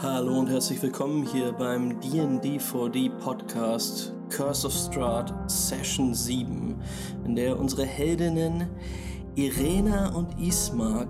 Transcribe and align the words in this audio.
Hallo 0.00 0.38
und 0.38 0.48
herzlich 0.48 0.80
willkommen 0.80 1.26
hier 1.26 1.50
beim 1.50 1.98
D&D4D 1.98 3.10
Podcast 3.18 4.14
Curse 4.30 4.68
of 4.68 4.72
Strahd 4.72 5.34
Session 5.50 6.14
7, 6.14 6.80
in 7.24 7.34
der 7.34 7.58
unsere 7.58 7.84
Heldinnen 7.84 8.68
Irena 9.34 10.14
und 10.14 10.38
Ismark 10.38 11.08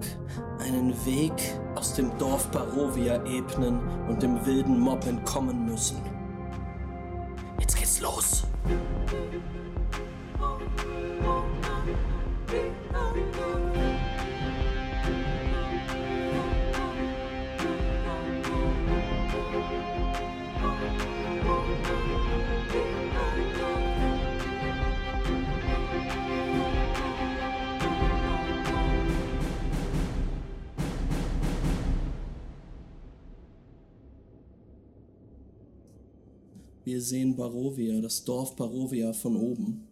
einen 0.60 0.94
Weg 1.04 1.34
aus 1.74 1.92
dem 1.92 2.16
Dorf 2.16 2.50
Barovia 2.50 3.22
ebnen 3.26 3.78
und 4.08 4.22
dem 4.22 4.46
wilden 4.46 4.80
Mob 4.80 5.06
entkommen 5.06 5.66
müssen. 5.66 5.98
Wir 36.88 37.02
sehen 37.02 37.36
Barovia, 37.36 38.00
das 38.00 38.24
Dorf 38.24 38.56
Barovia 38.56 39.12
von 39.12 39.36
oben. 39.36 39.86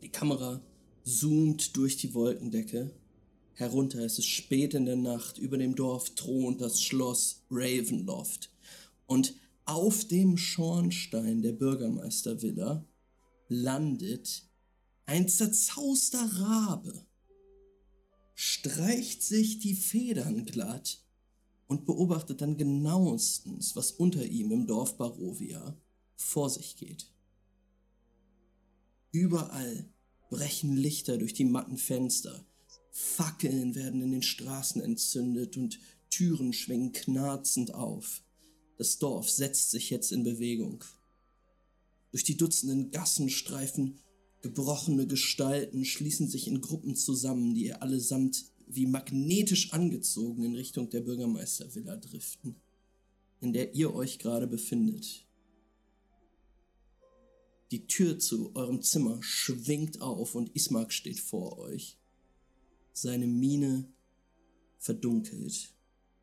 Die 0.00 0.08
Kamera 0.08 0.62
zoomt 1.04 1.76
durch 1.76 1.98
die 1.98 2.14
Wolkendecke. 2.14 2.90
Herunter 3.52 4.02
ist 4.02 4.18
es 4.18 4.24
spät 4.24 4.72
in 4.72 4.86
der 4.86 4.96
Nacht. 4.96 5.36
Über 5.36 5.58
dem 5.58 5.74
Dorf 5.74 6.14
thront 6.14 6.62
das 6.62 6.80
Schloss 6.80 7.44
Ravenloft. 7.50 8.50
Und 9.04 9.34
auf 9.66 10.06
dem 10.06 10.38
Schornstein 10.38 11.42
der 11.42 11.52
Bürgermeistervilla 11.52 12.88
landet 13.48 14.48
ein 15.04 15.28
zerzauster 15.28 16.30
Rabe, 16.32 16.94
streicht 18.34 19.22
sich 19.22 19.58
die 19.58 19.74
Federn 19.74 20.46
glatt 20.46 20.98
und 21.66 21.84
beobachtet 21.84 22.40
dann 22.40 22.56
genauestens, 22.56 23.76
was 23.76 23.90
unter 23.90 24.24
ihm 24.24 24.50
im 24.50 24.66
Dorf 24.66 24.96
Barovia 24.96 25.76
vor 26.16 26.50
sich 26.50 26.76
geht. 26.76 27.12
Überall 29.12 29.88
brechen 30.30 30.76
Lichter 30.76 31.18
durch 31.18 31.34
die 31.34 31.44
matten 31.44 31.76
Fenster, 31.76 32.44
Fackeln 32.98 33.74
werden 33.74 34.00
in 34.00 34.10
den 34.10 34.22
Straßen 34.22 34.80
entzündet 34.80 35.58
und 35.58 35.78
Türen 36.08 36.54
schwingen 36.54 36.92
knarzend 36.92 37.74
auf. 37.74 38.22
Das 38.78 38.98
Dorf 38.98 39.28
setzt 39.28 39.70
sich 39.70 39.90
jetzt 39.90 40.12
in 40.12 40.24
Bewegung. 40.24 40.82
Durch 42.10 42.24
die 42.24 42.38
dutzenden 42.38 42.90
Gassen 42.90 43.28
streifen 43.28 43.98
gebrochene 44.40 45.06
Gestalten, 45.06 45.84
schließen 45.84 46.28
sich 46.28 46.48
in 46.48 46.62
Gruppen 46.62 46.96
zusammen, 46.96 47.54
die 47.54 47.74
allesamt 47.74 48.46
wie 48.66 48.86
magnetisch 48.86 49.74
angezogen 49.74 50.44
in 50.44 50.54
Richtung 50.54 50.88
der 50.88 51.02
Bürgermeistervilla 51.02 51.96
driften, 51.96 52.56
in 53.40 53.52
der 53.52 53.74
ihr 53.74 53.94
euch 53.94 54.18
gerade 54.18 54.46
befindet. 54.46 55.25
Die 57.70 57.86
Tür 57.86 58.18
zu 58.18 58.54
eurem 58.54 58.80
Zimmer 58.82 59.22
schwingt 59.22 60.00
auf 60.00 60.34
und 60.34 60.54
Ismark 60.54 60.92
steht 60.92 61.18
vor 61.18 61.58
euch. 61.58 61.98
Seine 62.92 63.26
Miene 63.26 63.92
verdunkelt. 64.78 65.74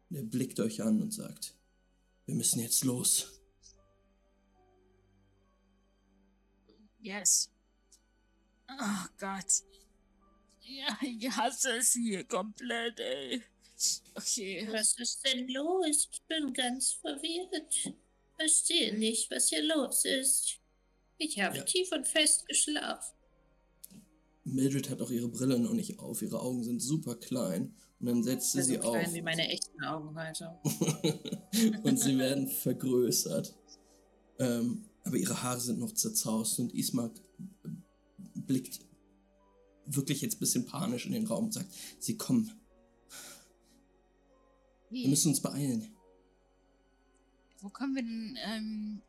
Er 0.10 0.24
blickt 0.24 0.60
euch 0.60 0.82
an 0.82 1.02
und 1.02 1.14
sagt, 1.14 1.56
wir 2.26 2.36
müssen 2.36 2.62
jetzt 2.62 2.86
los. 2.86 3.42
Yes. 7.02 7.50
Oh 8.70 9.06
Gott. 9.20 9.64
Ja, 10.62 10.98
ich 11.02 11.30
hasse 11.30 11.78
es 11.78 11.92
hier 11.92 12.24
komplett, 12.24 13.00
ey. 13.00 13.44
Okay. 14.16 14.66
Was 14.72 14.98
ist 14.98 15.26
denn 15.26 15.50
los? 15.50 16.08
Ich 16.12 16.22
bin 16.28 16.54
ganz 16.54 16.94
verwirrt. 16.94 17.94
Verstehe 18.38 18.98
nicht, 18.98 19.30
was 19.30 19.50
hier 19.50 19.64
los 19.64 20.06
ist. 20.06 20.63
Ich 21.18 21.40
habe 21.40 21.58
Ja. 21.58 21.64
tief 21.64 21.92
und 21.92 22.08
fest 22.08 22.48
geschlafen. 22.48 23.14
Mildred 24.46 24.90
hat 24.90 25.02
auch 25.02 25.10
ihre 25.10 25.30
Brille 25.30 25.58
noch 25.60 25.74
nicht 25.74 26.00
auf, 26.00 26.22
ihre 26.22 26.42
Augen 26.42 26.64
sind 26.64 26.82
super 26.82 27.16
klein 27.16 27.74
und 28.00 28.08
dann 28.08 28.24
setzt 28.24 28.52
sie 28.52 28.62
sie 28.62 28.76
so 28.76 28.82
klein 28.82 29.06
auf 29.08 29.14
wie 29.14 29.22
meine 29.22 29.48
echten 29.48 29.82
Augen 29.84 30.20
heute. 30.20 30.60
und 31.84 31.98
sie 31.98 32.18
werden 32.18 32.48
vergrößert. 32.50 33.56
Ähm, 34.40 34.84
aber 35.06 35.16
ihre 35.16 35.42
Haare 35.44 35.62
sind 35.62 35.80
noch 35.80 35.94
zerzaust 35.94 36.60
und 36.60 36.74
Ismark 36.74 37.22
blickt 38.36 38.82
wirklich 39.86 40.22
jetzt 40.22 40.36
ein 40.36 40.40
bisschen 40.40 40.66
panisch 40.66 41.06
in 41.06 41.14
den 41.14 41.26
Raum 41.28 41.46
und 41.46 41.54
sagt, 41.54 41.72
sie 42.00 42.18
kommen, 42.18 42.52
wir 44.90 45.08
müssen 45.10 45.30
uns 45.30 45.42
beeilen. 45.42 45.96
Wo 47.62 47.70
können 47.70 47.96
wir 47.96 48.02
denn, 48.04 48.38
ähm. 48.46 49.02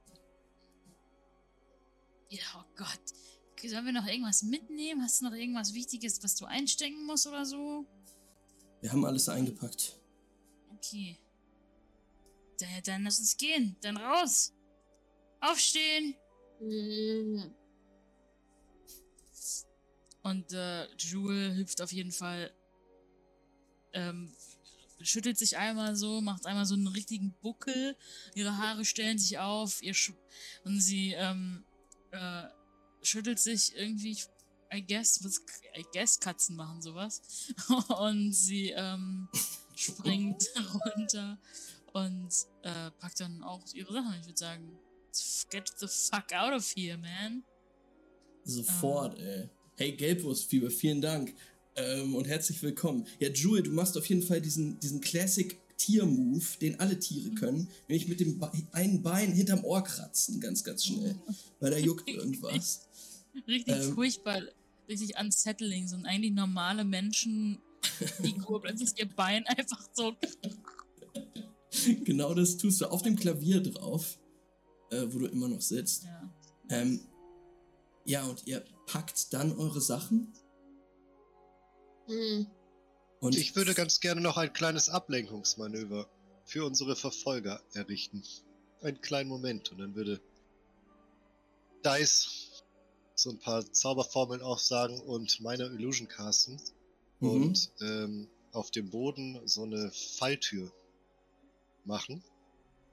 Ja, 2.31 2.43
oh 2.59 2.65
Gott. 2.77 3.01
Sollen 3.67 3.87
wir 3.87 3.93
noch 3.93 4.07
irgendwas 4.07 4.43
mitnehmen? 4.43 5.03
Hast 5.03 5.21
du 5.21 5.25
noch 5.25 5.33
irgendwas 5.33 5.73
Wichtiges, 5.73 6.23
was 6.23 6.35
du 6.35 6.45
einstecken 6.45 7.07
musst 7.07 7.27
oder 7.27 7.47
so? 7.47 7.87
Wir 8.83 8.93
haben 8.93 9.05
alles 9.07 9.29
eingepackt. 9.29 9.99
Okay. 10.77 11.19
Dann, 12.59 12.69
dann 12.85 13.05
lass 13.05 13.19
uns 13.19 13.37
gehen. 13.39 13.77
Dann 13.81 13.97
raus. 13.97 14.53
Aufstehen. 15.41 16.15
Und 20.23 20.53
äh, 20.53 20.87
Jewel 20.99 21.57
hüpft 21.57 21.81
auf 21.81 21.93
jeden 21.93 22.13
Fall. 22.13 22.53
Ähm, 23.93 24.35
schüttelt 25.01 25.39
sich 25.39 25.57
einmal 25.57 25.97
so, 25.97 26.21
macht 26.21 26.47
einmal 26.47 26.67
so 26.67 26.75
einen 26.75 26.89
richtigen 26.89 27.35
Buckel. 27.41 27.97
Ihre 28.35 28.59
Haare 28.59 28.85
stellen 28.85 29.19
sich 29.19 29.39
auf. 29.39 29.83
Ihr 29.83 29.95
Sch 29.95 30.13
und 30.65 30.81
sie 30.81 31.13
ähm, 31.13 31.65
äh, 32.15 32.49
schüttelt 33.03 33.39
sich 33.39 33.77
irgendwie. 33.77 34.17
I 34.73 34.85
guess, 34.85 35.23
was, 35.23 35.41
I 35.77 35.85
guess 35.93 36.19
Katzen 36.19 36.57
machen 36.57 36.83
sowas. 36.83 37.23
und 38.01 38.33
sie 38.33 38.71
ähm, 38.71 39.29
springt 39.77 40.45
runter 40.97 41.39
und 41.93 42.33
äh, 42.63 42.91
packt 42.99 43.21
dann 43.21 43.43
auch 43.45 43.63
ihre 43.73 43.93
Sachen. 43.93 44.17
Ich 44.21 44.27
würde 44.27 44.39
sagen, 44.39 44.79
get 45.51 45.73
the 45.79 45.87
fuck 45.87 46.33
out 46.33 46.53
of 46.53 46.75
here, 46.75 46.99
man. 46.99 47.45
Sofort, 48.43 49.19
ey. 49.19 49.49
Hey, 49.77 49.93
Gelbwurstfieber, 49.93 50.71
vielen 50.71 51.01
Dank. 51.01 51.35
Ähm, 51.77 52.15
und 52.15 52.27
herzlich 52.27 52.63
willkommen. 52.63 53.07
Ja, 53.19 53.29
Jewel, 53.29 53.63
du 53.63 53.71
machst 53.71 53.97
auf 53.97 54.07
jeden 54.07 54.23
Fall 54.23 54.41
diesen, 54.41 54.79
diesen 54.81 55.01
Classic 55.01 55.61
Tier-Move, 55.85 56.45
den 56.61 56.81
alle 56.81 56.99
Tiere 56.99 57.31
können. 57.35 57.69
Nämlich 57.89 58.09
mit 58.09 58.21
dem 58.21 58.39
Be 58.39 58.51
einen 58.73 59.03
Bein 59.03 59.33
hinterm 59.33 59.65
Ohr 59.65 59.83
kratzen, 59.83 60.41
ganz, 60.41 60.65
ganz 60.65 60.85
schnell. 60.85 61.17
Weil 61.61 61.73
da 61.73 61.79
juckt 61.79 62.09
irgendwas. 62.09 62.87
Richtig 63.47 63.75
Ähm. 63.77 63.95
furchtbar, 63.95 64.43
richtig 64.89 65.19
unsettling. 65.21 65.89
So 65.89 65.97
eigentlich 65.97 66.33
normale 66.33 66.85
Menschen, 66.85 67.59
die 68.23 68.33
plötzlich 68.61 68.99
ihr 68.99 69.09
Bein 69.09 69.47
einfach 69.47 69.83
so. 69.93 70.15
genau 72.05 72.35
das 72.35 72.57
tust 72.57 72.81
du 72.81 72.87
auf 72.87 73.03
dem 73.03 73.17
Klavier 73.17 73.61
drauf, 73.61 74.19
äh, 74.91 75.07
wo 75.11 75.19
du 75.19 75.27
immer 75.27 75.49
noch 75.49 75.61
sitzt. 75.61 76.05
Ja. 76.05 76.33
Ähm, 76.71 77.01
ja, 78.07 78.25
und 78.25 78.47
ihr 78.47 78.65
packt 78.87 79.33
dann 79.33 79.53
eure 79.53 79.81
Sachen 79.81 80.33
Hm. 82.07 82.47
Und 83.25 83.37
Ich 83.37 83.57
würde 83.57 83.75
ganz 83.75 84.01
gerne 84.01 84.21
noch 84.21 84.37
ein 84.37 84.53
kleines 84.53 84.89
Ablenkungsmanöver 84.89 86.09
für 86.45 86.65
unsere 86.65 86.95
Verfolger 86.95 87.61
errichten. 87.73 88.23
Einen 88.83 89.01
kleinen 89.01 89.31
Moment 89.31 89.73
und 89.73 89.79
dann 89.79 89.95
würde 89.95 90.21
Dice 91.85 92.63
so 93.15 93.31
ein 93.31 93.39
paar 93.39 93.65
Zauberformeln 93.73 94.43
aufsagen 94.43 95.01
und 95.01 95.41
meine 95.41 95.65
Illusion 95.67 96.09
casten 96.09 96.61
Mhm. 97.21 97.29
und 97.31 97.71
ähm, 97.81 98.29
auf 98.53 98.71
dem 98.71 98.91
Boden 98.91 99.41
so 99.47 99.63
eine 99.63 99.91
Falltür 99.91 100.71
machen. 101.85 102.23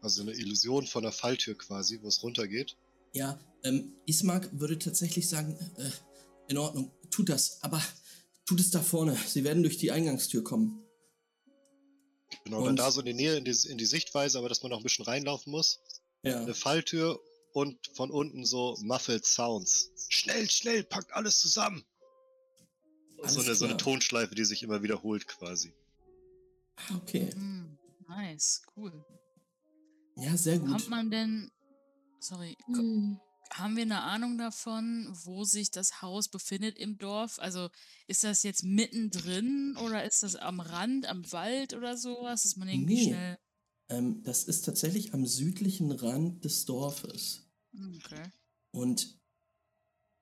Also 0.01 0.21
eine 0.21 0.31
Illusion 0.31 0.87
von 0.87 1.03
einer 1.03 1.11
Falltür 1.11 1.57
quasi, 1.57 1.99
wo 2.01 2.07
es 2.07 2.23
runtergeht. 2.23 2.77
Ja, 3.13 3.39
ähm, 3.63 3.93
Ismark 4.05 4.49
würde 4.53 4.79
tatsächlich 4.79 5.27
sagen, 5.27 5.57
äh, 5.77 5.89
in 6.47 6.57
Ordnung, 6.57 6.91
tut 7.09 7.29
das, 7.29 7.61
aber 7.61 7.81
tut 8.51 8.59
es 8.59 8.69
da 8.69 8.81
vorne. 8.81 9.15
Sie 9.27 9.45
werden 9.45 9.63
durch 9.63 9.77
die 9.77 9.91
Eingangstür 9.93 10.43
kommen. 10.43 10.83
Genau, 12.43 12.57
Und- 12.59 12.65
dann 12.65 12.75
da 12.75 12.91
so 12.91 12.99
in 12.99 13.05
die 13.05 13.13
Nähe, 13.13 13.37
in 13.37 13.45
die, 13.45 13.55
in 13.69 13.77
die 13.77 13.85
Sichtweise, 13.85 14.37
aber 14.39 14.49
dass 14.49 14.61
man 14.61 14.71
noch 14.71 14.79
ein 14.79 14.83
bisschen 14.83 15.05
reinlaufen 15.05 15.51
muss. 15.51 15.79
Ja, 16.23 16.41
eine 16.41 16.53
Falltür 16.53 17.21
und 17.53 17.77
von 17.95 18.11
unten 18.11 18.43
so 18.45 18.77
muffled 18.81 19.25
Sounds. 19.25 19.91
Schnell, 20.09 20.49
schnell, 20.49 20.83
packt 20.83 21.13
alles 21.13 21.39
zusammen. 21.39 21.85
Alles 23.21 23.35
so, 23.35 23.39
eine, 23.41 23.55
so 23.55 23.65
eine. 23.65 23.77
Tonschleife, 23.77 24.35
die 24.35 24.43
sich 24.43 24.63
immer 24.63 24.83
wiederholt 24.83 25.27
quasi. 25.27 25.73
Ah, 26.75 26.95
okay. 26.97 27.29
Hm, 27.33 27.77
nice, 28.09 28.63
cool. 28.75 28.91
Ja, 30.17 30.35
sehr 30.35 30.59
gut. 30.59 30.71
Kommt 30.71 30.89
man 30.89 31.09
denn, 31.09 31.49
sorry, 32.19 32.57
Hm. 32.65 33.17
Haben 33.53 33.75
wir 33.75 33.83
eine 33.83 34.01
Ahnung 34.03 34.37
davon, 34.37 35.07
wo 35.23 35.43
sich 35.43 35.71
das 35.71 36.01
Haus 36.01 36.29
befindet 36.29 36.77
im 36.77 36.97
Dorf? 36.97 37.39
Also 37.39 37.69
ist 38.07 38.23
das 38.23 38.43
jetzt 38.43 38.63
mittendrin 38.63 39.75
oder 39.83 40.03
ist 40.03 40.23
das 40.23 40.35
am 40.35 40.59
Rand, 40.59 41.05
am 41.07 41.29
Wald 41.31 41.73
oder 41.73 41.97
sowas, 41.97 42.43
dass 42.43 42.55
man 42.55 42.67
irgendwie 42.67 42.95
Nee. 42.95 43.03
schnell. 43.03 43.37
Ähm, 43.89 44.23
das 44.23 44.45
ist 44.45 44.63
tatsächlich 44.65 45.13
am 45.13 45.25
südlichen 45.25 45.91
Rand 45.91 46.45
des 46.45 46.65
Dorfes. 46.65 47.49
Hm, 47.73 47.99
Okay. 48.03 48.31
Und 48.71 49.19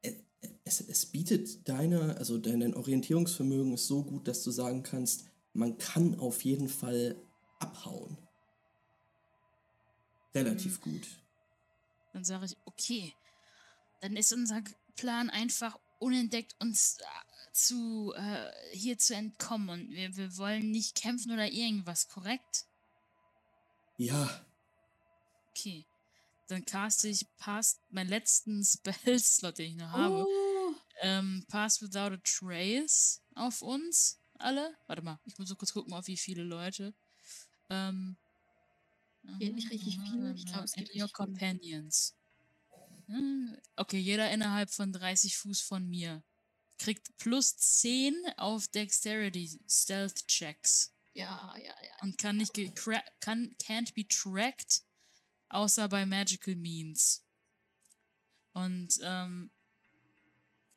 e- 0.02 0.16
es, 0.64 0.82
es 0.82 1.06
bietet 1.06 1.68
deine, 1.70 2.18
also 2.18 2.40
dein 2.40 2.74
Orientierungsvermögen 2.74 3.74
ist 3.74 3.86
so 3.88 4.04
gut, 4.04 4.28
dass 4.28 4.44
du 4.44 4.50
sagen 4.52 4.82
kannst, 4.82 5.26
man 5.54 5.78
kann 5.78 6.18
auf 6.20 6.44
jeden 6.44 6.68
Fall 6.70 7.16
abhauen. 7.60 8.18
Relativ 10.34 10.82
gut. 10.82 11.08
Dann 12.14 12.24
sage 12.24 12.46
ich, 12.46 12.58
okay, 12.66 13.14
dann 14.02 14.16
ist 14.16 14.34
unser 14.34 14.64
Plan 14.96 15.30
einfach 15.30 15.80
unentdeckt 16.00 16.56
uns 16.60 16.98
äh, 17.00 17.54
zu 17.54 18.14
äh, 18.16 18.52
hier 18.72 18.98
zu 18.98 19.16
entkommen 19.16 19.70
und 19.70 19.92
wir, 19.92 20.16
wir 20.16 20.38
wollen 20.38 20.72
nicht 20.72 20.96
kämpfen 20.96 21.32
oder 21.32 21.50
irgendwas, 21.52 22.08
korrekt? 22.08 22.66
Ja, 23.98 24.46
Okay. 25.60 25.86
Dann 26.48 26.66
caste 26.66 27.10
ich 27.10 27.26
Past, 27.38 27.82
meinen 27.90 28.10
letzten 28.10 28.64
Spell-Slot, 28.64 29.58
den 29.58 29.72
ich 29.72 29.76
noch 29.76 29.92
habe. 29.92 30.26
Oh, 30.28 30.74
Ähm, 31.02 31.46
Pass 31.48 31.82
Without 31.82 32.14
a 32.14 32.18
Trace 32.24 33.22
auf 33.36 33.62
uns 33.62 34.20
alle. 34.36 34.76
Warte 34.88 35.02
mal, 35.02 35.20
ich 35.26 35.38
muss 35.38 35.50
so 35.50 35.56
kurz 35.56 35.74
gucken, 35.74 35.94
auf 35.94 36.08
wie 36.08 36.18
viele 36.18 36.44
Leute. 36.44 36.94
Ähm, 37.70 38.18
Geht 39.38 39.54
nicht 39.54 39.70
richtig 39.70 40.00
viele? 40.00 40.34
Ich 40.34 40.46
glaub, 40.46 40.64
es 40.64 40.74
geht 40.74 40.96
your 40.96 41.10
companions. 41.12 42.16
Hm, 43.10 43.58
Okay, 43.76 43.98
jeder 43.98 44.30
innerhalb 44.32 44.70
von 44.72 44.92
30 44.92 45.38
Fuß 45.38 45.62
von 45.62 45.88
mir 45.88 46.24
kriegt 46.78 47.18
plus 47.18 47.58
10 47.58 48.14
auf 48.38 48.68
Dexterity 48.68 49.60
Stealth 49.68 50.28
Checks 50.28 50.94
ja, 51.14 51.54
ja, 51.58 51.64
ja. 51.64 52.02
und 52.02 52.18
kann 52.18 52.38
nicht 52.38 52.54
kann 53.20 53.56
can't 53.62 53.94
be 53.94 54.08
tracked 54.08 54.84
außer 55.50 55.90
bei 55.90 56.06
magical 56.06 56.56
means. 56.56 57.26
Und 58.54 59.00
ähm, 59.02 59.52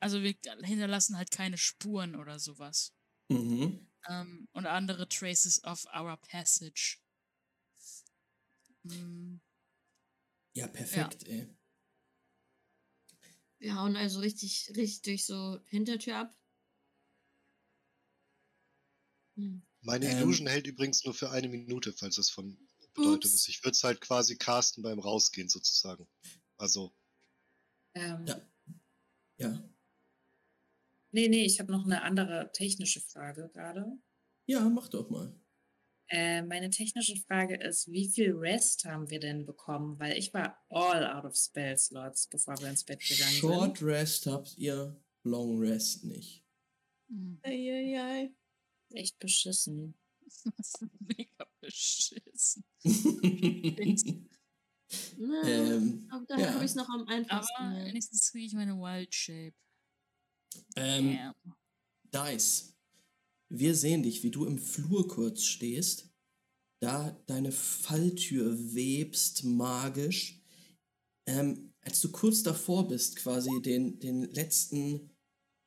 also 0.00 0.22
wir 0.22 0.34
hinterlassen 0.62 1.16
halt 1.16 1.30
keine 1.30 1.58
Spuren 1.58 2.16
oder 2.16 2.38
sowas. 2.38 2.94
mhm. 3.28 3.88
Ähm, 4.08 4.48
und 4.52 4.66
andere 4.66 5.08
traces 5.08 5.62
of 5.64 5.84
our 5.94 6.16
passage. 6.16 6.98
Hm, 8.84 9.40
ja, 10.54 10.66
perfekt, 10.66 11.26
ey. 11.28 11.54
Wir 13.62 13.76
hauen 13.76 13.94
also 13.96 14.18
richtig, 14.18 14.72
richtig 14.76 15.02
durch 15.02 15.24
so 15.24 15.60
Hintertür 15.66 16.16
ab. 16.16 16.36
Hm. 19.36 19.62
Meine 19.82 20.10
Ähm. 20.10 20.18
Illusion 20.18 20.48
hält 20.48 20.66
übrigens 20.66 21.04
nur 21.04 21.14
für 21.14 21.30
eine 21.30 21.48
Minute, 21.48 21.92
falls 21.92 22.16
das 22.16 22.28
von 22.28 22.58
Bedeutung 22.94 23.14
Ups. 23.30 23.34
ist. 23.34 23.48
Ich 23.48 23.62
würde 23.62 23.70
es 23.70 23.84
halt 23.84 24.00
quasi 24.00 24.36
casten 24.36 24.82
beim 24.82 24.98
Rausgehen 24.98 25.48
sozusagen. 25.48 26.08
Also, 26.58 26.92
Ähm, 27.94 28.26
Ja. 28.26 28.40
Ja. 29.38 29.68
Nee, 31.12 31.28
nee, 31.28 31.44
ich 31.44 31.60
habe 31.60 31.70
noch 31.70 31.84
eine 31.84 32.02
andere 32.02 32.50
technische 32.52 33.00
Frage 33.00 33.48
gerade. 33.54 33.86
Ja, 34.46 34.68
mach 34.68 34.88
doch 34.88 35.08
mal. 35.08 35.38
Äh, 36.14 36.42
meine 36.42 36.68
technische 36.68 37.16
Frage 37.16 37.56
ist, 37.56 37.90
wie 37.90 38.06
viel 38.06 38.32
Rest 38.32 38.84
haben 38.84 39.08
wir 39.08 39.18
denn 39.18 39.46
bekommen? 39.46 39.98
Weil 39.98 40.18
ich 40.18 40.34
war 40.34 40.62
all 40.68 41.06
out 41.06 41.24
of 41.24 41.34
Spell 41.34 41.76
Slots, 41.78 42.26
bevor 42.26 42.60
wir 42.60 42.68
ins 42.68 42.84
Bett 42.84 43.00
gegangen 43.00 43.32
Short 43.32 43.78
sind. 43.78 43.88
Rest 43.88 44.26
habt 44.26 44.58
ihr, 44.58 44.94
Long 45.24 45.58
Rest 45.58 46.04
nicht. 46.04 46.44
hm. 47.08 47.38
Eieiei. 47.42 48.30
Echt 48.90 49.18
beschissen. 49.18 49.94
Das 50.44 50.74
ist 50.74 50.84
mega 51.00 51.46
beschissen. 51.60 52.64
Na, 55.16 55.42
ähm, 55.48 56.06
aber 56.10 56.26
da 56.26 56.36
ja. 56.36 56.48
habe 56.52 56.64
ich 56.64 56.70
es 56.72 56.74
noch 56.74 56.88
am 56.90 57.06
einfachsten. 57.08 57.54
Aber 57.62 57.84
wenigstens 57.86 58.30
kriege 58.30 58.46
ich 58.46 58.52
meine 58.52 58.76
Wild 58.76 59.14
Shape. 59.14 59.54
ähm, 60.76 61.12
Ja. 61.12 61.34
Dice, 62.12 62.71
wir 63.54 63.74
sehen 63.74 64.02
dich, 64.02 64.22
wie 64.22 64.30
du 64.30 64.46
im 64.46 64.56
Flur 64.58 65.06
kurz 65.06 65.44
stehst, 65.44 66.10
da 66.80 67.10
deine 67.26 67.52
Falltür 67.52 68.56
webst 68.74 69.44
magisch. 69.44 70.42
Ähm, 71.26 71.74
als 71.82 72.00
du 72.00 72.10
kurz 72.10 72.42
davor 72.42 72.88
bist, 72.88 73.16
quasi 73.16 73.50
den, 73.60 74.00
den 74.00 74.22
letzten, 74.22 75.10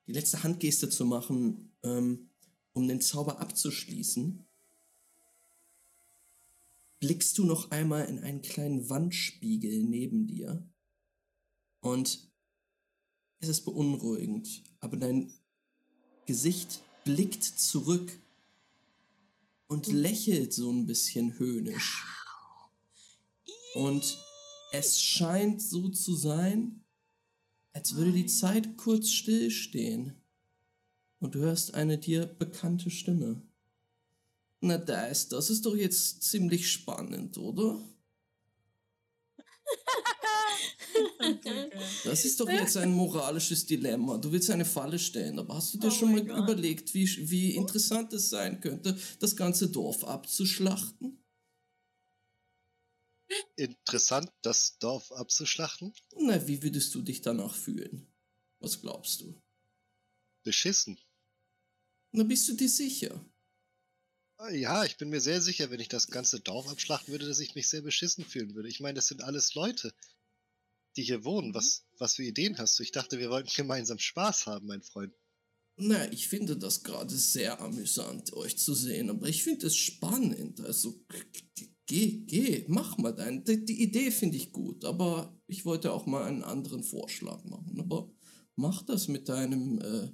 die 0.07 0.13
letzte 0.13 0.41
Handgeste 0.41 0.89
zu 0.89 1.05
machen, 1.05 1.75
ähm, 1.83 2.31
um 2.73 2.87
den 2.87 3.01
Zauber 3.01 3.39
abzuschließen, 3.39 4.43
blickst 6.99 7.37
du 7.37 7.45
noch 7.45 7.69
einmal 7.69 8.05
in 8.05 8.17
einen 8.19 8.41
kleinen 8.41 8.89
Wandspiegel 8.89 9.83
neben 9.83 10.25
dir 10.25 10.67
und 11.81 12.31
es 13.41 13.47
ist 13.47 13.65
beunruhigend, 13.65 14.63
aber 14.79 14.97
dein 14.97 15.31
Gesicht 16.25 16.81
blickt 17.05 17.43
zurück 17.43 18.19
und 19.67 19.87
lächelt 19.87 20.53
so 20.53 20.69
ein 20.71 20.85
bisschen 20.85 21.39
höhnisch. 21.39 22.03
Und 23.75 24.19
es 24.71 24.99
scheint 24.99 25.61
so 25.61 25.89
zu 25.89 26.15
sein, 26.15 26.83
als 27.71 27.95
würde 27.95 28.11
die 28.11 28.25
Zeit 28.25 28.75
kurz 28.77 29.09
stillstehen. 29.09 30.21
Und 31.19 31.35
du 31.35 31.39
hörst 31.39 31.73
eine 31.73 31.97
dir 31.97 32.25
bekannte 32.25 32.89
Stimme. 32.89 33.41
Na, 34.61 34.77
da 34.77 35.05
ist, 35.07 35.31
das 35.31 35.49
ist 35.49 35.65
doch 35.65 35.75
jetzt 35.75 36.23
ziemlich 36.23 36.71
spannend, 36.71 37.37
oder? 37.37 37.81
Das 42.03 42.23
ist 42.23 42.39
doch 42.39 42.49
jetzt 42.49 42.77
ein 42.77 42.93
moralisches 42.93 43.65
Dilemma. 43.65 44.17
Du 44.17 44.31
willst 44.31 44.49
eine 44.49 44.65
Falle 44.65 44.99
stellen, 44.99 45.39
aber 45.39 45.55
hast 45.55 45.73
du 45.73 45.77
dir 45.79 45.87
Oh 45.87 45.91
schon 45.91 46.11
mal 46.11 46.25
Gott. 46.25 46.37
überlegt, 46.39 46.93
wie, 46.93 47.29
wie 47.29 47.55
interessant 47.55 48.13
es 48.13 48.29
sein 48.29 48.61
könnte, 48.61 48.97
das 49.19 49.35
ganze 49.35 49.69
Dorf 49.69 50.03
abzuschlachten? 50.03 51.17
interessant, 53.57 54.31
das 54.41 54.77
Dorf 54.79 55.11
abzuschlachten. 55.11 55.93
Na, 56.17 56.47
wie 56.47 56.61
würdest 56.61 56.93
du 56.95 57.01
dich 57.01 57.21
danach 57.21 57.55
fühlen? 57.55 58.07
Was 58.59 58.81
glaubst 58.81 59.21
du? 59.21 59.41
Beschissen. 60.43 60.99
Na, 62.13 62.23
bist 62.23 62.47
du 62.47 62.53
dir 62.53 62.69
sicher? 62.69 63.25
Ja, 64.51 64.83
ich 64.83 64.97
bin 64.97 65.09
mir 65.09 65.21
sehr 65.21 65.41
sicher, 65.41 65.71
wenn 65.71 65.79
ich 65.79 65.87
das 65.87 66.07
ganze 66.07 66.39
Dorf 66.39 66.67
abschlachten 66.67 67.11
würde, 67.13 67.25
dass 67.27 67.39
ich 67.39 67.55
mich 67.55 67.67
sehr 67.69 67.81
beschissen 67.81 68.25
fühlen 68.25 68.53
würde. 68.53 68.69
Ich 68.69 68.79
meine, 68.79 68.93
das 68.95 69.07
sind 69.07 69.21
alles 69.23 69.55
Leute, 69.55 69.93
die 70.95 71.03
hier 71.03 71.23
wohnen. 71.23 71.53
Was, 71.53 71.85
was 71.97 72.15
für 72.15 72.23
Ideen 72.23 72.57
hast 72.57 72.79
du? 72.79 72.83
Ich 72.83 72.91
dachte, 72.91 73.19
wir 73.19 73.29
wollten 73.29 73.49
gemeinsam 73.55 73.99
Spaß 73.99 74.47
haben, 74.47 74.67
mein 74.67 74.81
Freund. 74.81 75.13
Na, 75.77 76.09
ich 76.11 76.29
finde 76.29 76.57
das 76.57 76.83
gerade 76.83 77.15
sehr 77.15 77.59
amüsant, 77.59 78.31
euch 78.33 78.57
zu 78.57 78.73
sehen, 78.73 79.09
aber 79.09 79.27
ich 79.27 79.43
finde 79.43 79.67
es 79.67 79.75
spannend. 79.75 80.61
Also, 80.61 81.05
geh, 81.85 82.23
geh, 82.25 82.65
mach 82.69 82.97
mal 82.97 83.11
dein. 83.11 83.43
Die, 83.43 83.65
die 83.65 83.83
Idee 83.83 84.11
finde 84.11 84.37
ich 84.37 84.53
gut, 84.53 84.85
aber 84.85 85.37
ich 85.47 85.65
wollte 85.65 85.91
auch 85.91 86.05
mal 86.05 86.23
einen 86.23 86.43
anderen 86.43 86.83
Vorschlag 86.83 87.43
machen. 87.43 87.77
Aber 87.79 88.09
mach 88.55 88.83
das 88.83 89.09
mit 89.09 89.27
deinem, 89.27 89.79
äh, 89.81 90.11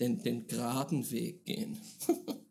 den, 0.00 0.22
den 0.22 0.48
geraden 0.48 1.08
Weg 1.12 1.44
gehen. 1.44 1.78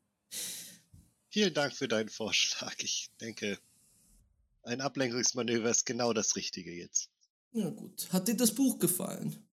Vielen 1.29 1.53
Dank 1.53 1.73
für 1.73 1.89
deinen 1.89 2.09
Vorschlag. 2.09 2.75
Ich 2.79 3.11
denke, 3.19 3.59
ein 4.63 4.79
Ablenkungsmanöver 4.79 5.69
ist 5.69 5.85
genau 5.85 6.13
das 6.13 6.37
Richtige 6.37 6.73
jetzt. 6.73 7.09
Ja, 7.51 7.69
gut. 7.69 8.11
Hat 8.11 8.27
dir 8.27 8.35
das 8.35 8.53
Buch 8.53 8.77
gefallen? 8.79 9.47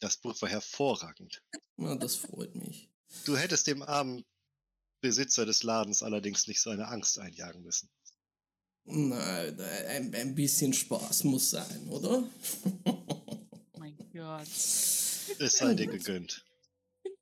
Das 0.00 0.16
Buch 0.16 0.40
war 0.40 0.48
hervorragend. 0.48 1.42
Na, 1.76 1.96
das 1.96 2.16
freut 2.16 2.54
mich. 2.54 2.88
Du 3.24 3.36
hättest 3.36 3.66
dem 3.66 3.82
armen 3.82 4.24
Besitzer 5.00 5.46
des 5.46 5.62
Ladens 5.62 6.02
allerdings 6.02 6.46
nicht 6.46 6.60
so 6.60 6.70
eine 6.70 6.88
Angst 6.88 7.18
einjagen 7.18 7.62
müssen. 7.62 7.88
Na, 8.84 9.18
ein, 9.88 10.14
ein 10.14 10.34
bisschen 10.34 10.72
Spaß 10.72 11.24
muss 11.24 11.50
sein, 11.50 11.88
oder? 11.88 12.24
Oh 12.84 13.78
mein 13.78 13.96
Gott. 14.12 14.46
Es 14.46 15.58
sei 15.58 15.74
dir 15.74 15.86
gegönnt. 15.86 16.44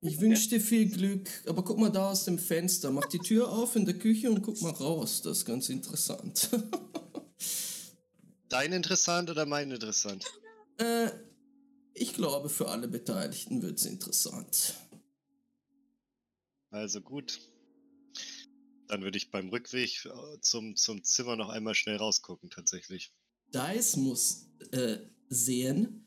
Ich 0.00 0.20
wünsche 0.20 0.48
dir 0.48 0.60
viel 0.60 0.88
Glück, 0.88 1.28
aber 1.46 1.64
guck 1.64 1.78
mal 1.78 1.90
da 1.90 2.10
aus 2.10 2.24
dem 2.24 2.38
Fenster. 2.38 2.90
Mach 2.90 3.06
die 3.06 3.18
Tür 3.18 3.50
auf 3.50 3.74
in 3.74 3.84
der 3.84 3.98
Küche 3.98 4.30
und 4.30 4.42
guck 4.42 4.60
mal 4.62 4.70
raus. 4.70 5.22
Das 5.22 5.38
ist 5.38 5.44
ganz 5.44 5.68
interessant. 5.68 6.50
Dein 8.56 8.72
interessant 8.72 9.28
oder 9.28 9.44
mein 9.44 9.70
interessant? 9.70 10.24
äh, 10.78 11.10
ich 11.92 12.14
glaube, 12.14 12.48
für 12.48 12.70
alle 12.70 12.88
Beteiligten 12.88 13.60
wird 13.60 13.78
es 13.78 13.84
interessant. 13.84 14.72
Also 16.70 17.02
gut. 17.02 17.38
Dann 18.88 19.02
würde 19.02 19.18
ich 19.18 19.30
beim 19.30 19.50
Rückweg 19.50 20.06
äh, 20.06 20.40
zum, 20.40 20.74
zum 20.74 21.04
Zimmer 21.04 21.36
noch 21.36 21.50
einmal 21.50 21.74
schnell 21.74 21.96
rausgucken, 21.96 22.48
tatsächlich. 22.48 23.12
Dice 23.52 23.96
muss 23.96 24.46
äh, 24.70 25.00
sehen, 25.28 26.06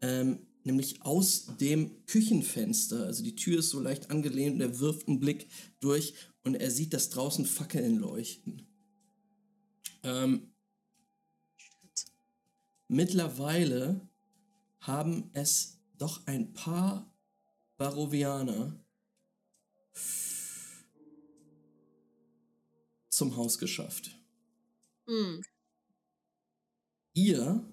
ähm, 0.00 0.46
nämlich 0.62 1.02
aus 1.02 1.56
dem 1.56 2.06
Küchenfenster. 2.06 3.04
Also 3.04 3.24
die 3.24 3.34
Tür 3.34 3.58
ist 3.58 3.70
so 3.70 3.80
leicht 3.80 4.10
angelehnt 4.10 4.54
und 4.54 4.60
er 4.60 4.78
wirft 4.78 5.08
einen 5.08 5.18
Blick 5.18 5.48
durch 5.80 6.14
und 6.44 6.54
er 6.54 6.70
sieht, 6.70 6.92
dass 6.92 7.10
draußen 7.10 7.46
Fackeln 7.46 7.96
leuchten. 7.98 8.68
Ähm, 10.04 10.49
mittlerweile 12.90 14.08
haben 14.80 15.30
es 15.32 15.78
doch 15.96 16.26
ein 16.26 16.52
paar 16.52 17.14
Barovianer 17.76 18.84
zum 23.08 23.36
Haus 23.36 23.58
geschafft. 23.58 24.10
Hm. 25.06 25.42
Ihr 27.12 27.64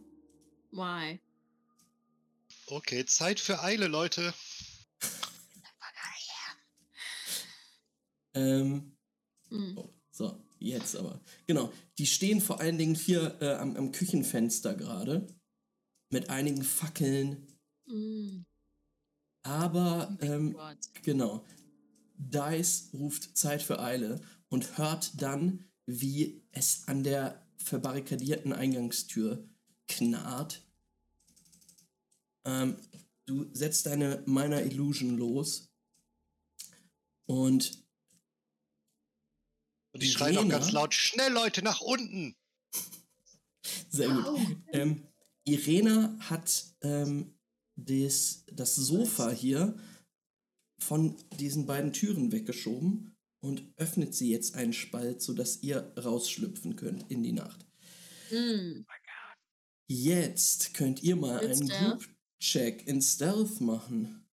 Why? 0.72 1.20
Okay, 2.68 3.06
Zeit 3.06 3.40
für 3.40 3.62
Eile, 3.64 3.88
Leute. 3.88 4.34
Ähm, 8.34 8.96
Hm. 9.50 9.78
oh, 9.78 9.90
so, 10.12 10.47
jetzt 10.60 10.96
aber. 10.96 11.22
Genau, 11.46 11.72
die 11.98 12.06
stehen 12.06 12.42
vor 12.42 12.60
allen 12.60 12.78
Dingen 12.78 12.96
hier 12.96 13.38
äh, 13.42 13.56
am, 13.56 13.76
am 13.76 13.92
Küchenfenster 13.92 14.76
gerade. 14.76 15.28
Mit 16.10 16.30
einigen 16.30 16.64
Fackeln. 16.64 17.48
Hm. 17.88 18.46
Aber, 19.44 20.18
ähm, 20.22 20.54
Gott. 20.54 20.78
genau. 21.04 21.46
Dice 22.18 22.90
ruft 22.94 23.38
Zeit 23.38 23.62
für 23.62 23.80
Eile 23.80 24.22
und 24.50 24.78
hört 24.78 25.22
dann, 25.22 25.66
wie 25.86 26.44
es 26.52 26.88
an 26.88 27.04
der 27.04 27.46
verbarrikadierten 27.58 28.54
Eingangstür 28.54 29.48
knarrt. 29.88 30.62
Ähm, 32.46 32.78
du 33.26 33.46
setzt 33.54 33.86
deine 33.86 34.24
Minor 34.26 34.62
Illusion 34.62 35.18
los. 35.18 35.70
Und 37.26 37.87
Und 39.98 40.04
ich 40.04 40.14
schreie 40.14 40.34
noch 40.34 40.48
ganz 40.48 40.66
Irena? 40.66 40.80
laut, 40.82 40.94
schnell 40.94 41.34
Leute, 41.34 41.64
nach 41.64 41.82
unten! 41.82 42.36
Sehr 43.90 44.10
gut. 44.10 44.26
Wow. 44.26 44.40
Ähm, 44.72 45.08
Irena 45.44 46.16
hat 46.20 46.66
ähm, 46.82 47.34
das, 47.76 48.44
das 48.52 48.76
Sofa 48.76 49.32
hier 49.32 49.76
von 50.80 51.16
diesen 51.40 51.66
beiden 51.66 51.94
Türen 51.94 52.32
weggeschoben 52.32 53.18
und 53.40 53.64
öffnet 53.78 54.14
sie 54.14 54.30
jetzt 54.30 54.54
einen 54.54 54.74
Spalt, 54.74 55.24
sodass 55.24 55.64
ihr 55.64 55.94
rausschlüpfen 55.98 56.76
könnt 56.76 57.10
in 57.10 57.24
die 57.24 57.32
Nacht. 57.32 57.66
Hm. 58.30 58.86
Jetzt 59.88 60.76
könnt 60.76 61.02
ihr 61.02 61.16
mal 61.16 61.40
In 61.40 61.52
einen? 61.52 61.70
Group-Check 61.70 62.86
in 62.88 63.02
Stealth 63.02 63.62
machen. 63.62 64.27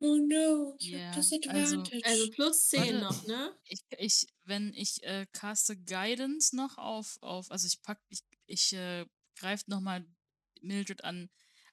Oh 0.00 0.16
no, 0.16 0.76
ich 0.78 0.90
Ja, 0.90 1.08
hab 1.08 1.16
das 1.16 1.32
also- 1.32 1.48
Advantage. 1.50 2.04
Also 2.04 2.30
plus 2.30 2.68
10 2.68 2.80
Warte. 2.80 2.98
noch, 3.00 3.26
ne? 3.26 3.56
Ich, 3.64 3.80
ich, 3.98 4.26
wenn 4.44 4.72
ich 4.74 5.02
äh, 5.02 5.26
caste 5.32 5.76
Guidance 5.76 6.54
noch 6.54 6.78
auf, 6.78 7.18
auf, 7.20 7.50
also 7.50 7.66
ich 7.66 7.82
pack, 7.82 8.00
ich, 8.08 8.22
ich 8.46 8.72
äh, 8.74 9.06
greife 9.36 9.64
nochmal 9.68 10.06
Mildred 10.60 11.02
an, 11.04 11.28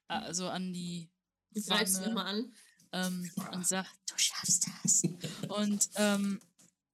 also 0.08 0.48
an 0.50 0.74
die 0.74 1.10
Du 1.52 1.62
greifst 1.64 2.02
nochmal 2.06 2.26
an. 2.28 2.54
ähm, 2.92 3.32
und 3.52 3.66
sag, 3.68 3.86
du 4.08 4.18
schaffst 4.18 4.68
das. 4.84 5.04
und 5.50 5.90
ähm, 5.96 6.42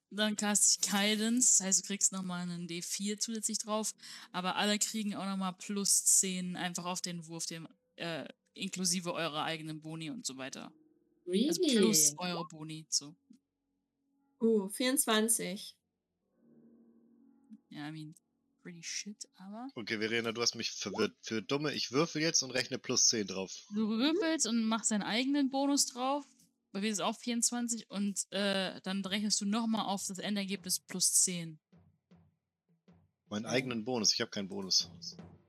dann 0.10 0.36
cast 0.36 0.84
ich 0.84 0.90
Guidance, 0.92 1.58
das 1.58 1.66
heißt, 1.66 1.80
du 1.84 1.88
kriegst 1.88 2.12
nochmal 2.12 2.42
einen 2.42 2.68
D4 2.68 3.18
zusätzlich 3.20 3.58
drauf, 3.60 3.94
aber 4.34 4.58
alle 4.58 4.78
kriegen 4.80 5.16
auch 5.16 5.26
nochmal 5.26 5.54
plus 5.54 6.04
10 6.04 6.58
einfach 6.58 6.84
auf 6.86 7.02
den 7.02 7.26
Wurf, 7.28 7.46
dem, 7.46 7.68
äh, 7.96 8.28
inklusive 8.54 9.14
eurer 9.14 9.44
eigenen 9.44 9.82
Boni 9.82 10.10
und 10.10 10.26
so 10.26 10.36
weiter. 10.38 10.74
Really? 11.28 11.50
Also 11.50 11.62
plus 11.62 12.16
eure 12.18 12.48
Boni, 12.48 12.86
so. 12.90 13.16
Uh, 14.42 14.70
24. 14.70 15.76
Ja, 17.70 17.88
I 17.88 17.92
mean, 17.92 18.16
pretty 18.62 18.84
shit, 18.84 19.28
aber. 19.36 19.68
Okay, 19.76 20.00
Verena, 20.00 20.32
du 20.32 20.42
hast 20.42 20.56
mich 20.56 20.72
verwirrt. 20.72 21.16
Für 21.22 21.42
Dumme, 21.42 21.74
ich 21.74 21.92
würfel 21.92 22.22
jetzt 22.22 22.44
und 22.44 22.52
rechne 22.52 22.78
plus 22.78 23.08
10 23.08 23.28
drauf. 23.28 23.52
Du 23.74 23.88
würfelst 23.90 24.48
und 24.48 24.64
machst 24.64 24.92
deinen 24.92 25.04
eigenen 25.04 25.50
Bonus 25.50 25.88
drauf. 25.88 26.26
Bei 26.72 26.80
mir 26.80 26.88
ist 26.88 27.00
es 27.00 27.00
auch 27.02 27.18
24 27.18 27.90
und 27.90 28.26
äh, 28.32 28.80
dann 28.82 29.04
rechnest 29.04 29.42
du 29.42 29.46
nochmal 29.46 29.86
auf 29.86 30.06
das 30.08 30.20
Endergebnis 30.20 30.80
plus 30.80 31.12
10. 31.24 31.60
Meinen 33.28 33.46
eigenen 33.46 33.84
Bonus, 33.84 34.14
ich 34.14 34.22
habe 34.22 34.32
keinen 34.32 34.48
Bonus. 34.48 34.90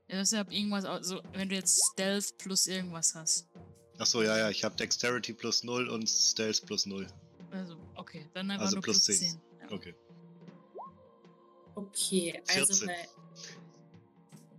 Ja, 0.07 0.17
das 0.17 0.31
ist 0.31 0.37
ja 0.37 0.45
irgendwas, 0.49 0.85
also 0.85 1.21
wenn 1.33 1.49
du 1.49 1.55
jetzt 1.55 1.81
Stealth 1.91 2.37
plus 2.37 2.67
irgendwas 2.67 3.15
hast. 3.15 3.49
Achso, 3.97 4.21
ja, 4.21 4.37
ja, 4.37 4.49
ich 4.49 4.63
habe 4.63 4.75
Dexterity 4.75 5.33
plus 5.33 5.63
0 5.63 5.89
und 5.89 6.07
Stealth 6.09 6.65
plus 6.65 6.85
0. 6.85 7.07
Also, 7.51 7.77
okay, 7.95 8.27
dann 8.33 8.49
einfach 8.49 8.65
Also 8.65 8.77
nur 8.77 8.83
plus 8.83 9.05
plus 9.05 9.17
10. 9.19 9.29
10. 9.29 9.41
Ja. 9.61 9.71
Okay. 9.71 9.95
Okay, 11.75 12.41
also 12.47 12.85
14. 12.85 12.87
ne, 12.87 12.95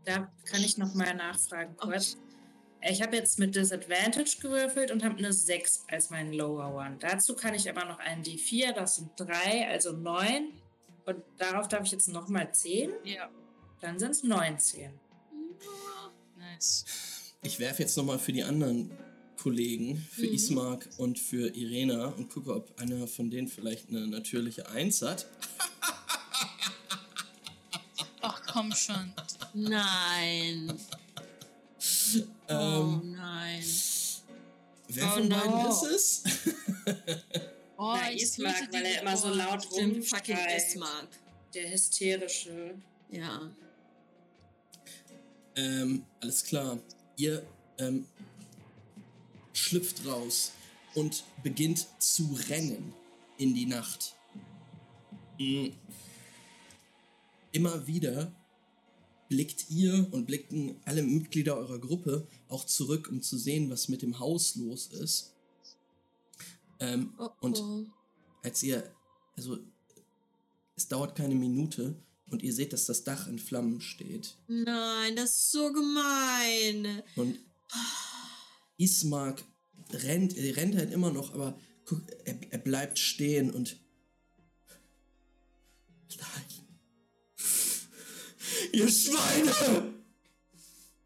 da 0.04 0.32
kann 0.44 0.62
ich 0.62 0.78
noch 0.78 0.94
mal 0.94 1.14
nachfragen 1.14 1.76
kurz. 1.76 2.16
Ich 2.86 3.00
habe 3.00 3.16
jetzt 3.16 3.38
mit 3.38 3.54
Disadvantage 3.54 4.36
gewürfelt 4.40 4.90
und 4.90 5.02
habe 5.02 5.16
eine 5.16 5.32
6 5.32 5.84
als 5.88 6.10
meinen 6.10 6.34
Lower 6.34 6.74
One. 6.74 6.98
Dazu 7.00 7.34
kann 7.34 7.54
ich 7.54 7.68
aber 7.70 7.84
noch 7.86 7.98
einen 7.98 8.22
D4, 8.22 8.72
das 8.72 8.96
sind 8.96 9.10
3, 9.16 9.68
also 9.70 9.92
9. 9.92 10.52
Und 11.06 11.22
darauf 11.38 11.68
darf 11.68 11.84
ich 11.84 11.92
jetzt 11.92 12.08
noch 12.08 12.28
mal 12.28 12.52
10. 12.52 12.90
Ja, 13.04 13.30
Dann 13.80 13.98
sind 13.98 14.10
es 14.10 14.22
19. 14.22 14.92
nice. 16.38 16.84
Ich 17.42 17.58
werfe 17.58 17.82
jetzt 17.82 17.96
nochmal 17.96 18.18
für 18.18 18.32
die 18.32 18.42
anderen 18.42 18.90
Kollegen, 19.44 19.98
für 20.10 20.26
Mhm. 20.26 20.34
Ismark 20.34 20.88
und 20.96 21.18
für 21.18 21.54
Irena 21.54 22.06
und 22.06 22.30
gucke, 22.30 22.54
ob 22.54 22.80
einer 22.80 23.06
von 23.06 23.30
denen 23.30 23.46
vielleicht 23.46 23.90
eine 23.90 24.06
natürliche 24.06 24.70
Eins 24.70 25.02
hat. 25.02 25.26
Ach 28.22 28.40
komm 28.50 28.72
schon. 28.72 29.12
Nein. 29.52 30.72
Oh 32.16 32.22
Ähm, 32.48 33.12
nein. 33.16 33.64
wer 34.88 35.04
oh 35.06 35.10
von 35.10 35.28
beiden 35.28 35.50
no. 35.50 35.68
ist 35.68 35.82
es? 35.94 36.22
Oh, 37.76 37.96
Na, 38.00 38.08
Ismark, 38.12 38.72
weil 38.72 38.84
er 38.84 39.02
immer 39.02 39.16
so 39.16 39.28
laut 39.30 39.64
Stimmt, 39.64 40.06
fucking 40.06 40.36
rumschreit. 40.36 40.62
Ismark. 40.68 41.08
Der 41.52 41.70
hysterische. 41.72 42.76
Ja. 43.10 43.50
Ähm, 45.56 46.04
alles 46.20 46.44
klar. 46.44 46.78
Ihr 47.16 47.44
ähm, 47.78 48.06
schlüpft 49.74 50.06
raus 50.06 50.52
und 50.94 51.24
beginnt 51.42 51.88
zu 51.98 52.38
rennen 52.48 52.94
in 53.38 53.54
die 53.54 53.66
Nacht. 53.66 54.14
Mm. 55.40 55.70
Immer 57.50 57.84
wieder 57.88 58.32
blickt 59.28 59.70
ihr 59.70 60.06
und 60.12 60.26
blicken 60.26 60.76
alle 60.84 61.02
Mitglieder 61.02 61.56
eurer 61.56 61.80
Gruppe 61.80 62.28
auch 62.48 62.64
zurück, 62.66 63.08
um 63.10 63.20
zu 63.20 63.36
sehen, 63.36 63.68
was 63.68 63.88
mit 63.88 64.02
dem 64.02 64.20
Haus 64.20 64.54
los 64.54 64.86
ist. 64.88 65.32
Ähm, 66.78 67.12
Oh, 67.18 67.30
Und- 67.40 67.58
oh. 67.58 67.86
als 68.44 68.62
ihr, 68.62 68.88
also 69.36 69.58
es 70.76 70.86
dauert 70.86 71.16
keine 71.16 71.34
Minute 71.34 71.96
und 72.30 72.44
ihr 72.44 72.52
seht, 72.52 72.72
dass 72.72 72.86
das 72.86 73.02
Dach 73.02 73.26
in 73.26 73.40
Flammen 73.40 73.80
steht. 73.80 74.36
Nein, 74.46 75.16
das 75.16 75.30
ist 75.30 75.50
so 75.52 75.72
gemein. 75.72 77.02
Und 77.16 77.38
Ismark 78.76 79.42
rennt, 79.92 80.36
er 80.36 80.56
rennt 80.56 80.76
halt 80.76 80.92
immer 80.92 81.12
noch, 81.12 81.34
aber 81.34 81.58
guck, 81.84 82.02
er, 82.24 82.36
er 82.52 82.58
bleibt 82.58 82.98
stehen 82.98 83.50
und. 83.50 83.78
Nein. 86.16 86.66
Ihr 88.72 88.88
Schweine! 88.90 89.94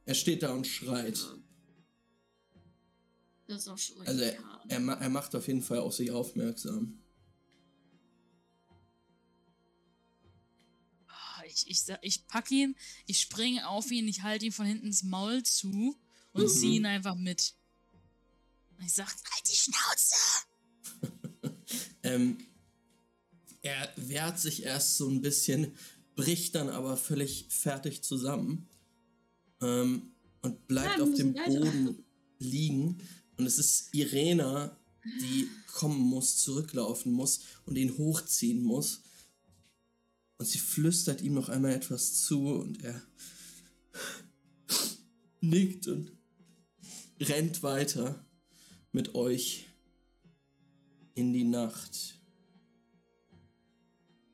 Er 0.04 0.14
steht 0.14 0.42
da 0.42 0.52
und 0.52 0.66
schreit. 0.66 1.18
Das 3.46 3.62
ist 3.62 3.68
auch 3.68 3.78
schon 3.78 4.06
Also 4.06 4.22
er, 4.22 4.38
er, 4.68 4.78
er 4.80 5.08
macht 5.10 5.34
auf 5.34 5.46
jeden 5.48 5.62
Fall 5.62 5.78
auf 5.78 5.94
sich 5.94 6.10
aufmerksam. 6.10 6.98
Ah, 11.08 11.42
Ich, 11.46 11.68
ich, 11.68 11.82
ich 12.02 12.26
pack 12.26 12.50
ihn, 12.50 12.76
ich 13.06 13.20
springe 13.20 13.68
auf 13.68 13.90
ihn, 13.90 14.06
ich 14.08 14.22
halte 14.22 14.46
ihn 14.46 14.52
von 14.52 14.66
hinten 14.66 14.86
ins 14.86 15.02
Maul 15.02 15.42
zu 15.42 15.98
und 16.32 16.42
Mhm. 16.44 16.48
ziehe 16.48 16.76
ihn 16.76 16.86
einfach 16.86 17.16
mit. 17.16 17.54
Und 18.78 18.86
ich 18.86 18.94
sag, 18.94 19.08
halt 19.08 19.50
die 19.50 19.56
Schnauze! 19.56 20.14
Ähm, 22.04 22.38
er 23.60 23.92
wehrt 23.96 24.38
sich 24.38 24.62
erst 24.62 24.96
so 24.96 25.08
ein 25.10 25.20
bisschen, 25.20 25.74
bricht 26.14 26.54
dann 26.54 26.70
aber 26.70 26.96
völlig 26.96 27.48
fertig 27.50 28.02
zusammen 28.02 28.66
ähm, 29.60 30.12
und 30.40 30.66
bleibt 30.68 30.98
Nein, 30.98 31.00
auf 31.02 31.14
dem. 31.14 31.34
Boden 31.34 32.04
liegen. 32.38 33.02
Und 33.36 33.46
es 33.46 33.58
ist 33.58 33.94
Irena, 33.94 34.76
die 35.20 35.48
kommen 35.66 36.00
muss, 36.00 36.38
zurücklaufen 36.38 37.12
muss 37.12 37.40
und 37.66 37.76
ihn 37.76 37.96
hochziehen 37.98 38.62
muss. 38.62 39.02
Und 40.38 40.46
sie 40.46 40.58
flüstert 40.58 41.20
ihm 41.20 41.34
noch 41.34 41.48
einmal 41.48 41.72
etwas 41.72 42.22
zu 42.22 42.46
und 42.46 42.82
er 42.84 43.02
nickt 45.40 45.88
und 45.88 46.12
rennt 47.20 47.62
weiter 47.62 48.24
mit 48.92 49.14
euch 49.14 49.66
in 51.14 51.32
die 51.32 51.44
Nacht. 51.44 52.18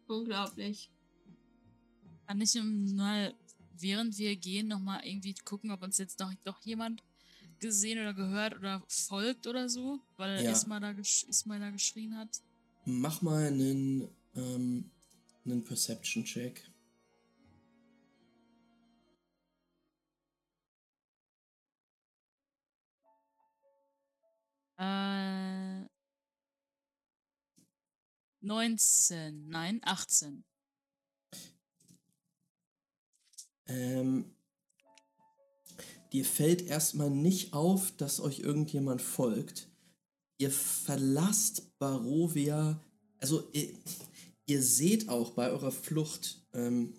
Unglaublich. 0.07 0.91
Kann 2.27 2.41
ich 2.41 2.55
mal, 2.63 3.35
während 3.79 4.17
wir 4.19 4.37
gehen, 4.37 4.69
nochmal 4.69 5.05
irgendwie 5.05 5.35
gucken, 5.35 5.71
ob 5.71 5.83
uns 5.83 5.99
jetzt 5.99 6.21
noch 6.21 6.33
doch 6.45 6.61
jemand 6.63 7.03
gesehen 7.59 7.99
oder 7.99 8.15
gehört 8.15 8.57
oder 8.59 8.83
folgt 8.89 9.47
oder 9.47 9.69
so, 9.69 10.01
weil 10.17 10.43
Ja. 10.45 10.53
Isma, 10.53 10.81
da 10.81 10.91
Isma 10.91 11.59
da 11.59 11.71
geschrien 11.71 12.17
hat. 12.17 12.43
Mach 12.85 13.23
mal 13.23 13.47
einen, 13.47 14.09
ähm, 14.35 14.91
einen 15.45 15.65
Perception-Check. 15.65 16.63
Äh, 24.77 25.87
19, 28.41 29.49
nein, 29.49 29.81
18. 29.85 30.45
Ähm, 33.67 34.37
dir 36.13 36.25
fällt 36.25 36.63
erstmal 36.63 37.11
nicht 37.11 37.55
auf, 37.55 37.93
dass 37.97 38.21
euch 38.21 38.41
irgendjemand 38.41 39.01
folgt. 39.01 39.71
Ihr 40.39 40.51
verlasst 40.51 41.79
Barovia, 41.79 42.85
also 43.19 43.49
ihr, 43.53 43.73
ihr 44.47 44.63
seht 44.63 45.09
auch 45.09 45.31
bei 45.31 45.51
eurer 45.51 45.73
Flucht, 45.73 46.45
ähm, 46.53 46.95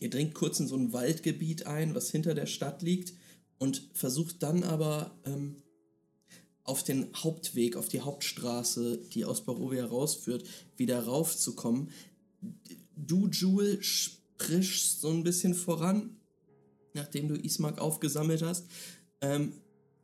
ihr 0.00 0.10
dringt 0.10 0.34
kurz 0.34 0.58
in 0.58 0.66
so 0.66 0.76
ein 0.76 0.92
Waldgebiet 0.92 1.66
ein, 1.66 1.94
was 1.94 2.10
hinter 2.10 2.34
der 2.34 2.46
Stadt 2.46 2.82
liegt 2.82 3.12
und 3.58 3.88
versucht 3.94 4.42
dann 4.42 4.64
aber 4.64 5.16
ähm, 5.24 5.61
auf 6.64 6.84
den 6.84 7.08
Hauptweg, 7.14 7.76
auf 7.76 7.88
die 7.88 8.00
Hauptstraße, 8.00 8.98
die 9.12 9.24
aus 9.24 9.44
Barovia 9.44 9.84
rausführt, 9.84 10.44
wieder 10.76 11.04
raufzukommen. 11.04 11.90
Du, 12.96 13.28
Jewel, 13.28 13.82
sprichst 13.82 15.00
so 15.00 15.10
ein 15.10 15.24
bisschen 15.24 15.54
voran, 15.54 16.16
nachdem 16.94 17.28
du 17.28 17.34
Ismark 17.34 17.78
aufgesammelt 17.78 18.42
hast. 18.42 18.66
Ähm, 19.20 19.54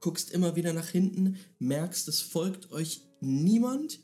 guckst 0.01 0.31
immer 0.31 0.57
wieder 0.57 0.73
nach 0.73 0.89
hinten, 0.89 1.39
merkst, 1.59 2.09
es 2.09 2.21
folgt 2.21 2.73
euch 2.73 3.03
niemand. 3.21 4.01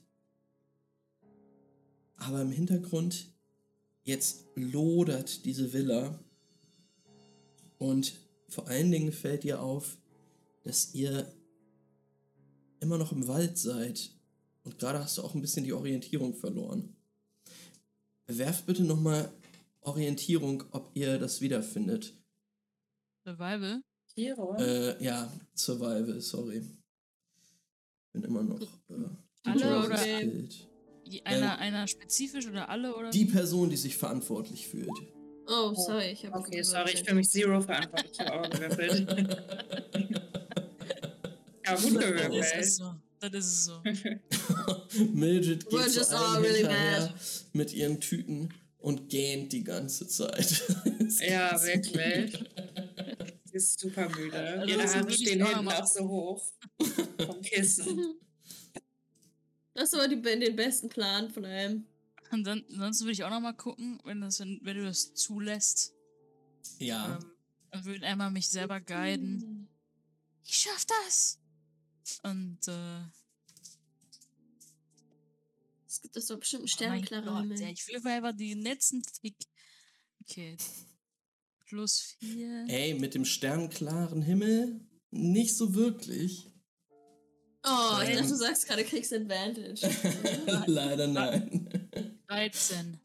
Aber 2.16 2.40
im 2.42 2.52
Hintergrund 2.52 3.32
jetzt 4.04 4.44
lodert 4.54 5.44
diese 5.44 5.72
Villa. 5.72 6.18
Und 7.78 8.14
vor 8.48 8.68
allen 8.68 8.90
Dingen 8.90 9.12
fällt 9.12 9.42
dir 9.42 9.60
auf, 9.60 9.98
dass 10.62 10.94
ihr 10.94 11.32
immer 12.80 12.98
noch 12.98 13.12
im 13.12 13.26
Wald 13.28 13.58
seid. 13.58 14.10
Und 14.64 14.78
gerade 14.78 14.98
hast 14.98 15.18
du 15.18 15.22
auch 15.22 15.34
ein 15.34 15.40
bisschen 15.40 15.64
die 15.64 15.72
Orientierung 15.72 16.34
verloren. 16.34 16.94
Werft 18.26 18.66
bitte 18.66 18.82
nochmal 18.84 19.30
Orientierung, 19.82 20.64
ob 20.70 20.90
ihr 20.94 21.18
das 21.18 21.40
wiederfindet. 21.40 22.14
Survival? 23.26 23.82
Hero? 24.16 24.56
Äh, 24.58 25.02
ja, 25.04 25.30
Survival, 25.54 26.20
sorry. 26.20 26.62
Bin 28.12 28.22
immer 28.24 28.42
noch. 28.42 28.60
Äh, 28.88 29.50
Alle 29.50 29.84
oder-. 29.84 30.06
Je- 31.06 31.22
Einer, 31.24 31.58
einer 31.58 31.86
spezifisch 31.86 32.46
oder 32.46 32.68
alle 32.70 32.94
oder? 32.96 33.10
Die 33.10 33.26
Person, 33.26 33.68
die 33.68 33.76
sich 33.76 33.96
verantwortlich 33.96 34.66
fühlt. 34.68 34.88
Oh, 35.46 35.74
sorry, 35.74 36.12
ich 36.12 36.24
habe 36.24 36.38
okay, 36.38 36.62
sorry, 36.62 36.92
ich 36.94 37.00
fühle 37.00 37.16
mich 37.16 37.28
zero 37.28 37.60
verantwortlich. 37.60 38.12
Ich 38.18 38.20
habe 38.20 38.40
auch 38.40 38.48
gewürfelt. 38.50 39.06
Ja, 41.64 41.74
gut 41.76 41.94
Das 41.96 42.04
ist 42.04 42.16
gewürfelt. 42.16 42.54
es 42.60 42.76
so. 42.76 42.94
Das 43.20 43.32
ist 43.34 43.46
es 43.46 43.64
so. 43.64 43.82
Mildred 45.14 45.68
geht 45.68 45.80
zu 45.90 45.98
just 45.98 46.12
allem 46.12 46.36
all 46.36 46.42
really 46.42 46.58
hinterher 46.58 47.00
mad. 47.00 47.14
mit 47.54 47.72
ihren 47.72 48.00
Tüten 48.00 48.52
und 48.78 49.08
gähnt 49.08 49.52
die 49.52 49.64
ganze 49.64 50.06
Zeit. 50.08 50.62
Ja, 51.28 51.60
wirklich. 51.62 52.32
Sie 53.44 53.56
ist 53.56 53.78
super 53.80 54.08
müde. 54.10 54.36
Also 54.38 54.66
Ihre 54.66 54.82
das 54.82 54.94
Haare 54.96 55.10
stehen 55.12 55.46
hinten 55.46 55.68
auch 55.68 55.86
so 55.86 56.08
hoch. 56.08 56.42
Vom 57.24 57.40
Kissen. 57.42 58.14
Das 59.74 59.92
war 59.92 60.08
die, 60.08 60.20
den 60.20 60.56
besten 60.56 60.88
Plan 60.88 61.30
von 61.30 61.44
allem. 61.44 61.86
Und 62.30 62.44
dann, 62.44 62.64
sonst 62.68 63.00
würde 63.02 63.12
ich 63.12 63.22
auch 63.24 63.30
noch 63.30 63.40
mal 63.40 63.52
gucken, 63.52 64.00
wenn, 64.04 64.20
das, 64.20 64.40
wenn, 64.40 64.60
wenn 64.62 64.76
du 64.76 64.84
das 64.84 65.14
zulässt. 65.14 65.94
Ja, 66.78 67.18
Ähm, 67.22 67.30
dann 67.70 67.84
würde 67.84 68.06
einmal 68.06 68.30
mich 68.30 68.48
selber 68.48 68.80
guiden. 68.80 69.68
Ich 70.44 70.56
schaff 70.56 70.84
das! 71.06 71.38
Und, 72.22 72.58
äh, 72.68 73.00
Es 75.86 76.00
gibt 76.02 76.16
doch 76.28 76.38
bestimmt 76.38 76.62
einen 76.62 76.68
oh 77.28 77.38
Himmel. 77.40 77.60
ey, 77.62 77.72
ich 77.72 77.86
will 77.86 78.04
einfach 78.06 78.36
die 78.36 78.54
letzten 78.54 79.02
Tick. 79.02 79.36
Okay. 80.22 80.56
Plus 81.66 82.16
vier. 82.18 82.64
ey, 82.68 82.94
mit 82.94 83.14
dem 83.14 83.24
sternklaren 83.24 84.22
Himmel 84.22 84.80
nicht 85.10 85.56
so 85.56 85.74
wirklich. 85.74 86.50
Oh, 87.66 87.98
ich 88.02 88.10
Ähm. 88.10 88.16
dachte, 88.16 88.28
du 88.28 88.36
sagst 88.36 88.66
gerade 88.66 88.84
kriegst 88.84 89.12
Advantage. 89.12 89.80
Leider 90.66 91.06
nein. 91.06 91.88
13. 92.28 93.00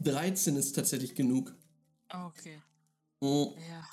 13 0.00 0.56
ist 0.56 0.72
tatsächlich 0.72 1.14
genug. 1.14 1.54
Ah, 2.08 2.26
Okay. 2.28 2.62
Mm. 3.20 3.58
Ja. 3.68 3.88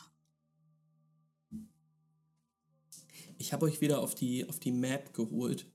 Ich 3.44 3.52
habe 3.52 3.66
euch 3.66 3.82
wieder 3.82 4.00
auf 4.00 4.16
die, 4.16 4.48
auf 4.48 4.58
die 4.58 4.72
Map 4.72 5.14
geholt, 5.14 5.70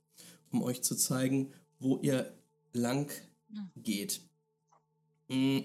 um 0.51 0.63
euch 0.63 0.83
zu 0.83 0.97
zeigen, 0.97 1.53
wo 1.79 1.99
ihr 1.99 2.35
lang 2.73 3.13
geht. 3.77 4.23
Mm. 5.29 5.59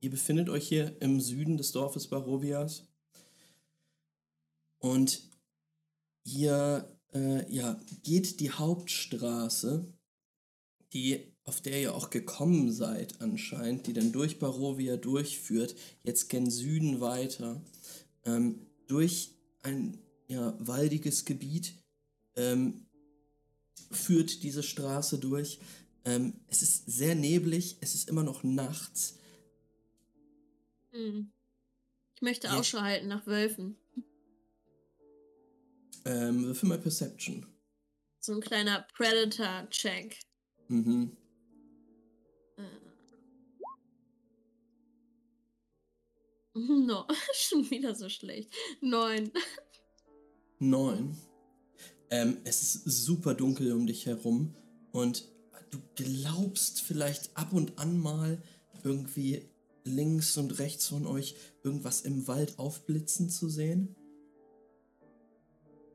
Ihr 0.00 0.10
befindet 0.10 0.50
euch 0.50 0.68
hier 0.68 1.00
im 1.00 1.22
Süden 1.22 1.56
des 1.56 1.72
Dorfes 1.72 2.08
Barovias. 2.08 2.86
Und 4.78 5.30
ihr 6.24 6.94
äh, 7.14 7.50
ja, 7.50 7.80
geht 8.02 8.38
die 8.38 8.50
Hauptstraße, 8.50 9.90
die, 10.92 11.32
auf 11.44 11.62
der 11.62 11.80
ihr 11.80 11.94
auch 11.94 12.10
gekommen 12.10 12.74
seid 12.74 13.22
anscheinend, 13.22 13.86
die 13.86 13.94
dann 13.94 14.12
durch 14.12 14.38
Barovia 14.38 14.98
durchführt, 14.98 15.74
jetzt 16.02 16.28
gen 16.28 16.50
Süden 16.50 17.00
weiter, 17.00 17.58
ähm, 18.26 18.66
durch 18.86 19.30
ein 19.62 19.98
ja, 20.28 20.54
waldiges 20.60 21.24
Gebiet 21.24 21.74
ähm, 22.36 22.86
führt 23.90 24.42
diese 24.42 24.62
Straße 24.62 25.18
durch. 25.18 25.58
Ähm, 26.04 26.34
es 26.46 26.62
ist 26.62 26.86
sehr 26.86 27.14
neblig, 27.14 27.78
es 27.80 27.94
ist 27.94 28.08
immer 28.08 28.22
noch 28.22 28.44
nachts. 28.44 29.18
Hm. 30.92 31.32
Ich 32.14 32.22
möchte 32.22 32.46
Ja. 32.48 32.58
Ausschau 32.58 32.80
halten 32.80 33.08
nach 33.08 33.26
Wölfen. 33.26 33.76
Ähm, 36.04 36.44
würfel 36.44 36.68
mal 36.68 36.78
Perception. 36.78 37.46
So 38.20 38.32
ein 38.34 38.40
kleiner 38.40 38.86
Predator-Check. 38.94 40.18
Mhm. 40.68 41.16
Äh. 42.56 42.62
No, 46.54 47.06
schon 47.34 47.70
wieder 47.70 47.94
so 47.94 48.08
schlecht. 48.08 48.52
Neun. 48.80 49.30
Neun. 50.58 51.16
Ähm, 52.10 52.38
es 52.44 52.62
ist 52.62 52.84
super 52.84 53.34
dunkel 53.34 53.72
um 53.72 53.86
dich 53.86 54.06
herum 54.06 54.54
und 54.92 55.28
du 55.70 55.78
glaubst 55.94 56.80
vielleicht 56.80 57.36
ab 57.36 57.52
und 57.52 57.78
an 57.78 57.98
mal 57.98 58.42
irgendwie 58.82 59.42
links 59.84 60.36
und 60.36 60.58
rechts 60.58 60.88
von 60.88 61.06
euch 61.06 61.34
irgendwas 61.62 62.02
im 62.02 62.26
Wald 62.26 62.58
aufblitzen 62.58 63.30
zu 63.30 63.48
sehen. 63.48 63.94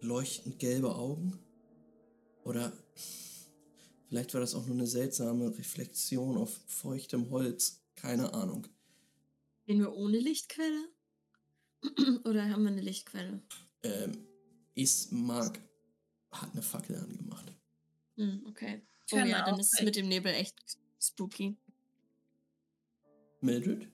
Leuchtend 0.02 0.60
gelbe 0.60 0.95
Augen. 0.95 1.39
Oder 2.43 2.73
vielleicht 4.10 4.34
war 4.34 4.41
das 4.41 4.54
auch 4.54 4.65
nur 4.65 4.76
eine 4.76 4.88
seltsame 4.88 5.58
Reflexion 5.58 6.38
auf 6.38 6.52
feuchtem 6.67 7.30
Holz. 7.30 7.82
Keine 7.95 8.34
Ahnung. 8.34 8.67
Gehen 9.65 9.80
wir 9.80 9.93
ohne 9.93 10.19
Lichtquelle? 10.19 10.89
Oder 12.26 12.49
haben 12.49 12.63
wir 12.63 12.71
eine 12.71 12.82
Lichtquelle? 12.82 13.41
Ähm, 13.84 14.28
Ismark 14.75 15.59
hat 16.31 16.51
eine 16.53 16.62
Fackel 16.62 16.95
angemacht. 16.97 17.53
Hm, 18.15 18.45
okay. 18.47 18.81
Oh 19.12 19.17
Kann 19.17 19.27
ja, 19.27 19.43
dann 19.45 19.59
ist 19.59 19.73
es 19.73 19.81
mit 19.81 19.95
dem 19.95 20.07
Nebel 20.07 20.33
echt 20.33 20.55
spooky. 20.99 21.57
Mildred? 23.41 23.88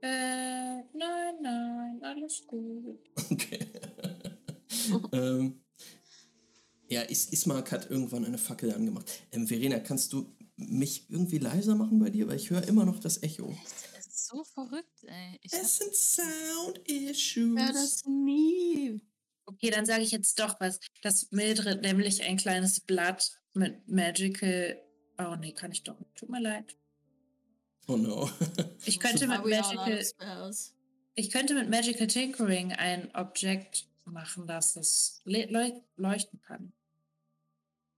Äh, 0.00 0.82
nein, 0.92 1.34
nein, 1.40 2.02
alles 2.02 2.46
gut. 2.46 2.98
Okay. 3.30 3.58
ähm, 5.12 5.64
ja, 6.88 7.02
Is 7.02 7.26
Ismark 7.32 7.72
hat 7.72 7.90
irgendwann 7.90 8.24
eine 8.24 8.38
Fackel 8.38 8.72
angemacht. 8.72 9.10
Ähm, 9.32 9.46
Verena, 9.46 9.78
kannst 9.78 10.12
du 10.12 10.34
mich 10.56 11.08
irgendwie 11.08 11.38
leiser 11.38 11.74
machen 11.74 11.98
bei 11.98 12.10
dir? 12.10 12.28
Weil 12.28 12.36
ich 12.36 12.50
höre 12.50 12.66
immer 12.68 12.84
noch 12.84 12.98
das 13.00 13.22
Echo. 13.22 13.54
Das 13.94 14.06
ist 14.06 14.26
so 14.28 14.44
verrückt, 14.44 15.04
ey. 15.04 15.38
Ich 15.42 15.52
Es 15.52 15.76
sind 15.78 15.94
Sound-Issues. 15.94 17.58
Ja, 17.58 17.72
das 17.72 18.04
nie. 18.06 19.00
Okay, 19.46 19.70
dann 19.70 19.84
sage 19.86 20.02
ich 20.02 20.10
jetzt 20.10 20.38
doch 20.40 20.58
was. 20.60 20.80
Das 21.02 21.30
Mildred 21.30 21.82
nämlich 21.82 22.22
ein 22.22 22.36
kleines 22.36 22.80
Blatt 22.80 23.38
mit 23.52 23.86
Magical. 23.88 24.80
Oh 25.18 25.36
nee, 25.38 25.52
kann 25.52 25.70
ich 25.72 25.82
doch 25.82 25.98
nicht. 25.98 26.14
Tut 26.16 26.28
mir 26.30 26.40
leid. 26.40 26.76
oh 27.88 27.96
no. 27.96 28.30
Ich 28.86 28.98
könnte 29.00 29.26
mit 29.26 29.44
Magical. 29.44 30.04
Ich 31.16 31.30
könnte 31.30 31.54
mit 31.54 31.70
Magical 31.70 32.06
Tinkering 32.06 32.72
ein 32.72 33.14
Objekt 33.14 33.86
machen, 34.04 34.46
das 34.46 34.76
es 34.76 35.20
le- 35.24 35.46
leuch- 35.46 35.80
leuchten 35.96 36.40
kann. 36.42 36.72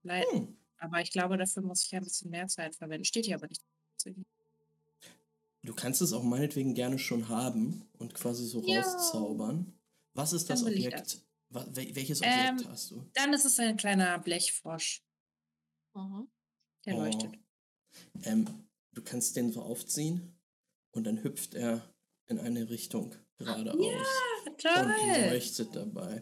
Lei- 0.03 0.23
Hm. 0.31 0.55
Aber 0.79 1.01
ich 1.01 1.11
glaube, 1.11 1.37
dafür 1.37 1.63
muss 1.63 1.83
ich 1.85 1.95
ein 1.95 2.03
bisschen 2.03 2.29
mehr 2.29 2.47
Zeit 2.47 2.75
verwenden. 2.75 3.03
Steht 3.05 3.25
hier 3.25 3.35
aber 3.35 3.47
nicht. 3.47 3.61
Du 5.63 5.73
kannst 5.73 6.01
es 6.01 6.13
auch 6.13 6.23
meinetwegen 6.23 6.75
gerne 6.75 6.99
schon 6.99 7.27
haben 7.29 7.89
und 7.97 8.13
quasi 8.13 8.45
so 8.45 8.61
Ja. 8.65 8.81
rauszaubern. 8.81 9.73
Was 10.13 10.33
ist 10.33 10.49
das 10.49 10.63
Objekt? 10.63 10.95
Wel- 10.95 11.21
welches 11.49 12.21
Objekt 12.21 12.61
Ähm, 12.61 12.67
hast 12.69 12.91
du? 12.91 13.09
Dann 13.13 13.33
ist 13.33 13.45
es 13.45 13.59
ein 13.59 13.77
kleiner 13.77 14.19
Blechfrosch, 14.19 15.03
Aha. 15.93 16.27
der 16.85 16.95
Oh. 16.95 16.99
leuchtet. 17.01 17.33
Ähm, 18.23 18.67
du 18.93 19.01
kannst 19.01 19.35
den 19.35 19.51
so 19.51 19.61
aufziehen 19.61 20.37
und 20.91 21.05
dann 21.05 21.23
hüpft 21.23 21.55
er 21.55 21.93
in 22.27 22.39
eine 22.39 22.69
Richtung 22.69 23.15
geradeaus 23.37 23.77
und 24.45 24.59
Toll! 24.61 24.93
leuchtet 25.31 25.75
dabei. 25.75 26.19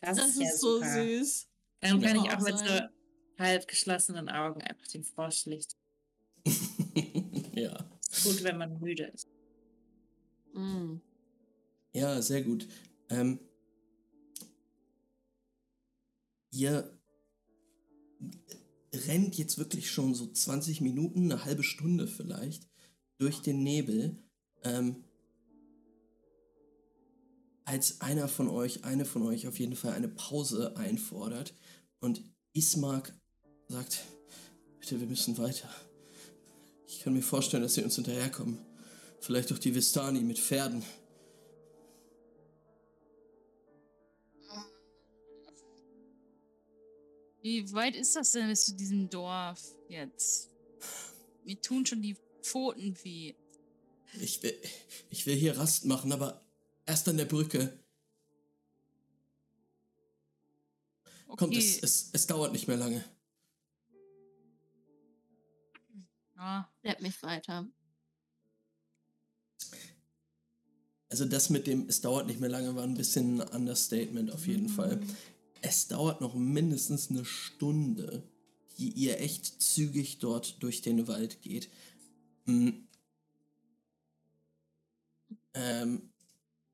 Das, 0.00 0.16
Das 0.16 0.28
ist, 0.28 0.40
ja 0.40 0.48
ist 0.48 0.60
so 0.60 0.74
super. 0.76 0.92
süß. 1.04 1.48
Dann 1.80 2.00
kann 2.00 2.16
Ja. 2.16 2.24
ich 2.24 2.30
auch 2.30 2.40
mit 2.40 2.58
so 2.58 2.80
halb 3.38 3.66
geschlossenen 3.68 4.28
Augen 4.28 4.60
einfach 4.62 4.86
den 4.88 5.04
Frosch 5.04 5.44
lichten. 5.46 5.74
ja. 7.54 7.76
Gut, 8.24 8.42
wenn 8.42 8.58
man 8.58 8.78
müde 8.80 9.04
ist. 9.06 9.28
Mm. 10.54 10.96
Ja, 11.92 12.20
sehr 12.22 12.42
gut. 12.42 12.66
Ähm, 13.10 13.38
ihr 16.50 16.98
rennt 18.92 19.36
jetzt 19.36 19.58
wirklich 19.58 19.90
schon 19.90 20.14
so 20.14 20.30
20 20.30 20.80
Minuten, 20.80 21.30
eine 21.30 21.44
halbe 21.44 21.62
Stunde 21.62 22.06
vielleicht, 22.06 22.66
durch 23.18 23.40
den 23.42 23.62
Nebel. 23.62 24.22
Ähm, 24.64 25.04
als 27.64 28.00
einer 28.00 28.28
von 28.28 28.48
euch, 28.48 28.84
eine 28.84 29.04
von 29.04 29.22
euch 29.22 29.46
auf 29.46 29.58
jeden 29.58 29.76
Fall 29.76 29.92
eine 29.92 30.08
Pause 30.08 30.74
einfordert 30.78 31.54
und 32.00 32.22
Ismark 32.54 33.14
sagt, 33.68 34.04
bitte, 34.80 34.98
wir 35.00 35.06
müssen 35.06 35.36
weiter. 35.36 35.68
Ich 36.86 37.00
kann 37.00 37.12
mir 37.12 37.22
vorstellen, 37.22 37.62
dass 37.62 37.74
sie 37.74 37.84
uns 37.84 37.96
hinterherkommen. 37.96 38.58
Vielleicht 39.20 39.52
auch 39.52 39.58
die 39.58 39.74
Vistani 39.74 40.20
mit 40.20 40.38
Pferden. 40.38 40.82
Wie 47.48 47.72
weit 47.72 47.96
ist 47.96 48.14
das 48.14 48.32
denn 48.32 48.48
bis 48.48 48.66
zu 48.66 48.74
diesem 48.74 49.08
Dorf 49.08 49.74
jetzt? 49.88 50.50
Mir 51.44 51.58
tun 51.60 51.86
schon 51.86 52.02
die 52.02 52.16
Pfoten 52.42 52.94
weh. 53.02 53.34
Ich 54.20 54.42
will, 54.42 54.54
ich 55.08 55.26
will 55.26 55.34
hier 55.34 55.56
Rast 55.56 55.86
machen, 55.86 56.12
aber 56.12 56.42
erst 56.84 57.08
an 57.08 57.16
der 57.16 57.24
Brücke. 57.24 57.78
Okay. 61.26 61.36
Kommt, 61.36 61.56
es, 61.56 61.82
es, 61.82 62.10
es 62.12 62.26
dauert 62.26 62.52
nicht 62.52 62.68
mehr 62.68 62.76
lange. 62.76 63.04
ja, 66.36 66.70
Lehr 66.82 66.96
mich 67.00 67.22
weiter. 67.22 67.66
Also 71.10 71.24
das 71.24 71.48
mit 71.48 71.66
dem, 71.66 71.88
es 71.88 72.02
dauert 72.02 72.26
nicht 72.26 72.40
mehr 72.40 72.50
lange, 72.50 72.74
war 72.76 72.82
ein 72.82 72.94
bisschen 72.94 73.40
ein 73.40 73.48
Understatement 73.48 74.30
auf 74.30 74.46
jeden 74.46 74.68
Fall. 74.68 75.00
Es 75.62 75.88
dauert 75.88 76.20
noch 76.20 76.34
mindestens 76.34 77.10
eine 77.10 77.24
Stunde, 77.24 78.22
die 78.78 78.90
ihr 78.90 79.20
echt 79.20 79.60
zügig 79.60 80.18
dort 80.18 80.62
durch 80.62 80.82
den 80.82 81.08
Wald 81.08 81.42
geht. 81.42 81.68
Hm. 82.44 82.86
Ähm, 85.54 86.10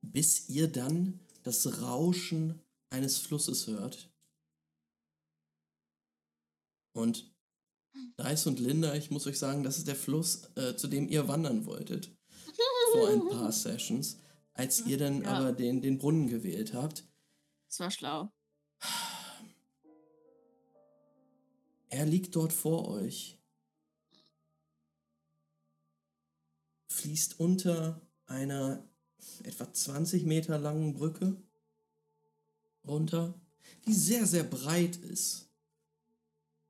bis 0.03 0.49
ihr 0.49 0.69
dann 0.69 1.21
das 1.43 1.81
Rauschen 1.81 2.61
eines 2.91 3.19
Flusses 3.19 3.67
hört. 3.67 4.11
Und 6.93 7.33
Dice 8.19 8.47
und 8.47 8.61
Linda, 8.61 8.95
ich 8.95 9.11
muss 9.11 9.27
euch 9.27 9.39
sagen, 9.39 9.63
das 9.63 9.79
ist 9.79 9.89
der 9.89 9.97
Fluss, 9.97 10.45
äh, 10.57 10.77
zu 10.77 10.89
dem 10.89 11.09
ihr 11.09 11.27
wandern 11.27 11.65
wolltet. 11.67 12.11
Vor 12.93 13.09
ein 13.09 13.29
paar 13.29 13.51
Sessions. 13.53 14.19
Als 14.53 14.87
ihr 14.87 14.99
dann 14.99 15.23
Ja. 15.23 15.31
aber 15.39 15.53
den, 15.53 15.81
den 15.83 15.99
Brunnen 15.99 16.29
gewählt 16.29 16.75
habt, 16.75 17.05
Das 17.67 17.81
war 17.81 17.91
schlau. 17.91 18.33
Er 21.89 22.07
liegt 22.07 22.35
dort 22.35 22.53
vor 22.53 22.89
euch. 22.89 23.39
Fließt 26.89 27.39
unter 27.39 28.01
einer 28.27 28.89
etwa 29.45 29.73
20 29.73 30.25
Meter 30.25 30.59
langen 30.59 30.95
Brücke 30.95 31.41
runter, 32.85 33.41
die 33.87 33.95
sehr, 33.95 34.27
sehr 34.27 34.45
breit 34.45 34.97
ist. 34.97 35.51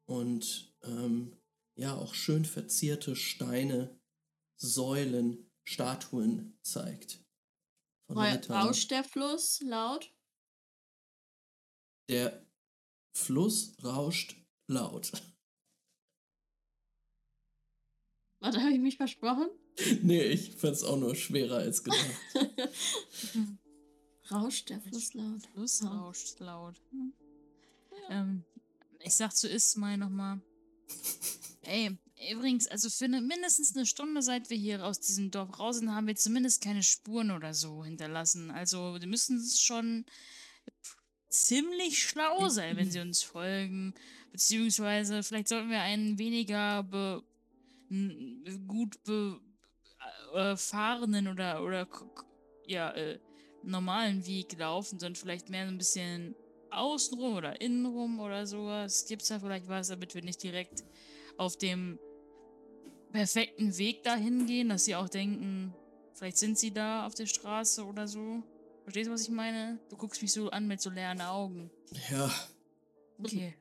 Und 0.06 0.74
ähm, 0.82 1.36
ja, 1.76 1.94
auch 1.94 2.14
schön 2.14 2.44
verzierte 2.44 3.16
Steine, 3.16 3.98
Säulen, 4.56 5.50
Statuen 5.64 6.58
zeigt. 6.62 7.24
Von. 8.06 8.18
Rauscht 8.18 8.90
der 8.90 9.04
Fluss 9.04 9.60
laut? 9.62 10.13
Der 12.08 12.46
Fluss 13.16 13.76
rauscht 13.82 14.36
laut. 14.66 15.12
Warte, 18.40 18.60
habe 18.60 18.72
ich 18.72 18.80
mich 18.80 18.96
versprochen? 18.96 19.48
nee, 20.02 20.22
ich 20.22 20.54
fand's 20.56 20.84
auch 20.84 20.98
nur 20.98 21.14
schwerer 21.14 21.56
als 21.56 21.82
gedacht. 21.82 22.04
Rauscht 24.30 24.70
der 24.70 24.80
Fluss 24.80 25.14
laut? 25.14 25.46
Fluss 25.52 25.80
Ja. 25.80 25.88
rauscht 25.88 26.40
laut. 26.40 26.80
Hm. 26.90 27.12
Ähm, 28.08 28.44
ich 29.00 29.14
sag 29.14 29.34
zu 29.34 29.48
Ismail 29.48 29.98
nochmal. 29.98 30.40
Ey, 31.62 31.96
übrigens, 32.32 32.66
also 32.66 32.90
für 32.90 33.06
eine, 33.06 33.20
mindestens 33.20 33.74
eine 33.74 33.86
Stunde, 33.86 34.22
seit 34.22 34.50
wir 34.50 34.56
hier 34.56 34.84
aus 34.84 35.00
diesem 35.00 35.30
Dorf 35.30 35.58
raus 35.58 35.76
sind, 35.78 35.90
haben 35.90 36.06
wir 36.06 36.16
zumindest 36.16 36.62
keine 36.62 36.82
Spuren 36.82 37.30
oder 37.30 37.54
so 37.54 37.84
hinterlassen. 37.84 38.50
Also, 38.50 38.98
die 38.98 39.06
müssen 39.06 39.42
schon 39.46 40.04
ziemlich 41.34 42.02
schlau 42.02 42.48
sein, 42.48 42.76
wenn 42.76 42.90
sie 42.90 43.00
uns 43.00 43.22
folgen. 43.22 43.94
Beziehungsweise, 44.32 45.22
vielleicht 45.22 45.48
sollten 45.48 45.70
wir 45.70 45.80
einen 45.80 46.18
weniger 46.18 46.82
be, 46.82 47.22
gut 48.66 49.02
be, 49.04 49.40
äh, 50.34 50.56
oder, 51.28 51.62
oder 51.62 51.88
ja, 52.66 52.90
äh, 52.92 53.18
normalen 53.62 54.26
Weg 54.26 54.58
laufen, 54.58 54.98
sondern 54.98 55.16
vielleicht 55.16 55.48
mehr 55.50 55.66
so 55.66 55.72
ein 55.72 55.78
bisschen 55.78 56.34
außenrum 56.70 57.34
oder 57.34 57.60
innenrum 57.60 58.20
oder 58.20 58.46
sowas. 58.46 59.06
Gibt's 59.06 59.28
da 59.28 59.38
vielleicht 59.38 59.68
was, 59.68 59.88
damit 59.88 60.14
wir 60.14 60.22
nicht 60.22 60.42
direkt 60.42 60.84
auf 61.36 61.56
dem 61.56 61.98
perfekten 63.12 63.76
Weg 63.78 64.02
dahin 64.02 64.46
gehen, 64.46 64.68
dass 64.68 64.84
sie 64.84 64.96
auch 64.96 65.08
denken, 65.08 65.72
vielleicht 66.14 66.36
sind 66.36 66.58
sie 66.58 66.72
da 66.72 67.06
auf 67.06 67.14
der 67.14 67.26
Straße 67.26 67.84
oder 67.84 68.08
so. 68.08 68.42
Verstehst 68.84 69.08
du, 69.08 69.12
was 69.12 69.22
ich 69.22 69.30
meine? 69.30 69.78
Du 69.88 69.96
guckst 69.96 70.20
mich 70.22 70.32
so 70.32 70.50
an 70.50 70.66
mit 70.66 70.80
so 70.80 70.90
leeren 70.90 71.20
Augen. 71.20 71.70
Ja, 72.10 72.30
Okay. 73.18 73.54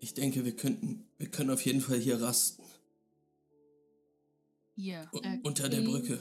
ich 0.00 0.14
denke, 0.14 0.44
wir 0.44 0.56
könnten, 0.56 1.08
wir 1.18 1.30
können 1.30 1.50
auf 1.50 1.64
jeden 1.64 1.80
Fall 1.80 1.98
hier 1.98 2.20
rasten. 2.20 2.62
Hier. 4.74 5.08
U 5.12 5.18
Okay. 5.18 5.40
Unter 5.44 5.68
der 5.68 5.82
Brücke. 5.82 6.18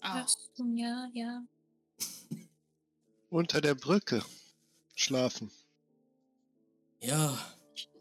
Ah, 0.00 0.26
Ja, 0.74 1.10
ja. 1.14 1.44
Unter 3.30 3.60
der 3.60 3.74
Brücke 3.74 4.22
schlafen. 4.94 5.50
Ja, 7.00 7.38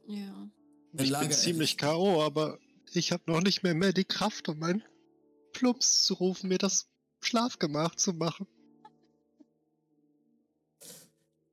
Ja. 0.07 0.49
ein 0.93 0.99
Ich 0.99 1.09
Lager. 1.09 1.27
bin 1.27 1.37
ziemlich 1.37 1.77
K.O., 1.77 2.21
aber 2.21 2.59
ich 2.93 3.11
habe 3.11 3.31
noch 3.31 3.41
nicht 3.41 3.63
mehr 3.63 3.73
mehr 3.73 3.93
die 3.93 4.03
Kraft, 4.05 4.49
um 4.49 4.59
meinen 4.59 4.83
Plumps 5.53 6.03
zu 6.03 6.15
rufen, 6.15 6.49
mir 6.49 6.57
das 6.57 6.87
Schlafgemach 7.21 7.95
zu 7.95 8.13
machen. 8.13 8.47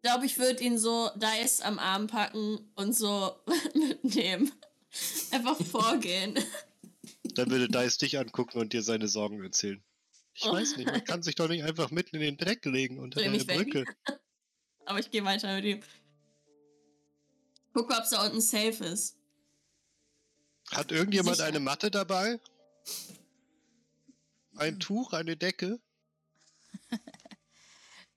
Glaube, 0.02 0.26
ich 0.26 0.38
würde 0.38 0.62
ihn 0.64 0.78
so 0.78 1.10
Dice 1.16 1.60
am 1.60 1.78
Arm 1.78 2.06
packen 2.06 2.58
und 2.76 2.94
so 2.96 3.36
mitnehmen. 3.74 4.50
Einfach 5.30 5.56
vorgehen. 5.64 6.38
Dann 7.34 7.50
würde 7.50 7.68
Dice 7.68 7.98
dich 7.98 8.18
angucken 8.18 8.58
und 8.58 8.72
dir 8.72 8.82
seine 8.82 9.08
Sorgen 9.08 9.42
erzählen. 9.42 9.82
Ich 10.34 10.44
Oh. 10.46 10.52
weiß 10.52 10.76
nicht, 10.76 10.86
man 10.86 11.04
kann 11.04 11.22
sich 11.22 11.34
doch 11.34 11.48
nicht 11.48 11.64
einfach 11.64 11.90
mitten 11.90 12.16
in 12.16 12.22
den 12.22 12.36
Dreck 12.36 12.64
legen 12.64 12.98
unter 12.98 13.20
Dreh 13.20 13.32
weg. 13.46 13.46
Brücke. 13.46 13.84
Aber 14.86 14.98
ich 14.98 15.10
gehe 15.10 15.24
weiter 15.24 15.54
mit 15.54 15.64
ihm. 15.64 15.80
Gucke, 17.72 17.94
ob 17.94 18.02
es 18.04 18.10
da 18.10 18.24
unten 18.24 18.40
safe 18.40 18.84
ist. 18.84 19.16
Hat 20.72 20.92
irgendjemand 20.92 21.36
Sicher. 21.36 21.48
eine 21.48 21.60
Matte 21.60 21.90
dabei? 21.90 22.40
Ein 24.56 24.78
Tuch, 24.80 25.12
eine 25.12 25.36
Decke? 25.36 25.80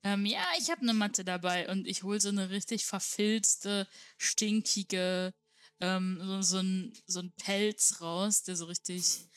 Ähm, 0.04 0.26
ja, 0.26 0.46
ich 0.60 0.70
habe 0.70 0.82
eine 0.82 0.94
Matte 0.94 1.24
dabei 1.24 1.70
und 1.70 1.88
ich 1.88 2.04
hole 2.04 2.20
so 2.20 2.30
eine 2.30 2.50
richtig 2.50 2.86
verfilzte, 2.86 3.88
stinkige, 4.18 5.34
ähm, 5.80 6.20
so, 6.22 6.42
so, 6.42 6.58
ein, 6.58 6.94
so 7.08 7.20
ein 7.22 7.32
Pelz 7.34 8.02
raus, 8.02 8.44
der 8.44 8.58
so 8.58 8.66
richtig, 8.66 9.30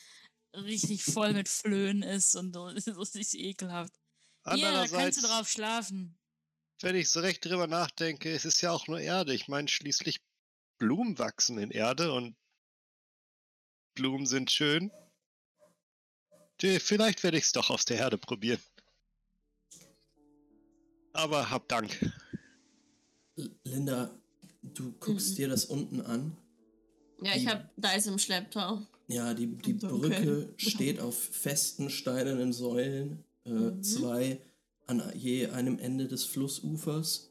richtig 0.55 1.05
voll 1.05 1.33
mit 1.35 1.49
Flöhen 1.49 2.03
ist 2.03 2.35
und 2.35 2.53
so, 2.53 2.65
richtig 3.15 3.39
ekelhaft. 3.39 3.93
Hier, 4.55 4.73
da 4.73 4.87
kannst 4.87 5.23
du 5.23 5.27
drauf 5.27 5.49
schlafen. 5.49 6.19
wenn 6.83 6.97
ich 6.97 7.11
so 7.11 7.21
recht 7.21 7.45
drüber 7.45 7.67
nachdenke, 7.67 8.33
es 8.33 8.45
ist 8.45 8.61
ja 8.61 8.73
auch 8.73 8.87
nur 8.87 9.01
Erde. 9.01 9.35
Ich 9.35 9.49
meine, 9.49 9.69
schließlich 9.69 10.21
Blumen 10.79 11.19
wachsen 11.19 11.59
in 11.59 11.71
Erde 11.71 12.13
und 12.13 12.37
Blumen 13.95 14.27
sind 14.27 14.51
schön. 14.51 14.91
Tja, 16.59 16.79
Vielleicht 16.81 17.23
werde 17.23 17.39
ich 17.39 17.45
es 17.45 17.53
doch 17.53 17.71
aus 17.71 17.85
der 17.85 17.99
Erde 17.99 18.19
probieren. 18.19 18.61
Aber 21.17 21.51
hab 21.51 21.69
Dank. 21.69 22.13
L- 23.37 23.51
Linda, 23.65 24.11
du 24.63 24.93
guckst 25.01 25.31
Mhm. 25.33 25.35
dir 25.37 25.49
das 25.49 25.65
unten 25.65 26.01
an. 26.01 26.37
Ja, 27.23 27.35
ich 27.35 27.47
hab, 27.47 27.71
da 27.77 27.93
ist 27.95 28.07
im 28.07 28.19
Schlepptau. 28.19 28.83
Ja, 29.09 29.33
die, 29.35 29.47
die. 29.47 29.73
Brücke 29.75 30.53
steht 30.57 31.01
auf 31.01 31.17
festen 31.19 31.89
steinernen 31.91 32.53
Säulen, 32.53 33.25
äh, 33.45 33.51
Mhm. 33.51 33.83
zwei 33.83 34.41
an 34.87 35.03
je 35.15 35.47
einem 35.49 35.79
Ende 35.79 36.07
des 36.09 36.25
Flussufers. 36.25 37.31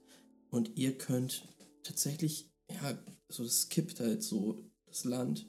Und 0.50 0.78
ihr 0.78 0.98
könnt 0.98 1.48
tatsächlich, 1.84 2.50
ja, 2.72 2.98
so 3.30 3.44
das 3.44 3.70
kippt 3.70 4.00
halt 4.00 4.24
so 4.24 4.64
das 4.88 5.04
Land, 5.06 5.46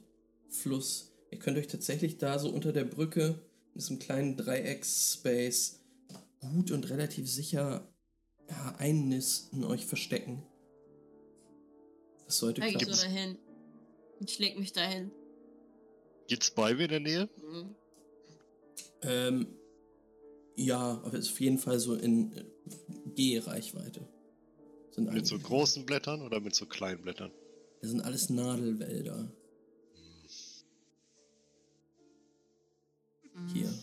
Fluss. 0.49 1.11
Ihr 1.31 1.39
könnt 1.39 1.57
euch 1.57 1.67
tatsächlich 1.67 2.17
da 2.17 2.39
so 2.39 2.49
unter 2.49 2.71
der 2.71 2.83
Brücke 2.85 3.39
in 3.73 3.79
diesem 3.79 3.99
kleinen 3.99 4.37
Dreiecks-Space 4.37 5.79
gut 6.39 6.71
und 6.71 6.89
relativ 6.89 7.29
sicher 7.29 7.87
ja, 8.49 8.75
einnisten, 8.77 9.63
euch 9.63 9.85
verstecken. 9.85 10.43
Das 12.25 12.37
sollte 12.39 12.61
Da 12.61 12.67
geh 12.67 12.73
ich 12.73 12.77
klappen. 12.79 12.93
so 12.93 13.03
dahin. 13.03 13.37
Ich 14.19 14.39
leg 14.39 14.57
mich 14.59 14.73
dahin. 14.73 15.11
Gibt's 16.27 16.51
Bäume 16.51 16.83
in 16.83 16.89
der 16.89 16.99
Nähe? 16.99 17.29
Mhm. 17.41 17.75
Ähm, 19.03 19.47
ja, 20.55 21.01
aber 21.03 21.17
ist 21.17 21.29
auf 21.31 21.39
jeden 21.39 21.57
Fall 21.59 21.79
so 21.79 21.93
in 21.95 22.33
äh, 22.33 22.43
Gehreichweite. 23.15 24.07
Sind 24.91 25.13
Mit 25.13 25.27
so 25.27 25.37
großen 25.37 25.85
Blättern 25.85 26.21
oder 26.21 26.39
mit 26.39 26.55
so 26.55 26.65
kleinen 26.65 27.01
Blättern? 27.01 27.31
Das 27.81 27.91
sind 27.91 28.01
alles 28.01 28.29
Nadelwälder 28.29 29.31
Mhm. 33.35 33.47
hier. 33.53 33.73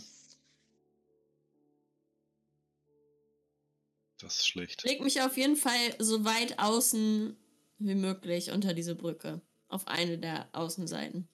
Das 4.24 4.37
ist 4.38 4.48
schlecht. 4.48 4.82
Leg 4.84 5.02
mich 5.02 5.20
auf 5.20 5.37
jeden 5.37 5.56
Fall 5.56 5.94
so 5.98 6.24
weit 6.24 6.58
außen 6.58 7.37
wie 7.78 7.94
möglich 7.94 8.50
unter 8.52 8.72
diese 8.72 8.94
Brücke. 8.94 9.42
Auf 9.68 9.87
eine 9.87 10.16
der 10.18 10.48
Außenseiten. 10.52 11.28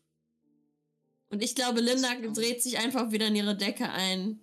Und 1.29 1.41
ich 1.43 1.55
glaube, 1.55 1.81
Linda 1.81 2.17
dreht 2.17 2.63
sich 2.63 2.79
einfach 2.79 3.13
wieder 3.13 3.29
in 3.29 3.37
ihre 3.37 3.57
Decke 3.57 3.89
ein. 3.91 4.41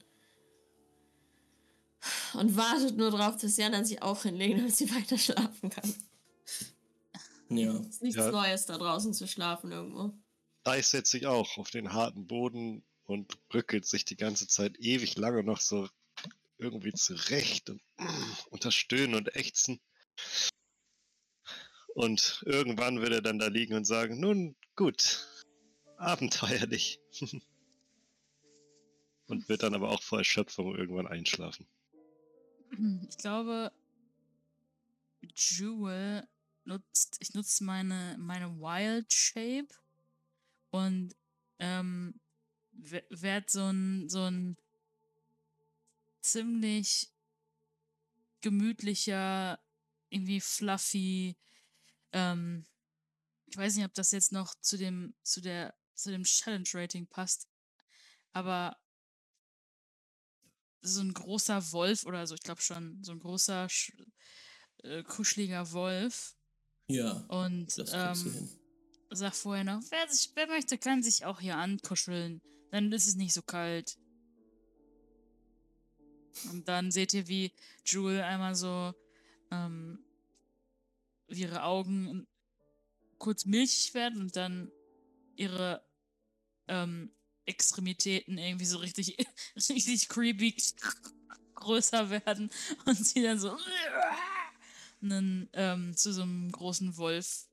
Und 2.33 2.55
wartet 2.55 2.95
nur 2.95 3.11
darauf, 3.11 3.35
dass 3.37 3.57
Jana 3.57 3.83
sich 3.83 4.01
auch 4.01 4.23
hinlegt, 4.23 4.59
damit 4.59 4.75
sie 4.75 4.89
weiter 4.95 5.17
schlafen 5.17 5.69
kann. 5.69 5.93
Ja. 7.49 7.77
Ist 7.79 8.01
nichts 8.01 8.17
Ja. 8.17 8.31
Neues 8.31 8.65
da 8.65 8.77
draußen 8.77 9.13
zu 9.13 9.27
schlafen 9.27 9.71
irgendwo. 9.73 10.13
Dice 10.65 10.91
setzt 10.91 11.11
sich 11.11 11.25
auch 11.25 11.57
auf 11.57 11.69
den 11.69 11.91
harten 11.91 12.27
Boden 12.27 12.85
und 13.03 13.37
brückelt 13.49 13.85
sich 13.85 14.05
die 14.05 14.15
ganze 14.15 14.47
Zeit 14.47 14.77
ewig 14.79 15.17
lange 15.17 15.43
noch 15.43 15.59
so 15.59 15.89
irgendwie 16.57 16.93
zurecht 16.93 17.69
und 17.69 17.81
unter 18.49 18.71
Stöhnen 18.71 19.15
und 19.15 19.35
Ächzen. 19.35 19.79
Und 21.93 22.43
irgendwann 22.45 23.01
wird 23.01 23.11
er 23.11 23.21
dann 23.21 23.39
da 23.39 23.47
liegen 23.47 23.73
und 23.73 23.85
sagen, 23.85 24.19
nun 24.19 24.55
gut, 24.75 25.27
abenteuerlich. 25.97 26.99
und 29.27 29.49
wird 29.49 29.63
dann 29.63 29.73
aber 29.73 29.89
auch 29.89 30.01
vor 30.01 30.19
Erschöpfung 30.19 30.75
irgendwann 30.75 31.07
einschlafen. 31.07 31.67
Ich 33.09 33.17
glaube, 33.17 33.71
Jewel 35.35 36.27
nutzt, 36.65 37.17
ich 37.19 37.33
nutze 37.33 37.63
meine, 37.63 38.15
meine 38.19 38.59
Wild 38.59 39.11
Shape 39.11 39.69
und 40.71 41.15
ähm, 41.59 42.19
werde 42.71 43.45
so 43.49 43.63
ein, 43.63 44.09
so 44.09 44.23
ein 44.23 44.57
ziemlich 46.21 47.11
gemütlicher, 48.41 49.59
irgendwie 50.09 50.41
fluffy, 50.41 51.37
ähm, 52.11 52.65
ich 53.47 53.57
weiß 53.57 53.75
nicht, 53.75 53.85
ob 53.85 53.93
das 53.93 54.11
jetzt 54.11 54.31
noch 54.31 54.55
zu 54.61 54.77
dem, 54.77 55.15
zu 55.23 55.41
der, 55.41 55.73
zu 55.93 56.11
dem 56.11 56.23
Challenge 56.23 56.67
Rating 56.73 57.07
passt, 57.07 57.47
aber 58.33 58.77
so 60.81 61.01
ein 61.01 61.13
großer 61.13 61.71
Wolf 61.71 62.05
oder 62.05 62.27
so, 62.27 62.35
ich 62.35 62.41
glaube 62.41 62.61
schon, 62.61 63.03
so 63.03 63.11
ein 63.11 63.19
großer, 63.19 63.67
äh, 64.83 65.03
kuscheliger 65.03 65.71
Wolf. 65.71 66.35
Ja, 66.87 67.25
Und 67.27 67.73
ähm, 67.91 68.49
sag 69.09 69.35
vorher 69.35 69.63
noch, 69.63 69.81
wer, 69.89 70.07
sich, 70.09 70.31
wer 70.35 70.47
möchte, 70.47 70.77
kann 70.77 71.03
sich 71.03 71.25
auch 71.25 71.39
hier 71.39 71.57
ankuscheln. 71.57 72.41
Dann 72.71 72.91
ist 72.91 73.07
es 73.07 73.15
nicht 73.15 73.33
so 73.33 73.41
kalt. 73.41 73.97
Und 76.51 76.67
dann 76.67 76.91
seht 76.91 77.13
ihr, 77.13 77.27
wie 77.27 77.51
Jewel 77.85 78.21
einmal 78.21 78.55
so, 78.55 78.93
ähm, 79.51 79.99
ihre 81.27 81.63
Augen 81.63 82.27
kurz 83.17 83.45
milchig 83.45 83.93
werden 83.93 84.21
und 84.21 84.35
dann 84.35 84.71
ihre 85.35 85.83
ähm, 86.67 87.11
Extremitäten 87.45 88.37
irgendwie 88.37 88.65
so 88.65 88.77
richtig, 88.77 89.17
richtig 89.55 90.09
creepy 90.09 90.55
größer 91.55 92.09
werden 92.09 92.49
und 92.85 92.97
sie 92.97 93.23
dann 93.23 93.39
so 93.39 93.57
und 95.01 95.09
dann 95.09 95.49
ähm, 95.53 95.95
zu 95.95 96.11
so 96.11 96.23
einem 96.23 96.51
großen 96.51 96.97
Wolf 96.97 97.47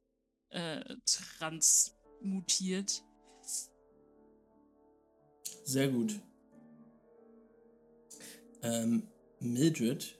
äh, 0.50 0.96
transmutiert. 1.04 3.02
Sehr 5.64 5.88
gut. 5.88 6.20
Ähm, 8.64 9.06
Mildred, 9.40 10.18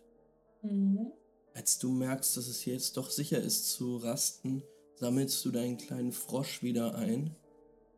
Mhm. 0.62 1.12
als 1.54 1.78
du 1.78 1.90
merkst, 1.90 2.36
dass 2.36 2.46
es 2.46 2.60
hier 2.60 2.74
jetzt 2.74 2.96
doch 2.96 3.10
sicher 3.10 3.38
ist 3.40 3.70
zu 3.72 3.96
rasten, 3.96 4.62
sammelst 4.96 5.44
du 5.44 5.50
deinen 5.50 5.76
kleinen 5.78 6.12
Frosch 6.12 6.62
wieder 6.62 6.94
ein. 6.94 7.34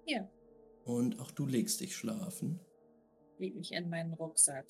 Ja. 0.07 0.29
Und 0.85 1.19
auch 1.21 1.31
du 1.33 1.47
legst 1.47 1.81
dich 1.81 1.95
schlafen. 1.97 2.61
Leg 3.39 3.55
mich 3.57 3.73
in 3.73 3.89
meinen 3.91 4.15
Rucksack. 4.15 4.67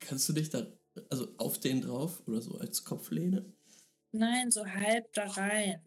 Kannst 0.00 0.28
du 0.28 0.32
dich 0.32 0.50
da, 0.50 0.66
also 1.10 1.28
auf 1.36 1.58
den 1.58 1.80
drauf 1.82 2.22
oder 2.26 2.40
so 2.40 2.56
als 2.58 2.84
Kopflehne? 2.84 3.44
Nein, 4.12 4.50
so 4.50 4.64
halb 4.66 5.12
da 5.12 5.26
rein. 5.26 5.82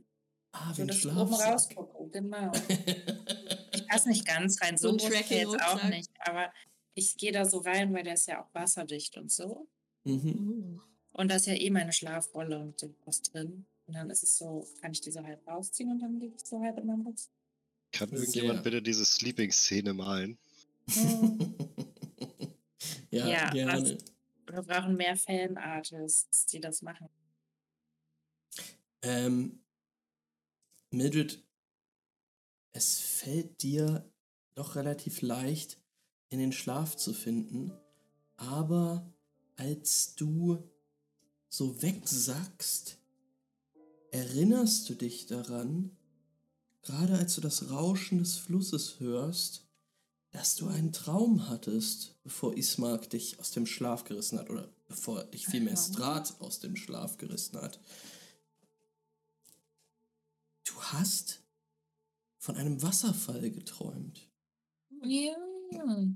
Ah, 0.52 0.72
wie 0.76 0.82
So, 0.82 0.86
dass 0.88 0.98
ich 0.98 1.06
oben 1.08 1.34
Schlafsack. 1.34 1.54
rausgucke. 1.54 2.10
Genau. 2.12 2.52
Ich 3.74 3.88
passe 3.88 4.10
nicht 4.10 4.26
ganz 4.28 4.62
rein, 4.62 4.78
So 4.78 4.90
so 4.90 4.96
ist 4.98 5.30
der 5.30 5.38
jetzt 5.40 5.62
auch 5.64 5.84
nicht. 5.86 6.10
Aber 6.20 6.52
ich 6.94 7.18
gehe 7.18 7.32
da 7.32 7.46
so 7.46 7.60
rein, 7.60 7.94
weil 7.94 8.04
der 8.04 8.14
ist 8.16 8.28
ja 8.28 8.44
auch 8.44 8.54
wasserdicht 8.54 9.18
und 9.18 9.32
so. 9.32 9.68
mhm. 10.04 10.82
Und 11.14 11.30
da 11.30 11.36
ist 11.36 11.46
ja 11.46 11.54
eh 11.54 11.70
meine 11.70 11.92
Schlafrolle 11.92 12.58
und 12.60 12.80
so 12.80 12.94
was 13.06 13.22
drin. 13.22 13.66
Und 13.86 13.96
dann 13.96 14.10
ist 14.10 14.24
es 14.24 14.38
so, 14.38 14.66
kann 14.80 14.94
ich 14.94 15.02
diese 15.02 15.24
halb 15.24 15.46
rausziehen 15.46 15.92
und 15.92 16.00
dann 16.00 16.20
liege 16.20 16.36
ich 16.36 16.46
so 16.46 16.62
halb 16.62 16.78
in 16.78 16.88
meinem 16.88 17.02
Rucksack. 17.02 17.34
Kann 17.92 18.10
Sehr. 18.10 18.20
irgendjemand 18.20 18.64
bitte 18.64 18.82
diese 18.82 19.06
Sleeping-Szene 19.06 19.94
malen? 19.94 20.38
Ja, 23.12 23.28
Ja, 23.28 23.50
gerne. 23.50 23.98
Wir 24.48 24.62
brauchen 24.64 24.96
mehr 24.96 25.16
Fan-Artists, 25.18 26.46
die 26.48 26.60
das 26.60 26.82
machen. 26.82 27.10
Ähm, 29.02 29.62
Mildred, 30.92 31.44
es 32.74 33.00
fällt 33.00 33.62
dir 33.62 34.10
doch 34.56 34.76
relativ 34.76 35.22
leicht, 35.22 35.81
in 36.32 36.40
den 36.40 36.54
Schlaf 36.54 36.96
zu 36.96 37.14
finden, 37.14 37.72
aber 38.38 39.14
als 39.58 40.16
du 40.16 40.64
so 41.50 41.82
wegsackst, 41.82 42.98
erinnerst 44.12 44.90
du 44.90 44.96
dich 44.96 45.28
daran, 45.28 45.96
gerade 46.82 47.18
als 47.18 47.36
du 47.36 47.42
das 47.42 47.70
Rauschen 47.70 48.20
des 48.20 48.38
Flusses 48.38 49.00
hörst, 49.00 49.68
dass 50.32 50.56
du 50.56 50.68
einen 50.70 50.94
Traum 50.94 51.50
hattest, 51.50 52.16
bevor 52.24 52.56
Ismark 52.56 53.10
dich 53.10 53.38
aus 53.40 53.52
dem 53.52 53.66
Schlaf 53.66 54.06
gerissen 54.06 54.40
hat, 54.40 54.50
oder 54.50 54.70
bevor 54.88 55.26
dich 55.26 55.46
vielmehr. 55.46 55.76
Strat 55.76 56.40
aus 56.40 56.62
dem 56.62 56.78
Schlaf 56.78 57.18
gerissen 57.18 57.62
hat. 57.62 57.82
Du 60.64 60.82
hast 60.82 61.42
von 62.38 62.56
einem 62.56 62.82
Wasserfall 62.82 63.52
geträumt. 63.52 64.30
Ja, 65.04 65.36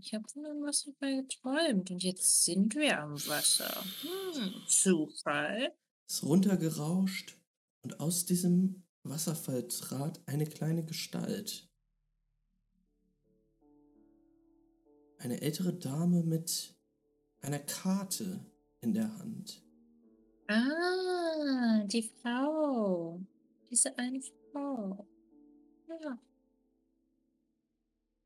ich 0.01 0.13
habe 0.13 0.27
von 0.27 0.45
einem 0.45 0.63
Wasserfall 0.63 1.23
geträumt 1.23 1.91
und 1.91 2.03
jetzt 2.03 2.45
sind 2.45 2.75
wir 2.75 2.99
am 3.01 3.13
Wasser. 3.27 3.83
Hm, 4.01 4.53
Zufall. 4.67 5.73
Ist 6.07 6.23
runtergerauscht 6.23 7.37
und 7.83 7.99
aus 7.99 8.25
diesem 8.25 8.83
Wasserfall 9.03 9.67
trat 9.67 10.21
eine 10.27 10.45
kleine 10.45 10.83
Gestalt. 10.83 11.69
Eine 15.17 15.41
ältere 15.41 15.73
Dame 15.73 16.23
mit 16.23 16.75
einer 17.41 17.59
Karte 17.59 18.45
in 18.81 18.93
der 18.93 19.17
Hand. 19.17 19.63
Ah, 20.47 21.83
die 21.85 22.03
Frau. 22.21 23.19
Diese 23.71 23.97
eine 23.97 24.21
Frau. 24.51 25.07
Ja. 25.87 26.19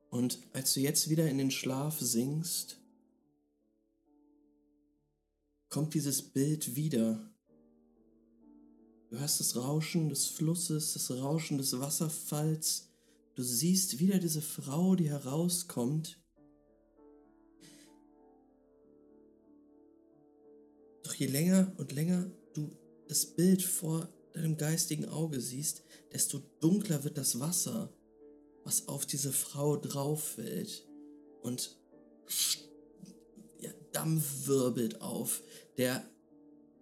Und 0.10 0.40
als 0.54 0.74
du 0.74 0.80
jetzt 0.80 1.10
wieder 1.10 1.30
in 1.30 1.38
den 1.38 1.52
Schlaf 1.52 2.00
sinkst, 2.00 2.78
kommt 5.70 5.94
dieses 5.94 6.22
Bild 6.22 6.76
wieder. 6.76 7.32
Du 9.10 9.20
hörst 9.20 9.40
das 9.40 9.56
Rauschen 9.56 10.10
des 10.10 10.26
Flusses, 10.26 10.94
das 10.94 11.12
Rauschen 11.12 11.58
des 11.58 11.80
Wasserfalls. 11.80 12.90
Du 13.36 13.44
siehst 13.44 14.00
wieder 14.00 14.20
diese 14.20 14.42
Frau, 14.42 14.96
die 14.96 15.10
herauskommt. 15.10 16.20
Doch 21.04 21.14
je 21.14 21.28
länger 21.28 21.72
und 21.78 21.92
länger 21.92 22.30
du 22.54 22.72
das 23.08 23.26
Bild 23.26 23.62
vor 23.62 24.10
deinem 24.34 24.58
geistigen 24.58 25.06
Auge 25.06 25.40
siehst, 25.40 25.84
desto 26.12 26.40
dunkler 26.60 27.04
wird 27.04 27.18
das 27.18 27.40
Wasser, 27.40 27.92
was 28.70 28.88
auf 28.88 29.08
diese 29.08 29.34
Frau 29.34 29.78
drauf 29.78 30.36
fällt. 30.36 30.88
Und 31.42 31.76
ja, 33.60 33.72
Dampf 33.94 34.46
wirbelt 34.46 35.02
auf, 35.02 35.42
der 35.78 36.08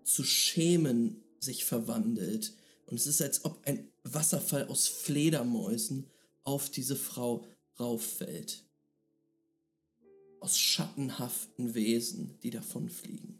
zu 0.04 0.26
Schemen 0.26 1.24
sich 1.40 1.64
verwandelt. 1.64 2.54
Und 2.88 3.00
es 3.00 3.08
ist, 3.08 3.22
als 3.22 3.46
ob 3.46 3.66
ein 3.66 3.90
Wasserfall 4.04 4.68
aus 4.68 4.90
Fledermäusen 4.90 6.12
auf 6.44 6.70
diese 6.70 6.98
Frau 6.98 7.46
rauffällt. 7.80 8.66
Aus 10.42 10.58
schattenhaften 10.58 11.74
Wesen, 11.74 12.38
die 12.44 12.50
davonfliegen. 12.50 13.40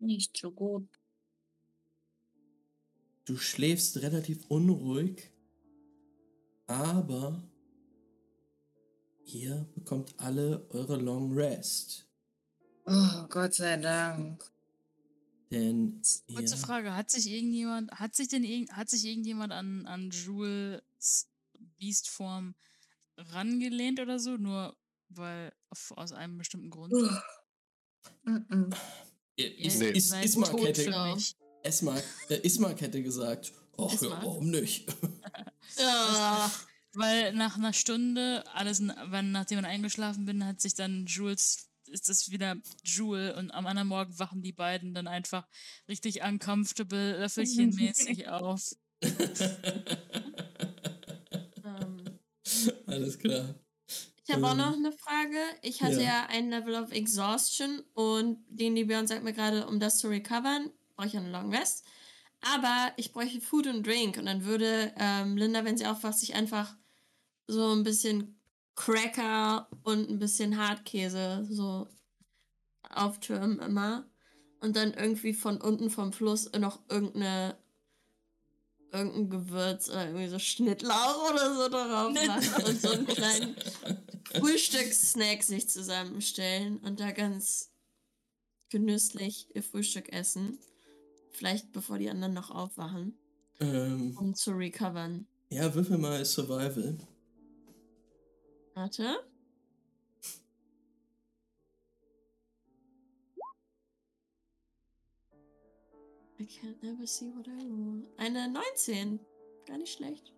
Nicht 0.00 0.36
so 0.36 0.50
gut. 0.50 0.88
Du 3.24 3.36
schläfst 3.36 3.98
relativ 3.98 4.46
unruhig, 4.48 5.30
aber 6.66 7.42
ihr 9.24 9.68
bekommt 9.74 10.14
alle 10.18 10.66
eure 10.70 10.96
Long 10.96 11.32
Rest. 11.32 12.06
Oh, 12.84 13.26
Gott 13.28 13.54
sei 13.54 13.76
Dank. 13.76 14.44
Denn 15.50 16.02
Kurze 16.34 16.54
ihr, 16.54 16.60
Frage, 16.60 16.94
hat 16.94 17.10
sich 17.10 17.30
irgendjemand, 17.30 17.92
hat 17.92 18.16
sich 18.16 18.28
denn 18.28 18.42
irgend, 18.42 18.72
hat 18.72 18.90
sich 18.90 19.04
irgendjemand 19.04 19.52
an, 19.52 19.86
an 19.86 20.10
Jules 20.10 21.28
Beastform 21.78 22.54
rangelehnt 23.16 24.00
oder 24.00 24.18
so? 24.18 24.36
Nur 24.36 24.76
weil 25.08 25.52
auf, 25.70 25.92
aus 25.96 26.12
einem 26.12 26.38
bestimmten 26.38 26.70
Grund? 26.70 26.92
Mm-mm. 28.24 28.74
ihr, 29.36 29.56
Ihr 29.56 29.66
Is, 29.66 29.78
Nee. 29.78 29.90
Is, 29.90 30.12
Ismark, 30.12 30.60
hätte, 30.60 30.82
für 30.82 31.14
mich. 31.14 31.36
Ismark, 31.62 32.04
äh, 32.28 32.40
Ismark 32.44 32.80
hätte 32.80 33.02
gesagt, 33.02 33.52
ach 33.78 34.02
ja, 34.02 34.10
warum 34.22 34.50
nicht? 34.50 34.94
Ja. 35.78 36.50
Weil 36.94 37.34
nach 37.34 37.56
einer 37.58 37.74
Stunde, 37.74 38.42
alles, 38.54 38.80
wenn, 38.80 39.30
nachdem 39.30 39.56
man 39.56 39.66
eingeschlafen 39.66 40.24
bin, 40.24 40.46
hat 40.46 40.62
sich 40.62 40.74
dann 40.74 41.04
Jules, 41.04 41.68
ist 41.88 42.08
es 42.08 42.30
wieder 42.30 42.56
Jule 42.84 43.36
und 43.36 43.50
am 43.50 43.66
anderen 43.66 43.88
Morgen 43.88 44.18
wachen 44.18 44.40
die 44.42 44.52
beiden 44.52 44.94
dann 44.94 45.06
einfach 45.06 45.46
richtig 45.88 46.22
uncomfortable, 46.22 47.18
löffelchenmäßig 47.18 48.28
auf. 48.30 48.74
Ähm, 51.64 52.18
Alles 52.86 53.18
klar. 53.18 53.54
ich 54.26 54.34
habe 54.34 54.46
auch 54.46 54.52
Ähm, 54.52 54.58
noch 54.58 54.72
eine 54.72 54.92
Frage. 54.92 55.38
Ich 55.60 55.82
hatte 55.82 55.96
ja. 55.96 56.02
ja. 56.02 56.26
ein 56.30 56.48
Level 56.48 56.76
of 56.76 56.92
Exhaustion 56.92 57.82
und 57.92 58.38
den 58.48 58.74
die 58.74 58.84
Björn 58.84 59.06
sagt 59.06 59.22
mir 59.22 59.34
gerade, 59.34 59.66
um 59.66 59.80
das 59.80 59.98
zu 59.98 60.08
recovern, 60.08 60.70
brauche 60.96 61.08
ich 61.08 61.16
einen 61.16 61.30
Long 61.30 61.54
Rest. 61.54 61.84
Aber 62.54 62.92
ich 62.96 63.12
bräuchte 63.12 63.40
Food 63.40 63.66
und 63.66 63.86
Drink 63.86 64.18
und 64.18 64.26
dann 64.26 64.44
würde 64.44 64.92
ähm, 64.98 65.36
Linda, 65.36 65.64
wenn 65.64 65.76
sie 65.76 65.86
aufwacht, 65.86 66.18
sich 66.18 66.34
einfach 66.34 66.74
so 67.46 67.72
ein 67.72 67.82
bisschen 67.82 68.38
Cracker 68.74 69.68
und 69.82 70.10
ein 70.10 70.18
bisschen 70.18 70.58
Hartkäse 70.58 71.46
so 71.50 71.88
auftürmen 72.90 73.58
immer. 73.60 74.06
Und 74.60 74.76
dann 74.76 74.94
irgendwie 74.94 75.34
von 75.34 75.60
unten 75.60 75.90
vom 75.90 76.12
Fluss 76.12 76.50
noch 76.52 76.80
irgendeine 76.88 77.56
irgendein 78.92 79.30
Gewürz 79.30 79.88
oder 79.88 80.06
irgendwie 80.06 80.28
so 80.28 80.38
Schnittlauch 80.38 81.30
oder 81.30 81.54
so 81.54 81.68
darauf 81.68 82.12
machen 82.14 82.64
und 82.64 82.80
so 82.80 82.90
einen 82.90 83.06
kleinen 83.06 83.56
Frühstückssnack 84.38 85.42
sich 85.42 85.68
zusammenstellen 85.68 86.78
und 86.78 87.00
da 87.00 87.10
ganz 87.10 87.70
genüsslich 88.70 89.48
ihr 89.54 89.62
Frühstück 89.62 90.12
essen. 90.12 90.58
Vielleicht 91.36 91.70
bevor 91.72 91.98
die 91.98 92.08
anderen 92.08 92.32
noch 92.32 92.50
aufwachen, 92.50 93.14
ähm, 93.60 94.16
um 94.16 94.34
zu 94.34 94.52
recovern. 94.52 95.26
ja, 95.50 95.74
würfel 95.74 95.98
mal 95.98 96.24
Survival. 96.24 96.96
Warte. 98.72 99.18
I 106.38 106.44
can't 106.46 106.82
never 106.82 107.06
see 107.06 107.30
what 107.34 107.46
I 107.46 107.66
want. 107.68 108.08
Eine 108.16 108.50
19. 108.50 109.20
Gar 109.66 109.76
nicht 109.76 109.92
schlecht. 109.92 110.32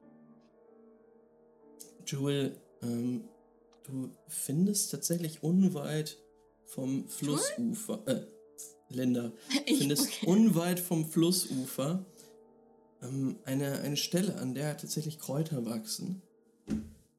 Jewel, 2.06 2.60
ähm, 2.82 3.28
du 3.84 4.10
findest 4.26 4.90
tatsächlich 4.90 5.44
unweit 5.44 6.18
vom 6.64 7.08
Flussufer, 7.08 8.02
äh, 8.08 8.26
Linda, 8.90 9.32
Ich- 9.66 9.78
findest 9.78 10.06
okay. 10.08 10.26
unweit 10.26 10.80
vom 10.80 11.08
Flussufer 11.08 12.04
ähm, 13.02 13.38
eine, 13.44 13.80
eine 13.80 13.96
Stelle, 13.96 14.36
an 14.36 14.54
der 14.54 14.76
tatsächlich 14.76 15.18
Kräuter 15.18 15.64
wachsen, 15.66 16.22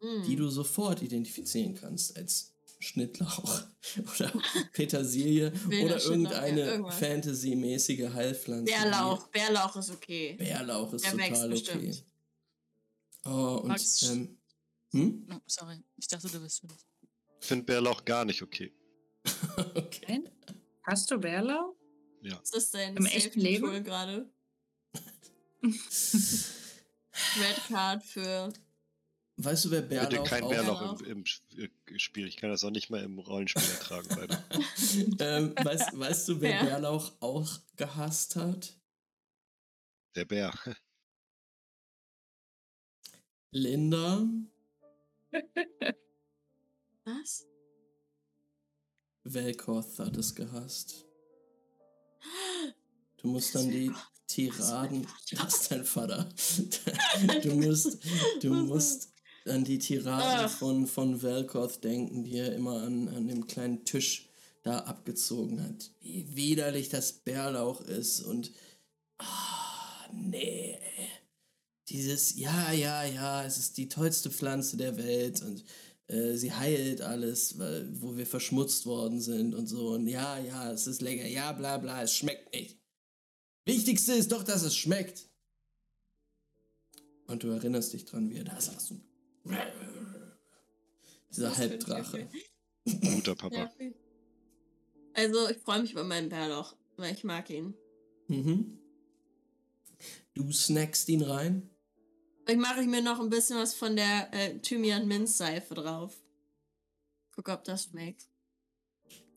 Mm. 0.02 0.24
die 0.26 0.38
du 0.38 0.48
sofort 0.50 1.02
identifizieren 1.02 1.76
kannst 1.76 2.16
als 2.16 2.54
Schnittlauch 2.80 3.64
oder 4.16 4.32
Petersilie 4.74 5.52
oder 5.84 6.02
irgendeine 6.02 6.76
ja. 6.76 6.90
Fantasy-mäßige 6.90 8.08
Heilpflanze. 8.14 8.72
Bärlauch. 8.72 9.28
Bärlauch 9.28 9.76
ist 9.76 9.90
okay. 9.92 10.36
Bärlauch 10.38 10.94
ist 10.94 11.04
Der 11.04 11.18
wächst 11.18 11.42
total 11.42 11.54
okay. 11.54 11.94
Oh, 13.26 13.60
und 13.64 13.68
Max. 13.68 14.04
ähm, 14.04 14.38
hm? 14.94 15.28
Oh, 15.30 15.36
sorry, 15.48 15.84
ich 15.98 16.08
dachte, 16.08 16.30
du 16.30 16.40
bist 16.40 16.62
für. 16.62 16.68
Ich 17.42 17.46
finde 17.48 17.66
Bärlauch 17.66 18.06
gar 18.06 18.24
nicht 18.24 18.42
okay. 18.42 18.72
okay. 19.76 20.06
Nein? 20.08 20.30
Hast 20.90 21.12
du 21.12 21.20
Bärlau? 21.20 21.78
Ja. 22.24 22.40
Was 22.40 22.52
ist 22.52 22.74
dein 22.74 22.98
Im 22.98 23.06
echten 23.06 23.40
Leben? 23.40 23.84
Gerade? 23.84 24.28
Red 25.62 25.78
Card 27.68 28.04
für. 28.04 28.52
Weißt 29.38 29.66
du, 29.66 29.72
wer 29.72 29.84
Bitte 29.84 30.08
Bärlauch 30.08 30.28
kein 30.28 30.44
auch 30.44 30.50
Bärlauch 30.50 31.02
im, 31.02 31.24
im 31.86 32.00
Spiel. 32.00 32.28
Ich 32.28 32.38
kann 32.38 32.50
das 32.50 32.64
auch 32.64 32.72
nicht 32.72 32.90
mal 32.90 33.04
im 33.04 33.20
Rollenspiel 33.20 33.70
ertragen, 33.70 34.10
leider. 34.10 34.44
ähm, 35.20 35.54
weißt, 35.64 36.00
weißt 36.00 36.28
du, 36.28 36.42
wer 36.42 36.60
Wer? 36.60 36.66
Bärlauch 36.66 37.12
auch 37.20 37.60
gehasst 37.76 38.36
hat? 38.36 38.76
Der 40.16 40.26
Bär. 40.26 40.52
Linda, 43.52 44.28
Was? 47.06 47.46
Velkoth 49.34 50.00
hat 50.00 50.18
es 50.18 50.36
gehasst. 50.36 51.06
Du 53.18 53.28
musst 53.28 53.56
dann 53.56 53.70
die 53.70 53.92
Tiraden. 54.28 55.06
Das 55.32 55.56
ist 55.62 55.72
dein 55.72 55.86
Vater. 55.86 56.30
Du 57.44 57.56
musst, 57.56 57.98
du 58.42 58.54
musst 58.54 59.10
an 59.46 59.64
die 59.64 59.80
Tiraden 59.80 60.46
Ach. 60.46 60.50
von, 60.50 60.88
von 60.88 61.22
Velkoth 61.22 61.84
denken, 61.84 62.24
die 62.24 62.38
er 62.38 62.56
immer 62.56 62.84
an, 62.84 63.10
an 63.10 63.28
dem 63.28 63.48
kleinen 63.48 63.84
Tisch 63.86 64.30
da 64.64 64.80
abgezogen 64.80 65.62
hat. 65.64 65.92
Wie 66.02 66.36
widerlich 66.36 66.90
das 66.90 67.12
Bärlauch 67.12 67.82
ist 67.82 68.22
und. 68.22 68.52
Ah, 69.18 70.08
nee. 70.14 70.78
Dieses, 71.90 72.38
ja, 72.38 72.72
ja, 72.72 73.04
ja, 73.04 73.44
es 73.44 73.58
ist 73.58 73.78
die 73.78 73.90
tollste 73.90 74.30
Pflanze 74.30 74.78
der 74.78 74.98
Welt 74.98 75.42
und 75.42 75.64
äh, 76.10 76.36
sie 76.36 76.52
heilt 76.52 77.02
alles, 77.02 77.60
weil, 77.60 77.88
wo 78.02 78.18
wir 78.18 78.26
verschmutzt 78.26 78.86
worden 78.88 79.22
sind 79.22 79.54
und 79.54 79.68
so. 79.68 79.92
Und 79.92 80.08
ja, 80.08 80.40
ja, 80.40 80.72
es 80.72 80.88
ist 80.88 81.02
lecker, 81.02 81.28
ja, 81.28 81.52
bla, 81.52 81.78
bla, 81.78 82.02
es 82.02 82.16
schmeckt 82.16 82.54
nicht. 82.54 82.80
Wichtigste 83.66 84.14
ist 84.14 84.32
doch, 84.32 84.44
dass 84.44 84.64
es 84.64 84.76
schmeckt. 84.76 85.30
Und 87.28 87.44
du 87.44 87.50
erinnerst 87.50 87.94
dich 87.94 88.06
dran, 88.06 88.30
wie 88.32 88.38
er 88.38 88.44
da 88.44 88.60
saß 88.60 88.92
und 88.92 89.04
Dieser 91.30 91.56
Halbdrache. 91.56 92.28
Guter 92.86 93.36
Papa. 93.36 93.56
Ja. 93.56 93.72
Also, 95.14 95.48
ich 95.50 95.58
freue 95.58 95.82
mich 95.82 95.92
über 95.92 96.04
meinen 96.04 96.30
Bärloch, 96.30 96.76
weil 96.98 97.14
ich 97.14 97.24
mag 97.24 97.48
ihn. 97.52 97.76
Mhm. 98.28 98.80
Du 100.34 100.52
snackst 100.52 101.08
ihn 101.10 101.22
rein. 101.22 101.70
Ich 102.50 102.58
mache 102.58 102.82
mir 102.84 103.02
noch 103.02 103.20
ein 103.20 103.30
bisschen 103.30 103.58
was 103.58 103.74
von 103.74 103.96
der 103.96 104.34
äh, 104.34 104.60
Thymian-Minz-Seife 104.60 105.76
drauf. 105.76 106.16
Guck, 107.36 107.50
ob 107.50 107.64
das 107.64 107.86
schmeckt. 107.86 108.28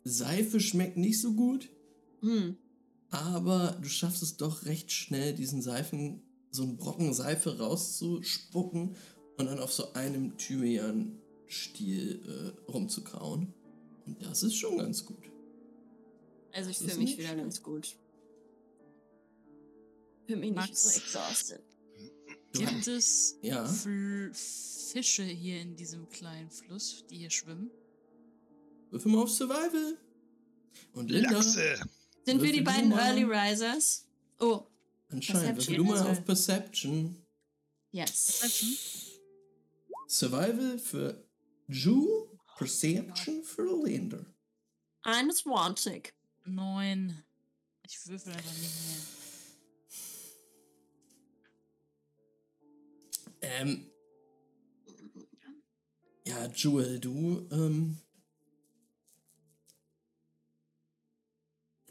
Seife 0.05 0.61
schmeckt 0.61 0.97
nicht 0.97 1.21
so 1.21 1.35
gut, 1.35 1.69
Hm. 2.21 2.57
aber 3.11 3.79
du 3.83 3.89
schaffst 3.89 4.23
es 4.23 4.37
doch 4.37 4.65
recht 4.65 4.91
schnell, 4.91 5.35
diesen 5.35 5.63
Seifen, 5.63 6.23
so 6.51 6.65
einen 6.65 6.77
Brocken 6.77 7.15
Seife 7.15 7.59
rauszuspucken 7.59 8.97
und 9.39 9.47
dann 9.47 9.61
auf 9.61 9.73
so 9.73 9.93
einem 9.93 10.37
Thymian-Stiel 10.39 12.55
äh, 12.67 12.71
rumzukauen. 12.71 13.55
Und 14.07 14.23
das 14.25 14.43
ist 14.43 14.57
schon 14.57 14.79
ganz 14.79 15.07
gut. 15.07 15.31
Also, 16.53 16.71
ich 16.71 16.79
fühle 16.79 16.97
mich 16.97 16.99
nicht 16.99 17.19
wieder 17.19 17.37
ganz 17.37 17.63
gut. 17.63 17.95
Fühle 20.27 20.41
mich 20.41 20.51
nicht 20.51 20.57
Max. 20.57 20.83
so 20.83 20.99
exhausted. 20.99 21.63
Gibt 22.53 22.87
es 22.87 23.39
Ja. 23.43 23.65
Fische 23.67 25.23
hier 25.25 25.61
in 25.61 25.75
diesem 25.77 26.09
kleinen 26.09 26.51
Fluss, 26.51 27.05
die 27.09 27.19
hier 27.19 27.31
schwimmen? 27.31 27.71
Würfel 28.91 29.11
mal 29.11 29.23
auf 29.23 29.31
Survival. 29.31 29.97
Und 30.93 31.11
Linda, 31.11 31.31
Lachse! 31.31 31.81
Sind 32.25 32.43
wir 32.43 32.53
die 32.53 32.61
beiden. 32.61 32.93
Early 32.93 33.25
Risers? 33.25 34.07
Oh, 34.39 34.67
anscheinend, 35.09 35.57
Perception 35.57 35.77
du 35.77 35.85
mal 35.85 36.07
auf 36.07 36.25
Perception. 36.25 37.17
yes. 37.93 38.39
Perception? 38.41 38.77
Survival 40.07 40.79
für 40.79 41.25
Ju, 41.69 42.27
Perception 42.59 43.43
für 43.45 43.83
Linda. 43.85 44.25
21. 45.03 46.13
Neun. 46.45 47.23
Ich 47.87 48.07
würfel 48.07 48.33
einfach 48.33 48.53
nicht 48.53 48.63
mehr. 48.63 49.22
Ähm. 53.43 53.91
Ja, 56.25 56.47
Jewel, 56.55 56.99
du, 57.01 57.49
ähm. 57.51 57.99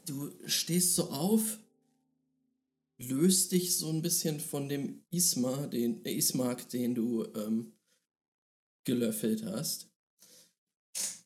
Du 0.04 0.32
stehst 0.46 0.96
so 0.96 1.10
auf, 1.10 1.58
löst 2.98 3.52
dich 3.52 3.76
so 3.76 3.90
ein 3.90 4.02
bisschen 4.02 4.40
von 4.40 4.68
dem 4.68 5.04
Isma, 5.10 5.66
den 5.68 6.04
äh, 6.04 6.14
Ismark, 6.14 6.68
den 6.70 6.94
du 6.94 7.24
ähm, 7.36 7.72
gelöffelt 8.84 9.44
hast. 9.44 9.88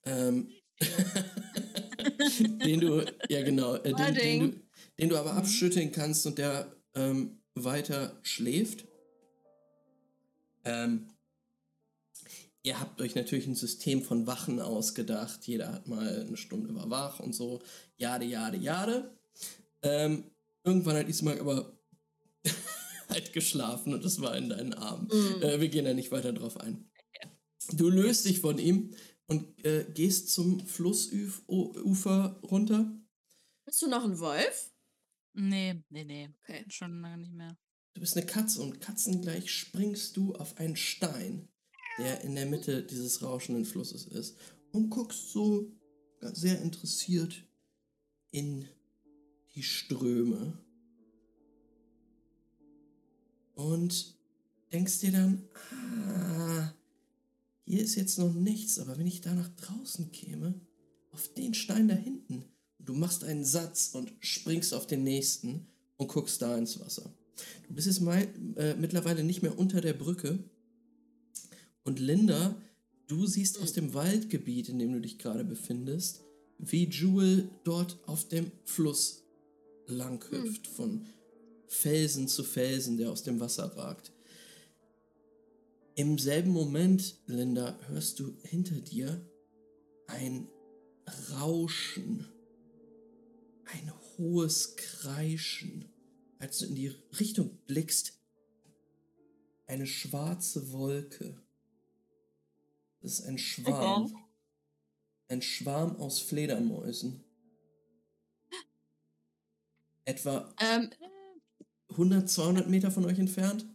Ähm, 0.04 0.50
den 2.64 2.80
du, 2.80 3.04
ja 3.28 3.42
genau, 3.42 3.76
äh, 3.76 3.94
den, 3.94 4.14
den, 4.14 4.40
du, 4.40 4.60
den 4.98 5.08
du 5.08 5.16
aber 5.16 5.34
abschütteln 5.34 5.90
kannst 5.90 6.26
und 6.26 6.38
der 6.38 6.76
ähm, 6.94 7.42
weiter 7.54 8.20
schläft. 8.22 8.86
Ähm, 10.66 11.08
ihr 12.62 12.78
habt 12.80 13.00
euch 13.00 13.14
natürlich 13.14 13.46
ein 13.46 13.54
System 13.54 14.02
von 14.02 14.26
Wachen 14.26 14.60
ausgedacht. 14.60 15.46
Jeder 15.46 15.72
hat 15.72 15.86
mal 15.86 16.26
eine 16.26 16.36
Stunde 16.36 16.74
war 16.74 16.90
wach 16.90 17.20
und 17.20 17.34
so. 17.34 17.62
Jade, 17.96 18.26
jade, 18.26 18.58
jade. 18.58 19.16
Ähm, 19.82 20.24
irgendwann 20.64 20.96
hat 20.96 21.08
Ismark 21.08 21.40
aber 21.40 21.78
halt 23.08 23.32
geschlafen 23.32 23.94
und 23.94 24.04
das 24.04 24.20
war 24.20 24.36
in 24.36 24.48
deinen 24.48 24.74
Armen. 24.74 25.06
Mhm. 25.06 25.42
Äh, 25.42 25.60
wir 25.60 25.68
gehen 25.68 25.84
da 25.84 25.94
nicht 25.94 26.10
weiter 26.10 26.32
drauf 26.32 26.58
ein. 26.60 26.90
Du 27.72 27.88
löst 27.88 28.26
dich 28.26 28.40
von 28.40 28.58
ihm 28.58 28.94
und 29.26 29.64
äh, 29.64 29.86
gehst 29.92 30.30
zum 30.32 30.66
Flussufer 30.66 32.40
runter. 32.42 32.92
Bist 33.64 33.82
du 33.82 33.88
noch 33.88 34.04
ein 34.04 34.18
Wolf? 34.18 34.72
Nee, 35.34 35.82
nee, 35.90 36.04
nee. 36.04 36.30
Okay. 36.40 36.64
Schon 36.68 37.00
lange 37.00 37.18
nicht 37.18 37.32
mehr. 37.32 37.56
Du 37.96 38.00
bist 38.00 38.14
eine 38.14 38.26
Katze 38.26 38.60
und 38.60 38.82
katzengleich 38.82 39.50
springst 39.50 40.18
du 40.18 40.34
auf 40.34 40.58
einen 40.58 40.76
Stein, 40.76 41.48
der 41.96 42.20
in 42.20 42.34
der 42.34 42.44
Mitte 42.44 42.82
dieses 42.82 43.22
rauschenden 43.22 43.64
Flusses 43.64 44.04
ist 44.04 44.36
und 44.70 44.90
guckst 44.90 45.32
so 45.32 45.72
sehr 46.20 46.60
interessiert 46.60 47.42
in 48.32 48.68
die 49.54 49.62
Ströme. 49.62 50.62
Und 53.54 54.18
denkst 54.70 55.00
dir 55.00 55.12
dann, 55.12 55.48
ah, 56.06 56.74
hier 57.64 57.80
ist 57.80 57.94
jetzt 57.94 58.18
noch 58.18 58.34
nichts, 58.34 58.78
aber 58.78 58.98
wenn 58.98 59.06
ich 59.06 59.22
da 59.22 59.32
nach 59.32 59.48
draußen 59.56 60.12
käme, 60.12 60.60
auf 61.12 61.32
den 61.32 61.54
Stein 61.54 61.88
da 61.88 61.94
hinten, 61.94 62.44
du 62.78 62.92
machst 62.92 63.24
einen 63.24 63.46
Satz 63.46 63.94
und 63.94 64.12
springst 64.20 64.74
auf 64.74 64.86
den 64.86 65.02
nächsten 65.02 65.66
und 65.96 66.08
guckst 66.08 66.42
da 66.42 66.58
ins 66.58 66.78
Wasser. 66.78 67.10
Du 67.68 67.74
bist 67.74 67.86
jetzt 67.86 68.00
mal, 68.00 68.26
äh, 68.56 68.74
mittlerweile 68.74 69.24
nicht 69.24 69.42
mehr 69.42 69.58
unter 69.58 69.80
der 69.80 69.92
Brücke. 69.92 70.38
Und 71.84 72.00
Linda, 72.00 72.60
du 73.06 73.26
siehst 73.26 73.60
aus 73.60 73.72
dem 73.72 73.94
Waldgebiet, 73.94 74.68
in 74.68 74.78
dem 74.78 74.92
du 74.92 75.00
dich 75.00 75.18
gerade 75.18 75.44
befindest, 75.44 76.22
wie 76.58 76.88
Jewel 76.88 77.50
dort 77.64 77.98
auf 78.06 78.28
dem 78.28 78.50
Fluss 78.64 79.24
lang 79.86 80.24
hüpft, 80.30 80.66
von 80.66 81.06
Felsen 81.68 82.28
zu 82.28 82.44
Felsen, 82.44 82.96
der 82.96 83.10
aus 83.10 83.22
dem 83.22 83.40
Wasser 83.40 83.76
ragt. 83.76 84.12
Im 85.94 86.18
selben 86.18 86.50
Moment, 86.50 87.16
Linda, 87.26 87.78
hörst 87.88 88.20
du 88.20 88.36
hinter 88.42 88.80
dir 88.80 89.24
ein 90.06 90.48
Rauschen, 91.32 92.26
ein 93.64 93.92
hohes 94.18 94.76
Kreischen 94.76 95.86
als 96.38 96.58
du 96.58 96.66
in 96.66 96.74
die 96.74 96.88
Richtung 97.18 97.56
blickst, 97.66 98.20
eine 99.66 99.86
schwarze 99.86 100.72
Wolke. 100.72 101.40
Das 103.00 103.18
ist 103.20 103.26
ein 103.26 103.38
Schwarm. 103.38 104.14
Ein 105.28 105.42
Schwarm 105.42 105.96
aus 105.96 106.20
Fledermäusen. 106.20 107.24
Etwa 110.04 110.54
Ähm, 110.60 110.90
100, 111.90 112.28
200 112.30 112.68
Meter 112.68 112.90
von 112.90 113.04
euch 113.06 113.18
entfernt. 113.18 113.66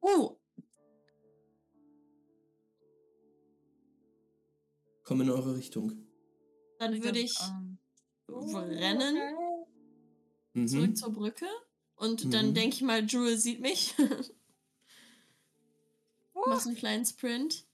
oh, 0.00 0.36
Kommen 5.04 5.22
in 5.22 5.30
eure 5.30 5.56
Richtung. 5.56 5.92
dann 6.78 7.02
würde 7.02 7.18
ich 7.20 7.36
Ähm, 7.40 7.78
rennen 8.28 9.16
Mhm. 10.54 10.68
zurück 10.68 10.96
zur 10.96 11.12
Brücke. 11.12 11.46
Und 11.96 12.32
dann 12.34 12.48
Mhm. 12.50 12.54
denke 12.54 12.76
ich 12.76 12.82
mal, 12.82 13.04
Jewel 13.04 13.36
sieht 13.38 13.60
mich. 13.60 13.94
Mach 16.34 16.66
einen 16.66 16.76
kleinen 16.76 17.04
Sprint. 17.06 17.66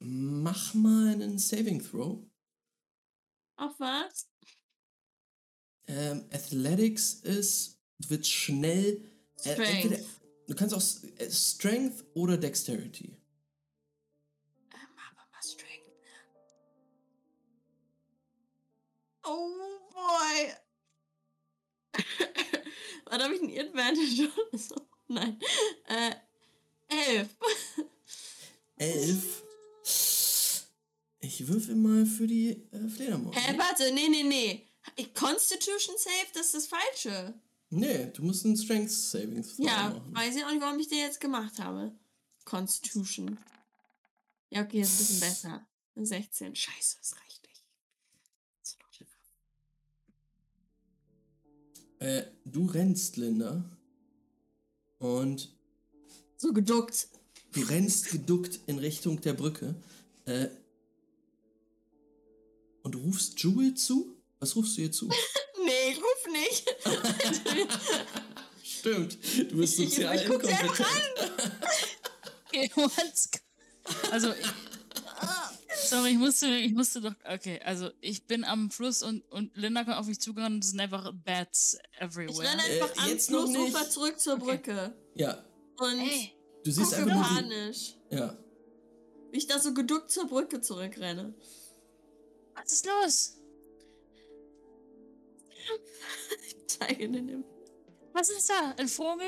Mach 0.00 0.74
mal 0.74 1.08
einen 1.12 1.38
Saving 1.38 1.82
Throw. 1.82 2.22
Auf 3.56 3.80
was? 3.80 4.28
Ähm, 5.86 6.26
Athletics 6.30 7.14
ist, 7.14 7.78
du 7.98 8.10
willst 8.10 8.30
schnell. 8.30 9.10
äh, 9.44 9.52
Strength. 9.54 9.84
entweder- 9.84 10.04
du 10.48 10.54
kannst 10.54 10.74
auch 10.74 10.82
äh, 11.18 11.30
Strength 11.30 12.04
oder 12.14 12.36
Dexterity. 12.36 13.16
Ähm, 14.72 14.88
aber 15.10 15.26
mal 15.32 15.42
Strength. 15.42 15.86
Oh 19.24 19.50
boy. 19.92 20.54
Warte, 23.10 23.24
habe 23.24 23.34
ich 23.34 23.42
einen 23.42 23.58
Advantage 23.58 24.30
oder 24.48 24.58
so? 24.58 24.74
Nein. 25.08 25.40
Äh, 25.86 26.14
elf. 26.88 27.28
Elf. 28.76 29.42
Ich 31.20 31.48
würfel 31.48 31.74
mal 31.74 32.06
für 32.06 32.26
die 32.26 32.50
äh, 32.70 32.88
Fledermaus. 32.88 33.34
Hä, 33.34 33.54
warte, 33.58 33.92
nee, 33.92 34.08
nee, 34.08 34.22
nee. 34.22 34.64
Constitution 35.14 35.96
Save, 35.98 36.28
das 36.34 36.46
ist 36.46 36.54
das 36.54 36.66
Falsche. 36.68 37.34
Nee, 37.70 38.06
du 38.14 38.22
musst 38.22 38.44
einen 38.44 38.56
Strength 38.56 38.90
Saving 38.90 39.42
Throw 39.42 39.66
Ja, 39.66 39.90
machen. 39.90 40.14
weiß 40.14 40.36
ich 40.36 40.44
auch 40.44 40.50
nicht, 40.50 40.62
warum 40.62 40.78
ich 40.78 40.88
den 40.88 40.98
jetzt 40.98 41.20
gemacht 41.20 41.58
habe. 41.58 41.92
Constitution. 42.44 43.36
Ja, 44.50 44.62
okay, 44.62 44.80
ist 44.80 44.92
ein 44.92 44.98
bisschen 44.98 45.20
besser. 45.20 45.66
16. 45.96 46.54
Scheiße, 46.54 46.96
das 46.98 47.16
reicht 47.16 47.47
Äh, 52.00 52.22
du 52.44 52.66
rennst, 52.66 53.16
Linda. 53.16 53.64
Und 54.98 55.50
So 56.36 56.52
geduckt. 56.52 57.08
du 57.52 57.60
rennst 57.62 58.10
geduckt 58.10 58.60
in 58.66 58.78
Richtung 58.78 59.20
der 59.20 59.32
Brücke. 59.34 59.74
Äh, 60.26 60.48
und 62.82 62.94
rufst 62.96 63.42
Jewel 63.42 63.74
zu? 63.74 64.16
Was 64.38 64.54
rufst 64.56 64.76
du 64.76 64.82
ihr 64.82 64.92
zu? 64.92 65.08
Nee, 65.64 65.90
ich 65.90 65.98
ruf 65.98 66.32
nicht. 66.32 66.76
Stimmt, 68.62 69.18
du 69.50 69.56
bist 69.58 69.78
Ich- 69.78 69.90
sozial 69.90 70.16
ich 70.16 70.26
guck 70.26 70.42
sie 70.42 70.50
inkompetent. 70.50 71.12
okay, 72.46 72.70
what's 72.76 73.28
Also, 74.10 74.32
ich, 74.32 74.46
sorry, 75.88 76.10
ich 76.10 76.18
musste, 76.18 76.46
ich 76.48 76.72
musste 76.72 77.00
doch. 77.00 77.14
Okay, 77.24 77.60
also 77.64 77.90
ich 78.00 78.26
bin 78.26 78.44
am 78.44 78.70
Fluss 78.70 79.02
und, 79.02 79.22
und 79.30 79.56
Linda 79.56 79.84
kommt 79.84 79.96
auf 79.96 80.06
mich 80.06 80.20
zugerannt 80.20 80.54
und 80.56 80.64
es 80.64 80.70
sind 80.70 80.80
einfach 80.80 81.12
Bats 81.24 81.78
Ich 81.94 82.00
everywhere. 82.00 82.40
renne 82.48 82.62
Äh, 82.68 82.82
einfach 82.82 83.02
am 83.04 83.08
jetzt 83.10 83.30
noch 83.30 83.44
Flussufer 83.46 83.78
nicht. 83.80 83.92
zurück 83.92 84.20
zur 84.20 84.34
Okay. 84.34 84.44
Brücke. 84.44 84.96
Ja, 85.14 85.44
Und 85.80 85.98
Ey, 86.00 86.32
du 86.64 86.70
siehst 86.70 86.94
einfach 86.94 87.14
nur 87.14 87.22
panisch, 87.22 87.94
Ja, 88.10 88.36
wie 89.30 89.38
ich 89.38 89.46
da 89.46 89.58
so 89.58 89.74
geduckt 89.74 90.10
zur 90.10 90.26
Brücke 90.26 90.60
zurückrenne. 90.60 91.34
was 92.54 92.72
ist 92.72 92.86
los? 92.86 93.34
Zeige 96.66 97.04
in 97.04 97.12
den 97.12 97.44
Was 98.12 98.30
ist 98.30 98.48
da? 98.48 98.74
Ein 98.78 98.88
Vogel? 98.88 99.26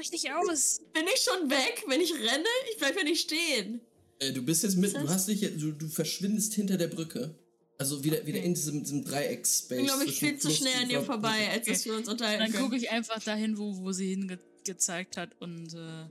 Ich 0.00 0.10
brich 0.10 0.20
dich 0.22 0.32
aus. 0.32 0.80
Bin 0.92 1.04
ich 1.12 1.20
schon 1.22 1.50
weg, 1.50 1.84
wenn 1.88 2.00
ich 2.00 2.12
renne? 2.14 2.44
Ich 2.70 2.78
bleib 2.78 2.96
ja 2.96 3.02
nicht 3.04 3.20
stehen. 3.22 3.80
Äh, 4.20 4.32
du 4.32 4.42
bist 4.42 4.62
jetzt 4.62 4.76
mit, 4.76 4.94
du 4.94 5.08
hast 5.08 5.28
dich, 5.28 5.40
du, 5.40 5.72
du 5.72 5.88
verschwindest 5.88 6.54
hinter 6.54 6.76
der 6.76 6.88
Brücke. 6.88 7.34
Also 7.78 8.02
wieder, 8.02 8.26
wieder 8.26 8.38
Okay. 8.38 8.46
in 8.46 8.54
diesem, 8.54 8.82
diesem 8.82 9.04
Dreieckspace. 9.04 9.70
Ich 9.70 9.76
bin, 9.78 9.86
glaube 9.86 10.04
ich, 10.04 10.18
viel 10.18 10.38
zu 10.38 10.50
schnell 10.50 10.74
an 10.82 10.88
dir 10.88 11.02
vorbei, 11.02 11.48
als 11.50 11.62
Okay. 11.62 11.70
dass 11.72 11.84
wir 11.84 11.94
uns 11.94 12.08
unterhalten 12.08 12.52
Dann 12.52 12.62
gucke 12.62 12.76
ich 12.76 12.90
einfach 12.90 13.22
dahin, 13.22 13.56
wo, 13.56 13.76
wo 13.78 13.92
sie 13.92 14.08
hingezeigt 14.10 15.16
hat 15.16 15.30
und 15.40 15.74
äh, 15.74 16.06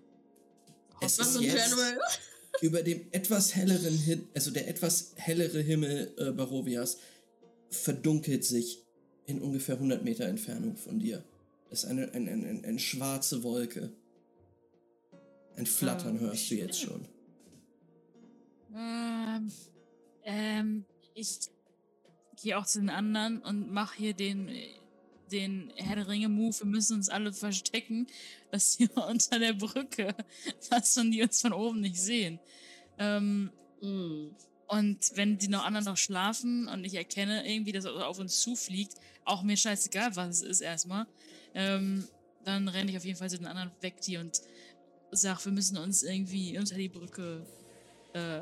Es 1.06 1.20
ist 1.20 1.34
so 1.34 1.40
ein 1.40 1.46
jetzt 1.46 1.70
General. 1.70 2.00
über 2.62 2.82
dem 2.84 3.08
etwas 3.12 3.54
helleren, 3.56 3.98
Hin 3.98 4.28
also 4.34 4.52
der 4.52 4.68
etwas 4.70 5.12
hellere 5.16 5.60
Himmel 5.62 6.14
äh, 6.18 6.32
Barovias 6.32 6.98
verdunkelt 7.70 8.46
sich 8.46 8.84
in 9.26 9.42
ungefähr 9.42 9.76
100 9.76 10.04
Meter 10.06 10.26
Entfernung 10.26 10.78
von 10.78 11.00
dir. 11.00 11.24
Es 11.70 11.84
ist 11.84 11.90
eine, 11.90 12.12
eine, 12.14 12.32
eine, 12.32 12.64
eine 12.64 12.80
schwarze 12.80 13.44
Wolke. 13.44 13.92
Ein 15.56 15.66
Flattern 15.66 16.18
Oh, 16.18 16.22
hörst 16.22 16.50
du 16.52 16.56
jetzt 16.56 16.80
schon. 16.80 17.08
Ähm, 18.76 19.52
ähm, 20.24 20.86
ich 21.14 21.40
gehe 22.42 22.58
auch 22.58 22.66
zu 22.66 22.80
den 22.80 22.90
anderen 22.90 23.42
und 23.42 23.72
mache 23.72 23.98
hier 23.98 24.14
den, 24.14 24.50
den 25.32 25.72
Herr 25.76 25.96
der 25.96 26.08
Ringe-Move. 26.08 26.60
Wir 26.60 26.68
müssen 26.68 26.98
uns 26.98 27.10
alle 27.10 27.34
verstecken, 27.34 28.08
dass 28.52 28.78
wir 28.80 28.90
unter 29.10 29.40
der 29.40 29.54
Brücke 29.54 30.16
was 30.70 30.98
und 30.98 31.12
die 31.12 31.24
uns 31.24 31.42
von 31.42 31.54
oben 31.54 31.82
nicht 31.82 32.00
sehen. 32.00 32.40
Ähm, 33.00 33.52
Mm. 33.82 34.30
und 34.68 35.12
wenn 35.16 35.38
die 35.38 35.48
noch 35.50 35.64
anderen 35.64 35.86
noch 35.86 35.98
schlafen 35.98 36.68
und 36.68 36.84
ich 36.84 36.96
erkenne 36.96 37.48
irgendwie, 37.48 37.72
dass 37.72 37.86
er 37.86 38.08
auf 38.08 38.18
uns 38.20 38.42
zufliegt, 38.42 38.96
auch 39.24 39.44
mir 39.44 39.56
scheißegal, 39.56 40.16
was 40.16 40.38
es 40.38 40.42
ist 40.42 40.62
erstmal, 40.62 41.06
ähm, 41.58 42.08
dann 42.46 42.68
renne 42.68 42.92
ich 42.92 42.98
auf 42.98 43.04
jeden 43.04 43.18
Fall 43.18 43.30
zu 43.30 43.38
den 43.38 43.48
anderen 43.48 43.72
weg, 43.82 44.00
die 44.02 44.18
und 44.18 44.42
sag, 45.12 45.44
wir 45.44 45.52
müssen 45.52 45.78
uns 45.78 46.04
irgendwie 46.04 46.58
unter 46.58 46.76
die 46.76 46.88
Brücke, 46.88 47.46
äh, 48.14 48.42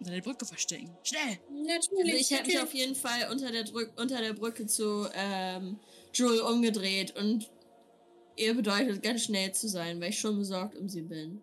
unter 0.00 0.12
der 0.12 0.20
Brücke 0.20 0.44
verstecken. 0.44 0.90
Schnell! 1.04 1.38
Also 1.48 1.94
Natürlich. 1.94 2.20
ich 2.20 2.30
hätte 2.30 2.48
mich 2.48 2.60
auf 2.60 2.74
jeden 2.74 2.96
Fall 2.96 3.30
unter 3.30 3.52
der, 3.52 3.64
Drück 3.64 3.92
unter 3.96 4.20
der 4.20 4.32
Brücke 4.32 4.66
zu 4.66 5.08
ähm, 5.14 5.78
Jewel 6.12 6.40
umgedreht 6.40 7.16
und 7.16 7.48
ihr 8.36 8.54
bedeutet 8.54 9.02
ganz 9.02 9.22
schnell 9.22 9.52
zu 9.52 9.68
sein, 9.68 10.00
weil 10.00 10.10
ich 10.10 10.18
schon 10.18 10.36
besorgt 10.36 10.76
um 10.76 10.88
sie 10.88 11.02
bin. 11.02 11.40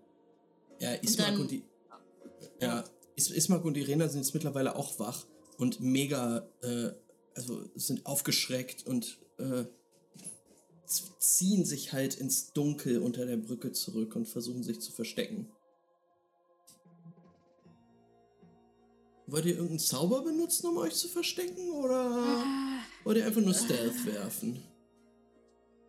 Ja, 0.80 0.94
Ismark 0.96 1.30
dann- 1.30 1.42
und 1.42 1.52
die. 1.52 1.64
Ja, 2.62 2.84
Is 3.16 3.32
Ismark 3.32 3.64
und 3.64 3.78
Irena 3.78 4.08
sind 4.10 4.22
jetzt 4.22 4.34
mittlerweile 4.34 4.76
auch 4.76 5.00
wach 5.00 5.26
und 5.58 5.80
mega, 5.80 6.48
äh, 6.62 6.90
also 7.36 7.70
sind 7.76 8.06
aufgeschreckt 8.06 8.86
und 8.86 9.18
äh, 9.38 9.66
ziehen 10.90 11.66
sich 11.66 11.94
halt 11.94 12.16
ins 12.16 12.52
Dunkel 12.54 13.00
unter 13.00 13.26
der 13.26 13.38
Brücke 13.38 13.72
zurück 13.72 14.16
und 14.16 14.28
versuchen 14.28 14.64
sich 14.64 14.80
zu 14.80 14.92
verstecken. 14.92 15.48
Wollt 19.28 19.46
ihr 19.46 19.54
irgendeinen 19.54 19.80
Zauber 19.80 20.24
benutzen, 20.24 20.68
um 20.68 20.78
euch 20.78 20.96
zu 20.96 21.08
verstecken? 21.08 21.70
Oder 21.72 22.26
wollt 23.04 23.18
ihr 23.18 23.26
einfach 23.28 23.42
nur 23.42 23.54
Stealth 23.54 24.04
werfen? 24.06 24.64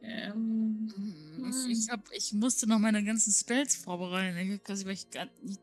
Ähm, 0.03 0.93
Ich, 1.69 1.79
ich, 1.85 1.89
hab, 1.91 2.01
ich 2.13 2.33
musste 2.35 2.67
noch 2.67 2.79
meine 2.79 3.03
ganzen 3.03 3.33
Spells 3.33 3.77
vorbereiten. 3.77 4.37
Ich, 4.53 4.63
quasi, 4.63 4.85
weil 4.85 4.93
ich 4.93 5.09
gar 5.11 5.27
nicht. 5.43 5.59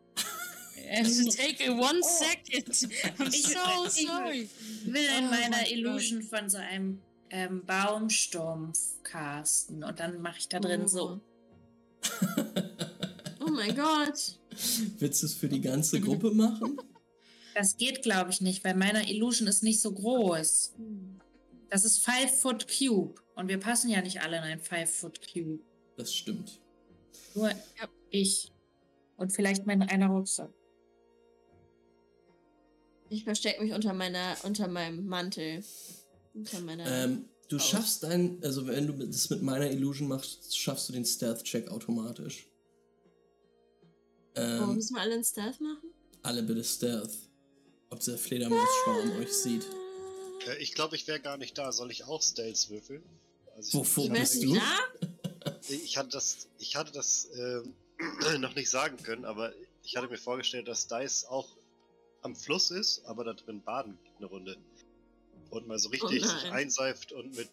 I 0.80 1.04
have 1.04 1.24
to 1.26 1.30
take 1.32 1.68
a 1.70 1.72
one 1.74 2.02
second. 2.02 2.68
I'm 3.20 3.28
Ich- 3.30 3.44
so 3.44 3.86
ich- 4.02 4.08
sorry. 4.08 4.50
will 4.86 4.96
in 5.20 5.26
Oh 5.26 5.30
meiner 5.30 5.50
mein 5.50 5.52
Gott. 5.64 5.72
Illusion 5.72 6.22
von 6.24 6.50
so 6.50 6.58
einem 6.58 7.00
ähm, 7.30 7.66
Baumsturm 7.66 8.74
casten 9.04 9.84
und 9.84 10.00
dann 10.00 10.22
mache 10.22 10.40
ich 10.40 10.50
da 10.50 10.60
drin 10.60 10.88
so. 10.88 11.22
Oh 13.40 13.50
mein 13.50 13.76
Gott. 13.76 14.40
Willst 15.00 15.22
du 15.22 15.26
es 15.26 15.34
für 15.34 15.48
die 15.48 15.62
ganze 15.62 16.02
Gruppe 16.02 16.32
machen? 16.32 16.78
Das 17.54 17.78
geht, 17.78 18.04
glaube 18.04 18.30
ich, 18.30 18.42
nicht, 18.42 18.64
weil 18.64 18.76
meiner 18.76 19.08
Illusion 19.08 19.48
ist 19.48 19.64
nicht 19.64 19.82
so 19.82 19.92
groß. 19.92 20.76
Das 21.70 21.86
ist 21.86 22.06
5 22.06 22.32
Foot 22.32 22.68
Cube 22.68 23.16
und 23.36 23.48
wir 23.48 23.60
passen 23.60 23.90
ja 23.90 24.02
nicht 24.02 24.22
alle 24.22 24.38
in 24.38 24.44
ein 24.44 24.60
5 24.60 24.90
Foot 24.90 25.20
Cube. 25.34 25.64
Das 25.98 26.14
stimmt. 26.14 26.62
Nur 27.34 27.52
ich 28.10 28.52
und 29.18 29.32
vielleicht 29.34 29.66
mein 29.66 29.82
einer 29.82 30.08
Rucksack. 30.08 30.52
Ich 33.10 33.24
verstecke 33.24 33.64
mich 33.64 33.74
unter 33.74 33.94
meiner, 33.94 34.36
unter 34.44 34.68
meinem 34.68 35.06
Mantel. 35.06 35.64
Unter 36.38 36.62
meiner. 36.62 36.86
Ähm, 36.86 37.26
du 37.50 37.56
Aus. 37.58 37.68
schaffst 37.68 38.04
dein, 38.04 38.42
also 38.44 38.68
wenn 38.68 38.88
du 38.88 38.94
das 39.06 39.30
mit 39.30 39.42
meiner 39.42 39.70
Illusion 39.72 40.08
machst, 40.08 40.58
schaffst 40.58 40.88
du 40.90 40.94
den 40.94 41.06
Stealth-Check 41.06 41.70
automatisch. 41.70 42.48
Warum 44.36 44.70
Ähm, 44.70 44.76
müssen 44.76 44.96
wir 44.96 45.02
alle 45.02 45.16
einen 45.16 45.24
Stealth 45.24 45.60
machen? 45.62 45.90
alle 46.24 46.44
bitte 46.44 46.64
Stealth. 46.64 47.12
Ob 47.90 48.02
der 48.02 48.18
Fledermausschwarm 48.18 49.18
euch 49.20 49.32
sieht. 49.34 49.66
Äh, 50.46 50.58
ich 50.62 50.74
glaube, 50.74 50.96
ich 50.98 51.08
wäre 51.08 51.20
gar 51.22 51.38
nicht 51.38 51.58
da. 51.58 51.72
Soll 51.72 51.90
ich 51.90 52.04
auch 52.04 52.22
Stealth 52.22 52.70
würfeln? 52.70 53.02
Also 53.56 53.80
Wovor 53.80 54.10
bist 54.10 54.44
du? 54.44 54.58
Ich 55.70 55.98
hatte 55.98 56.10
das, 56.10 56.48
ich 56.60 56.76
hatte 56.76 56.92
das 56.92 57.30
ähm, 57.36 57.74
noch 58.42 58.56
nicht 58.56 58.70
sagen 58.70 58.98
können, 58.98 59.26
aber 59.26 59.54
ich 59.84 59.96
hatte 59.96 60.08
mir 60.10 60.18
vorgestellt, 60.18 60.68
dass 60.68 60.88
Dice 60.88 61.26
auch 61.26 61.48
am 62.22 62.36
Fluss 62.36 62.72
ist, 62.72 63.06
aber 63.06 63.24
da 63.24 63.34
drin 63.34 63.62
baden 63.64 63.98
geht 64.04 64.18
eine 64.18 64.26
Runde. 64.28 64.58
Und 65.50 65.68
mal 65.68 65.80
so 65.80 65.90
richtig 65.90 66.24
Oh 66.24 66.28
sich 66.28 66.52
einseift 66.52 67.12
und 67.14 67.36
mit 67.36 67.50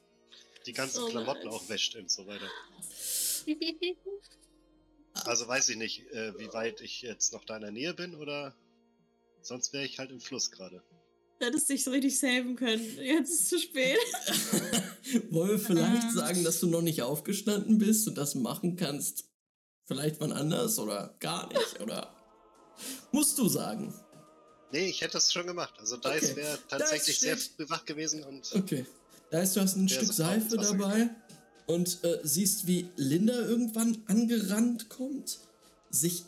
die 0.66 0.72
ganzen 0.72 1.03
Oh 1.05 1.09
Klamotten 1.09 1.49
auch 1.49 1.68
wäscht 1.68 1.95
und 1.97 2.11
so 2.11 2.26
weiter. 2.26 2.49
Also 5.24 5.47
weiß 5.47 5.68
ich 5.68 5.76
nicht, 5.76 6.11
äh, 6.12 6.36
wie 6.38 6.53
weit 6.53 6.80
ich 6.80 7.03
jetzt 7.03 7.32
noch 7.32 7.45
da 7.45 7.57
in 7.57 7.62
der 7.62 7.70
Nähe 7.70 7.95
bin 7.95 8.14
oder 8.14 8.55
sonst 9.42 9.72
wäre 9.72 9.84
ich 9.84 9.99
halt 9.99 10.11
im 10.11 10.20
Fluss 10.20 10.51
gerade. 10.51 10.82
Du 11.38 11.47
hättest 11.47 11.68
dich 11.68 11.84
so 11.84 11.90
richtig 11.90 12.18
saven 12.18 12.57
können. 12.57 12.82
Jetzt 12.99 13.30
ist 13.30 13.40
es 13.42 13.49
zu 13.49 13.59
spät. 13.59 13.99
Wollen 15.30 15.51
wir 15.51 15.59
vielleicht 15.59 16.05
Ähm. 16.05 16.14
sagen, 16.14 16.45
dass 16.45 16.61
du 16.61 16.66
noch 16.68 16.82
nicht 16.82 17.03
aufgestanden 17.03 17.78
bist 17.78 18.09
und 18.09 18.16
das 18.16 18.34
machen 18.34 18.76
kannst? 18.76 19.24
Vielleicht 19.86 20.20
wann 20.20 20.32
anders 20.32 20.78
oder 20.78 21.14
gar 21.20 21.49
nicht? 21.53 21.80
Oder 21.80 22.14
musst 23.12 23.36
du 23.38 23.49
sagen? 23.49 23.92
Nee, 24.74 24.86
ich 24.88 25.02
hätte 25.02 25.12
das 25.12 25.32
schon 25.32 25.46
gemacht. 25.46 25.72
Also 25.78 25.96
Dice 25.96 26.32
Okay. 26.32 26.36
wäre 26.36 26.58
tatsächlich 26.68 27.20
sehr 27.20 27.36
steht- 27.36 27.52
früh 27.56 27.70
wach 27.70 27.84
gewesen 27.84 28.24
und 28.24 28.52
Okay. 28.56 28.84
Da 29.30 29.38
heißt, 29.38 29.54
du 29.54 29.60
hast 29.60 29.76
ein 29.76 29.88
Stück 29.88 30.02
ist 30.10 30.16
Seife 30.16 30.56
dabei 30.56 31.10
und 31.66 32.02
äh, 32.02 32.18
siehst, 32.24 32.66
wie 32.66 32.88
Linda 32.96 33.34
irgendwann 33.34 34.02
angerannt 34.08 34.88
kommt, 34.88 35.38
sich 35.90 36.24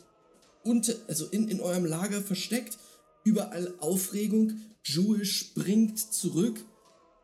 unter, 0.63 0.93
also 1.09 1.25
in, 1.25 1.49
in 1.49 1.59
eurem 1.59 1.83
Lager 1.83 2.21
versteckt, 2.21 2.77
überall 3.25 3.73
Aufregung, 3.79 4.61
Jewel 4.85 5.25
springt 5.25 5.99
zurück, 5.99 6.63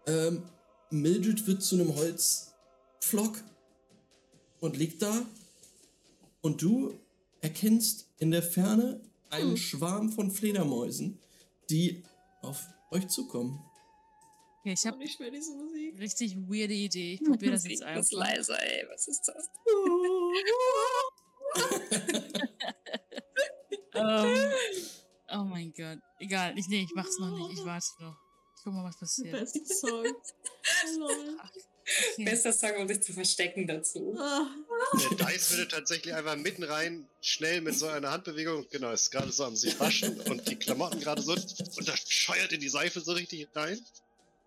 ähm, 0.05 0.43
Mildred 0.89 1.47
wird 1.47 1.63
zu 1.63 1.75
einem 1.75 1.95
Holzpflock 1.95 3.41
und 4.59 4.75
liegt 4.75 5.01
da 5.01 5.25
und 6.41 6.61
du 6.61 6.99
erkennst 7.39 8.07
in 8.19 8.31
der 8.31 8.43
Ferne 8.43 8.99
einen 9.33 9.51
Hm. 9.51 9.57
Schwarm 9.57 10.11
von 10.11 10.31
Fledermäusen, 10.31 11.19
die 11.69 12.03
auf 12.41 12.65
euch 12.91 13.07
zukommen. 13.07 13.63
Okay, 14.59 14.73
ich 14.73 14.85
habe 14.85 14.97
nicht 14.97 15.19
mehr 15.19 15.31
diese 15.31 15.55
Musik. 15.55 15.99
richtig 15.99 16.37
weirde 16.37 16.73
Idee. 16.73 17.13
Ich 17.15 17.23
probiere 17.23 17.53
das 17.53 17.65
jetzt 17.67 17.81
Das 17.81 17.87
einfach. 17.87 18.01
ist 18.01 18.13
leiser, 18.13 18.61
ey. 18.63 18.85
Was 18.89 19.07
ist 19.07 19.23
das? 19.27 19.49
Ähm, 23.95 24.51
oh 25.31 25.43
mein 25.43 25.71
Gott. 25.73 25.99
Egal, 26.19 26.57
ich, 26.57 26.67
nee, 26.67 26.81
ich 26.83 26.93
mach's 26.95 27.17
noch 27.19 27.31
nicht. 27.37 27.59
Ich 27.59 27.65
warte 27.65 27.85
noch. 27.99 28.15
Ich 28.57 28.63
guck 28.63 28.73
mal, 28.73 28.85
was 28.85 28.97
passiert. 28.97 29.31
Beste 29.33 29.63
Song. 29.65 30.03
Lol. 30.97 31.37
Okay. 31.85 32.23
Bester 32.25 32.53
Song, 32.53 32.75
um 32.77 32.87
sich 32.87 33.01
zu 33.03 33.13
verstecken 33.13 33.67
dazu. 33.67 34.15
Ah. 34.19 34.47
der 34.93 35.27
Dice 35.27 35.51
würde 35.51 35.67
tatsächlich 35.67 36.13
einfach 36.13 36.35
mitten 36.37 36.63
rein, 36.63 37.07
schnell 37.21 37.61
mit 37.61 37.77
so 37.77 37.87
einer 37.87 38.11
Handbewegung, 38.11 38.65
genau, 38.69 38.91
ist 38.91 39.11
gerade 39.11 39.31
so 39.31 39.43
am 39.45 39.55
sich 39.55 39.79
waschen 39.79 40.19
und 40.21 40.47
die 40.49 40.55
Klamotten 40.55 40.99
gerade 40.99 41.21
so 41.21 41.33
und 41.33 41.87
das 41.87 42.09
scheuert 42.09 42.51
in 42.53 42.61
die 42.61 42.69
Seife 42.69 43.01
so 43.01 43.11
richtig 43.13 43.47
rein. 43.55 43.79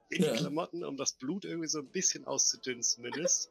In 0.09 0.23
Ja. 0.23 0.33
die 0.33 0.39
Klamotten, 0.39 0.85
um 0.85 0.97
das 0.97 1.13
Blut 1.13 1.45
irgendwie 1.45 1.69
so 1.69 1.81
ein 1.81 1.89
bisschen 1.89 2.27
auszudünnen 2.27 2.83
zumindest. 2.83 3.51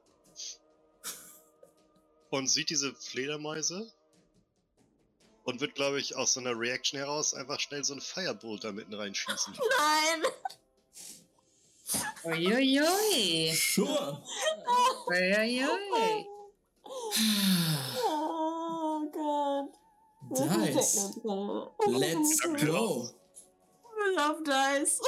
und 2.32 2.48
sieht 2.48 2.70
diese 2.70 2.94
Fledermäuse 2.96 3.92
und 5.44 5.62
wird, 5.62 5.76
glaube 5.76 6.00
ich, 6.00 6.16
aus 6.16 6.34
so 6.34 6.40
einer 6.40 6.58
Reaction 6.58 6.98
heraus 7.00 7.34
einfach 7.34 7.60
schnell 7.60 7.84
so 7.84 7.94
ein 7.94 8.02
Firebolt 8.02 8.64
da 8.64 8.72
mitten 8.72 8.94
reinschießen. 8.94 9.54
Nein! 9.54 10.32
Uiuiui. 12.24 13.54
Sure. 13.54 14.22
Uiuiui. 15.08 16.26
Oh 18.08 19.10
Gott. 19.12 19.72
Dice. 20.32 21.12
Let's 21.88 22.40
go. 22.64 23.10
I 23.98 24.16
love 24.16 24.44
Dice. 24.44 25.00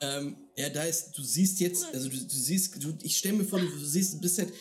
ähm, 0.00 0.36
ja, 0.56 0.68
Dice, 0.68 1.10
du 1.12 1.22
siehst 1.22 1.60
jetzt, 1.60 1.84
also 1.92 2.08
du, 2.08 2.16
du 2.16 2.36
siehst, 2.36 2.82
du, 2.82 2.96
ich 3.02 3.16
stelle 3.16 3.38
mir 3.38 3.44
vor, 3.44 3.60
du, 3.60 3.66
du 3.66 3.84
siehst, 3.84 4.14
du 4.14 4.20
bist 4.20 4.38
halt 4.38 4.52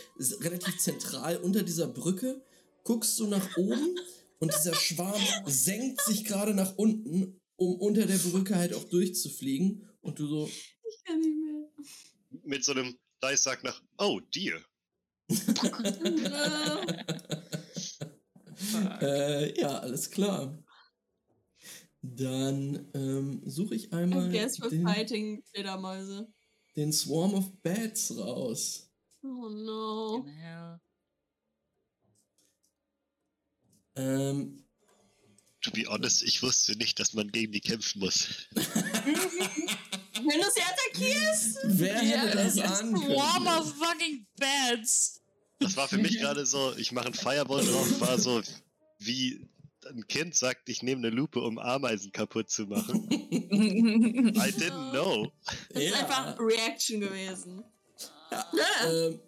relativ 0.41 0.77
zentral 0.79 1.37
unter 1.37 1.63
dieser 1.63 1.87
Brücke, 1.87 2.43
guckst 2.83 3.19
du 3.19 3.27
nach 3.27 3.57
oben 3.57 3.95
und 4.39 4.53
dieser 4.53 4.75
Schwarm 4.75 5.21
senkt 5.45 6.01
sich 6.01 6.25
gerade 6.25 6.53
nach 6.53 6.77
unten, 6.77 7.39
um 7.63 7.79
unter 7.79 8.05
der 8.05 8.17
Brücke 8.17 8.55
halt 8.55 8.73
auch 8.73 8.83
durchzufliegen 8.85 9.89
und 10.01 10.19
du 10.19 10.27
so, 10.27 10.47
Ich 10.47 11.03
kann 11.03 11.19
nicht 11.19 11.35
mehr. 11.35 11.69
Mit 12.43 12.63
so 12.63 12.71
einem 12.73 12.97
Dice 13.23 13.43
sagt 13.43 13.63
nach, 13.63 13.81
oh, 13.97 14.19
dear. 14.33 14.59
äh, 19.01 19.59
ja, 19.59 19.79
alles 19.79 20.09
klar. 20.11 20.57
Dann 22.01 22.89
ähm, 22.93 23.41
suche 23.45 23.75
ich 23.75 23.93
einmal 23.93 24.29
I 24.29 24.37
guess 24.37 24.59
we're 24.61 24.69
den, 24.69 24.85
fighting 24.85 25.41
Fledermäuse. 25.53 26.27
den 26.75 26.91
Swarm 26.91 27.33
of 27.33 27.49
Bats 27.61 28.15
raus. 28.17 28.91
Oh 29.23 29.47
no. 29.49 30.23
Genau. 30.23 30.79
Ähm, 33.95 34.65
To 35.63 35.71
be 35.71 35.85
honest, 35.87 36.23
ich 36.23 36.43
wusste 36.43 36.75
nicht, 36.77 36.99
dass 36.99 37.13
man 37.13 37.31
gegen 37.31 37.51
die 37.51 37.61
kämpfen 37.61 37.99
muss. 37.99 38.27
Wenn 38.53 40.39
du 40.39 40.51
sie 40.51 40.61
attackierst? 40.61 41.57
wer 41.63 41.99
hätte 41.99 42.37
das 42.37 42.53
Swarm 42.53 42.93
können? 42.93 43.47
of 43.47 43.73
fucking 43.77 44.25
bats. 44.37 45.21
Das 45.59 45.77
war 45.77 45.87
für 45.87 45.97
mich 45.97 46.19
gerade 46.19 46.45
so, 46.45 46.73
ich 46.77 46.91
mache 46.91 47.05
einen 47.05 47.13
Fireball 47.13 47.65
drauf, 47.65 48.01
war 48.01 48.19
so 48.19 48.41
wie 48.99 49.47
ein 49.89 50.07
Kind 50.07 50.35
sagt, 50.35 50.69
ich 50.69 50.83
nehme 50.83 51.07
eine 51.07 51.15
Lupe, 51.15 51.39
um 51.41 51.57
Ameisen 51.59 52.11
kaputt 52.11 52.49
zu 52.49 52.63
machen. 52.63 53.07
I 53.11 54.51
didn't 54.51 54.91
know. 54.91 55.31
Das 55.73 55.83
ist 55.83 55.93
einfach 55.93 56.37
Reaction 56.39 56.99
gewesen. 57.01 57.63
Ähm, 58.85 59.19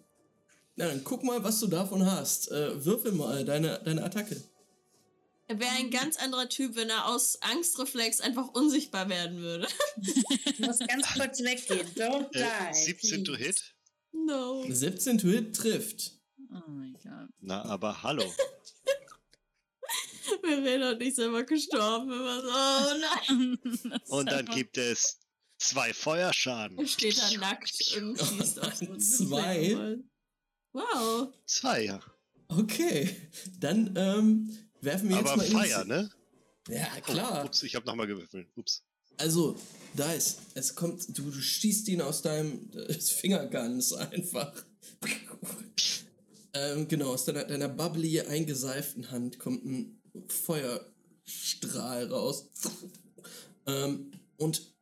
na, 0.76 0.88
dann 0.88 1.04
guck 1.04 1.22
mal, 1.24 1.42
was 1.42 1.60
du 1.60 1.66
davon 1.66 2.04
hast. 2.04 2.50
Äh, 2.50 2.84
würfel 2.84 3.12
mal 3.12 3.44
deine, 3.44 3.80
deine 3.84 4.02
Attacke. 4.04 4.42
Er 5.48 5.60
wäre 5.60 5.70
ein 5.72 5.90
ganz 5.90 6.16
anderer 6.16 6.48
Typ, 6.48 6.74
wenn 6.74 6.90
er 6.90 7.06
aus 7.06 7.40
Angstreflex 7.40 8.20
einfach 8.20 8.48
unsichtbar 8.48 9.08
werden 9.08 9.38
würde. 9.38 9.68
Ich 10.44 10.58
muss 10.58 10.78
ganz 10.80 11.14
kurz 11.14 11.40
weggehen. 11.40 11.86
Don't 11.94 12.30
die. 12.32 12.40
Äh, 12.40 12.74
17 12.74 13.24
to 13.24 13.36
hit? 13.36 13.74
No. 14.12 14.64
17 14.68 15.18
to 15.18 15.28
hit 15.28 15.54
trifft. 15.54 16.18
Oh 16.50 16.68
mein 16.68 16.94
Gott. 16.94 17.28
Na, 17.40 17.64
aber 17.64 18.02
hallo. 18.02 18.24
Verena 20.42 20.90
und 20.90 21.02
ich 21.02 21.14
sind 21.14 21.26
einfach 21.26 21.46
gestorben. 21.46 22.10
Immer 22.10 22.42
so, 22.42 22.48
oh 22.48 22.98
nein. 23.00 24.00
Und 24.08 24.30
dann 24.30 24.46
gibt 24.46 24.76
es 24.76 25.20
zwei 25.58 25.92
Feuerschaden. 25.92 26.78
Er 26.78 26.86
steht 26.86 27.18
da 27.18 27.30
nackt 27.38 27.96
und 27.96 28.18
schießt 28.18 28.60
auf 28.60 28.82
einen 28.82 29.00
Zwei? 29.00 29.98
Wow. 30.72 31.32
Zwei, 31.46 31.84
ja. 31.84 32.00
Okay, 32.48 33.30
dann 33.58 33.94
ähm, 33.96 34.65
werfen 34.80 35.08
wir 35.08 35.16
jetzt 35.16 35.26
Aber 35.28 35.36
mal 35.38 35.46
Fire, 35.46 35.82
Initi- 35.82 35.88
ne? 35.88 36.10
Ja, 36.68 36.88
Oh, 36.98 37.00
klar. 37.12 37.44
ups, 37.44 37.62
ich 37.62 37.74
habe 37.76 37.86
nochmal 37.86 38.06
gewürfelt. 38.06 38.48
Ups. 38.56 38.82
Also, 39.18 39.56
da 39.94 40.12
ist, 40.12 40.38
es 40.54 40.74
kommt, 40.74 41.06
du, 41.16 41.30
du 41.30 41.40
schießt 41.40 41.88
ihn 41.88 42.00
aus 42.02 42.22
deinem 42.22 42.68
Fingerguns 43.00 43.92
einfach. 43.92 44.52
ähm, 46.54 46.88
genau, 46.88 47.12
aus 47.14 47.24
deiner, 47.24 47.44
deiner 47.44 47.68
bubbly 47.68 48.20
eingeseiften 48.20 49.10
Hand 49.10 49.38
kommt 49.38 49.64
ein 49.64 50.00
Feuerstrahl 50.28 52.06
raus. 52.08 52.48
ähm, 53.66 54.10
und 54.36 54.74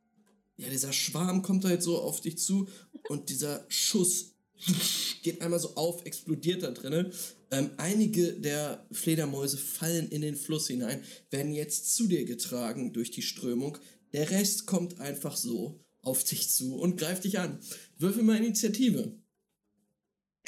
ja, 0.57 0.68
dieser 0.68 0.92
Schwarm 0.92 1.42
kommt 1.42 1.64
halt 1.64 1.82
so 1.82 2.01
auf 2.01 2.20
dich 2.20 2.38
zu 2.38 2.68
und 3.09 3.28
dieser 3.28 3.64
Schuss 3.68 4.34
geht 5.22 5.40
einmal 5.42 5.59
so 5.59 5.74
auf, 5.74 6.05
explodiert 6.07 6.62
da 6.62 6.70
drinnen. 6.70 7.12
Ähm, 7.55 7.70
einige 7.76 8.32
der 8.32 8.84
Fledermäuse 8.90 9.59
fallen 9.59 10.09
in 10.09 10.22
den 10.22 10.34
Fluss 10.34 10.66
hinein, 10.66 11.05
werden 11.30 11.52
jetzt 11.52 11.94
zu 11.94 12.09
dir 12.09 12.24
getragen 12.24 12.92
durch 12.92 13.12
die 13.12 13.22
Strömung. 13.22 13.78
Der 14.12 14.28
Rest 14.30 14.66
kommt 14.66 14.98
einfach 15.00 15.36
so 15.36 15.80
auf 16.00 16.24
dich 16.24 16.50
zu 16.50 16.74
und 16.74 16.96
greift 16.96 17.22
dich 17.22 17.38
an. 17.38 17.61
Würfel 17.96 18.24
mal 18.24 18.38
Initiative. 18.38 19.16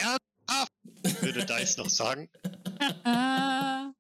Ja, 0.01 0.17
ah, 0.49 0.67
würde 1.21 1.47
Dice 1.47 1.77
noch 1.77 1.91
sagen. 1.91 2.29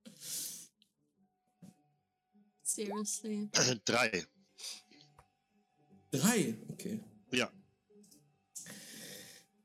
Seriously. 2.64 3.48
Drei. 3.84 4.24
Drei, 6.10 6.56
okay. 6.70 6.98
Ja. 7.30 7.52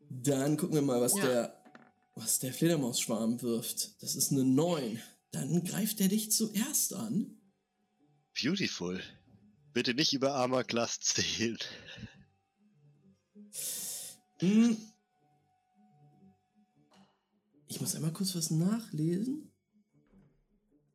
Dann 0.09 0.57
gucken 0.57 0.75
wir 0.75 0.83
mal, 0.83 1.01
was 1.01 1.15
Ja. 1.15 1.25
der 1.25 1.60
was 2.21 2.39
der 2.39 2.53
Fledermausschwarm 2.53 3.41
wirft. 3.41 4.01
Das 4.01 4.15
ist 4.15 4.31
eine 4.31 4.43
9. 4.43 5.01
Dann 5.31 5.63
greift 5.63 5.99
er 6.01 6.07
dich 6.07 6.31
zuerst 6.31 6.93
an. 6.93 7.37
Beautiful. 8.39 9.01
Bitte 9.73 9.93
nicht 9.93 10.13
über 10.13 10.35
Armor 10.35 10.63
Class 10.63 10.99
zählen. 10.99 11.57
Hm. 14.39 14.77
Ich 17.67 17.79
muss 17.79 17.95
einmal 17.95 18.13
kurz 18.13 18.35
was 18.35 18.51
nachlesen. 18.51 19.51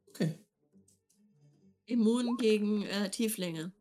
Okay. 0.08 0.38
Immun 1.86 2.36
gegen 2.36 2.82
äh, 2.82 3.10
Tieflinge. 3.10 3.72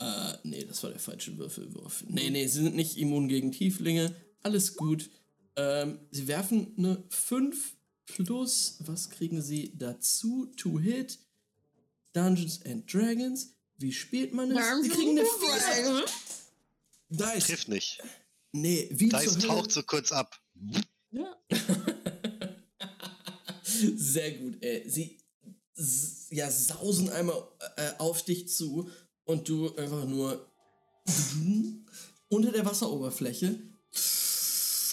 Äh, 0.00 0.34
nee, 0.44 0.64
das 0.64 0.82
war 0.82 0.90
der 0.90 1.00
falsche 1.00 1.36
Würfelwurf. 1.38 2.04
Nee, 2.06 2.30
nee, 2.30 2.46
sie 2.46 2.62
sind 2.62 2.76
nicht 2.76 2.98
immun 2.98 3.28
gegen 3.28 3.50
Tieflinge. 3.50 4.14
Alles 4.42 4.76
gut. 4.76 5.10
Ähm, 5.58 5.98
sie 6.12 6.28
werfen 6.28 6.72
eine 6.78 7.04
5 7.10 7.76
plus, 8.06 8.76
was 8.78 9.10
kriegen 9.10 9.42
sie 9.42 9.76
dazu? 9.76 10.46
To 10.56 10.78
hit. 10.78 11.18
Dungeons 12.12 12.64
and 12.64 12.92
Dragons. 12.92 13.56
Wie 13.76 13.92
spielt 13.92 14.32
man 14.32 14.52
es? 14.52 14.82
Sie 14.82 14.88
kriegen 14.88 15.18
eine 15.18 15.24
4. 15.24 16.04
Dice. 17.10 17.46
Trifft 17.46 17.68
nicht. 17.68 18.00
Nee, 18.52 18.88
wie 18.92 19.08
Dice 19.08 19.38
taucht 19.38 19.72
so 19.72 19.82
kurz 19.82 20.12
ab. 20.12 20.40
Ja. 21.10 21.36
Sehr 23.62 24.32
gut. 24.38 24.62
Äh, 24.62 24.88
sie 24.88 25.18
ja, 26.30 26.50
sausen 26.50 27.10
einmal 27.10 27.48
äh, 27.76 27.90
auf 27.98 28.24
dich 28.24 28.48
zu 28.48 28.90
und 29.24 29.48
du 29.48 29.74
einfach 29.76 30.04
nur 30.04 30.48
unter 32.28 32.52
der 32.52 32.64
Wasseroberfläche. 32.64 33.58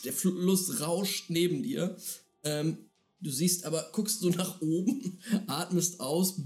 Der 0.05 0.13
Fluss 0.13 0.79
rauscht 0.81 1.29
neben 1.29 1.63
dir. 1.63 1.97
Ähm, 2.43 2.89
du 3.19 3.29
siehst 3.31 3.65
aber, 3.65 3.89
guckst 3.91 4.21
du 4.21 4.29
nach 4.29 4.61
oben, 4.61 5.19
atmest 5.47 5.99
aus, 5.99 6.41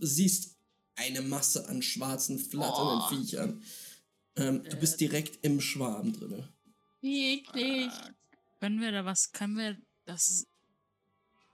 siehst 0.00 0.56
eine 0.96 1.22
Masse 1.22 1.68
an 1.68 1.82
schwarzen, 1.82 2.38
flatternden 2.38 3.00
Oh. 3.00 3.08
Viechern. 3.08 3.62
Ähm, 4.36 4.64
du 4.64 4.76
bist 4.76 5.00
direkt 5.00 5.44
im 5.44 5.60
Schwarm 5.60 6.12
drin. 6.12 6.48
Wie 7.00 7.34
eklig. 7.34 7.90
können 8.60 8.80
wir 8.80 8.90
da 8.92 9.04
was, 9.04 9.30
können 9.32 9.56
wir 9.56 9.76
das, 10.06 10.46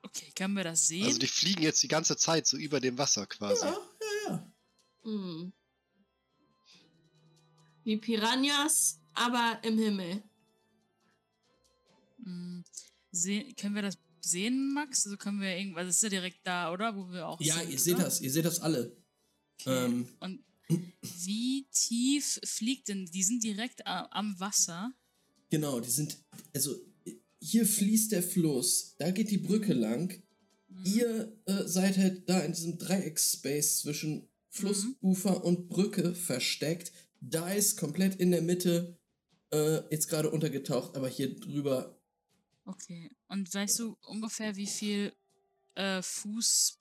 okay, 0.03 0.31
können 0.35 0.55
wir 0.55 0.65
das 0.65 0.87
sehen? 0.87 1.07
Also 1.07 1.19
die 1.19 1.27
fliegen 1.27 1.63
jetzt 1.63 1.83
die 1.83 1.89
ganze 1.89 2.17
Zeit 2.17 2.47
so 2.47 2.57
über 2.57 2.81
dem 2.81 2.97
Wasser 2.99 3.27
quasi. 3.27 3.65
Ja, 3.67 3.73
ja, 3.73 4.31
ja. 4.31 4.53
Hm. 5.03 5.53
Wie 7.85 7.97
Piranhas, 7.97 9.01
aber 9.15 9.59
im 9.63 9.79
Himmel. 9.79 10.23
Sehen, 13.13 13.55
können 13.57 13.75
wir 13.75 13.83
das 13.83 13.99
sehen, 14.21 14.73
Max? 14.73 15.05
Also 15.07 15.17
können 15.17 15.41
wir 15.41 15.57
irgendwas, 15.57 15.87
das 15.87 15.97
ist 15.97 16.03
ja 16.03 16.09
direkt 16.11 16.47
da, 16.47 16.73
oder? 16.73 16.95
Wo 16.95 17.11
wir 17.11 17.27
auch 17.27 17.41
Ja, 17.41 17.57
sind, 17.59 17.73
ihr 17.73 17.79
seht 17.79 17.95
oder? 17.97 18.05
das, 18.05 18.21
ihr 18.21 18.31
seht 18.31 18.45
das 18.45 18.61
alle. 18.61 18.97
Okay. 19.61 19.87
Ähm, 19.87 20.09
Und 20.21 20.45
wie 21.25 21.67
tief 21.73 22.41
fliegt 22.45 22.89
denn? 22.89 23.07
Die 23.07 23.23
sind 23.23 23.43
direkt 23.43 23.87
am 23.87 24.39
Wasser. 24.39 24.93
Genau, 25.51 25.81
die 25.81 25.91
sind, 25.91 26.17
also 26.55 26.77
hier 27.41 27.67
fließt 27.67 28.13
der 28.13 28.23
Fluss, 28.23 28.95
da 28.99 29.11
geht 29.11 29.31
die 29.31 29.39
Brücke 29.39 29.73
lang. 29.73 30.23
Mhm. 30.69 30.85
Ihr 30.85 31.43
äh, 31.47 31.65
seid 31.67 31.97
halt 31.99 32.29
da 32.29 32.41
in 32.41 32.53
diesem 32.53 32.79
Dreieckspace 32.79 33.81
zwischen 33.81 34.29
Flussufer 34.51 35.45
und 35.45 35.69
Brücke 35.69 36.15
versteckt. 36.15 36.93
Da 37.21 37.51
ist 37.51 37.77
komplett 37.77 38.17
in 38.17 38.31
der 38.31 38.43
Mitte 38.43 38.99
äh, 39.53 39.83
jetzt 39.91 40.09
gerade 40.09 40.31
untergetaucht, 40.31 40.97
aber 40.97 41.09
hier 41.09 41.35
drüber. 41.39 42.00
Okay. 42.71 43.11
Und 43.29 43.53
weißt 43.53 43.79
du 43.81 43.97
ungefähr, 44.03 44.55
wie 44.57 44.67
viel 44.67 45.13
äh, 45.75 46.03
Fuß 46.03 46.79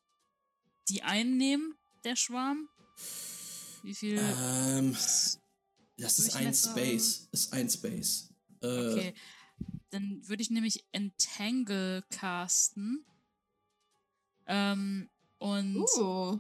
die 0.88 1.02
einnehmen, 1.02 1.76
der 2.04 2.16
Schwarm? 2.16 2.70
Wie 3.82 3.96
viel. 3.96 4.20
Ähm, 4.20 4.94
das 5.98 6.20
ist 6.20 6.36
ein? 6.36 6.54
Space. 6.54 7.28
Ist 7.32 7.54
ein 7.54 7.70
Space. 7.70 8.30
Äh, 8.62 8.92
Okay. 8.92 9.14
Dann 9.92 10.22
würde 10.28 10.44
ich 10.44 10.52
nämlich 10.52 10.86
Entangle 10.92 12.04
casten. 12.12 13.04
Ähm, 14.46 15.10
und 15.40 15.76
Uh. 15.98 16.40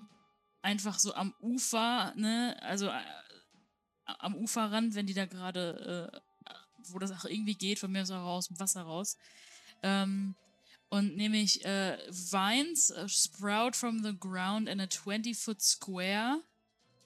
einfach 0.62 1.00
so 1.00 1.14
am 1.16 1.34
Ufer, 1.42 2.14
ne, 2.16 2.56
also 2.62 2.88
äh, 2.88 3.02
am 4.06 4.36
Uferrand, 4.36 4.94
wenn 4.94 5.08
die 5.08 5.14
da 5.16 5.26
gerade, 5.26 6.12
äh, 6.14 6.20
wo 6.94 7.00
das 7.00 7.12
auch 7.12 7.26
irgendwie 7.26 7.56
geht, 7.56 7.80
von 7.80 7.92
mir 7.92 8.02
aus 8.02 8.12
auch 8.12 8.26
aus 8.26 8.48
dem 8.48 8.60
Wasser 8.60 8.82
raus. 8.82 9.18
Ähm, 9.84 10.36
und 10.90 11.16
nämlich 11.16 11.64
äh, 11.66 11.98
Vines 12.10 12.92
uh, 12.92 13.08
sprout 13.08 13.76
from 13.76 14.04
the 14.04 14.14
ground 14.18 14.68
in 14.68 14.80
a 14.80 14.86
20-foot 14.86 15.62
square, 15.62 16.42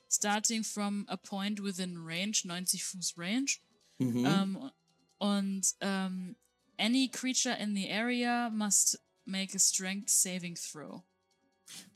starting 0.09 0.63
from 0.63 1.05
a 1.09 1.17
point 1.17 1.61
within 1.61 1.97
range, 1.97 2.43
90 2.45 2.83
Fuß 2.83 3.17
Range. 3.17 3.59
mhm. 3.99 4.25
Ähm, 4.25 4.71
und 5.19 5.75
ähm, 5.79 6.35
any 6.77 7.07
creature 7.07 7.55
in 7.57 7.75
the 7.75 7.89
area 7.89 8.49
must 8.49 8.97
make 9.25 9.55
a 9.55 9.59
strength 9.59 10.09
saving 10.09 10.55
throw. 10.55 11.03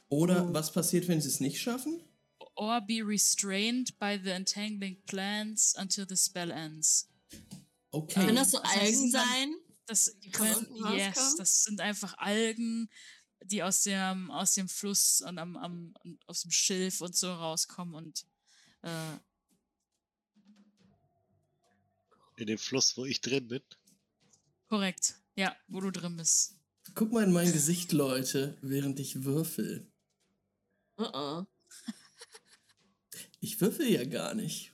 Oder 0.09 0.53
was 0.53 0.71
passiert, 0.71 1.07
wenn 1.07 1.19
sie 1.19 1.27
es 1.27 1.39
nicht 1.39 1.59
schaffen? 1.59 1.99
Or 2.55 2.79
be 2.79 3.01
restrained 3.03 3.97
by 3.99 4.17
the 4.17 4.31
entangling 4.31 4.97
plants 5.05 5.75
until 5.77 6.05
the 6.07 6.15
spell 6.15 6.51
ends. 6.51 7.09
Okay. 7.97 8.25
Können 8.25 8.35
das 8.35 8.51
so 8.51 8.59
Das 8.59 8.69
heißt, 8.75 8.81
Algen 8.81 9.11
dann- 9.11 9.27
sein? 9.27 9.55
Das 9.85 10.15
Die 10.19 10.31
können, 10.31 10.67
yes, 10.95 11.15
rauskommen? 11.17 11.37
das 11.37 11.63
sind 11.63 11.79
einfach 11.81 12.17
Algen, 12.17 12.89
die 13.43 13.63
aus 13.63 13.81
dem, 13.83 14.29
aus 14.31 14.53
dem 14.53 14.67
Fluss 14.67 15.21
und 15.21 15.37
am, 15.37 15.55
am, 15.55 15.93
aus 16.25 16.41
dem 16.41 16.51
Schilf 16.51 16.99
und 17.01 17.15
so 17.15 17.31
rauskommen 17.33 17.95
und 17.95 18.25
äh, 18.81 19.17
In 22.37 22.47
dem 22.47 22.57
Fluss, 22.57 22.95
wo 22.97 23.05
ich 23.05 23.21
drin 23.21 23.47
bin. 23.47 23.61
korrekt. 24.67 25.15
Ja, 25.35 25.55
wo 25.67 25.79
du 25.81 25.91
drin 25.91 26.17
bist. 26.17 26.55
Guck 26.95 27.11
mal 27.11 27.23
in 27.23 27.31
mein 27.31 27.51
Gesicht, 27.51 27.91
Leute, 27.91 28.57
während 28.61 28.99
ich 28.99 29.23
würfel. 29.23 29.91
Uh 30.97 31.03
-uh. 31.03 31.45
Ich 33.39 33.61
würfel 33.61 33.87
ja 33.87 34.03
gar 34.05 34.33
nicht. 34.33 34.73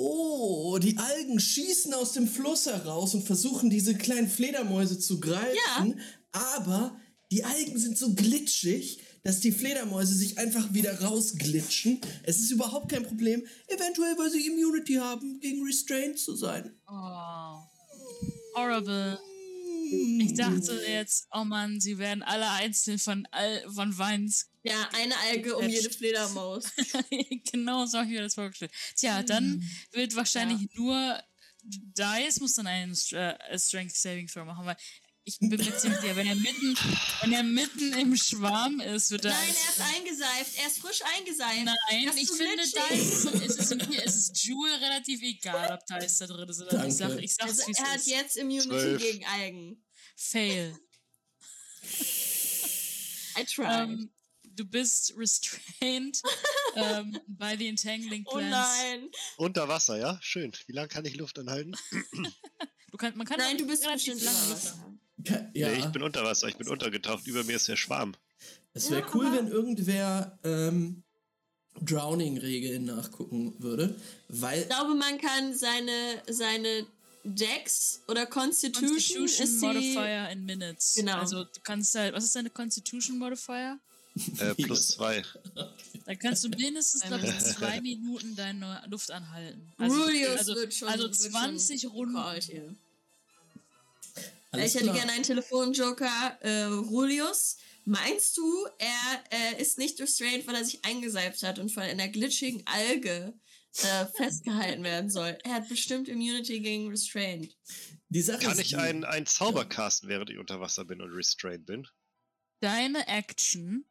Oh, 0.00 0.78
die 0.78 0.96
Algen 0.96 1.40
schießen 1.40 1.92
aus 1.92 2.12
dem 2.12 2.28
Fluss 2.28 2.66
heraus 2.66 3.14
und 3.14 3.24
versuchen 3.26 3.68
diese 3.68 3.96
kleinen 3.96 4.28
Fledermäuse 4.28 5.00
zu 5.00 5.18
greifen. 5.18 6.00
Aber 6.30 6.96
die 7.32 7.42
Algen 7.42 7.76
sind 7.76 7.98
so 7.98 8.14
glitschig, 8.14 9.00
dass 9.24 9.40
die 9.40 9.50
Fledermäuse 9.50 10.14
sich 10.14 10.38
einfach 10.38 10.72
wieder 10.72 11.00
rausglitschen. 11.00 12.00
Es 12.22 12.38
ist 12.38 12.52
überhaupt 12.52 12.92
kein 12.92 13.02
Problem. 13.02 13.44
Eventuell, 13.66 14.16
weil 14.16 14.30
sie 14.30 14.46
Immunity 14.46 14.94
haben, 14.94 15.40
gegen 15.40 15.66
Restraint 15.66 16.16
zu 16.16 16.36
sein. 16.36 16.70
Oh. 16.88 17.58
Horrible. 18.54 19.18
Ich 19.90 20.34
dachte 20.34 20.82
jetzt, 20.86 21.28
oh 21.32 21.44
Mann, 21.44 21.80
sie 21.80 21.98
werden 21.98 22.22
alle 22.22 22.50
einzeln 22.50 22.98
von, 22.98 23.26
all, 23.30 23.64
von 23.72 23.96
Weins. 23.96 24.50
Ja, 24.62 24.88
eine 24.94 25.16
Alge 25.30 25.56
um 25.56 25.68
jede 25.68 25.90
Fledermaus. 25.90 26.64
genau 27.52 27.86
so 27.86 27.98
habe 27.98 28.08
ich 28.08 28.14
mir 28.14 28.22
das 28.22 28.34
vorgestellt. 28.34 28.72
Tja, 28.96 29.22
dann 29.22 29.62
wird 29.92 30.14
wahrscheinlich 30.16 30.68
nur 30.74 31.22
Dice 31.62 32.40
muss 32.40 32.54
dann 32.54 32.66
einen 32.66 32.92
äh, 33.12 33.58
Strength 33.58 33.96
Saving 33.96 34.26
Throw 34.26 34.44
machen, 34.44 34.64
weil 34.64 34.76
ich 35.28 35.38
bin 35.40 35.50
mir 35.50 35.58
ziemlich 35.76 36.00
sicher, 36.00 36.16
wenn 36.16 36.26
er 36.26 36.34
mitten, 36.34 36.74
wenn 37.20 37.32
er 37.32 37.42
mitten 37.42 37.92
im 37.92 38.16
Schwarm 38.16 38.80
ist, 38.80 39.10
wird 39.10 39.24
er. 39.26 39.32
Nein, 39.32 39.48
er 39.48 39.70
ist 39.70 39.80
eingeseift. 39.96 40.58
Er 40.58 40.66
ist 40.66 40.78
frisch 40.78 41.00
eingeseift. 41.16 41.64
Nein, 41.64 42.06
Das 42.06 42.16
ist 42.16 42.22
ich 42.22 42.36
finde, 42.36 42.62
da 42.74 42.86
ist, 42.94 43.24
es, 43.24 43.70
ist 43.70 43.88
mir 43.88 44.02
ist 44.02 44.16
es 44.16 44.42
Jewel 44.44 44.74
relativ 44.82 45.20
egal, 45.22 45.72
ob 45.74 45.86
da 45.86 45.98
ist 45.98 46.20
da 46.20 46.26
drin 46.26 46.48
ist 46.48 46.60
oder 46.62 46.78
nicht. 46.84 46.88
Ich, 46.88 46.96
sag, 46.96 47.08
Danke. 47.08 47.24
ich 47.24 47.34
sag's, 47.34 47.58
Also 47.60 47.72
er 47.76 47.84
hat 47.90 47.96
ist. 47.98 48.06
jetzt 48.06 48.36
Immunity 48.36 48.68
Zwölf. 48.68 49.02
gegen 49.02 49.24
Algen. 49.26 49.84
Fail. 50.16 50.78
I 53.38 53.44
tried. 53.44 53.88
Ähm, 53.88 54.10
du 54.42 54.64
bist 54.64 55.14
restrained 55.16 56.20
ähm, 56.74 57.18
by 57.28 57.54
the 57.56 57.68
entangling 57.68 58.24
oh 58.26 58.38
plants. 58.38 58.50
nein. 58.50 59.10
Unter 59.36 59.68
Wasser, 59.68 59.98
ja? 59.98 60.18
Schön. 60.22 60.52
Wie 60.66 60.72
lange 60.72 60.88
kann 60.88 61.04
ich 61.04 61.14
Luft 61.16 61.38
anhalten? 61.38 61.76
Du 62.90 62.96
kann, 62.96 63.16
man 63.16 63.26
kann 63.26 63.38
Nein, 63.38 63.58
du 63.58 63.66
bist 63.66 63.84
bestimmt 63.84 64.22
lange 64.22 64.48
Luft. 64.48 64.74
Ja, 65.24 65.68
Nee, 65.68 65.78
ich 65.78 65.86
bin 65.86 66.02
unter 66.02 66.24
Wasser. 66.24 66.48
Ich 66.48 66.56
bin 66.56 66.68
untergetaucht. 66.68 67.26
Über 67.26 67.44
mir 67.44 67.56
ist 67.56 67.68
der 67.68 67.76
Schwarm. 67.76 68.14
es 68.74 68.90
wäre 68.90 69.04
cool, 69.14 69.32
wenn 69.32 69.48
irgendwer 69.48 70.38
ähm, 70.44 71.02
Drowning-Regeln 71.80 72.84
nachgucken 72.84 73.54
würde, 73.58 73.94
weil 74.28 74.62
Ich 74.62 74.68
glaube, 74.68 74.94
man 74.94 75.18
kann 75.18 75.54
seine, 75.54 76.22
seine 76.28 76.86
Dex 77.24 78.02
oder 78.08 78.26
Constitution, 78.26 78.90
Constitution 78.90 79.44
ist 79.44 79.60
die, 79.60 79.66
Modifier 79.66 80.28
in 80.30 80.44
Minutes. 80.44 80.94
Genau. 80.94 81.18
Also 81.18 81.44
du 81.44 81.60
kannst 81.62 81.94
halt, 81.94 82.14
was 82.14 82.24
ist 82.24 82.36
deine 82.36 82.50
Constitution 82.50 83.18
Modifier? 83.18 83.78
Äh, 84.38 84.54
plus 84.62 84.88
zwei. 84.88 85.22
Da 86.06 86.14
kannst 86.14 86.44
du 86.44 86.48
mindestens, 86.48 87.02
glaube 87.02 87.26
ich, 87.26 87.38
zwei 87.38 87.80
Minuten 87.80 88.34
deine 88.34 88.82
Luft 88.88 89.10
anhalten. 89.10 89.70
Also, 89.78 90.02
Rulius 90.02 90.38
also, 90.38 90.54
wird 90.54 90.74
schon 90.74 90.88
also 90.88 91.04
wird 91.04 91.14
20 91.14 91.80
schon 91.82 91.90
Runden. 91.90 92.14
called 92.14 92.44
hier. 92.44 92.74
Alles 94.50 94.68
ich 94.68 94.74
hätte 94.74 94.84
klar. 94.84 94.96
gerne 94.96 95.12
einen 95.12 95.22
Telefonjoker. 95.22 96.38
Äh, 96.40 96.64
Rulius, 96.64 97.58
meinst 97.84 98.36
du, 98.36 98.66
er 98.78 99.24
äh, 99.30 99.60
ist 99.60 99.78
nicht 99.78 100.00
restrained, 100.00 100.46
weil 100.46 100.54
er 100.54 100.64
sich 100.64 100.84
eingeseift 100.84 101.42
hat 101.42 101.58
und 101.58 101.70
von 101.70 101.82
einer 101.82 102.08
glitschigen 102.08 102.62
Alge 102.66 103.34
äh, 103.82 104.06
festgehalten 104.16 104.84
werden 104.84 105.10
soll? 105.10 105.36
Er 105.44 105.54
hat 105.54 105.68
bestimmt 105.68 106.08
Immunity 106.08 106.60
gegen 106.60 106.88
Restrained. 106.88 107.54
Die 108.08 108.22
Sache 108.22 108.38
Kann 108.38 108.52
ist 108.52 108.60
ich 108.60 108.76
einen, 108.76 109.04
einen 109.04 109.26
Zauber 109.26 109.66
casten, 109.66 110.08
während 110.08 110.30
ich 110.30 110.38
unter 110.38 110.60
Wasser 110.60 110.84
bin 110.84 111.02
und 111.02 111.10
restrained 111.10 111.66
bin? 111.66 111.86
Deine 112.60 113.06
Action 113.06 113.84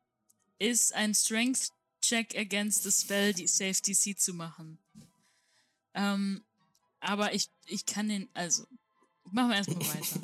ist 0.60 0.94
ein 0.94 1.14
Strength 1.14 1.70
Check 2.02 2.38
against 2.38 2.84
the 2.84 2.92
Spell, 2.92 3.34
die 3.34 3.48
Safe 3.48 3.80
DC 3.82 4.18
zu 4.18 4.34
machen. 4.34 4.80
Ähm, 5.94 6.44
aber 7.00 7.34
ich, 7.34 7.50
ich 7.66 7.86
kann 7.86 8.10
den, 8.10 8.30
also, 8.34 8.66
machen 9.32 9.50
wir 9.50 9.56
erstmal 9.58 9.88
weiter. 9.88 10.20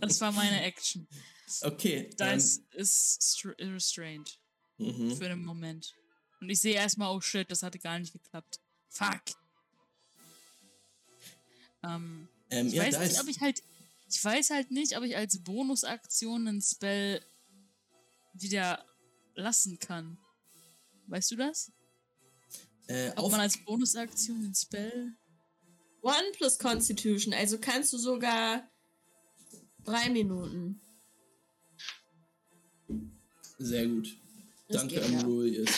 Das 0.00 0.20
war 0.20 0.32
meine 0.32 0.62
Action. 0.62 1.06
Okay, 1.62 2.10
Dice 2.18 2.62
ist 2.72 3.22
str- 3.22 3.58
restrained 3.58 4.38
mhm. 4.78 5.16
für 5.16 5.28
den 5.28 5.44
Moment. 5.44 5.94
Und 6.40 6.50
ich 6.50 6.60
sehe 6.60 6.74
erstmal, 6.74 7.14
oh 7.14 7.20
shit, 7.20 7.50
das 7.50 7.62
hatte 7.62 7.78
gar 7.78 7.98
nicht 7.98 8.12
geklappt. 8.12 8.60
Fuck. 8.88 9.22
Ähm, 11.82 12.28
ähm, 12.50 12.66
ich 12.66 12.74
ja, 12.74 12.84
weiß 12.84 12.98
nicht, 12.98 13.20
ob 13.20 13.28
ich 13.28 13.40
halt. 13.40 13.62
Ich 14.08 14.24
weiß 14.24 14.50
halt 14.50 14.70
nicht, 14.70 14.96
ob 14.96 15.02
ich 15.02 15.16
als 15.16 15.42
Bonusaktion 15.42 16.46
einen 16.46 16.62
Spell 16.62 17.20
wieder 18.34 18.84
lassen 19.34 19.78
kann. 19.80 20.16
Weißt 21.08 21.32
du 21.32 21.36
das? 21.36 21.72
äh, 22.86 23.10
Ob 23.16 23.32
man 23.32 23.40
als 23.40 23.56
Bonusaktion 23.64 24.42
den 24.42 24.54
Spell. 24.54 25.12
One 26.06 26.32
plus 26.36 26.56
Constitution, 26.58 27.34
also 27.34 27.58
kannst 27.58 27.92
du 27.92 27.98
sogar 27.98 28.62
drei 29.84 30.08
Minuten. 30.10 30.80
sehr 33.58 33.86
gut. 33.88 34.16
Das 34.68 34.82
Danke 34.82 35.00
ja. 35.00 35.20
Julius. 35.22 35.68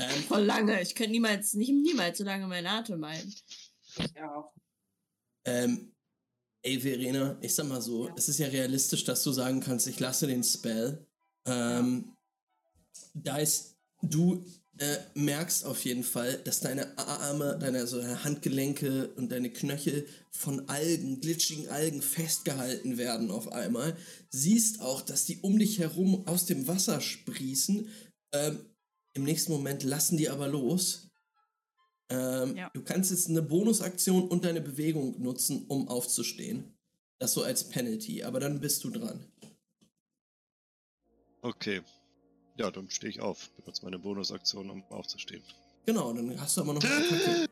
Ähm, 0.00 0.22
Voll 0.24 0.44
lange. 0.44 0.80
Ich 0.82 0.94
könnte 0.94 1.12
niemals, 1.12 1.54
nicht 1.54 1.70
niemals 1.70 2.18
so 2.18 2.24
lange 2.24 2.46
meinen 2.46 2.66
Atem 2.66 3.04
halten. 3.04 3.32
Ich 3.98 4.22
auch. 4.22 4.52
Ähm, 5.44 5.92
ey, 6.62 6.80
Verena, 6.80 7.38
ich 7.40 7.54
sag 7.54 7.66
mal 7.66 7.80
so, 7.82 8.08
Ja. 8.08 8.14
es 8.16 8.28
ist 8.28 8.38
ja 8.38 8.48
realistisch, 8.48 9.04
dass 9.04 9.22
du 9.22 9.32
sagen 9.32 9.60
kannst, 9.60 9.86
ich 9.86 10.00
lasse 10.00 10.26
den 10.26 10.42
Spell. 10.44 11.06
Ähm, 11.46 12.16
da 13.14 13.38
ist, 13.38 13.76
du 14.02 14.44
äh, 14.78 14.98
merkst 15.14 15.64
auf 15.64 15.84
jeden 15.84 16.04
Fall, 16.04 16.38
dass 16.38 16.60
deine 16.60 16.96
Arme, 16.98 17.58
deine, 17.60 17.80
also 17.80 18.00
deine 18.00 18.24
Handgelenke 18.24 19.08
und 19.16 19.32
deine 19.32 19.50
Knöchel 19.50 20.06
von 20.30 20.68
Algen, 20.68 21.20
glitschigen 21.20 21.68
Algen 21.68 22.00
festgehalten 22.00 22.96
werden 22.96 23.30
auf 23.30 23.52
einmal. 23.52 23.96
Siehst 24.30 24.80
auch, 24.80 25.02
dass 25.02 25.24
die 25.24 25.38
um 25.40 25.58
dich 25.58 25.78
herum 25.78 26.26
aus 26.26 26.46
dem 26.46 26.66
Wasser 26.68 27.00
sprießen. 27.00 27.88
Ähm, 28.32 28.60
Im 29.14 29.24
nächsten 29.24 29.52
Moment 29.52 29.82
lassen 29.82 30.16
die 30.16 30.28
aber 30.28 30.48
los. 30.48 31.10
Ähm, 32.08 32.56
Ja. 32.56 32.70
Du 32.72 32.82
kannst 32.82 33.10
jetzt 33.10 33.28
eine 33.28 33.42
Bonusaktion 33.42 34.28
und 34.28 34.44
deine 34.44 34.60
Bewegung 34.60 35.20
nutzen, 35.20 35.66
um 35.66 35.88
aufzustehen. 35.88 36.78
Das 37.18 37.32
so 37.32 37.42
als 37.42 37.68
Penalty, 37.68 38.22
aber 38.22 38.38
dann 38.38 38.60
bist 38.60 38.84
du 38.84 38.90
dran. 38.90 39.24
Okay. 41.42 41.82
Ja, 42.58 42.70
dann 42.70 42.90
stehe 42.90 43.10
ich 43.10 43.20
auf. 43.20 43.50
Benutze 43.50 43.84
meine 43.84 43.98
Bonusaktion, 43.98 44.68
um 44.70 44.82
aufzustehen. 44.90 45.42
Genau, 45.86 46.12
dann 46.12 46.38
hast 46.40 46.56
du 46.56 46.62
aber 46.62 46.74
noch 46.74 46.82
eine 46.82 46.94
Attacke. 46.96 47.48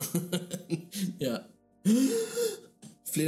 ja. 1.18 1.44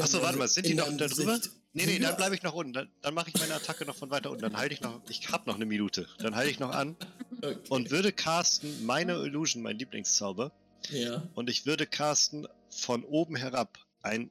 Achso, 0.00 0.22
warte 0.22 0.38
mal, 0.38 0.48
sind 0.48 0.66
die 0.66 0.74
noch 0.74 0.88
da 0.96 1.06
drüber? 1.06 1.38
Nee, 1.74 1.86
nee, 1.86 1.98
dann 1.98 2.16
bleibe 2.16 2.34
ich 2.34 2.42
noch 2.42 2.54
unten. 2.54 2.72
Dann, 2.72 2.88
dann 3.02 3.14
mache 3.14 3.28
ich 3.28 3.38
meine 3.38 3.54
Attacke 3.54 3.84
noch 3.84 3.96
von 3.96 4.10
weiter 4.10 4.30
unten. 4.30 4.42
Dann 4.42 4.56
halte 4.56 4.74
ich 4.74 4.80
noch. 4.80 5.00
Ich 5.08 5.28
hab 5.30 5.46
noch 5.46 5.56
eine 5.56 5.66
Minute. 5.66 6.08
Dann 6.18 6.34
halte 6.36 6.50
ich 6.50 6.58
noch 6.60 6.70
an 6.70 6.96
Okay. 7.42 7.56
und 7.68 7.90
würde 7.90 8.12
casten 8.12 8.86
meine 8.86 9.14
Illusion, 9.16 9.62
mein 9.62 9.78
Lieblingszauber. 9.78 10.52
ja. 10.90 11.22
Und 11.34 11.50
ich 11.50 11.66
würde 11.66 11.86
casten 11.86 12.46
von 12.70 13.04
oben 13.04 13.36
herab 13.36 13.78
ein 14.02 14.30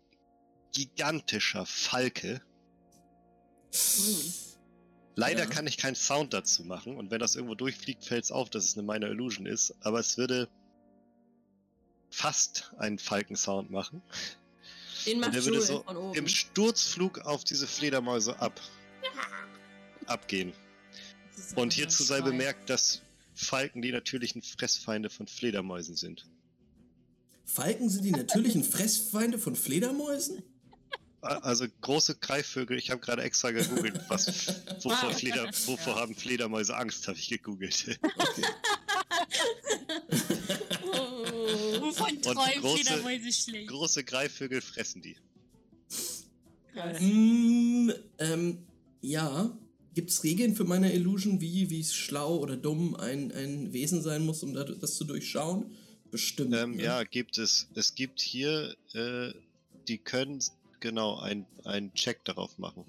gigantischer 0.72 1.66
Falke. 1.66 2.42
Hm. 3.74 4.34
Leider 5.16 5.44
Ja. 5.44 5.46
kann 5.50 5.68
ich 5.68 5.78
keinen 5.78 5.96
Sound 5.96 6.34
dazu 6.34 6.64
machen. 6.64 6.96
Und 6.98 7.12
wenn 7.12 7.20
das 7.20 7.36
irgendwo 7.36 7.56
durchfliegt, 7.56 8.04
fällt 8.06 8.24
es 8.24 8.32
auf, 8.32 8.50
dass 8.50 8.66
es 8.66 8.78
eine 8.78 8.84
Minor 8.84 9.10
Illusion 9.10 9.46
ist. 9.46 9.74
Aber 9.82 10.00
es 10.00 10.18
würde 10.18 10.50
fast 12.10 12.72
einen 12.78 13.00
Falkensound 13.00 13.72
machen. 13.72 14.02
Den 15.06 15.16
Und 15.16 15.22
macht 15.22 15.36
der 15.36 15.46
würde 15.46 15.62
so 15.62 15.84
von 15.84 15.98
oben. 15.98 16.18
im 16.18 16.28
Sturzflug 16.28 17.20
auf 17.20 17.44
diese 17.44 17.68
Fledermäuse 17.68 18.40
ab. 18.40 18.60
abgehen. 20.06 20.54
Und 21.56 21.74
hierzu 21.74 22.04
sei 22.04 22.18
Schrei. 22.20 22.30
bemerkt, 22.30 22.70
dass 22.70 23.02
Falken 23.36 23.82
die 23.82 23.92
natürlichen 23.92 24.42
Fressfeinde 24.42 25.10
von 25.10 25.28
Fledermäusen 25.28 25.96
sind. 25.96 26.26
Falken 27.46 27.90
sind 27.90 28.04
die 28.04 28.12
natürlichen 28.12 28.64
Fressfeinde 28.64 29.40
von 29.40 29.56
Fledermäusen? 29.56 30.44
Also 31.24 31.66
große 31.82 32.16
Greifvögel, 32.16 32.78
ich 32.78 32.90
habe 32.92 33.00
gerade 33.00 33.22
extra 33.24 33.52
gegoogelt, 33.52 34.00
was, 34.10 34.28
wovor, 34.84 35.10
Wow. 35.10 35.18
Fleder, 35.18 35.50
wovor 35.66 35.96
haben 35.96 36.16
Fledermäuse 36.16 36.76
Angst, 36.76 37.08
habe 37.08 37.18
ich 37.18 37.30
gegoogelt. 37.30 37.98
Okay. 38.18 38.44
Oh. 40.84 40.90
Wovon 41.82 42.22
träumt 42.22 42.38
große- 42.40 42.76
Fledermäuse 42.86 43.32
schlecht? 43.32 43.70
Große 43.70 44.04
Greifvögel 44.04 44.62
fressen 44.62 45.02
die. 45.02 45.16
Krass. 46.74 46.98
Mm, 47.02 47.92
ähm, 48.20 48.58
ja. 49.02 49.58
Gibt 49.94 50.10
es 50.10 50.24
Regeln 50.24 50.56
für 50.56 50.64
meine 50.64 50.92
Illusion, 50.94 51.40
wie 51.40 51.70
wie 51.70 51.80
es 51.80 51.94
schlau 51.94 52.38
oder 52.38 52.58
dumm 52.58 52.96
ein, 52.96 53.32
ein 53.32 53.74
Wesen 53.74 54.02
sein 54.02 54.26
muss, 54.26 54.42
um 54.42 54.54
da- 54.54 54.64
das 54.64 54.96
zu 54.96 55.04
durchschauen? 55.04 55.76
Bestimmt. 56.10 56.56
Ähm, 56.56 56.76
ne? 56.78 56.84
Ja, 56.84 57.04
gibt 57.04 57.38
es. 57.38 57.68
Es 57.76 57.94
gibt 57.94 58.20
hier, 58.22 58.76
äh, 58.94 59.32
die 59.88 60.00
können 60.00 60.40
genau 60.84 61.18
einen 61.20 61.94
Check 61.96 62.24
darauf 62.26 62.58
machen. 62.60 62.86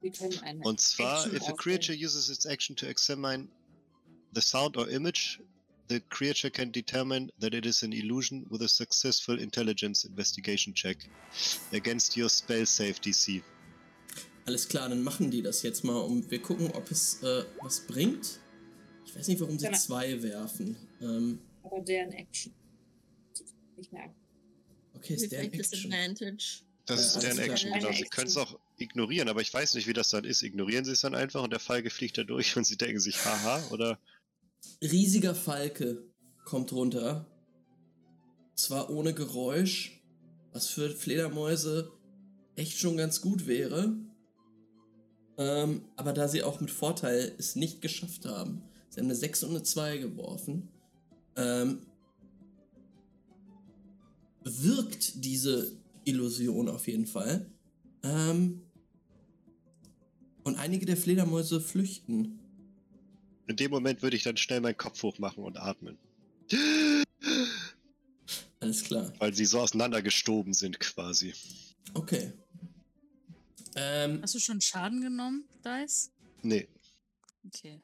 Wir 0.00 0.10
können 0.12 0.38
eine 0.40 0.60
Und 0.64 0.80
zwar, 0.80 1.24
Action 1.24 1.36
if 1.36 1.48
a 1.48 1.52
creature 1.52 1.94
uses 1.96 2.28
its 2.28 2.44
action 2.46 2.74
to 2.76 2.86
examine 2.86 3.48
the 4.34 4.40
sound 4.40 4.76
or 4.76 4.88
image, 4.88 5.40
the 5.88 6.00
creature 6.10 6.50
can 6.50 6.72
determine 6.72 7.30
that 7.40 7.54
it 7.54 7.64
is 7.66 7.82
an 7.82 7.92
illusion 7.92 8.44
with 8.50 8.62
a 8.62 8.68
successful 8.68 9.38
intelligence 9.38 10.04
investigation 10.04 10.74
check 10.74 10.98
against 11.72 12.16
your 12.16 12.28
spell 12.28 12.66
save 12.66 12.94
DC. 13.00 13.42
Alles 14.46 14.66
klar, 14.68 14.88
dann 14.88 15.02
machen 15.02 15.30
die 15.30 15.40
das 15.42 15.62
jetzt 15.62 15.84
mal 15.84 15.98
und 16.00 16.30
wir 16.30 16.40
gucken, 16.42 16.70
ob 16.72 16.90
es 16.90 17.22
äh, 17.22 17.44
was 17.62 17.86
bringt. 17.86 18.40
Ich 19.06 19.14
weiß 19.16 19.28
nicht, 19.28 19.40
warum 19.40 19.58
sie 19.58 19.66
Genau. 19.66 19.78
zwei 19.78 20.22
werfen. 20.22 20.76
Ähm, 21.00 21.38
Aber 21.62 21.80
deren 21.80 22.12
Action. 22.12 22.52
Nicht 23.76 23.92
mehr. 23.92 24.12
okay, 24.94 25.14
ist 25.14 25.30
der 25.32 25.40
Vielleicht 25.40 25.54
Action. 25.54 25.90
Disadvantage. 25.90 26.62
Das 26.86 27.16
ist 27.16 27.22
deren. 27.22 27.38
Action, 27.38 27.72
genau. 27.72 27.92
Sie 27.92 28.04
können 28.04 28.26
es 28.26 28.36
auch 28.36 28.58
ignorieren, 28.76 29.28
aber 29.28 29.40
ich 29.40 29.52
weiß 29.52 29.74
nicht, 29.74 29.86
wie 29.86 29.92
das 29.92 30.10
dann 30.10 30.24
ist. 30.24 30.42
Ignorieren 30.42 30.84
sie 30.84 30.92
es 30.92 31.00
dann 31.00 31.14
einfach 31.14 31.42
und 31.42 31.50
der 31.50 31.60
Falke 31.60 31.90
fliegt 31.90 32.18
da 32.18 32.24
durch 32.24 32.56
und 32.56 32.64
sie 32.64 32.76
denken 32.76 33.00
sich, 33.00 33.24
haha, 33.24 33.62
oder 33.70 33.98
Riesiger 34.82 35.34
Falke 35.34 36.04
kommt 36.44 36.72
runter. 36.72 37.26
Zwar 38.54 38.90
ohne 38.90 39.14
Geräusch, 39.14 40.02
was 40.52 40.68
für 40.68 40.90
Fledermäuse 40.90 41.90
echt 42.56 42.78
schon 42.78 42.96
ganz 42.96 43.20
gut 43.20 43.46
wäre. 43.46 43.96
Ähm, 45.36 45.88
aber 45.96 46.12
da 46.12 46.28
sie 46.28 46.42
auch 46.42 46.60
mit 46.60 46.70
Vorteil 46.70 47.34
es 47.38 47.56
nicht 47.56 47.82
geschafft 47.82 48.24
haben. 48.26 48.62
Sie 48.90 49.00
haben 49.00 49.06
eine 49.06 49.16
6 49.16 49.42
und 49.44 49.50
eine 49.50 49.62
2 49.64 49.98
geworfen. 49.98 50.68
Ähm, 51.36 51.80
wirkt 54.44 55.24
diese 55.24 55.72
Illusion 56.04 56.68
auf 56.68 56.86
jeden 56.86 57.06
Fall. 57.06 57.50
Ähm, 58.02 58.60
und 60.44 60.56
einige 60.56 60.84
der 60.86 60.96
Fledermäuse 60.96 61.60
flüchten. 61.60 62.38
in 63.46 63.56
dem 63.56 63.70
Moment 63.70 64.02
würde 64.02 64.16
ich 64.16 64.22
dann 64.22 64.36
schnell 64.36 64.60
meinen 64.60 64.76
Kopf 64.76 65.02
hochmachen 65.02 65.42
und 65.42 65.56
atmen. 65.56 65.98
Alles 68.60 68.84
klar. 68.84 69.12
Weil 69.18 69.34
sie 69.34 69.44
so 69.46 69.60
auseinandergestoben 69.60 70.52
sind 70.54 70.80
quasi. 70.80 71.34
Okay. 71.94 72.32
Ähm, 73.76 74.20
Hast 74.22 74.34
du 74.34 74.38
schon 74.38 74.60
Schaden 74.60 75.00
genommen, 75.00 75.44
Dice? 75.64 76.10
Nee. 76.42 76.68
Okay. 77.46 77.80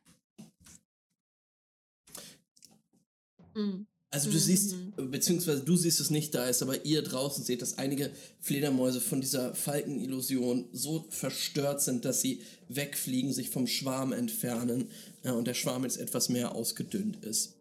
Hm. 3.54 3.86
Also 4.10 4.28
du 4.28 4.36
Mhm. 4.36 4.40
siehst, 4.40 4.74
beziehungsweise 4.96 5.62
du 5.62 5.76
siehst 5.76 6.00
es 6.00 6.10
nicht 6.10 6.34
da 6.34 6.48
ist, 6.48 6.62
aber 6.62 6.84
ihr 6.84 7.02
draußen 7.02 7.44
seht, 7.44 7.62
dass 7.62 7.78
einige 7.78 8.10
Fledermäuse 8.40 9.00
von 9.00 9.20
dieser 9.20 9.54
Falkenillusion 9.54 10.64
so 10.72 11.06
verstört 11.10 11.80
sind, 11.80 12.04
dass 12.04 12.20
sie 12.20 12.40
wegfliegen, 12.68 13.32
sich 13.32 13.50
vom 13.50 13.66
Schwarm 13.68 14.12
entfernen 14.12 14.88
ja, 15.22 15.32
und 15.32 15.46
der 15.46 15.54
Schwarm 15.54 15.84
jetzt 15.84 15.98
etwas 15.98 16.28
mehr 16.28 16.54
ausgedünnt 16.54 17.24
ist. 17.24 17.54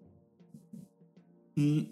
Hm. 1.56 1.88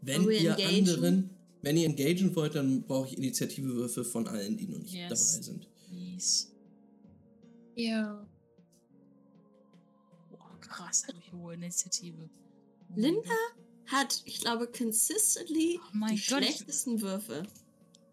Wenn 0.00 0.22
ihr 0.30 0.50
engagen? 0.52 0.78
anderen, 0.88 1.30
wenn 1.62 1.76
ihr 1.76 1.86
engagen 1.86 2.34
wollt, 2.34 2.54
dann 2.54 2.82
brauche 2.82 3.08
ich 3.08 3.18
Initiativewürfe 3.18 4.04
von 4.04 4.26
allen, 4.28 4.56
die 4.56 4.66
noch 4.66 4.78
nicht 4.78 4.94
Yes. 4.94 5.08
dabei 5.32 5.42
sind. 5.42 5.68
Please. 5.88 6.46
Ja. 7.76 8.26
Boah, 10.30 10.58
krass, 10.60 11.06
habe 11.06 11.18
ich 11.18 11.32
hohe 11.32 11.54
Initiative. 11.54 12.28
Linda 12.96 13.30
hat, 13.86 14.22
ich 14.24 14.40
glaube, 14.40 14.66
consistently 14.68 15.78
Oh 15.82 16.06
die 16.08 16.14
ich- 16.14 16.24
schlechtesten 16.26 17.00
Würfe. 17.00 17.42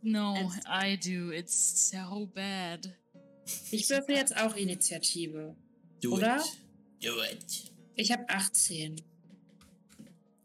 No, 0.01 0.34
Als- 0.34 0.59
I 0.67 0.97
do. 0.97 1.32
It's 1.32 1.89
so 1.91 2.27
bad. 2.34 2.89
Ich 3.71 3.89
würfel 3.89 4.15
jetzt 4.15 4.36
auch 4.38 4.55
Initiative. 4.55 5.55
Do 6.01 6.13
Oder? 6.15 6.38
it. 6.38 7.05
Do 7.05 7.21
it. 7.23 7.71
Ich 7.95 8.11
habe 8.11 8.27
18. 8.30 9.01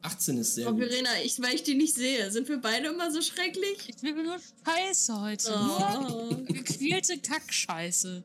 18 0.02 0.38
ist 0.38 0.54
sehr 0.56 0.68
Oh, 0.68 0.72
gut. 0.72 0.80
Verena, 0.88 1.10
ich, 1.22 1.40
weil 1.40 1.54
ich 1.54 1.62
die 1.62 1.74
nicht 1.74 1.94
sehe. 1.94 2.30
Sind 2.30 2.48
wir 2.48 2.58
beide 2.58 2.88
immer 2.88 3.10
so 3.12 3.22
schrecklich? 3.22 3.88
Ich 3.88 4.02
will 4.02 4.22
nur 4.24 4.38
Scheiße 4.66 5.20
heute. 5.20 5.54
Oh. 5.54 6.02
Nur 6.30 6.44
gequälte 6.44 7.18
Kackscheiße. 7.18 8.22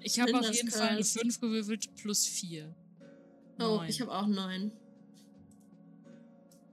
Ich 0.00 0.20
habe 0.20 0.38
auf 0.38 0.52
jeden 0.54 0.70
Fall 0.70 0.88
eine 0.88 0.96
Curse. 0.98 1.18
5 1.20 1.40
gewürfelt 1.40 1.94
plus 1.96 2.26
4. 2.26 2.72
Oh, 3.60 3.80
ich 3.86 4.00
habe 4.00 4.12
auch 4.12 4.26
neun. 4.26 4.70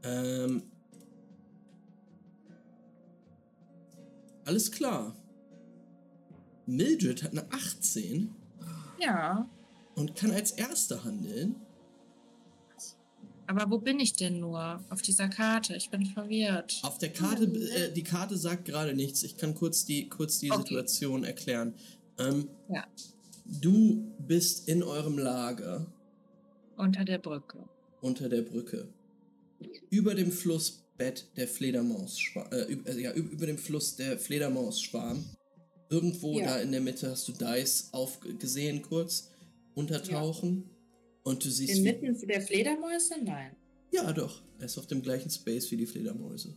Ähm, 0.04 0.64
alles 4.46 4.72
klar. 4.72 5.16
Mildred 6.68 7.24
hat 7.24 7.32
eine 7.32 7.52
18 7.52 8.34
Ja. 9.00 9.48
und 9.96 10.16
kann 10.16 10.32
als 10.32 10.52
Erste 10.52 11.04
handeln. 11.04 11.56
Aber 13.48 13.70
wo 13.70 13.78
bin 13.78 14.00
ich 14.00 14.14
denn 14.14 14.40
nur? 14.40 14.84
Auf 14.90 15.04
dieser 15.04 15.28
Karte. 15.30 15.76
Ich 15.76 15.92
bin 15.92 16.04
verwirrt. 16.08 16.80
Auf 16.82 16.98
der 16.98 17.14
Karte, 17.14 17.44
äh, 17.44 17.94
die 17.94 18.02
Karte 18.04 18.38
sagt 18.38 18.66
gerade 18.66 18.96
nichts. 18.96 19.22
Ich 19.22 19.38
kann 19.38 19.54
kurz 19.54 19.86
die, 19.86 20.10
kurz 20.10 20.40
die 20.40 20.52
Okay. 20.52 20.62
Situation 20.62 21.24
erklären. 21.24 21.76
Ähm, 22.18 22.48
Ja. 22.70 22.86
Du 23.62 24.12
bist 24.18 24.68
in 24.68 24.82
eurem 24.82 25.20
Lager 25.20 25.86
Unter 26.78 27.06
der 27.06 27.18
Brücke. 27.20 27.68
unter 28.02 28.30
der 28.30 28.42
Brücke. 28.44 28.88
Über 29.90 30.14
dem 30.16 30.32
Flussbett 30.32 31.26
der 31.38 31.48
Fledermausschwarm, 31.48 32.52
äh, 32.52 32.74
äh, 32.74 33.02
ja, 33.02 33.12
üb- 33.14 33.30
über 33.30 33.46
dem 33.48 33.58
Fluss 33.58 33.96
der 33.96 34.18
Fledermausschwarm. 34.20 35.24
Irgendwo 35.90 36.40
Ja. 36.40 36.46
da 36.46 36.60
in 36.60 36.72
der 36.72 36.82
Mitte 36.82 37.10
hast 37.12 37.28
du 37.28 37.32
Dice 37.32 37.90
aufgesehen 37.94 38.82
kurz 38.82 39.32
untertauchen. 39.76 40.70
Und 41.24 41.44
du 41.44 41.50
siehst. 41.50 41.78
Inmitten 41.78 42.16
der 42.28 42.42
Fledermäuse? 42.42 43.16
Nein. 43.24 43.56
Ja, 43.92 44.12
doch. 44.14 44.44
Er 44.60 44.66
ist 44.66 44.78
auf 44.78 44.86
dem 44.88 45.02
gleichen 45.02 45.30
Space 45.32 45.72
wie 45.72 45.78
die 45.78 45.86
Fledermäuse. 45.88 46.56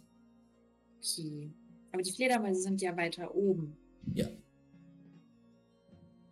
Okay. 0.99 1.51
Aber 1.93 2.03
die 2.03 2.13
Fledermäuse 2.13 2.61
sind 2.63 2.83
ja 2.83 2.95
weiter 2.97 3.35
oben. 3.35 3.77
Ja. 4.15 4.29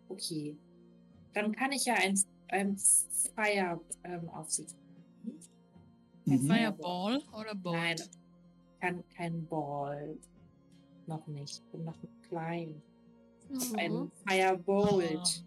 Okay. 0.09 0.57
Dann 1.33 1.53
kann 1.53 1.73
ich 1.73 1.85
ja 1.87 1.95
ein, 1.95 2.19
ein 2.49 2.77
Fire 3.35 3.81
ähm, 4.05 4.29
auf 4.31 4.51
sie. 4.51 4.67
Ein 6.27 6.43
Mhm. 6.43 6.47
Fireball 6.49 7.23
oder 7.39 7.55
Bolt? 7.55 7.77
Nein, 7.77 7.97
kann 8.81 9.05
kein 9.17 9.47
Ball. 9.47 10.17
Noch 11.07 11.27
nicht. 11.29 11.63
Bin 11.73 11.85
noch 11.85 11.97
klein. 12.29 12.83
Oh. 13.49 13.77
Ein 13.77 14.11
Firebolt. 14.29 15.19
Ah. 15.19 15.45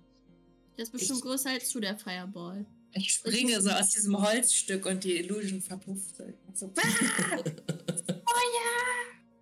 Der 0.78 0.84
ist 0.84 0.92
bestimmt 0.92 1.20
Ich- 1.20 1.24
größer 1.26 1.50
als 1.50 1.70
du, 1.72 1.80
der 1.82 1.98
Fireball. 1.98 2.66
Ich 2.94 3.12
springe 3.14 3.60
so 3.62 3.70
aus 3.70 3.90
diesem 3.92 4.20
Holzstück 4.20 4.86
und 4.86 5.04
die 5.04 5.18
Illusion 5.18 5.62
verpufft. 5.62 6.16
So, 6.54 6.72
ah! 6.78 7.40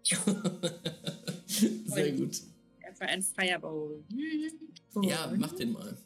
Sehr 1.48 2.12
gut. 2.14 2.42
Für 2.96 3.06
ein 3.06 3.22
Fireball. 3.22 4.04
Ja, 5.02 5.34
mach 5.38 5.54
den 5.54 5.72
mal. 5.74 5.98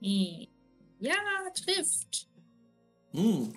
Ja, 0.00 1.14
trifft. 1.54 2.28
Hm. 3.12 3.52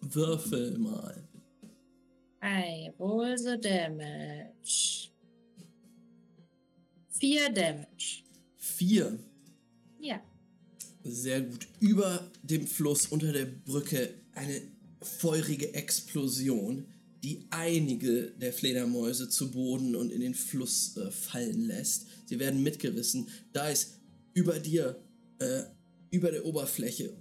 Würfel 0.00 0.78
mal. 0.78 1.26
I 2.42 2.90
roll 2.98 3.36
the 3.36 3.56
damage. 3.60 5.10
Vier 7.18 7.50
Damage. 7.50 8.24
Vier. 8.56 9.18
Ja. 9.98 10.20
Sehr 11.02 11.40
gut. 11.40 11.66
Über 11.80 12.30
dem 12.42 12.66
Fluss 12.66 13.06
unter 13.06 13.32
der 13.32 13.46
Brücke 13.46 14.14
eine 14.34 14.60
feurige 15.00 15.72
Explosion, 15.74 16.86
die 17.24 17.46
einige 17.50 18.32
der 18.32 18.52
Fledermäuse 18.52 19.28
zu 19.28 19.50
Boden 19.50 19.96
und 19.96 20.10
in 20.10 20.20
den 20.20 20.34
Fluss 20.34 20.96
äh, 20.96 21.10
fallen 21.10 21.66
lässt. 21.66 22.06
Sie 22.26 22.38
werden 22.38 22.62
mitgerissen. 22.62 23.28
Da 23.52 23.68
ist 23.70 23.95
über 24.36 24.58
dir, 24.58 25.02
äh, 25.38 25.62
über 26.10 26.30
der 26.30 26.44
Oberfläche, 26.44 27.16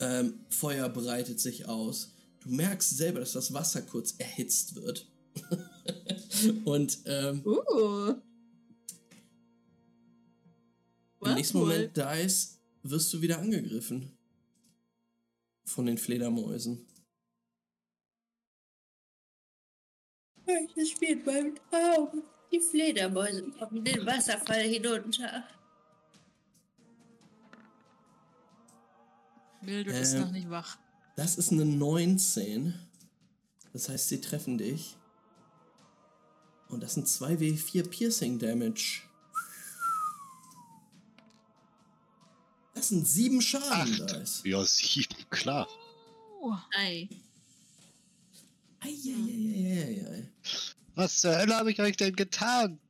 ähm, 0.00 0.40
Feuer 0.50 0.88
breitet 0.88 1.40
sich 1.40 1.66
aus. 1.66 2.12
Du 2.40 2.50
merkst 2.50 2.96
selber, 2.96 3.20
dass 3.20 3.32
das 3.32 3.54
Wasser 3.54 3.82
kurz 3.82 4.16
erhitzt 4.18 4.74
wird. 4.74 5.08
und 6.64 6.98
ähm, 7.06 7.42
Uh. 7.46 8.14
Im 11.24 11.34
nächsten. 11.34 11.58
Moment, 11.58 11.96
Dice, 11.96 12.58
wirst 12.82 13.12
du 13.12 13.22
wieder 13.22 13.38
angegriffen. 13.38 14.10
Von 15.64 15.86
den 15.86 15.98
Fledermäusen. 15.98 16.84
Ich 20.76 20.92
spiele 20.92 21.22
beim 21.24 21.54
Traum. 21.70 22.22
Die 22.50 22.60
Fledermäuse 22.60 23.50
kommen 23.58 23.84
den 23.84 24.06
Wasserfall 24.06 24.62
hinunter. 24.62 25.44
Mildred 29.60 29.96
ist 29.96 30.14
Ähm. 30.14 30.20
noch 30.22 30.30
nicht 30.30 30.48
wach. 30.50 30.78
Das 31.16 31.36
ist 31.36 31.52
eine 31.52 31.64
19. 31.64 32.74
Das 33.72 33.88
heißt, 33.88 34.08
sie 34.08 34.20
treffen 34.20 34.56
dich. 34.58 34.96
Und 36.68 36.80
das 36.82 36.94
sind 36.94 37.06
2w4 37.06 37.88
Piercing 37.88 38.38
Damage. 38.38 39.02
Das 42.74 42.88
sind 42.88 43.06
sieben 43.08 43.42
Schaden, 43.42 44.00
Acht. 44.02 44.20
Dice. 44.20 44.42
Ja, 44.44 44.64
sieben, 44.64 45.16
klar. 45.30 45.66
Oh, 46.40 46.54
Ei. 46.76 47.08
Eieieiei. 48.80 50.28
Was 50.98 51.20
zur 51.20 51.36
Hölle 51.38 51.54
habe 51.54 51.70
ich 51.70 51.80
euch 51.80 51.96
denn 51.96 52.16
getan? 52.16 52.80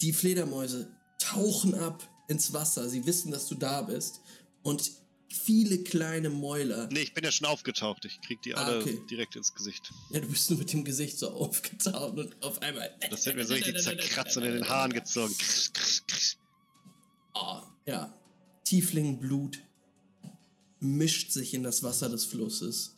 Die 0.00 0.12
Fledermäuse 0.12 0.88
tauchen 1.18 1.74
ab 1.74 2.08
ins 2.28 2.52
Wasser. 2.52 2.88
Sie 2.88 3.04
wissen, 3.06 3.32
dass 3.32 3.48
du 3.48 3.56
da 3.56 3.82
bist. 3.82 4.20
Und 4.62 4.88
viele 5.28 5.82
kleine 5.82 6.30
Mäuler. 6.30 6.88
Nee, 6.92 7.00
ich 7.00 7.12
bin 7.12 7.24
ja 7.24 7.32
schon 7.32 7.48
aufgetaucht. 7.48 8.04
Ich 8.04 8.20
krieg 8.20 8.40
die 8.42 8.54
Ah, 8.54 8.66
alle 8.66 8.80
okay. 8.82 9.00
direkt 9.10 9.34
ins 9.34 9.52
Gesicht. 9.52 9.90
Ja, 10.10 10.20
du 10.20 10.28
bist 10.28 10.48
nur 10.50 10.60
mit 10.60 10.72
dem 10.72 10.84
Gesicht 10.84 11.18
so 11.18 11.30
aufgetaucht 11.32 12.16
und 12.16 12.40
auf 12.40 12.62
einmal. 12.62 12.88
Das 13.10 13.26
wird 13.26 13.34
mir 13.34 13.46
so 13.46 13.54
richtig 13.54 13.82
zerkratzt 13.82 14.36
und 14.36 14.44
in 14.44 14.52
den 14.52 14.68
Haaren 14.68 14.92
gezogen. 14.92 15.34
Oh, 17.34 17.62
ja. 17.84 18.16
Tieflingblut 18.62 19.58
mischt 20.78 21.32
sich 21.32 21.52
in 21.52 21.64
das 21.64 21.82
Wasser 21.82 22.08
des 22.08 22.26
Flusses. 22.26 22.96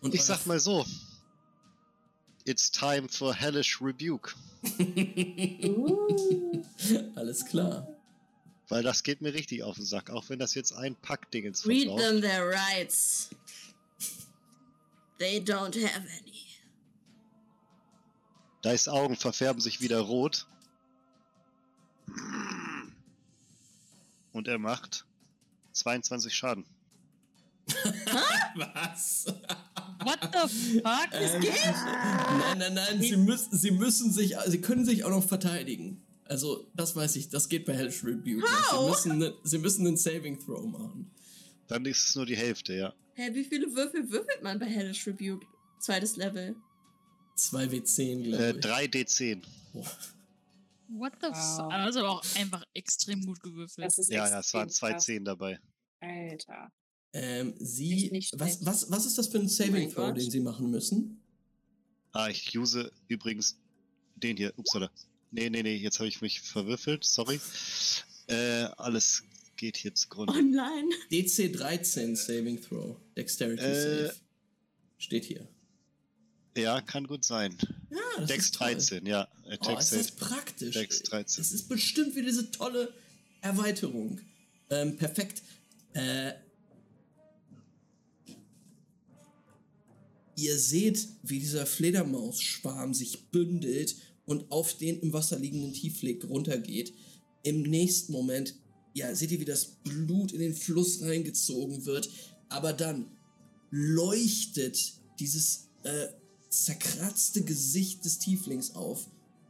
Und 0.00 0.12
Ich 0.12 0.24
sag 0.24 0.44
mal 0.46 0.58
so. 0.58 0.84
It's 2.46 2.70
time 2.70 3.08
for 3.08 3.34
hellish 3.34 3.80
rebuke. 3.82 4.32
Alles 7.16 7.44
klar. 7.44 7.88
Weil 8.68 8.82
das 8.84 9.02
geht 9.02 9.20
mir 9.20 9.34
richtig 9.34 9.64
auf 9.64 9.74
den 9.76 9.84
Sack, 9.84 10.10
auch 10.10 10.28
wenn 10.28 10.38
das 10.38 10.54
jetzt 10.54 10.72
ein 10.72 10.94
Packdingens 10.96 11.66
Read 11.66 11.88
verbraucht. 11.88 12.02
them 12.02 12.20
their 12.20 12.48
rights. 12.48 13.30
They 15.18 15.40
don't 15.40 15.74
have 15.84 16.06
any. 16.20 16.44
Dice 18.64 18.86
Augen 18.88 19.16
verfärben 19.16 19.60
sich 19.60 19.80
wieder 19.80 19.98
rot. 20.00 20.46
Und 24.32 24.46
er 24.46 24.58
macht 24.58 25.04
22 25.72 26.34
Schaden. 26.34 26.64
Was? 28.54 29.26
What 30.04 30.18
the 30.22 30.78
fuck? 30.80 31.08
Ähm, 31.12 31.40
nein, 32.38 32.58
nein, 32.58 32.74
nein, 32.74 33.00
sie 33.02 33.16
müssen, 33.16 33.56
sie 33.56 33.70
müssen 33.70 34.12
sich, 34.12 34.34
sie 34.46 34.60
können 34.60 34.84
sich 34.84 35.04
auch 35.04 35.10
noch 35.10 35.24
verteidigen. 35.26 36.02
Also, 36.24 36.66
das 36.74 36.96
weiß 36.96 37.16
ich, 37.16 37.28
das 37.28 37.48
geht 37.48 37.66
bei 37.66 37.74
Hellish 37.74 38.02
Rebuke. 38.04 38.44
Sie 38.70 38.88
müssen, 38.88 39.18
ne, 39.18 39.34
sie 39.44 39.58
müssen 39.58 39.86
einen 39.86 39.96
Saving 39.96 40.38
Throw 40.44 40.64
machen. 40.66 41.10
Dann 41.68 41.84
ist 41.86 42.08
es 42.08 42.14
nur 42.16 42.26
die 42.26 42.36
Hälfte, 42.36 42.74
ja. 42.74 42.94
Hä, 43.14 43.30
wie 43.32 43.44
viele 43.44 43.74
Würfel 43.74 44.10
würfelt 44.10 44.42
man 44.42 44.58
bei 44.58 44.66
Hellish 44.66 45.06
Rebuke? 45.06 45.46
Zweites 45.80 46.16
Level. 46.16 46.56
2w10, 47.38 48.00
Äh, 48.00 48.22
glaube 48.54 48.58
ich. 48.58 48.64
3d10. 48.64 49.42
Boah. 49.72 49.84
What 50.88 51.12
the 51.20 51.28
Wow. 51.28 51.56
fuck? 51.56 51.72
Also 51.72 52.00
aber 52.00 52.10
auch 52.10 52.24
einfach 52.36 52.62
extrem 52.74 53.24
gut 53.26 53.40
gewürfelt. 53.42 53.86
Das 53.86 53.98
ist 53.98 54.10
Ja, 54.10 54.28
ja, 54.28 54.38
es 54.40 54.52
waren 54.54 54.68
zwei. 54.70 54.94
10 54.94 55.24
dabei. 55.24 55.58
Alter. 56.00 56.70
Ähm, 57.18 57.54
sie, 57.58 58.10
nicht 58.10 58.38
was, 58.38 58.62
was, 58.66 58.90
was 58.90 59.06
ist 59.06 59.16
das 59.16 59.28
für 59.28 59.38
ein 59.38 59.48
Saving 59.48 59.72
mein 59.72 59.90
Throw, 59.90 60.12
den 60.12 60.30
sie 60.30 60.40
machen 60.40 60.70
müssen? 60.70 61.22
Ah, 62.12 62.28
ich 62.28 62.54
use 62.56 62.92
übrigens 63.08 63.56
den 64.16 64.36
hier. 64.36 64.52
Upsala. 64.58 64.90
Nee, 65.30 65.48
nee, 65.48 65.62
nee, 65.62 65.76
jetzt 65.76 65.98
habe 65.98 66.08
ich 66.08 66.20
mich 66.20 66.42
verwürfelt, 66.42 67.04
sorry. 67.04 67.40
Äh, 68.26 68.64
alles 68.76 69.22
geht 69.56 69.78
hier 69.78 69.94
zugrunde. 69.94 70.34
Online. 70.34 70.90
DC 71.10 71.54
13 71.54 72.16
Saving 72.16 72.60
Throw. 72.60 72.98
Dexterity 73.16 73.62
Äh. 73.62 74.06
Save. 74.08 74.16
Steht 74.98 75.24
hier. 75.24 75.48
Ja, 76.54 76.82
kann 76.82 77.06
gut 77.06 77.24
sein. 77.24 77.56
Ja, 77.90 77.98
das 78.18 78.28
Dex 78.28 78.44
ist 78.46 78.54
toll. 78.56 78.72
13, 78.72 79.06
ja. 79.06 79.26
Oh, 79.46 79.50
Attack 79.52 79.78
ist 79.78 79.88
Save. 79.88 80.02
das 80.02 80.10
praktisch. 80.12 80.74
Dex 80.74 81.02
13. 81.02 81.42
Das 81.42 81.52
ist 81.52 81.66
bestimmt 81.68 82.14
wieder 82.14 82.26
diese 82.26 82.50
tolle 82.50 82.92
Erweiterung. 83.40 84.20
Ähm, 84.68 84.98
perfekt. 84.98 85.42
Äh, 85.94 86.32
ihr 90.36 90.58
seht, 90.58 91.08
wie 91.22 91.40
dieser 91.40 91.66
Fledermausschwarm 91.66 92.94
sich 92.94 93.30
bündelt 93.30 93.96
und 94.26 94.50
auf 94.52 94.74
den 94.74 95.00
im 95.00 95.12
Wasser 95.12 95.38
liegenden 95.38 95.72
Tiefleg 95.72 96.28
runtergeht. 96.28 96.92
Im 97.42 97.62
nächsten 97.62 98.12
Moment, 98.12 98.54
ja, 98.94 99.14
seht 99.14 99.30
ihr, 99.30 99.40
wie 99.40 99.44
das 99.44 99.66
Blut 99.84 100.32
in 100.32 100.40
den 100.40 100.54
Fluss 100.54 101.02
reingezogen 101.02 101.86
wird. 101.86 102.10
Aber 102.48 102.72
dann 102.72 103.06
leuchtet 103.70 104.94
dieses 105.18 105.68
äh, 105.84 106.08
zerkratzte 106.50 107.42
Gesicht 107.42 108.04
des 108.04 108.18
Tieflings 108.18 108.74
auf 108.74 109.08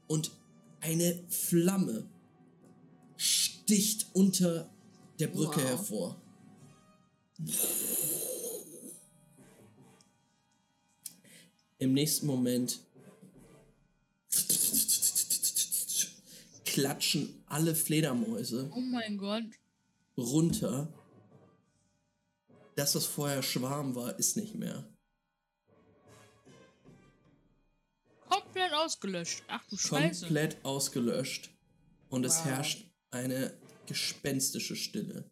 und 0.08 0.30
eine 0.80 1.18
Flamme 1.28 2.08
sticht 3.16 4.06
unter 4.12 4.70
der 5.18 5.28
Brücke 5.28 5.60
Wow. 5.60 5.68
hervor. 5.68 6.22
Im 11.78 11.92
nächsten 11.92 12.26
Moment 12.26 12.80
klatschen 16.64 17.42
alle 17.46 17.74
Fledermäuse 17.74 18.70
oh 18.74 18.80
mein 18.80 19.18
Gott. 19.18 19.44
runter. 20.16 20.88
Das, 22.74 22.94
was 22.94 23.06
vorher 23.06 23.42
Schwarm 23.42 23.94
war, 23.94 24.18
ist 24.18 24.36
nicht 24.36 24.54
mehr. 24.54 24.86
Komplett 28.28 28.72
ausgelöscht. 28.74 29.42
Ach 29.48 29.64
du 29.68 29.76
Scheiße. 29.76 30.26
komplett 30.26 30.62
ausgelöscht 30.64 31.50
und 32.10 32.24
es 32.24 32.38
Wow. 32.38 32.44
herrscht 32.46 32.90
eine 33.10 33.56
gespenstische 33.86 34.76
Stille. 34.76 35.30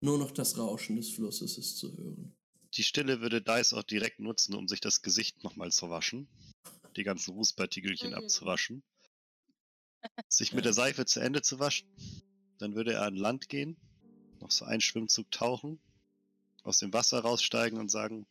Nur 0.00 0.16
noch 0.18 0.30
das 0.30 0.56
Rauschen 0.56 0.96
des 0.96 1.10
Flusses 1.10 1.58
ist 1.58 1.76
zu 1.76 1.94
hören. 1.98 2.34
Die 2.74 2.84
Stille 2.84 3.20
würde 3.20 3.42
Dice 3.42 3.72
auch 3.72 3.82
direkt 3.82 4.20
nutzen, 4.20 4.54
um 4.54 4.68
sich 4.68 4.80
das 4.80 5.02
Gesicht 5.02 5.42
nochmal 5.42 5.72
zu 5.72 5.90
waschen. 5.90 6.28
Die 6.96 7.02
ganzen 7.02 7.34
Rußpartikelchen 7.34 8.10
Mhm. 8.10 8.16
abzuwaschen. 8.16 8.82
Sich 10.28 10.52
mit 10.52 10.64
der 10.64 10.72
Seife 10.72 11.04
zu 11.04 11.20
Ende 11.20 11.42
zu 11.42 11.58
waschen. 11.58 11.88
Dann 12.58 12.74
würde 12.74 12.92
er 12.94 13.02
an 13.02 13.16
Land 13.16 13.48
gehen, 13.48 13.76
noch 14.40 14.50
so 14.50 14.64
einen 14.64 14.80
Schwimmzug 14.80 15.30
tauchen, 15.30 15.80
aus 16.62 16.78
dem 16.78 16.92
Wasser 16.92 17.20
raussteigen 17.20 17.78
und 17.78 17.90
sagen, 17.90 18.26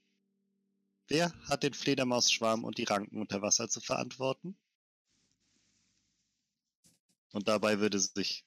wer 1.07 1.33
hat 1.47 1.63
den 1.63 1.73
Fledermausschwarm 1.73 2.63
und 2.63 2.77
die 2.77 2.83
Ranken 2.83 3.19
unter 3.19 3.41
Wasser 3.41 3.69
zu 3.69 3.81
verantworten? 3.81 4.57
Und 7.31 7.47
dabei 7.47 7.79
würde 7.79 7.99
sich 7.99 8.45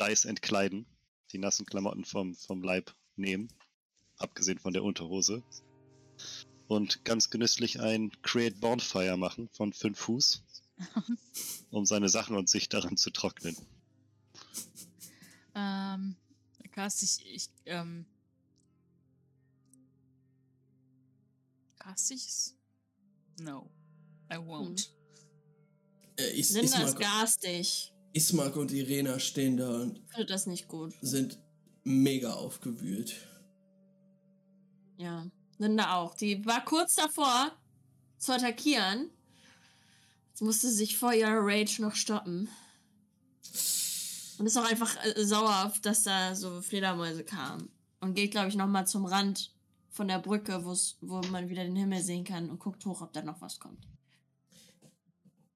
Dice 0.00 0.24
entkleiden, 0.26 0.86
die 1.32 1.38
nassen 1.38 1.66
Klamotten 1.66 2.04
vom, 2.04 2.34
vom 2.34 2.62
Leib 2.62 2.94
nehmen, 3.16 3.48
abgesehen 4.24 4.58
von 4.58 4.72
der 4.72 4.82
Unterhose. 4.82 5.42
Und 6.66 7.04
ganz 7.04 7.30
genüsslich 7.30 7.80
ein 7.80 8.10
Create 8.22 8.58
Bonfire 8.60 9.16
machen 9.16 9.48
von 9.52 9.72
5 9.72 9.98
Fuß, 9.98 10.42
um 11.70 11.84
seine 11.86 12.08
Sachen 12.08 12.36
und 12.36 12.48
sich 12.48 12.68
daran 12.68 12.96
zu 12.96 13.10
trocknen. 13.10 13.56
Ähm, 15.54 16.16
cast 16.72 17.02
ich, 17.02 17.26
ich, 17.34 17.48
ähm. 17.66 18.06
Cast 21.78 22.10
ich's? 22.10 22.54
No. 23.40 23.70
I 24.32 24.36
won't. 24.36 24.88
Äh, 26.16 26.38
Is 26.38 26.50
Linda 26.50 26.64
ist 26.64 26.74
Ismark, 26.76 27.00
garstig. 27.00 27.92
Ismark 28.14 28.56
und 28.56 28.72
Irena 28.72 29.18
stehen 29.18 29.56
da 29.56 29.82
und 29.82 29.98
Ich 29.98 30.14
finde 30.14 30.26
das 30.26 30.46
nicht 30.46 30.68
gut. 30.68 30.94
sind 31.02 31.38
mega 31.82 32.32
aufgewühlt. 32.32 33.14
Ja. 34.96 35.26
Linda 35.58 35.94
auch. 35.94 36.14
Die 36.14 36.44
war 36.44 36.64
kurz 36.64 36.96
davor 36.96 37.52
zu 38.18 38.32
attackieren. 38.32 39.10
Jetzt 40.30 40.42
musste 40.42 40.68
sie 40.68 40.76
sich 40.76 40.98
vor 40.98 41.12
ihrer 41.12 41.40
Rage 41.40 41.80
noch 41.80 41.94
stoppen. 41.94 42.48
Und 44.38 44.46
ist 44.46 44.56
auch 44.56 44.68
einfach 44.68 44.96
äh, 45.04 45.24
sauer, 45.24 45.72
dass 45.82 46.02
da 46.02 46.34
so 46.34 46.60
Fledermäuse 46.60 47.24
kamen. 47.24 47.70
Und 48.00 48.14
geht, 48.14 48.32
glaube 48.32 48.48
ich, 48.48 48.56
nochmal 48.56 48.86
zum 48.86 49.04
Rand 49.06 49.54
von 49.90 50.08
der 50.08 50.18
Brücke, 50.18 50.64
wo 50.64 51.20
man 51.30 51.48
wieder 51.48 51.62
den 51.62 51.76
Himmel 51.76 52.02
sehen 52.02 52.24
kann 52.24 52.50
und 52.50 52.58
guckt 52.58 52.84
hoch, 52.84 53.00
ob 53.00 53.12
da 53.12 53.22
noch 53.22 53.40
was 53.40 53.60
kommt. 53.60 53.86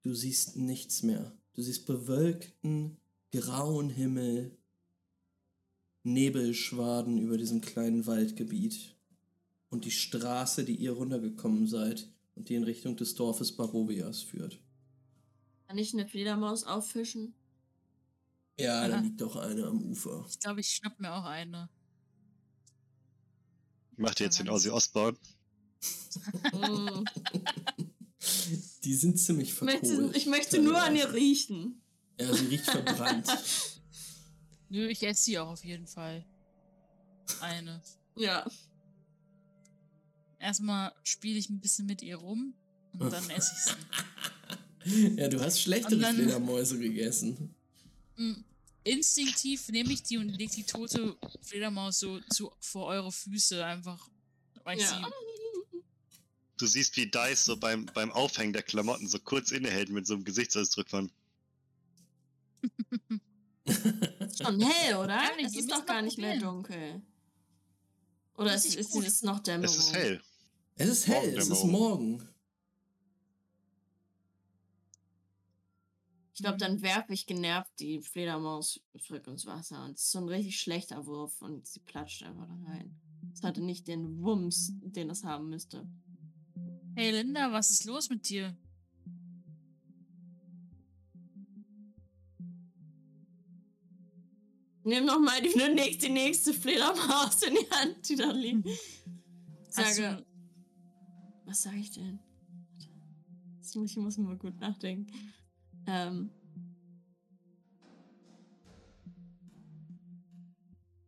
Du 0.03 0.14
siehst 0.14 0.57
nichts 0.57 1.03
mehr. 1.03 1.36
Du 1.55 1.62
siehst 1.62 1.86
bewölkten, 1.86 3.01
grauen 3.32 3.91
Himmel, 3.91 4.57
Nebelschwaden 6.05 7.18
über 7.18 7.36
diesem 7.36 7.61
kleinen 7.61 8.07
Waldgebiet 8.07 8.97
und 9.70 9.84
die 9.84 9.90
Straße, 9.90 10.64
die 10.64 10.76
ihr 10.76 10.92
runtergekommen 10.92 11.66
seid 11.66 12.10
und 12.34 12.48
die 12.48 12.54
in 12.54 12.64
Richtung 12.64 12.96
des 12.96 13.14
Dorfes 13.14 13.54
Barovias 13.56 14.22
führt. 14.22 14.60
Kann 15.66 15.78
ich 15.78 15.92
eine 15.92 16.08
Fledermaus 16.08 16.64
auffischen? 16.64 17.34
Ja, 18.58 18.88
da 18.88 18.96
Aha. 18.96 19.02
liegt 19.02 19.22
auch 19.22 19.36
eine 19.36 19.66
am 19.66 19.82
Ufer. 19.82 20.24
Ich 20.28 20.40
glaube, 20.40 20.60
ich 20.60 20.70
schnapp 20.70 20.98
mir 20.98 21.12
auch 21.12 21.24
eine. 21.24 21.68
Macht 23.96 24.20
ihr 24.20 24.26
jetzt 24.26 24.38
den 24.38 24.48
Osbourne? 24.48 25.16
Mm. 26.52 27.04
Die 28.84 28.94
sind 28.94 29.18
ziemlich 29.18 29.50
Ich 29.50 29.60
möchte, 29.60 30.10
ich 30.14 30.26
möchte 30.26 30.60
nur 30.60 30.80
an 30.80 30.96
ihr 30.96 31.12
riechen. 31.12 31.82
Ja, 32.18 32.32
sie 32.32 32.46
riecht 32.46 32.64
verbrannt. 32.64 33.28
Nö, 34.70 34.88
ich 34.88 35.02
esse 35.02 35.22
sie 35.22 35.38
auch 35.38 35.48
auf 35.48 35.64
jeden 35.64 35.86
Fall. 35.86 36.24
Eine. 37.40 37.82
Ja. 38.16 38.46
Erstmal 40.39 40.93
spiele 41.03 41.39
ich 41.39 41.51
ein 41.51 41.61
bisschen 41.61 41.86
mit 41.86 42.03
ihr 42.03 42.16
rum 42.16 42.55
und 42.99 43.12
dann 43.12 43.28
esse 43.30 43.53
ich 43.57 43.74
sie. 44.86 45.09
ja, 45.20 45.28
du 45.28 45.41
hast 45.41 45.61
schlechtere 45.61 45.99
dann- 45.99 46.14
Fledermäuse 46.16 46.78
gegessen. 46.78 47.55
Mm, 48.16 48.34
Instinktiv 48.84 49.68
nehme 49.68 49.93
ich 49.93 50.03
die 50.05 50.16
und 50.18 50.28
lege 50.30 50.53
die 50.55 50.62
tote 50.64 51.16
Fledermaus 51.43 51.99
so 51.99 52.20
zu, 52.30 52.53
vor 52.61 52.86
eure 52.86 53.12
Füße 53.12 53.64
einfach. 53.64 54.09
Weil 54.64 54.78
ich 54.78 54.84
Ja. 54.84 54.97
sie. 55.05 55.82
Du 56.57 56.66
siehst, 56.66 56.97
wie 56.97 57.07
Dice 57.07 57.45
so 57.45 57.57
beim, 57.57 57.86
beim 57.95 58.11
Aufhängen 58.11 58.53
der 58.53 58.62
Klamotten 58.62 59.07
so 59.07 59.18
kurz 59.20 59.53
innehält 59.53 59.91
mit 59.91 60.07
so 60.07 60.14
einem 60.14 60.24
Gesichtsausdruck 60.24 60.89
von 60.89 61.11
Ist 63.64 64.39
schon 64.43 64.61
hell, 64.61 64.97
oder? 64.97 65.20
Es 65.45 65.55
ist 65.55 65.70
doch 65.70 65.84
gar 65.84 66.03
nicht 66.03 66.18
mehr 66.18 66.39
dunkel. 66.39 67.01
Oder 68.36 68.55
ist, 68.55 68.64
ist 68.66 68.95
ist, 68.95 69.07
es 69.07 69.22
noch 69.22 69.41
Dämmerung? 69.41 69.76
Es 69.76 69.78
ist 69.84 69.93
hell. 69.93 70.20
Es 70.81 70.89
ist 70.89 71.09
hell, 71.09 71.37
es 71.37 71.49
ist 71.49 71.64
morgen. 71.64 72.22
Ich 76.35 76.41
glaube, 76.41 76.57
dann 76.57 76.83
werfe 76.83 77.12
ich 77.12 77.26
genervt 77.26 77.72
die 77.81 78.01
Fledermaus 78.01 78.81
zurück 79.01 79.26
ins 79.26 79.45
Wasser. 79.45 79.85
Und 79.85 79.97
es 79.97 80.05
ist 80.05 80.12
so 80.12 80.20
ein 80.20 80.29
richtig 80.29 80.61
schlechter 80.61 81.05
Wurf 81.05 81.43
und 81.43 81.66
sie 81.66 81.81
platscht 81.81 82.22
einfach 82.22 82.47
da 82.47 82.70
rein. 82.70 82.95
Es 83.35 83.43
hatte 83.43 83.61
nicht 83.61 83.89
den 83.89 84.22
Wumms, 84.22 84.72
den 84.81 85.11
es 85.11 85.24
haben 85.24 85.49
müsste. 85.49 85.85
Hey 86.95 87.11
Linda, 87.11 87.51
was 87.53 87.70
ist 87.70 87.85
los 87.85 88.09
mit 88.09 88.29
dir? 88.29 88.57
Nimm 94.85 95.07
noch 95.07 95.18
mal 95.18 95.43
die 95.43 95.57
nächste, 95.57 96.07
die 96.07 96.12
nächste 96.12 96.55
Fledermaus 96.55 97.43
in 97.43 97.55
die 97.55 97.70
Hand, 97.70 98.09
die 98.09 98.14
da 98.14 98.31
liegt. 98.31 98.68
Hast 99.76 99.97
Sage, 99.97 100.16
du, 100.16 100.28
was 101.49 101.62
sage 101.62 101.78
ich 101.78 101.90
denn? 101.90 102.18
Ich 103.62 103.74
muss, 103.74 103.96
muss 103.96 104.18
mal 104.18 104.36
gut 104.36 104.61
nachdenken. 104.61 105.11
Ähm. 105.86 106.30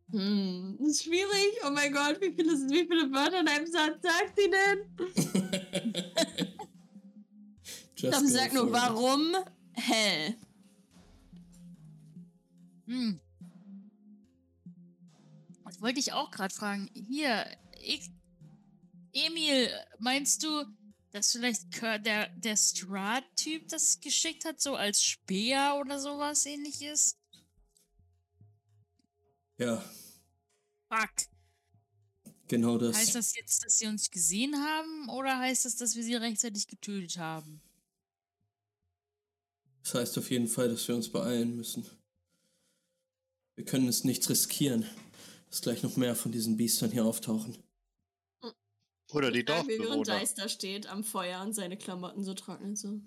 Hm, 0.09 0.77
das 0.79 0.87
ist 0.87 1.03
schwierig. 1.03 1.57
Oh 1.65 1.69
mein 1.71 1.93
Gott, 1.93 2.19
wie 2.19 2.33
viele, 2.33 2.53
wie 2.53 2.87
viele 2.87 3.11
Wörter 3.11 3.39
in 3.39 3.47
einem 3.47 3.67
Satz 3.67 4.01
sagt 4.01 4.37
sie 4.37 4.49
denn? 4.49 4.79
Ich 7.95 8.09
glaube, 8.09 8.25
sie 8.25 8.33
sagt 8.33 8.53
nur, 8.53 8.65
it. 8.65 8.73
warum 8.73 9.35
hell? 9.73 10.35
hm. 12.87 13.19
Das 15.65 15.79
wollte 15.81 15.99
ich 15.99 16.11
auch 16.11 16.31
gerade 16.31 16.51
fragen. 16.51 16.89
Hier, 16.93 17.45
ich, 17.79 18.09
Emil, 19.13 19.69
meinst 19.99 20.43
du, 20.43 20.65
dass 21.11 21.31
vielleicht 21.31 21.81
der, 21.81 22.29
der 22.29 22.55
Strat-Typ 22.55 23.67
das 23.67 23.99
geschickt 23.99 24.45
hat, 24.45 24.61
so 24.61 24.75
als 24.75 25.03
Speer 25.03 25.77
oder 25.79 25.99
sowas 25.99 26.45
ähnliches? 26.45 27.17
Ja, 29.57 29.83
Fuck. 30.89 31.27
genau 32.47 32.77
das. 32.77 32.95
Heißt 32.95 33.15
das 33.15 33.35
jetzt, 33.35 33.63
dass 33.63 33.77
sie 33.77 33.87
uns 33.87 34.09
gesehen 34.09 34.55
haben 34.55 35.09
oder 35.09 35.37
heißt 35.37 35.65
das, 35.65 35.75
dass 35.75 35.95
wir 35.95 36.03
sie 36.03 36.15
rechtzeitig 36.15 36.67
getötet 36.67 37.17
haben? 37.17 37.61
Das 39.83 39.93
heißt 39.93 40.17
auf 40.17 40.31
jeden 40.31 40.47
Fall, 40.47 40.69
dass 40.69 40.87
wir 40.87 40.95
uns 40.95 41.09
beeilen 41.11 41.55
müssen. 41.55 41.85
Wir 43.55 43.65
können 43.65 43.87
es 43.87 44.03
nicht 44.03 44.27
riskieren, 44.29 44.85
dass 45.49 45.61
gleich 45.61 45.83
noch 45.83 45.97
mehr 45.97 46.15
von 46.15 46.31
diesen 46.31 46.57
Biestern 46.57 46.91
hier 46.91 47.05
auftauchen. 47.05 47.57
Oder 49.13 49.31
die 49.31 49.43
Dorfbewohner. 49.43 50.19
Dice 50.19 50.35
da 50.35 50.47
steht 50.47 50.87
am 50.87 51.03
Feuer 51.03 51.41
und 51.41 51.53
seine 51.53 51.77
Klamotten 51.77 52.23
so 52.23 52.33
trocknen 52.33 52.75
so. 52.75 52.87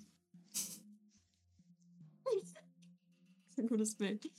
Ein 3.56 3.66
gutes 3.68 3.96
Bild. 3.96 4.30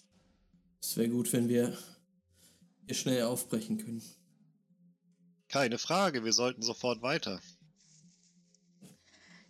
Es 0.82 0.98
wäre 0.98 1.10
gut, 1.10 1.32
wenn 1.34 1.48
wir 1.50 1.78
hier 2.86 2.96
schnell 2.96 3.24
aufbrechen 3.24 3.78
können. 3.78 4.04
Keine 5.48 5.78
Frage, 5.78 6.24
wir 6.24 6.34
sollten 6.34 6.62
sofort 6.62 7.02
weiter. 7.02 7.40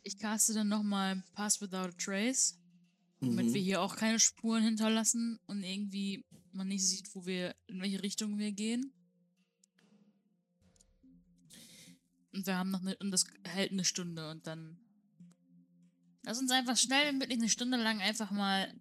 Ich 0.03 0.17
caste 0.19 0.53
dann 0.53 0.67
nochmal 0.69 1.23
Pass 1.33 1.59
Without 1.61 1.77
a 1.77 1.91
Trace, 1.97 2.59
damit 3.21 3.47
Mhm. 3.47 3.53
wir 3.53 3.61
hier 3.61 3.81
auch 3.81 3.95
keine 3.95 4.19
Spuren 4.19 4.63
hinterlassen 4.63 5.39
und 5.47 5.63
irgendwie 5.63 6.23
man 6.51 6.67
nicht 6.67 6.87
sieht, 6.87 7.13
wo 7.15 7.25
wir, 7.25 7.55
in 7.67 7.81
welche 7.81 8.03
Richtung 8.03 8.37
wir 8.37 8.51
gehen. 8.51 8.93
Und 12.35 12.45
wir 12.47 12.57
haben 12.57 12.69
noch 12.69 12.81
eine, 12.81 12.97
und 12.97 13.11
das 13.11 13.25
hält 13.45 13.71
eine 13.71 13.85
Stunde 13.85 14.29
und 14.29 14.45
dann. 14.45 14.77
Lass 16.23 16.39
uns 16.39 16.51
einfach 16.51 16.75
schnell 16.75 17.13
wirklich 17.19 17.39
eine 17.39 17.49
Stunde 17.49 17.77
lang 17.77 18.01
einfach 18.01 18.29
mal 18.31 18.73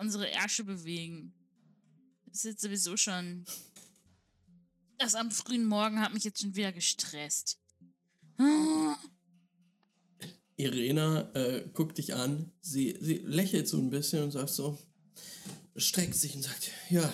unsere 0.00 0.30
Ärsche 0.30 0.64
bewegen. 0.64 1.34
Das 2.26 2.38
ist 2.38 2.44
jetzt 2.44 2.62
sowieso 2.62 2.96
schon. 2.96 3.44
Das 4.98 5.14
am 5.14 5.30
frühen 5.30 5.66
Morgen 5.66 6.00
hat 6.00 6.14
mich 6.14 6.24
jetzt 6.24 6.40
schon 6.40 6.54
wieder 6.54 6.72
gestresst. 6.72 7.58
Irena 10.56 11.30
äh, 11.34 11.68
guckt 11.72 11.98
dich 11.98 12.14
an, 12.14 12.52
sie, 12.60 12.96
sie 13.00 13.18
lächelt 13.18 13.66
so 13.68 13.78
ein 13.78 13.90
bisschen 13.90 14.22
und 14.22 14.30
sagt 14.30 14.50
so, 14.50 14.78
streckt 15.76 16.14
sich 16.14 16.34
und 16.36 16.42
sagt, 16.42 16.70
ja, 16.90 17.12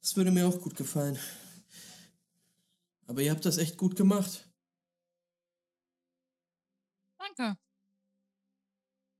das 0.00 0.16
würde 0.16 0.30
mir 0.30 0.46
auch 0.46 0.60
gut 0.60 0.76
gefallen. 0.76 1.18
Aber 3.06 3.22
ihr 3.22 3.30
habt 3.30 3.44
das 3.44 3.58
echt 3.58 3.76
gut 3.76 3.96
gemacht. 3.96 4.48
Danke. 7.18 7.58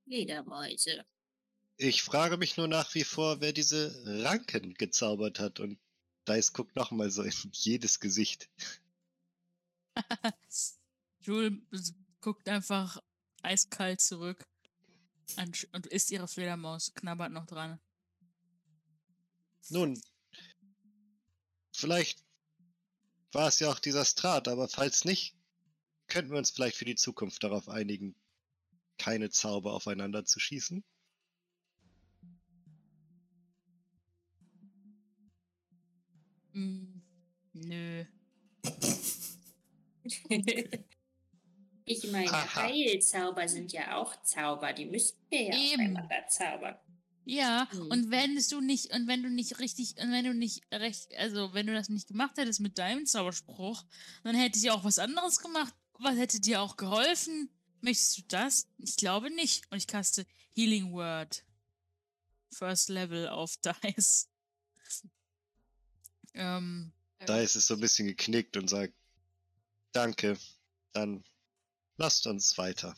Ledermäuse. 0.07 1.05
Ich 1.79 2.03
frage 2.03 2.37
mich 2.37 2.57
nur 2.57 2.69
nach 2.69 2.95
wie 2.95 3.05
vor, 3.05 3.41
wer 3.41 3.53
diese 3.53 4.03
Ranken 4.25 4.75
gezaubert 4.75 5.39
hat. 5.39 5.61
Und 5.61 5.79
Dice 6.29 6.53
guckt 6.53 6.75
nochmal 6.75 7.11
so 7.11 7.23
in 7.23 7.33
jedes 7.53 8.01
Gesicht. 8.01 8.49
Jule 11.21 11.61
guckt 12.21 12.49
einfach 12.49 13.03
eiskalt 13.43 14.01
zurück. 14.01 14.47
Und 15.73 15.87
isst 15.87 16.11
ihre 16.13 16.29
Fledermaus, 16.29 16.95
knabbert 16.95 17.33
noch 17.33 17.47
dran. 17.47 17.81
Nun, 19.71 20.01
vielleicht 21.73 22.26
war 23.37 23.49
es 23.49 23.59
ja 23.61 23.71
auch 23.71 23.79
dieser 23.79 24.07
Strat, 24.07 24.49
aber 24.49 24.67
falls 24.67 25.05
nicht, 25.05 25.37
könnten 26.09 26.31
wir 26.31 26.39
uns 26.39 26.51
vielleicht 26.51 26.77
für 26.77 26.87
die 26.87 26.95
Zukunft 26.95 27.45
darauf 27.45 27.69
einigen, 27.69 28.17
keine 28.99 29.29
Zauber 29.29 29.75
aufeinander 29.75 30.25
zu 30.25 30.41
schießen. 30.41 30.83
Hm, 36.53 37.03
nö. 37.53 38.05
Ich 41.89 42.11
meine, 42.11 42.29
Haha. 42.33 42.65
Heilzauber 42.65 43.47
sind 43.47 43.73
ja 43.73 43.97
auch 43.97 44.21
Zauber, 44.23 44.73
die 44.73 44.87
müssten 44.87 45.25
wir 45.31 45.43
ja 45.43 45.55
Eben. 45.55 45.97
aufeinander 45.97 46.27
zaubern. 46.29 46.77
Ja, 47.28 47.69
Hm. 47.73 47.89
und 47.90 48.11
wenn 48.12 48.36
du 48.36 48.61
nicht, 48.61 48.94
und 48.94 49.09
wenn 49.09 49.23
du 49.23 49.28
nicht 49.28 49.59
richtig, 49.59 49.97
und 50.01 50.12
wenn 50.12 50.24
du 50.24 50.32
nicht 50.32 50.62
recht, 50.73 51.12
also 51.19 51.53
wenn 51.55 51.66
du 51.66 51.74
das 51.74 51.89
nicht 51.89 52.07
gemacht 52.07 52.36
hättest 52.39 52.61
mit 52.61 52.78
deinem 52.78 53.05
Zauberspruch, 53.05 53.85
dann 54.23 54.36
hätte 54.36 54.59
ich 54.59 54.70
auch 54.70 54.85
was 54.85 55.01
anderes 55.01 55.40
gemacht. 55.40 55.74
Was 55.98 56.16
hätte 56.16 56.40
dir 56.40 56.62
auch 56.62 56.77
geholfen? 56.77 57.51
Möchtest 57.81 58.19
du 58.19 58.23
das? 58.28 58.69
Ich 58.78 58.97
glaube 58.97 59.31
nicht. 59.35 59.70
Und 59.73 59.78
ich 59.78 59.86
kaste 59.89 60.24
Healing 60.55 60.93
Word. 60.93 61.44
First 62.53 62.89
Level 62.90 63.28
auf 63.28 63.57
Dice. 63.65 64.28
ähm, 66.35 66.93
Da 67.27 67.40
ist 67.40 67.57
es 67.57 67.66
so 67.66 67.74
ein 67.74 67.81
bisschen 67.81 68.07
geknickt 68.07 68.57
und 68.57 68.69
sagt, 68.69 68.94
danke, 69.93 70.39
dann 70.93 71.24
lasst 71.97 72.27
uns 72.27 72.57
weiter. 72.59 72.97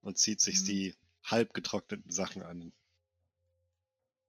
Und 0.00 0.18
zieht 0.18 0.40
sich 0.40 0.60
Mhm. 0.62 0.64
die 0.66 0.96
halb 1.24 1.52
getrockneten 1.52 2.10
Sachen 2.10 2.42
an. 2.42 2.72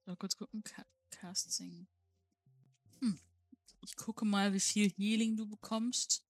Mal 0.08 0.16
kurz 0.16 0.36
gucken. 0.36 0.64
Ca 0.64 0.86
Casting. 1.12 1.88
Hm. 3.02 3.20
Ich 3.82 3.96
gucke 3.96 4.26
mal, 4.26 4.54
wie 4.54 4.60
viel 4.60 4.90
Healing 4.90 5.38
du 5.38 5.48
bekommst. 5.48 6.24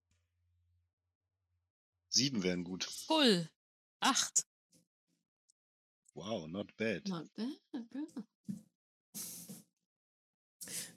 Sieben 2.10 2.44
wären 2.44 2.64
gut. 2.64 2.84
Full. 2.84 3.50
Acht. 4.00 4.46
Wow, 6.14 6.48
not 6.48 6.76
bad. 6.78 7.08
Not 7.08 7.32
bad, 7.36 7.60
bro. 7.72 8.24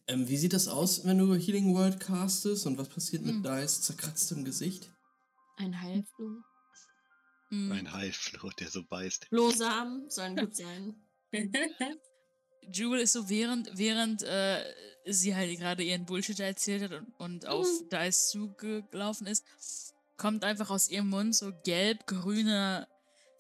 Ähm, 0.06 0.28
wie 0.28 0.36
sieht 0.36 0.52
das 0.52 0.66
aus, 0.66 1.04
wenn 1.04 1.18
du 1.18 1.34
Healing 1.36 1.72
World 1.74 2.00
castest 2.00 2.66
und 2.66 2.78
was 2.78 2.88
passiert 2.88 3.24
Hm. 3.24 3.42
mit 3.42 3.44
Dice 3.44 3.82
zerkratztem 3.82 4.44
Gesicht? 4.44 4.92
Ein 5.56 5.80
Heilfluch. 5.80 6.42
Hm. 7.50 7.72
Ein 7.72 7.92
Heilfloh, 7.92 8.50
der 8.50 8.68
so 8.70 8.84
beißt. 8.84 9.26
Flohsamen 9.26 10.08
sollen 10.10 10.36
gut 10.36 10.56
sein. 10.56 10.94
Jewel 12.72 13.00
ist 13.00 13.12
so, 13.12 13.28
während, 13.28 13.76
während 13.76 14.22
äh, 14.22 14.64
sie 15.06 15.34
halt 15.34 15.58
gerade 15.58 15.82
ihren 15.82 16.04
Bullshit 16.06 16.38
erzählt 16.40 16.82
hat 16.82 16.92
und, 16.92 17.14
und 17.18 17.46
auf 17.46 17.66
Mhm. 17.66 17.88
Dice 17.90 18.28
zugelaufen 18.28 19.26
ist, 19.26 19.44
kommt 20.16 20.44
einfach 20.44 20.70
aus 20.70 20.88
ihrem 20.90 21.08
Mund 21.08 21.34
so 21.34 21.52
gelb-grüne 21.64 22.86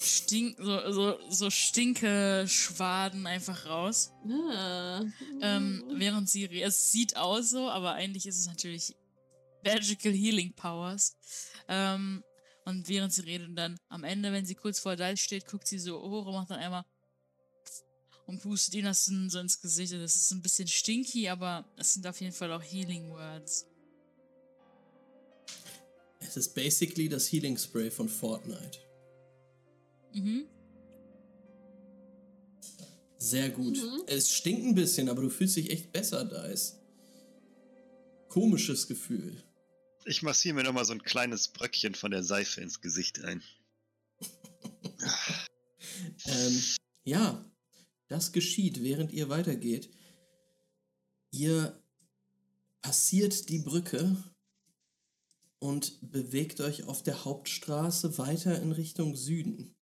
Stink, 0.02 0.56
so, 0.58 0.92
so, 0.92 1.18
so 1.28 1.50
Stinke-Schwaden 1.50 3.26
einfach 3.26 3.66
raus. 3.66 4.12
Ah. 4.50 5.02
Ähm, 5.42 5.84
während 5.92 6.28
sie, 6.30 6.62
es 6.62 6.90
sieht 6.90 7.16
aus 7.16 7.50
so, 7.50 7.68
aber 7.68 7.92
eigentlich 7.92 8.26
ist 8.26 8.38
es 8.38 8.46
natürlich 8.46 8.96
Magical 9.62 10.12
Healing 10.12 10.54
Powers. 10.54 11.16
Ähm, 11.68 12.24
und 12.64 12.88
während 12.88 13.12
sie 13.12 13.22
redet 13.22 13.48
und 13.48 13.56
dann 13.56 13.78
am 13.88 14.04
Ende, 14.04 14.32
wenn 14.32 14.46
sie 14.46 14.54
kurz 14.54 14.78
vor 14.78 14.96
Dice 14.96 15.20
steht, 15.20 15.46
guckt 15.46 15.66
sie 15.66 15.78
so 15.78 16.00
hoch 16.00 16.26
und 16.26 16.32
macht 16.32 16.50
dann 16.50 16.60
einmal 16.60 16.84
und 18.30 18.40
pustet 18.40 18.74
ihn 18.74 18.84
das 18.84 19.04
so 19.06 19.38
ins 19.40 19.60
Gesicht. 19.60 19.92
Und 19.92 20.00
Das 20.00 20.14
ist 20.14 20.30
ein 20.30 20.40
bisschen 20.40 20.68
stinky, 20.68 21.28
aber 21.28 21.64
es 21.76 21.94
sind 21.94 22.06
auf 22.06 22.20
jeden 22.20 22.32
Fall 22.32 22.52
auch 22.52 22.62
Healing 22.62 23.10
Words. 23.10 23.66
Es 26.20 26.36
ist 26.36 26.54
basically 26.54 27.08
das 27.08 27.30
Healing 27.32 27.58
Spray 27.58 27.90
von 27.90 28.08
Fortnite. 28.08 28.78
Mhm. 30.14 30.46
Sehr 33.18 33.50
gut. 33.50 33.76
Mhm. 33.76 34.02
Es 34.06 34.30
stinkt 34.30 34.64
ein 34.64 34.74
bisschen, 34.76 35.08
aber 35.08 35.22
du 35.22 35.28
fühlst 35.28 35.56
dich 35.56 35.70
echt 35.70 35.92
besser, 35.92 36.24
Dice. 36.24 36.76
Komisches 38.28 38.86
Gefühl. 38.86 39.42
Ich 40.04 40.22
massiere 40.22 40.54
mir 40.54 40.62
nochmal 40.62 40.84
so 40.84 40.92
ein 40.92 41.02
kleines 41.02 41.48
Bröckchen 41.48 41.96
von 41.96 42.12
der 42.12 42.22
Seife 42.22 42.60
ins 42.60 42.80
Gesicht 42.80 43.24
ein. 43.24 43.42
Ähm, 46.26 46.62
ja, 47.04 47.49
das 48.10 48.32
geschieht, 48.32 48.82
während 48.82 49.12
ihr 49.12 49.28
weitergeht. 49.28 49.90
Ihr 51.30 51.80
passiert 52.82 53.48
die 53.48 53.60
Brücke 53.60 54.16
und 55.60 55.98
bewegt 56.10 56.60
euch 56.60 56.84
auf 56.84 57.02
der 57.02 57.24
Hauptstraße 57.24 58.18
weiter 58.18 58.60
in 58.60 58.72
Richtung 58.72 59.14
Süden. 59.14 59.76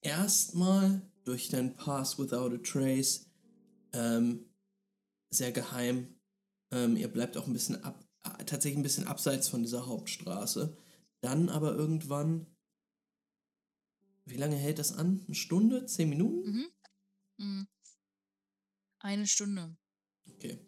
Erstmal 0.00 1.02
durch 1.24 1.48
den 1.48 1.74
Pass 1.74 2.18
Without 2.18 2.54
a 2.54 2.58
Trace, 2.58 3.26
ähm, 3.92 4.46
sehr 5.28 5.52
geheim. 5.52 6.18
Ähm, 6.70 6.96
ihr 6.96 7.08
bleibt 7.08 7.36
auch 7.36 7.46
ein 7.46 7.52
bisschen 7.52 7.84
ab, 7.84 8.02
äh, 8.24 8.44
tatsächlich 8.44 8.78
ein 8.78 8.84
bisschen 8.84 9.06
abseits 9.06 9.48
von 9.48 9.62
dieser 9.62 9.86
Hauptstraße. 9.86 10.76
Dann 11.20 11.50
aber 11.50 11.74
irgendwann. 11.74 12.46
Wie 14.28 14.36
lange 14.36 14.56
hält 14.56 14.78
das 14.78 14.92
an? 14.92 15.22
Eine 15.26 15.34
Stunde? 15.34 15.86
Zehn 15.86 16.08
Minuten? 16.08 16.50
Mhm. 16.50 16.66
Mhm. 17.38 17.68
Eine 19.00 19.26
Stunde. 19.26 19.76
Okay. 20.28 20.58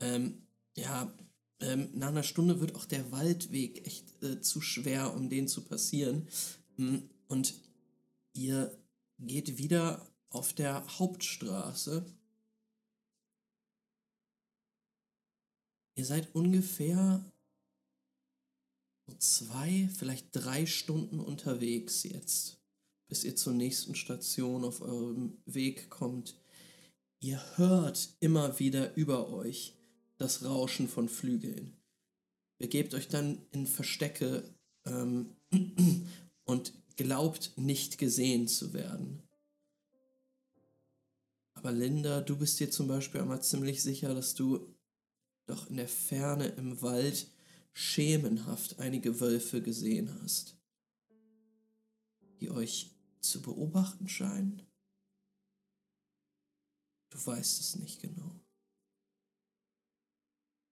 Ähm, 0.00 0.46
ja, 0.76 1.12
ähm, 1.60 1.90
nach 1.94 2.08
einer 2.08 2.22
Stunde 2.22 2.60
wird 2.60 2.74
auch 2.74 2.84
der 2.86 3.10
Waldweg 3.12 3.86
echt 3.86 4.22
äh, 4.22 4.40
zu 4.40 4.60
schwer, 4.60 5.14
um 5.14 5.28
den 5.30 5.48
zu 5.48 5.64
passieren. 5.64 6.28
Mm, 6.76 6.98
Und 7.28 7.54
ihr 8.32 8.76
geht 9.18 9.58
wieder 9.58 10.10
auf 10.30 10.52
der 10.52 10.84
Hauptstraße. 10.98 12.04
Ihr 15.96 16.04
seid 16.04 16.34
ungefähr 16.34 17.24
so 19.06 19.14
zwei, 19.18 19.88
vielleicht 19.96 20.28
drei 20.32 20.66
Stunden 20.66 21.20
unterwegs 21.20 22.02
jetzt, 22.02 22.58
bis 23.08 23.24
ihr 23.24 23.36
zur 23.36 23.52
nächsten 23.52 23.94
Station 23.94 24.64
auf 24.64 24.80
eurem 24.80 25.38
Weg 25.46 25.90
kommt. 25.90 26.36
Ihr 27.20 27.40
hört 27.56 28.16
immer 28.20 28.58
wieder 28.58 28.94
über 28.96 29.30
euch 29.30 29.74
das 30.18 30.44
Rauschen 30.44 30.88
von 30.88 31.08
Flügeln. 31.08 31.76
Begebt 32.58 32.94
euch 32.94 33.08
dann 33.08 33.38
in 33.50 33.66
Verstecke 33.66 34.54
ähm, 34.86 35.36
und 36.44 36.72
glaubt 36.96 37.52
nicht 37.56 37.98
gesehen 37.98 38.46
zu 38.46 38.72
werden. 38.72 39.22
Aber 41.54 41.72
Linda, 41.72 42.20
du 42.20 42.36
bist 42.36 42.60
dir 42.60 42.70
zum 42.70 42.88
Beispiel 42.88 43.22
einmal 43.22 43.42
ziemlich 43.42 43.82
sicher, 43.82 44.14
dass 44.14 44.34
du 44.34 44.74
doch 45.46 45.68
in 45.70 45.76
der 45.76 45.88
Ferne 45.88 46.46
im 46.46 46.80
Wald 46.82 47.28
schemenhaft 47.72 48.78
einige 48.78 49.20
Wölfe 49.20 49.62
gesehen 49.62 50.14
hast, 50.22 50.56
die 52.40 52.50
euch 52.50 52.93
zu 53.24 53.42
beobachten 53.42 54.08
scheinen. 54.08 54.62
Du 57.10 57.24
weißt 57.24 57.60
es 57.60 57.76
nicht 57.76 58.00
genau. 58.00 58.40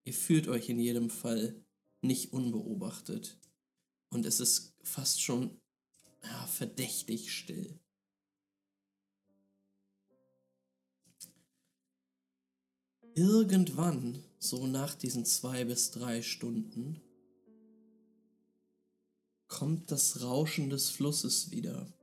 Ihr 0.05 0.13
fühlt 0.13 0.47
euch 0.47 0.69
in 0.69 0.79
jedem 0.79 1.09
Fall 1.09 1.63
nicht 2.01 2.33
unbeobachtet. 2.33 3.39
Und 4.09 4.25
es 4.25 4.39
ist 4.39 4.75
fast 4.83 5.21
schon 5.21 5.61
ja, 6.21 6.47
verdächtig 6.47 7.33
still. 7.33 7.79
Irgendwann, 13.15 14.23
so 14.39 14.67
nach 14.67 14.95
diesen 14.95 15.25
zwei 15.25 15.65
bis 15.65 15.91
drei 15.91 16.21
Stunden, 16.21 17.01
kommt 19.47 19.91
das 19.91 20.21
Rauschen 20.21 20.69
des 20.69 20.89
Flusses 20.89 21.51
wieder. 21.51 21.93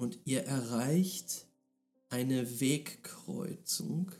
Und 0.00 0.18
ihr 0.24 0.44
erreicht 0.44 1.46
eine 2.08 2.58
Wegkreuzung. 2.58 4.12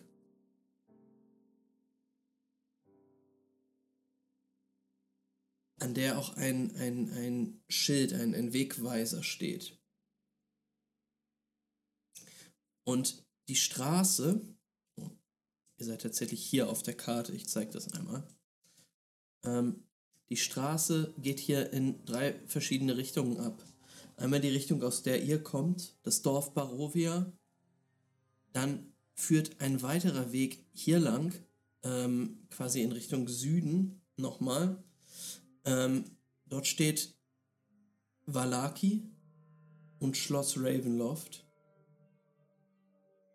an 5.78 5.94
der 5.94 6.18
auch 6.18 6.36
ein, 6.36 6.76
ein, 6.76 7.10
ein 7.14 7.62
Schild, 7.70 8.12
ein, 8.12 8.34
ein 8.34 8.52
Wegweiser 8.52 9.22
steht. 9.22 9.80
Und 12.84 13.24
die 13.48 13.56
Straße, 13.56 14.42
ihr 14.98 15.86
seid 15.86 16.02
tatsächlich 16.02 16.44
hier 16.44 16.68
auf 16.68 16.82
der 16.82 16.98
Karte. 16.98 17.32
Ich 17.32 17.48
zeige 17.48 17.72
das 17.72 17.90
einmal. 17.94 18.28
Ähm, 19.42 19.88
die 20.28 20.36
Straße 20.36 21.14
geht 21.16 21.40
hier 21.40 21.72
in 21.72 22.04
drei 22.04 22.38
verschiedene 22.46 22.98
Richtungen 22.98 23.38
ab. 23.38 23.64
Einmal 24.20 24.40
die 24.40 24.50
Richtung, 24.50 24.82
aus 24.82 25.02
der 25.02 25.22
ihr 25.22 25.42
kommt, 25.42 25.96
das 26.02 26.20
Dorf 26.20 26.52
Barovia. 26.52 27.32
Dann 28.52 28.92
führt 29.14 29.62
ein 29.62 29.80
weiterer 29.80 30.30
Weg 30.30 30.66
hier 30.74 30.98
lang, 30.98 31.32
ähm, 31.84 32.46
quasi 32.50 32.82
in 32.82 32.92
Richtung 32.92 33.28
Süden 33.28 34.02
nochmal. 34.18 34.84
Ähm, 35.64 36.04
dort 36.44 36.66
steht 36.66 37.14
Valaki 38.26 39.08
und 40.00 40.18
Schloss 40.18 40.58
Ravenloft. 40.58 41.46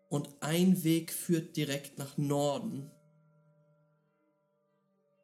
Und 0.08 0.28
ein 0.38 0.84
Weg 0.84 1.12
führt 1.12 1.56
direkt 1.56 1.98
nach 1.98 2.16
Norden, 2.16 2.92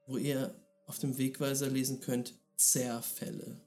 wo 0.09 0.17
ihr 0.17 0.61
auf 0.87 0.99
dem 0.99 1.19
Wegweiser 1.19 1.69
lesen 1.69 2.01
könnt, 2.01 2.35
Zerfälle. 2.57 3.61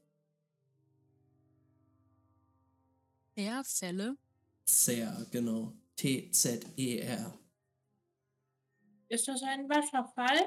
Zerfälle? 3.36 4.18
Zer, 4.66 5.28
genau. 5.32 5.74
T-Z-E-R. 5.98 7.40
Ist 9.10 9.28
das 9.28 9.44
ein 9.44 9.70
Wasserfall? 9.70 10.45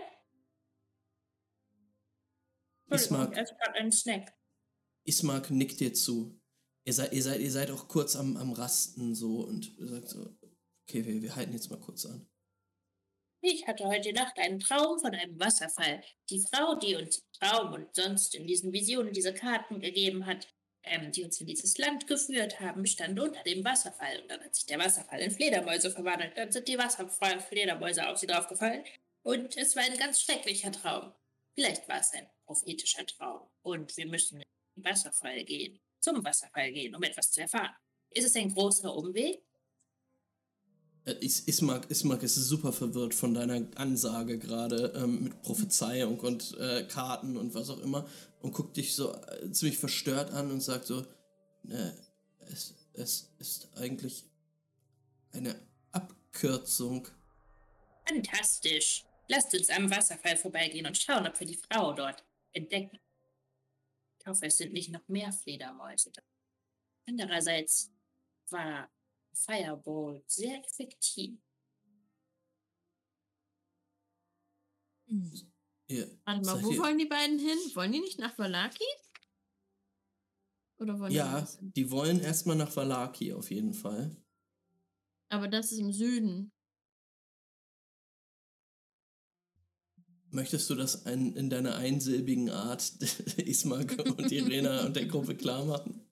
Ismark, 2.90 3.32
ich 3.32 3.38
esse 3.38 3.54
gerade 3.54 3.78
einen 3.78 3.92
Snack. 3.92 4.34
Ismark 5.04 5.50
nickt 5.50 5.80
dir 5.80 5.92
zu. 5.92 6.40
Ihr 6.84 6.94
seid, 6.94 7.12
ihr 7.12 7.22
seid, 7.22 7.40
ihr 7.40 7.50
seid 7.50 7.70
auch 7.70 7.86
kurz 7.88 8.16
am, 8.16 8.36
am 8.38 8.52
Rasten 8.52 9.14
so 9.14 9.40
und 9.40 9.74
sagt 9.78 10.08
so, 10.08 10.36
okay, 10.84 11.04
wir, 11.04 11.20
wir 11.20 11.36
halten 11.36 11.52
jetzt 11.52 11.70
mal 11.70 11.78
kurz 11.78 12.06
an. 12.06 12.26
Ich 13.40 13.66
hatte 13.66 13.84
heute 13.84 14.12
Nacht 14.12 14.38
einen 14.38 14.58
Traum 14.58 14.98
von 14.98 15.14
einem 15.14 15.38
Wasserfall. 15.38 16.02
Die 16.30 16.44
Frau, 16.50 16.74
die 16.74 16.96
uns 16.96 17.22
Traum 17.38 17.74
und 17.74 17.94
sonst 17.94 18.34
in 18.34 18.46
diesen 18.46 18.72
Visionen 18.72 19.12
diese 19.12 19.32
Karten 19.32 19.80
gegeben 19.80 20.26
hat, 20.26 20.48
ähm, 20.82 21.12
die 21.12 21.24
uns 21.24 21.40
in 21.40 21.46
dieses 21.46 21.78
Land 21.78 22.06
geführt 22.06 22.60
haben, 22.60 22.86
stand 22.86 23.18
unter 23.18 23.42
dem 23.42 23.64
Wasserfall. 23.64 24.22
Und 24.22 24.30
dann 24.30 24.42
hat 24.42 24.54
sich 24.54 24.66
der 24.66 24.78
Wasserfall 24.78 25.20
in 25.20 25.30
Fledermäuse 25.30 25.90
verwandelt. 25.90 26.36
Dann 26.36 26.50
sind 26.50 26.68
die 26.68 26.78
Wasserfall-Fledermäuse 26.78 28.08
auf 28.08 28.18
sie 28.18 28.26
draufgefallen. 28.26 28.84
Und 29.22 29.56
es 29.56 29.76
war 29.76 29.82
ein 29.82 29.96
ganz 29.98 30.20
schrecklicher 30.20 30.72
Traum. 30.72 31.12
Vielleicht 31.54 31.88
war 31.88 32.00
es 32.00 32.12
ein 32.12 32.26
prophetischer 32.46 33.04
Traum. 33.06 33.48
Und 33.62 33.96
wir 33.96 34.06
müssen 34.06 34.40
in 34.40 34.44
den 34.76 34.84
Wasserfall 34.84 35.44
gehen. 35.44 35.80
Zum 36.00 36.24
Wasserfall 36.24 36.72
gehen, 36.72 36.94
um 36.94 37.02
etwas 37.02 37.30
zu 37.30 37.40
erfahren. 37.40 37.74
Ist 38.10 38.26
es 38.26 38.36
ein 38.36 38.54
großer 38.54 38.94
Umweg? 38.94 39.42
Äh, 41.08 41.24
Is 41.24 41.40
Ismark, 41.40 41.90
Ismark 41.90 42.22
ist 42.22 42.34
super 42.34 42.72
verwirrt 42.72 43.14
von 43.14 43.34
deiner 43.34 43.66
Ansage 43.76 44.38
gerade 44.38 44.92
ähm, 44.96 45.24
mit 45.24 45.42
Prophezeiung 45.42 46.20
und 46.20 46.56
äh, 46.58 46.84
Karten 46.84 47.36
und 47.36 47.54
was 47.54 47.70
auch 47.70 47.80
immer 47.80 48.08
und 48.40 48.52
guckt 48.52 48.76
dich 48.76 48.94
so 48.94 49.14
äh, 49.14 49.50
ziemlich 49.50 49.78
verstört 49.78 50.30
an 50.32 50.50
und 50.50 50.60
sagt 50.60 50.86
so, 50.86 51.00
äh, 51.68 51.92
es, 52.52 52.74
es 52.92 53.30
ist 53.38 53.68
eigentlich 53.76 54.24
eine 55.32 55.54
Abkürzung. 55.92 57.08
Fantastisch. 58.06 59.04
Lasst 59.28 59.54
uns 59.54 59.68
am 59.70 59.90
Wasserfall 59.90 60.36
vorbeigehen 60.36 60.86
und 60.86 60.96
schauen, 60.96 61.26
ob 61.26 61.38
wir 61.38 61.46
die 61.46 61.60
Frau 61.70 61.92
dort 61.92 62.24
entdecken. 62.52 62.98
Ich 64.20 64.26
hoffe, 64.26 64.46
es 64.46 64.56
sind 64.56 64.72
nicht 64.72 64.90
noch 64.90 65.06
mehr 65.08 65.32
Fledermäuse. 65.32 66.10
da. 66.12 66.22
Andererseits 67.06 67.90
war 68.50 68.90
Fireball 69.44 70.22
sehr 70.26 70.58
effektiv. 70.64 71.38
Hm. 75.08 75.32
Ihr, 75.88 76.18
Warte 76.24 76.44
mal, 76.44 76.62
wo 76.62 76.70
ihr- 76.72 76.78
wollen 76.80 76.98
die 76.98 77.06
beiden 77.06 77.38
hin? 77.38 77.56
Wollen 77.74 77.92
die 77.92 78.00
nicht 78.00 78.18
nach 78.18 78.36
Valaki? 78.38 78.84
Oder 80.80 80.98
wollen 80.98 81.10
die 81.10 81.16
Ja, 81.16 81.46
hin? 81.46 81.72
die 81.74 81.90
wollen 81.90 82.20
erstmal 82.20 82.56
nach 82.56 82.74
Valaki 82.76 83.32
auf 83.32 83.50
jeden 83.50 83.72
Fall. 83.74 84.14
Aber 85.30 85.48
das 85.48 85.72
ist 85.72 85.78
im 85.78 85.92
Süden. 85.92 86.52
Möchtest 90.30 90.68
du 90.68 90.74
das 90.74 91.06
ein, 91.06 91.34
in 91.36 91.48
deiner 91.48 91.76
einsilbigen 91.76 92.50
Art 92.50 92.82
Ismark 93.38 93.98
und 94.18 94.30
Irena 94.30 94.84
und 94.84 94.94
der 94.94 95.06
Gruppe 95.06 95.34
klar 95.34 95.64
machen? 95.64 96.06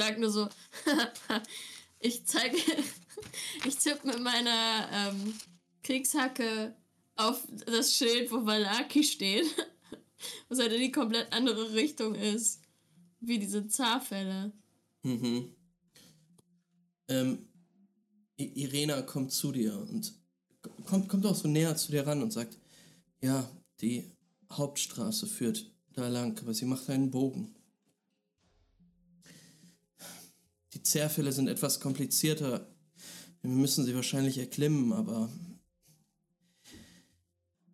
Ich 0.00 0.06
sag 0.06 0.18
nur 0.18 0.30
so, 0.30 0.48
ich 2.00 2.24
zeige, 2.24 2.56
ich 3.66 3.76
tippe 3.76 4.06
mit 4.06 4.20
meiner 4.20 4.88
ähm, 4.92 5.34
Kriegshacke 5.82 6.74
auf 7.16 7.46
das 7.66 7.94
Schild, 7.94 8.32
wo 8.32 8.46
Valaki 8.46 9.04
steht, 9.04 9.44
was 10.48 10.58
halt 10.58 10.72
in 10.72 10.80
die 10.80 10.90
komplett 10.90 11.30
andere 11.34 11.74
Richtung 11.74 12.14
ist, 12.14 12.62
wie 13.20 13.38
diese 13.38 13.68
Zarfälle. 13.68 14.52
Mhm. 15.02 15.54
Ähm, 17.08 17.46
Irena 18.36 19.02
kommt 19.02 19.32
zu 19.32 19.52
dir 19.52 19.76
und 19.76 20.14
kommt, 20.86 21.10
kommt 21.10 21.26
auch 21.26 21.34
so 21.34 21.46
näher 21.46 21.76
zu 21.76 21.92
dir 21.92 22.06
ran 22.06 22.22
und 22.22 22.32
sagt, 22.32 22.58
ja, 23.20 23.46
die 23.82 24.10
Hauptstraße 24.50 25.26
führt 25.26 25.70
da 25.92 26.08
lang, 26.08 26.38
aber 26.40 26.54
sie 26.54 26.64
macht 26.64 26.88
einen 26.88 27.10
Bogen. 27.10 27.54
Die 30.72 30.82
Zerfälle 30.82 31.32
sind 31.32 31.48
etwas 31.48 31.80
komplizierter. 31.80 32.66
Wir 33.42 33.50
müssen 33.50 33.84
sie 33.84 33.94
wahrscheinlich 33.94 34.38
erklimmen, 34.38 34.92
aber 34.92 35.30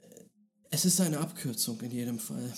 äh, 0.00 0.24
es 0.70 0.84
ist 0.84 1.00
eine 1.00 1.18
Abkürzung 1.18 1.80
in 1.80 1.90
jedem 1.90 2.18
Fall. 2.18 2.54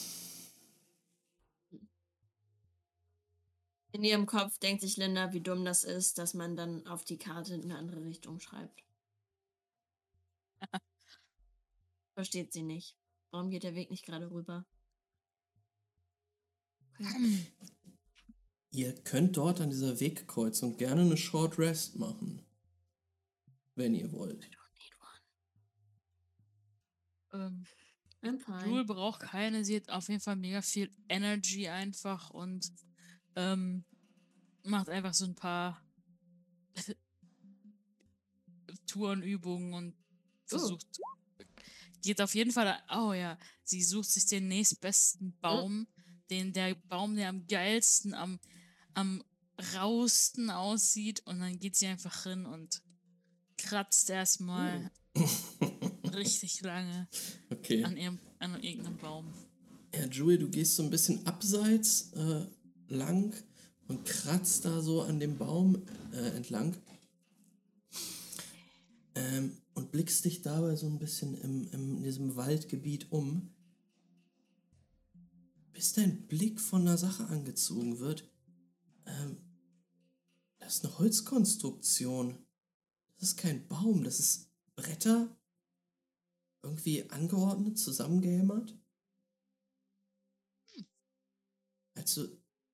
In 3.92 4.04
ihrem 4.04 4.26
Kopf 4.26 4.58
denkt 4.58 4.82
sich 4.82 4.96
Linda, 4.96 5.32
wie 5.32 5.40
dumm 5.40 5.64
das 5.64 5.82
ist, 5.82 6.18
dass 6.18 6.34
man 6.34 6.54
dann 6.54 6.86
auf 6.86 7.04
die 7.04 7.18
Karte 7.18 7.54
in 7.54 7.64
eine 7.64 7.76
andere 7.76 8.04
Richtung 8.04 8.38
schreibt. 8.38 8.84
Versteht 12.14 12.52
sie 12.52 12.62
nicht. 12.62 12.96
Warum 13.30 13.50
geht 13.50 13.64
der 13.64 13.74
Weg 13.74 13.90
nicht 13.90 14.04
gerade 14.04 14.30
rüber? 14.30 14.64
Ihr 18.70 18.94
könnt 19.02 19.36
dort 19.36 19.60
an 19.60 19.70
dieser 19.70 19.98
Wegkreuzung 19.98 20.76
gerne 20.76 21.02
eine 21.02 21.16
Short 21.16 21.58
Rest 21.58 21.96
machen. 21.96 22.44
Wenn 23.74 23.94
ihr 23.94 24.12
wollt. 24.12 24.50
Ähm, 27.32 27.64
I'm 28.22 28.38
fine. 28.38 28.66
Jule 28.66 28.84
braucht 28.84 29.20
keine, 29.20 29.64
sie 29.64 29.76
hat 29.76 29.88
auf 29.90 30.08
jeden 30.08 30.20
Fall 30.20 30.36
mega 30.36 30.62
viel 30.62 30.90
Energy 31.08 31.68
einfach 31.68 32.30
und 32.30 32.70
ähm, 33.36 33.84
macht 34.64 34.88
einfach 34.88 35.14
so 35.14 35.24
ein 35.24 35.34
paar 35.34 35.80
Tourenübungen 38.86 39.72
und 39.72 39.94
versucht. 40.46 40.86
Geht 42.02 42.20
auf 42.20 42.34
jeden 42.34 42.52
Fall, 42.52 42.80
oh 42.90 43.12
ja, 43.12 43.38
sie 43.64 43.82
sucht 43.82 44.10
sich 44.10 44.26
den 44.26 44.48
nächstbesten 44.48 45.36
Baum, 45.40 45.86
den 46.30 46.52
der 46.52 46.74
Baum, 46.74 47.16
der 47.16 47.28
am 47.28 47.46
geilsten, 47.46 48.14
am, 48.14 48.38
am 48.98 49.22
rausten 49.74 50.50
aussieht 50.50 51.22
und 51.26 51.40
dann 51.40 51.58
geht 51.58 51.76
sie 51.76 51.86
einfach 51.86 52.24
hin 52.24 52.46
und 52.46 52.82
kratzt 53.56 54.10
erstmal 54.10 54.90
richtig 56.14 56.60
lange 56.62 57.08
Okay. 57.50 57.84
an, 57.84 57.96
ihrem, 57.96 58.18
an 58.38 58.62
irgendeinem 58.62 58.96
Baum. 58.98 59.32
Ja, 59.94 60.04
Joey, 60.06 60.38
du 60.38 60.48
gehst 60.48 60.76
so 60.76 60.82
ein 60.82 60.90
bisschen 60.90 61.26
abseits 61.26 62.12
äh, 62.12 62.46
lang 62.88 63.34
und 63.86 64.04
kratzt 64.04 64.64
da 64.64 64.82
so 64.82 65.02
an 65.02 65.18
dem 65.18 65.38
Baum 65.38 65.82
äh, 66.12 66.36
entlang. 66.36 66.76
Ähm, 69.14 69.56
und 69.74 69.90
blickst 69.92 70.24
dich 70.24 70.42
dabei 70.42 70.76
so 70.76 70.86
ein 70.86 70.98
bisschen 70.98 71.34
im, 71.34 71.68
im, 71.72 71.96
in 71.98 72.02
diesem 72.02 72.36
Waldgebiet 72.36 73.10
um. 73.10 73.54
Bis 75.72 75.92
dein 75.92 76.26
Blick 76.26 76.60
von 76.60 76.82
einer 76.82 76.98
Sache 76.98 77.26
angezogen 77.26 78.00
wird. 78.00 78.27
Ähm, 79.08 79.38
das 80.58 80.76
ist 80.76 80.84
eine 80.84 80.98
Holzkonstruktion. 80.98 82.46
Das 83.16 83.30
ist 83.30 83.36
kein 83.36 83.66
Baum, 83.66 84.04
das 84.04 84.20
ist 84.20 84.50
Bretter. 84.76 85.36
Irgendwie 86.62 87.08
angeordnet, 87.10 87.78
zusammengehämmert. 87.78 88.78
Als 91.94 92.14
du 92.14 92.28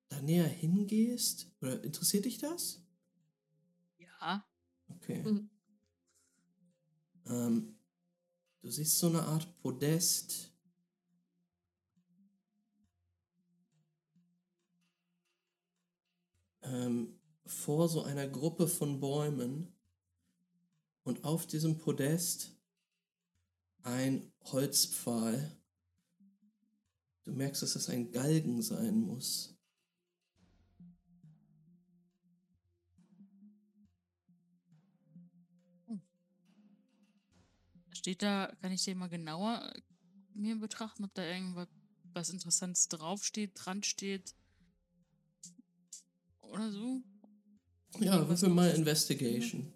da 0.09 0.21
näher 0.21 0.47
hingehst, 0.47 1.51
oder 1.61 1.83
interessiert 1.83 2.25
dich 2.25 2.37
das? 2.37 2.83
Ja. 3.97 4.45
Okay. 4.87 5.23
Mhm. 5.23 5.49
Ähm, 7.25 7.79
du 8.61 8.69
siehst 8.69 8.99
so 8.99 9.07
eine 9.07 9.23
Art 9.23 9.57
Podest. 9.57 10.54
Ähm, 16.65 17.19
vor 17.45 17.87
so 17.89 18.03
einer 18.03 18.27
Gruppe 18.27 18.67
von 18.67 18.99
Bäumen 18.99 19.71
und 21.03 21.23
auf 21.23 21.45
diesem 21.45 21.77
Podest 21.77 22.55
ein 23.83 24.31
Holzpfahl. 24.45 25.55
Du 27.23 27.31
merkst, 27.31 27.61
dass 27.61 27.75
es 27.75 27.89
ein 27.89 28.11
Galgen 28.11 28.61
sein 28.61 29.01
muss. 29.01 29.55
Steht 37.91 38.21
da, 38.21 38.55
kann 38.61 38.71
ich 38.71 38.83
den 38.83 38.97
mal 38.97 39.09
genauer 39.09 39.73
mir 40.33 40.55
betrachten, 40.59 41.03
ob 41.03 41.13
da 41.13 41.23
irgendwas 41.23 41.67
was 42.15 42.29
Interessantes 42.29 42.87
draufsteht, 42.87 43.51
dran 43.55 43.83
steht? 43.83 44.35
Oder 46.51 46.71
so? 46.71 47.01
Ja, 47.99 48.13
Irgendwas 48.15 48.41
würfel 48.41 48.55
mal 48.55 48.71
Investigation. 48.71 49.73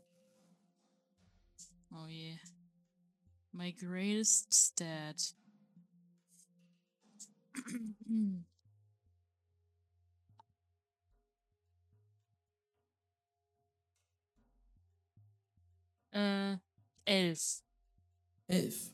Oh 1.92 2.08
je. 2.08 2.38
My 3.52 3.72
greatest 3.72 4.54
stat. 4.54 5.34
äh, 16.12 16.58
elf. 17.06 17.64
Elf. 18.48 18.92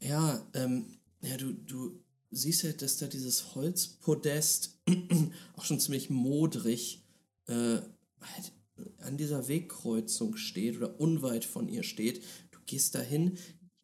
Ja, 0.00 0.48
ähm, 0.54 0.98
ja, 1.22 1.36
du, 1.36 1.52
du 1.52 2.02
siehst 2.30 2.64
halt, 2.64 2.80
dass 2.82 2.96
da 2.96 3.06
dieses 3.06 3.54
Holzpodest 3.54 4.79
auch 5.56 5.64
schon 5.64 5.80
ziemlich 5.80 6.10
modrig 6.10 7.04
äh, 7.46 7.78
halt 8.20 8.52
an 8.98 9.16
dieser 9.16 9.48
Wegkreuzung 9.48 10.36
steht 10.36 10.76
oder 10.76 10.98
unweit 11.00 11.44
von 11.44 11.68
ihr 11.68 11.82
steht. 11.82 12.22
Du 12.50 12.58
gehst 12.66 12.94
dahin, 12.94 13.38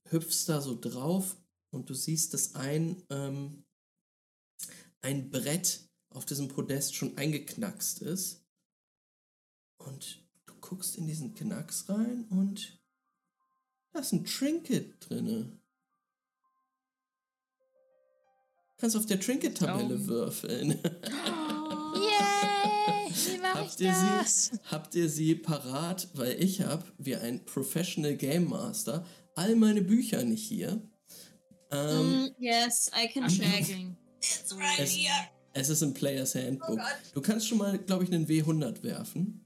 hüpfst 0.08 0.48
da 0.48 0.60
so 0.60 0.78
drauf 0.78 1.36
und 1.70 1.90
du 1.90 1.94
siehst, 1.94 2.34
dass 2.34 2.54
ein, 2.54 3.02
ähm, 3.10 3.64
ein 5.02 5.30
Brett 5.30 5.88
auf 6.10 6.24
diesem 6.24 6.48
Podest 6.48 6.94
schon 6.94 7.16
eingeknackst 7.16 8.00
ist. 8.02 8.42
Und 9.78 10.24
du 10.46 10.54
guckst 10.60 10.96
in 10.96 11.06
diesen 11.06 11.34
Knacks 11.34 11.88
rein 11.88 12.24
und 12.30 12.80
da 13.92 14.00
ist 14.00 14.12
ein 14.12 14.24
Trinket 14.24 14.96
drinne. 15.08 15.58
Kannst 18.78 18.96
auf 18.96 19.06
der 19.06 19.18
Trinket-Tabelle 19.20 19.94
Augen. 19.94 20.06
würfeln. 20.06 20.70
Yay! 21.94 23.10
Wie 23.34 23.38
mach 23.38 23.54
habt, 23.54 23.80
ich 23.80 23.86
ihr 23.86 23.92
das? 23.92 24.44
sie, 24.46 24.58
habt 24.70 24.94
ihr 24.94 25.08
sie 25.08 25.34
parat? 25.34 26.08
Weil 26.14 26.42
ich 26.42 26.60
habe, 26.60 26.84
wie 26.98 27.16
ein 27.16 27.44
Professional 27.46 28.14
Game 28.16 28.48
Master, 28.48 29.06
all 29.34 29.56
meine 29.56 29.82
Bücher 29.82 30.22
nicht 30.24 30.46
hier. 30.46 30.80
Ähm, 31.70 32.26
Mm, 32.26 32.34
yes, 32.38 32.90
I 32.94 33.08
can 33.08 33.26
check. 33.28 33.66
It's 34.20 34.54
right 34.56 34.78
Es- 34.78 34.90
here. 34.94 35.28
es 35.54 35.68
ist 35.70 35.82
im 35.82 35.94
Players 35.94 36.34
Handbook. 36.34 36.78
Oh 36.78 36.86
du 37.14 37.20
kannst 37.22 37.48
schon 37.48 37.58
mal, 37.58 37.78
glaube 37.78 38.04
ich, 38.04 38.12
einen 38.12 38.26
W100 38.28 38.82
werfen. 38.82 39.44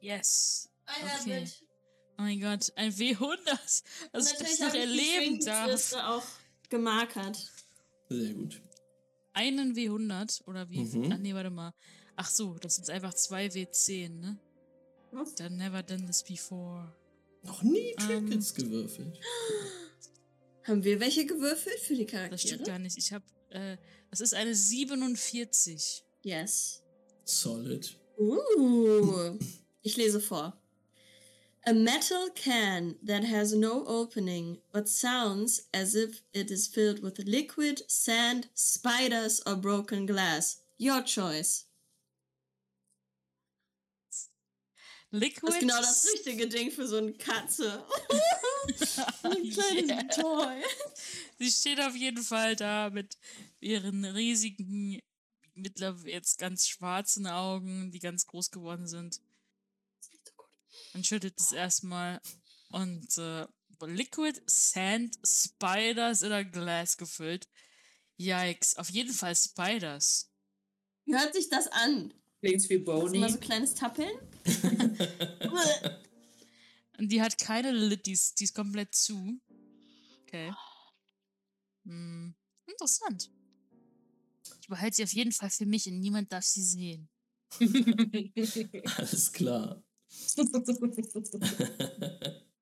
Yes. 0.00 0.68
I 0.88 1.04
have 1.06 1.22
Okay. 1.22 1.42
it. 1.44 1.62
Oh 2.18 2.22
mein 2.22 2.40
Gott, 2.40 2.70
ein 2.76 2.92
W100. 2.92 3.38
Das 4.12 4.24
Natürlich 4.32 4.52
ich 4.54 4.60
noch 4.60 4.66
habe 4.68 4.78
ich 4.78 4.84
die 4.84 5.14
erleben 5.16 5.44
darf. 5.44 5.92
Auch 5.94 6.24
gemarkert. 6.68 7.50
Sehr 8.08 8.34
gut. 8.34 8.60
Einen 9.32 9.74
W100 9.74 10.44
oder 10.46 10.68
wie? 10.70 10.80
Mhm. 10.84 11.10
Ach 11.12 11.18
nee, 11.18 11.34
warte 11.34 11.50
mal. 11.50 11.72
Ach 12.16 12.28
so, 12.28 12.54
das 12.58 12.76
sind 12.76 12.90
einfach 12.90 13.14
zwei 13.14 13.46
W10, 13.46 14.08
ne? 14.20 14.38
Was? 15.12 15.34
Never 15.38 15.82
done 15.82 16.06
this 16.06 16.22
before. 16.22 16.94
Noch 17.42 17.62
nie 17.62 17.94
Ähm. 17.98 18.06
Trinkets 18.28 18.54
gewürfelt. 18.54 19.18
Haben 20.64 20.84
wir 20.84 21.00
welche 21.00 21.26
gewürfelt 21.26 21.78
für 21.80 21.94
die 21.94 22.04
Das 22.06 22.12
Charaktere? 22.12 22.38
stimmt 22.38 22.64
gar 22.66 22.78
nicht. 22.78 22.96
Ich 22.96 23.12
hab, 23.12 23.22
äh, 23.50 23.76
das 24.10 24.20
ist 24.20 24.34
eine 24.34 24.54
47. 24.54 26.04
Yes. 26.22 26.82
Solid. 27.24 27.98
Uh. 28.18 29.38
Ich 29.82 29.96
lese 29.96 30.20
vor. 30.20 30.61
A 31.64 31.72
metal 31.72 32.28
can 32.34 32.96
that 33.04 33.22
has 33.22 33.54
no 33.54 33.84
opening 33.86 34.58
but 34.72 34.88
sounds 34.88 35.62
as 35.72 35.94
if 35.94 36.22
it 36.34 36.50
is 36.50 36.66
filled 36.66 37.02
with 37.02 37.20
liquid, 37.20 37.82
sand, 37.88 38.48
spiders, 38.54 39.40
or 39.46 39.54
broken 39.54 40.04
glass. 40.04 40.60
Your 40.78 41.02
choice. 41.02 41.66
Liquid. 45.12 45.42
Das 45.42 45.54
ist 45.54 45.60
genau 45.60 45.80
das 45.80 46.06
richtige 46.12 46.48
Ding 46.48 46.72
für 46.72 46.88
so 46.88 46.96
eine 46.96 47.12
Katze. 47.12 47.84
Ein 49.22 49.50
kleines 49.50 49.88
Yeah. 49.88 50.02
Toy. 50.08 50.62
Sie 51.38 51.50
steht 51.50 51.80
auf 51.80 51.94
jeden 51.94 52.24
Fall 52.24 52.56
da 52.56 52.90
mit 52.90 53.18
ihren 53.60 54.04
riesigen, 54.04 55.00
mittlerweile 55.54 56.10
jetzt 56.10 56.38
ganz 56.38 56.66
schwarzen 56.66 57.26
Augen, 57.26 57.92
die 57.92 57.98
ganz 57.98 58.26
groß 58.26 58.50
geworden 58.50 58.86
sind. 58.88 59.20
Und 60.94 61.06
schüttelt 61.06 61.38
es 61.38 61.52
erstmal. 61.52 62.20
Und 62.70 63.16
äh, 63.18 63.46
Liquid 63.86 64.40
Sand 64.46 65.18
Spiders 65.26 66.22
in 66.22 66.32
a 66.32 66.42
Glass 66.42 66.96
gefüllt. 66.96 67.48
Yikes, 68.16 68.76
auf 68.76 68.90
jeden 68.90 69.12
Fall 69.12 69.34
Spiders. 69.34 70.30
Wie 71.04 71.14
hört 71.14 71.34
sich 71.34 71.48
das 71.48 71.66
an? 71.68 72.14
Klingt 72.40 72.68
wie 72.68 72.78
Bony. 72.78 73.18
immer 73.18 73.28
so 73.28 73.38
kleines 73.38 73.74
Tappeln. 73.74 74.10
Und 76.98 77.08
die 77.10 77.22
hat 77.22 77.38
keine 77.38 77.72
Lid, 77.72 78.06
die 78.06 78.12
ist, 78.12 78.38
die 78.38 78.44
ist 78.44 78.54
komplett 78.54 78.94
zu. 78.94 79.40
Okay. 80.22 80.52
Hm, 81.84 82.34
interessant. 82.66 83.30
Ich 84.60 84.68
behalte 84.68 84.96
sie 84.96 85.04
auf 85.04 85.12
jeden 85.12 85.32
Fall 85.32 85.50
für 85.50 85.66
mich 85.66 85.86
und 85.88 86.00
niemand 86.00 86.32
darf 86.32 86.44
sie 86.44 86.62
sehen. 86.62 87.08
Alles 88.96 89.32
klar. 89.32 89.82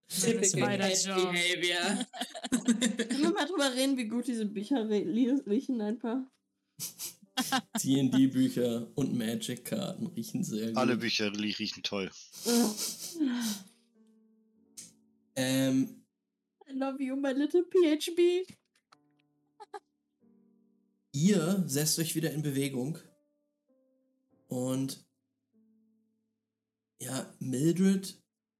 Typical. 0.08 0.78
Behavior. 0.78 2.06
Können 2.50 3.22
wir 3.22 3.32
mal 3.32 3.46
drüber 3.46 3.74
reden, 3.74 3.96
wie 3.96 4.08
gut 4.08 4.26
diese 4.26 4.46
Bücher 4.46 4.88
riechen 4.88 5.80
einfach? 5.80 6.18
D&D-Bücher 7.82 8.90
und 8.96 9.16
Magic-Karten 9.16 10.08
riechen 10.08 10.44
sehr 10.44 10.68
gut. 10.68 10.76
Alle 10.76 10.96
Bücher 10.96 11.32
riechen 11.32 11.82
toll. 11.82 12.10
Ähm, 15.36 16.04
I 16.68 16.72
love 16.72 17.02
you, 17.02 17.16
my 17.16 17.32
little 17.32 17.64
PHB. 17.64 18.46
ihr 21.12 21.64
setzt 21.66 21.98
euch 21.98 22.14
wieder 22.14 22.30
in 22.32 22.42
Bewegung 22.42 22.98
und 24.48 25.04
ja, 27.00 27.32
Mildred, 27.38 28.16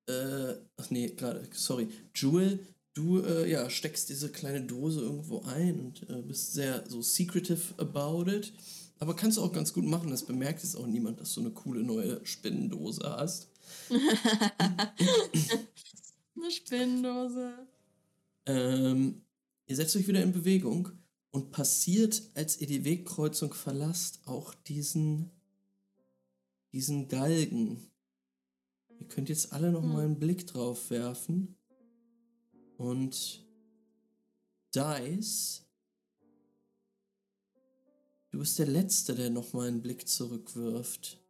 äh, 0.06 0.54
ach 0.76 0.90
nee, 0.90 1.08
gerade, 1.10 1.48
sorry, 1.52 1.88
Jewel, 2.14 2.66
du 2.94 3.20
äh, 3.20 3.50
ja, 3.50 3.70
steckst 3.70 4.08
diese 4.08 4.30
kleine 4.30 4.62
Dose 4.62 5.00
irgendwo 5.00 5.42
ein 5.42 5.80
und 5.80 6.08
äh, 6.10 6.22
bist 6.22 6.52
sehr 6.52 6.84
so 6.88 7.02
secretive 7.02 7.74
about 7.78 8.30
it. 8.30 8.52
Aber 8.98 9.14
kannst 9.16 9.38
du 9.38 9.42
auch 9.42 9.52
ganz 9.52 9.72
gut 9.72 9.84
machen, 9.84 10.10
das 10.10 10.26
bemerkt 10.26 10.62
jetzt 10.62 10.76
auch 10.76 10.86
niemand, 10.86 11.20
dass 11.20 11.32
du 11.34 11.40
eine 11.40 11.50
coole 11.50 11.82
neue 11.82 12.24
Spinnendose 12.26 13.02
hast. 13.04 13.48
Eine 16.36 16.50
Spinndose. 16.50 17.66
Ähm, 18.46 19.22
ihr 19.66 19.76
setzt 19.76 19.96
euch 19.96 20.08
wieder 20.08 20.22
in 20.22 20.32
Bewegung 20.32 20.90
und 21.30 21.50
passiert, 21.50 22.22
als 22.34 22.60
ihr 22.60 22.66
die 22.66 22.84
Wegkreuzung 22.84 23.54
verlasst, 23.54 24.20
auch 24.26 24.54
diesen, 24.54 25.30
diesen 26.72 27.08
Galgen. 27.08 27.89
Ihr 29.01 29.09
könnt 29.09 29.28
jetzt 29.28 29.52
alle 29.52 29.72
noch 29.72 29.82
Hm. 29.82 29.93
mal 29.93 30.05
einen 30.05 30.18
Blick 30.20 30.47
drauf 30.47 30.90
werfen. 30.90 31.56
Und 32.77 33.44
Dice, 34.74 35.66
du 38.31 38.39
bist 38.39 38.59
der 38.59 38.66
Letzte, 38.68 39.14
der 39.16 39.31
noch 39.31 39.52
mal 39.52 39.66
einen 39.66 39.82
Blick 39.82 40.06
zurückwirft. 40.09 41.20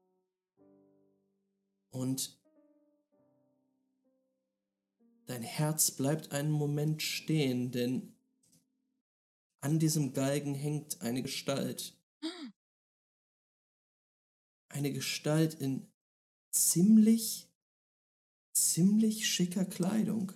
Und 1.91 2.39
Dein 5.31 5.43
Herz 5.45 5.93
bleibt 5.93 6.33
einen 6.33 6.51
Moment 6.51 7.03
stehen, 7.03 7.71
denn 7.71 8.17
an 9.61 9.79
diesem 9.79 10.13
Galgen 10.13 10.57
hängt 10.57 11.03
eine 11.03 11.23
Gestalt. 11.23 11.97
Eine 14.69 14.93
Gestalt 14.93 15.55
in 15.55 15.87
ziemlich, 16.51 17.49
ziemlich 18.69 19.29
schicker 19.29 19.65
Kleidung. 19.65 20.33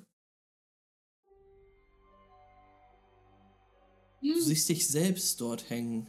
Du 4.21 4.41
siehst 4.41 4.69
dich 4.71 4.89
selbst 4.89 5.41
dort 5.41 5.69
hängen. 5.69 6.09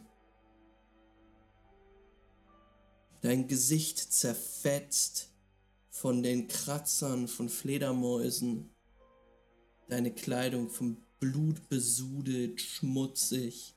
Dein 3.20 3.46
Gesicht 3.46 3.98
zerfetzt 3.98 5.30
von 5.90 6.22
den 6.22 6.48
Kratzern 6.48 7.28
von 7.28 7.48
Fledermäusen. 7.48 8.70
Deine 9.88 10.12
Kleidung 10.12 10.70
vom 10.70 10.96
Blut 11.18 11.68
besudelt, 11.68 12.60
schmutzig. 12.60 13.74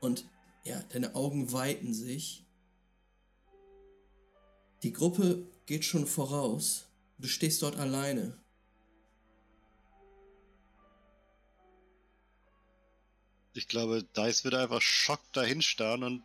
Und 0.00 0.26
ja, 0.64 0.82
deine 0.90 1.14
Augen 1.14 1.52
weiten 1.52 1.94
sich. 1.94 2.44
Die 4.82 4.92
Gruppe 4.92 5.46
geht 5.66 5.84
schon 5.84 6.06
voraus. 6.06 6.88
Du 7.18 7.28
stehst 7.28 7.62
dort 7.62 7.76
alleine. 7.76 8.36
Ich 13.54 13.68
glaube, 13.68 14.02
Dice 14.02 14.44
wird 14.44 14.54
einfach 14.54 14.80
schockt 14.80 15.36
dahinstarren 15.36 16.02
und 16.02 16.24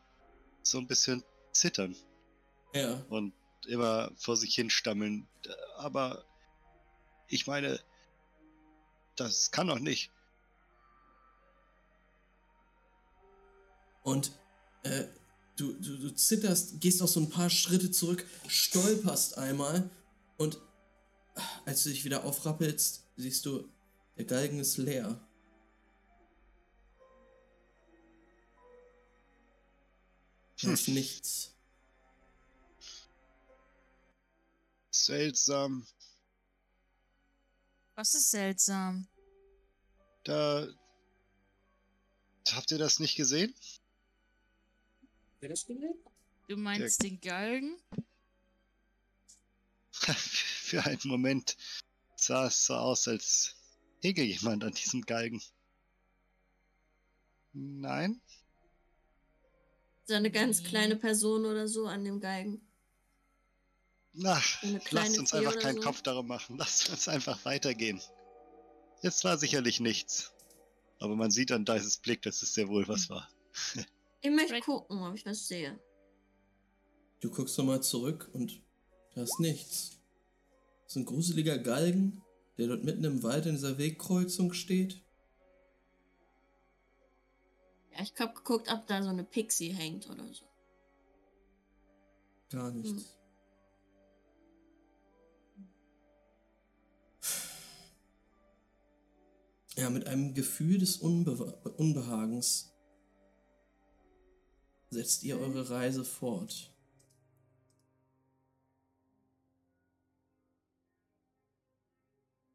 so 0.64 0.80
ein 0.80 0.88
bisschen 0.88 1.24
zittern 1.52 1.96
Ja. 2.74 3.06
und 3.10 3.34
immer 3.68 4.12
vor 4.16 4.38
sich 4.38 4.56
hin 4.56 4.70
stammeln. 4.70 5.28
Aber 5.76 6.26
ich 7.28 7.46
meine, 7.46 7.80
das 9.18 9.52
kann 9.52 9.68
doch 9.68 9.80
nicht. 9.80 10.12
Und 14.04 14.32
äh, 14.84 15.04
du, 15.58 15.74
du, 15.74 15.98
du 15.98 16.16
zitterst, 16.16 16.80
gehst 16.80 17.02
auch 17.02 17.08
so 17.08 17.20
ein 17.20 17.30
paar 17.30 17.50
Schritte 17.50 17.92
zurück, 17.92 18.26
stolperst 18.48 19.38
einmal 19.38 19.90
und 20.38 20.60
ah, 21.36 21.42
als 21.66 21.84
du 21.84 21.90
dich 21.90 22.06
wieder 22.06 22.24
aufrappelst, 22.24 23.04
siehst 23.18 23.46
du, 23.46 23.68
der 24.16 24.26
Galgen 24.26 24.60
ist 24.60 24.78
leer. 24.78 25.20
Da 30.62 30.74
ist 30.74 30.88
nichts. 30.88 31.54
Seltsam. 34.90 35.86
Was 37.96 38.14
ist 38.16 38.32
seltsam? 38.32 39.08
Da. 40.24 40.68
Habt 42.52 42.72
ihr 42.72 42.78
das 42.78 43.00
nicht 43.00 43.16
gesehen? 43.16 43.54
Wer 45.40 45.50
das 45.50 45.66
gelegt? 45.66 46.10
Du 46.48 46.58
meinst 46.58 47.04
den 47.04 47.20
Galgen? 47.22 47.78
Für 50.02 50.84
einen 50.86 51.02
Moment 51.06 51.58
sah 52.16 52.48
es 52.48 52.66
so 52.66 52.74
aus, 52.74 53.08
als 53.08 53.56
hege 54.02 54.24
jemand 54.24 54.64
an 54.64 54.74
diesem 54.74 55.02
Galgen. 55.02 55.42
Nein? 57.54 58.22
So 60.06 60.14
eine 60.14 60.32
ganz 60.32 60.64
kleine 60.64 60.96
Person 60.96 61.46
oder 61.46 61.68
so 61.68 61.86
an 61.86 62.04
dem 62.06 62.20
Galgen. 62.20 62.62
Na, 64.14 64.42
Eine 64.62 64.74
lasst 64.74 64.86
kleine 64.86 65.20
uns 65.20 65.34
einfach 65.34 65.60
keinen 65.60 65.76
so. 65.76 65.82
Kopf 65.82 66.02
darum 66.02 66.28
machen. 66.28 66.58
Lasst 66.58 66.90
uns 66.90 67.08
einfach 67.08 67.44
weitergehen. 67.46 68.02
Jetzt 69.04 69.24
war 69.24 69.38
sicherlich 69.38 69.80
nichts. 69.80 70.32
Aber 71.00 71.16
man 71.16 71.30
sieht 71.30 71.52
an 71.52 71.66
Dices 71.66 71.98
Blick, 71.98 72.24
dass 72.24 72.42
es 72.42 72.54
sehr 72.54 72.68
wohl 72.68 72.88
was 72.88 73.10
war. 73.10 73.30
Ich 74.22 74.32
möchte 74.32 74.60
gucken, 74.62 75.02
ob 75.02 75.16
ich 75.16 75.26
was 75.26 75.48
sehe. 75.48 75.80
Du 77.20 77.30
guckst 77.30 77.58
nochmal 77.58 77.82
zurück 77.82 78.30
und 78.34 78.62
da 79.16 79.24
ist 79.24 79.40
nichts. 79.40 80.00
Das 80.84 80.94
ist 80.94 80.96
ein 80.98 81.06
gruseliger 81.06 81.58
Galgen, 81.58 82.22
der 82.58 82.68
dort 82.68 82.84
mitten 82.84 83.04
im 83.04 83.24
Wald 83.24 83.46
in 83.46 83.56
dieser 83.56 83.78
Wegkreuzung 83.78 84.54
steht. 84.54 85.02
Ja, 87.92 88.04
ich 88.04 88.14
hab 88.20 88.36
geguckt, 88.36 88.72
ob 88.72 88.86
da 88.88 89.02
so 89.02 89.10
eine 89.10 89.24
Pixie 89.24 89.74
hängt 89.74 90.10
oder 90.10 90.32
so. 90.34 90.46
Gar 92.50 92.72
nichts. 92.72 93.18
Ja, 99.76 99.90
mit 99.90 100.08
einem 100.08 100.34
Gefühl 100.34 100.80
des 100.80 100.98
Unbewa 100.98 101.52
Unbehagens 101.78 102.77
setzt 104.90 105.24
ihr 105.24 105.40
eure 105.40 105.70
Reise 105.70 106.06
fort. 106.06 106.74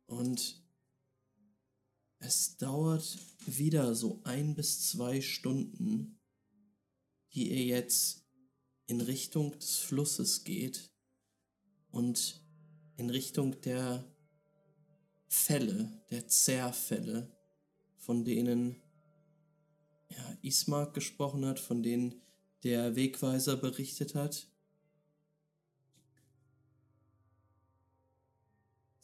Und 0.07 0.63
es 2.19 2.57
dauert 2.57 3.19
wieder 3.47 3.95
so 3.95 4.21
ein 4.25 4.55
bis 4.55 4.89
zwei 4.89 5.21
Stunden, 5.21 6.21
die 7.33 7.51
ihr 7.51 7.65
jetzt 7.65 8.25
in 8.87 9.01
Richtung 9.01 9.59
des 9.59 9.79
Flusses 9.79 10.45
geht 10.45 10.93
und 11.91 12.43
in 12.97 13.11
Richtung 13.11 13.61
der 13.63 14.05
Fälle, 15.29 16.05
der 16.11 16.29
Zerrfälle, 16.29 17.35
von 17.97 18.25
denen 18.25 18.83
ja, 20.11 20.39
Ismark 20.43 20.95
gesprochen 20.95 21.47
hat, 21.47 21.59
von 21.59 21.83
denen 21.83 22.22
der 22.65 22.97
Wegweiser 22.97 23.57
berichtet 23.57 24.15
hat. 24.15 24.47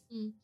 Hm. 0.09 0.35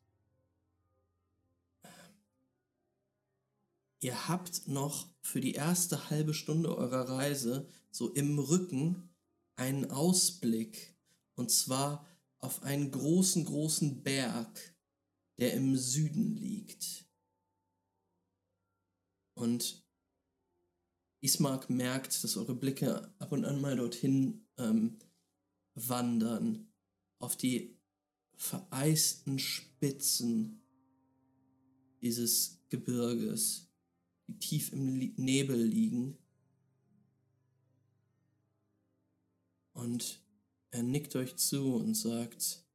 Ihr 4.01 4.29
habt 4.29 4.69
noch 4.69 5.09
für 5.23 5.41
die 5.41 5.55
erste 5.55 6.11
halbe 6.11 6.35
Stunde 6.35 6.77
eurer 6.77 7.09
Reise 7.09 7.67
so 7.91 8.13
im 8.13 8.39
Rücken 8.39 9.09
einen 9.57 9.91
Ausblick. 9.91 10.95
Und 11.37 11.51
zwar 11.51 12.07
auf 12.39 12.63
einen 12.63 12.91
großen, 12.91 13.45
großen 13.47 14.03
Berg, 14.03 14.75
der 15.39 15.55
im 15.55 15.77
Süden 15.77 16.37
liegt. 16.37 17.07
Und 19.33 19.84
Ismark 21.25 21.71
merkt, 21.71 22.23
dass 22.23 22.37
eure 22.37 22.55
Blicke 22.55 23.11
ab 23.19 23.33
und 23.33 23.47
an 23.47 23.61
mal 23.61 23.77
dorthin 23.77 24.47
ähm, 24.59 24.99
wandern. 25.75 26.69
Auf 27.19 27.37
die 27.37 27.79
vereisten 28.37 29.39
Spitzen 29.39 30.61
dieses 32.03 32.61
Gebirges, 32.69 33.71
die 34.27 34.39
tief 34.39 34.73
im 34.75 34.99
Nebel 35.17 35.63
liegen. 35.63 36.19
Und 39.73 40.23
er 40.71 40.83
nickt 40.83 41.17
euch 41.17 41.37
zu 41.37 41.77
und 41.77 41.95
sagt, 41.95 42.67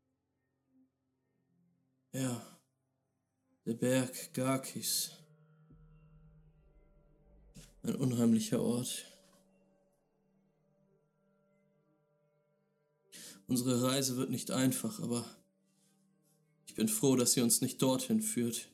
ja, 2.14 2.60
der 3.66 3.74
Berg 3.76 4.34
Garkis. 4.34 5.19
Ein 7.84 7.96
unheimlicher 7.96 8.62
Ort. 8.62 9.06
Unsere 13.48 13.82
Reise 13.82 14.18
wird 14.18 14.30
nicht 14.30 14.52
einfach, 14.52 15.00
aber 15.00 15.26
ich 16.68 16.76
bin 16.76 16.88
froh, 16.88 17.16
dass 17.16 17.34
sie 17.34 17.42
uns 17.42 17.62
nicht 17.62 17.82
dorthin 17.82 18.22
führt. 18.22 18.70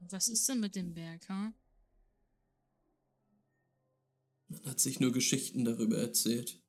Was 0.00 0.28
ist 0.28 0.48
denn 0.48 0.60
mit 0.60 0.76
dem 0.76 0.92
Berg, 0.92 1.28
ha? 1.28 1.52
Man 4.48 4.64
hat 4.64 4.80
sich 4.80 5.00
nur 5.00 5.12
Geschichten 5.12 5.64
darüber 5.64 5.98
erzählt, 5.98 6.62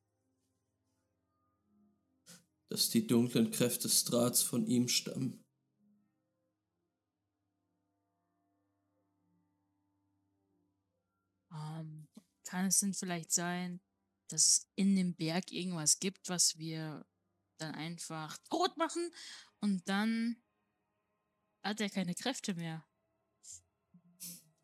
dass 2.69 2.89
die 2.89 3.05
dunklen 3.05 3.51
Kräfte 3.51 3.89
Strats 3.89 4.41
von 4.41 4.65
ihm 4.65 4.87
stammen. 4.87 5.46
Ähm, 11.57 12.07
kann 12.45 12.65
es 12.65 12.79
denn 12.79 12.93
vielleicht 12.93 13.31
sein, 13.31 13.81
dass 14.29 14.45
es 14.45 14.69
in 14.75 14.95
dem 14.95 15.15
Berg 15.15 15.51
irgendwas 15.51 15.99
gibt, 15.99 16.29
was 16.29 16.57
wir 16.57 17.05
dann 17.57 17.73
einfach 17.75 18.37
tot 18.49 18.77
machen 18.77 19.11
und 19.61 19.87
dann 19.89 20.41
hat 21.63 21.81
er 21.81 21.89
keine 21.89 22.15
Kräfte 22.15 22.53
mehr? 22.53 22.85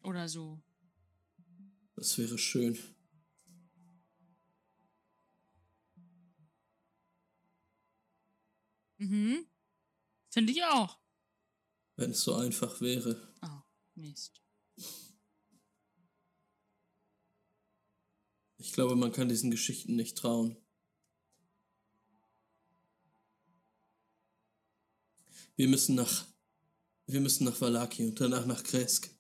Oder 0.02 0.30
so. 0.30 0.62
Das 1.96 2.18
wäre 2.18 2.38
schön. 2.38 2.78
Mhm. 8.98 9.48
Finde 10.30 10.52
ich 10.52 10.64
auch. 10.64 11.00
Wenn 11.96 12.12
es 12.12 12.22
so 12.22 12.36
einfach 12.36 12.80
wäre. 12.82 13.34
Oh, 13.42 13.62
Mist. 13.96 14.42
Ich 18.64 18.72
glaube, 18.72 18.96
man 18.96 19.12
kann 19.12 19.28
diesen 19.28 19.52
Geschichten 19.52 19.98
nicht 19.98 20.18
trauen. 20.18 20.56
Wir 25.58 25.68
müssen 25.68 25.96
nach. 25.96 26.26
Wir 27.06 27.20
müssen 27.20 27.44
nach 27.44 27.60
Valaki 27.60 28.06
und 28.06 28.22
danach 28.22 28.46
nach 28.46 28.64
Kresk. 28.64 29.14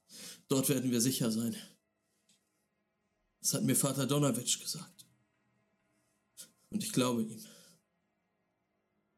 Dort 0.47 0.69
werden 0.69 0.91
wir 0.91 1.01
sicher 1.01 1.29
sein. 1.29 1.57
Das 3.41 3.53
hat 3.53 3.63
mir 3.63 3.75
Vater 3.75 4.07
Donowitsch 4.07 4.61
gesagt. 4.61 5.05
Und 6.69 6.81
ich 6.81 6.93
glaube 6.93 7.23
ihm. 7.23 7.45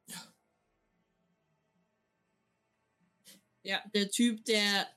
Ja. 0.07 0.33
Ja, 3.61 3.83
der 3.93 4.09
Typ, 4.09 4.43
der 4.45 4.87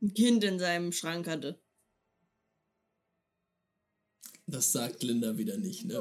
ein 0.00 0.14
Kind 0.14 0.42
in 0.42 0.58
seinem 0.58 0.90
Schrank 0.90 1.26
hatte. 1.26 1.62
Das 4.50 4.72
sagt 4.72 5.02
Linda 5.02 5.36
wieder 5.36 5.56
nicht, 5.56 5.84
ne? 5.84 6.00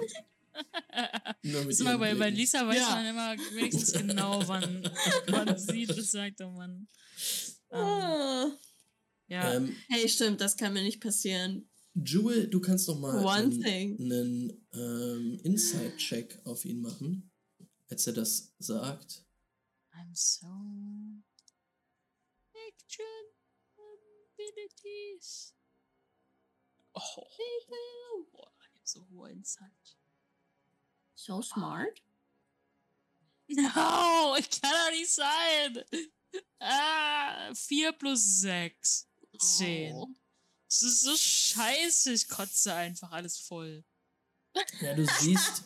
Nur 1.43 1.63
mit 1.63 1.71
Das 1.71 1.85
war 1.85 2.05
ihren 2.07 2.19
bei. 2.19 2.29
Lisa 2.29 2.67
weiß 2.67 2.77
Ja. 2.77 2.89
man 2.95 3.05
immer 3.05 3.37
wenigstens 3.55 3.93
genau, 3.93 4.45
wann 4.47 4.81
man 5.31 5.57
sieht, 5.57 5.89
das 5.89 6.11
sagt 6.11 6.39
der 6.39 6.49
Mann. 6.49 6.87
Ähm, 7.71 7.79
Ah. 7.79 8.51
ja, 9.27 9.53
Ähm, 9.55 9.75
Hey, 9.89 10.09
stimmt, 10.09 10.41
das 10.41 10.57
kann 10.57 10.73
mir 10.73 10.81
nicht 10.83 10.99
passieren. 11.01 11.69
Jewel, 11.93 12.47
du 12.47 12.59
kannst 12.59 12.87
noch 12.87 12.99
mal 12.99 13.23
One 13.23 13.65
einen 13.65 14.67
ähm, 14.73 15.39
Inside-Check 15.43 16.39
auf 16.45 16.65
ihn 16.65 16.81
machen, 16.81 17.29
als 17.89 18.05
er 18.07 18.13
das 18.13 18.53
sagt. 18.59 19.25
I'm 19.93 20.13
so 20.13 20.45
action 22.53 23.05
abilities. 23.77 25.53
Oh, 27.17 28.25
boah, 28.31 28.51
ich 28.61 28.75
hab 28.75 28.87
so 28.87 29.07
hohe 29.09 29.31
Insight. 29.31 29.97
So 31.15 31.41
smart. 31.41 32.01
No, 33.51 34.35
ich 34.37 34.61
kann 34.61 34.71
doch 34.71 34.91
nicht 34.91 35.09
sein. 35.09 35.83
Ah, 36.59 37.51
4 37.55 37.93
plus 37.93 38.41
6. 38.41 39.07
10. 39.39 39.95
Oh. 39.95 40.07
Das 40.67 40.83
ist 40.83 41.01
so 41.01 41.15
scheiße, 41.17 42.13
ich 42.13 42.27
kotze 42.27 42.71
einfach 42.71 43.11
alles 43.11 43.39
voll. 43.39 43.83
Ja, 44.81 44.93
du 44.93 45.05
siehst, 45.19 45.63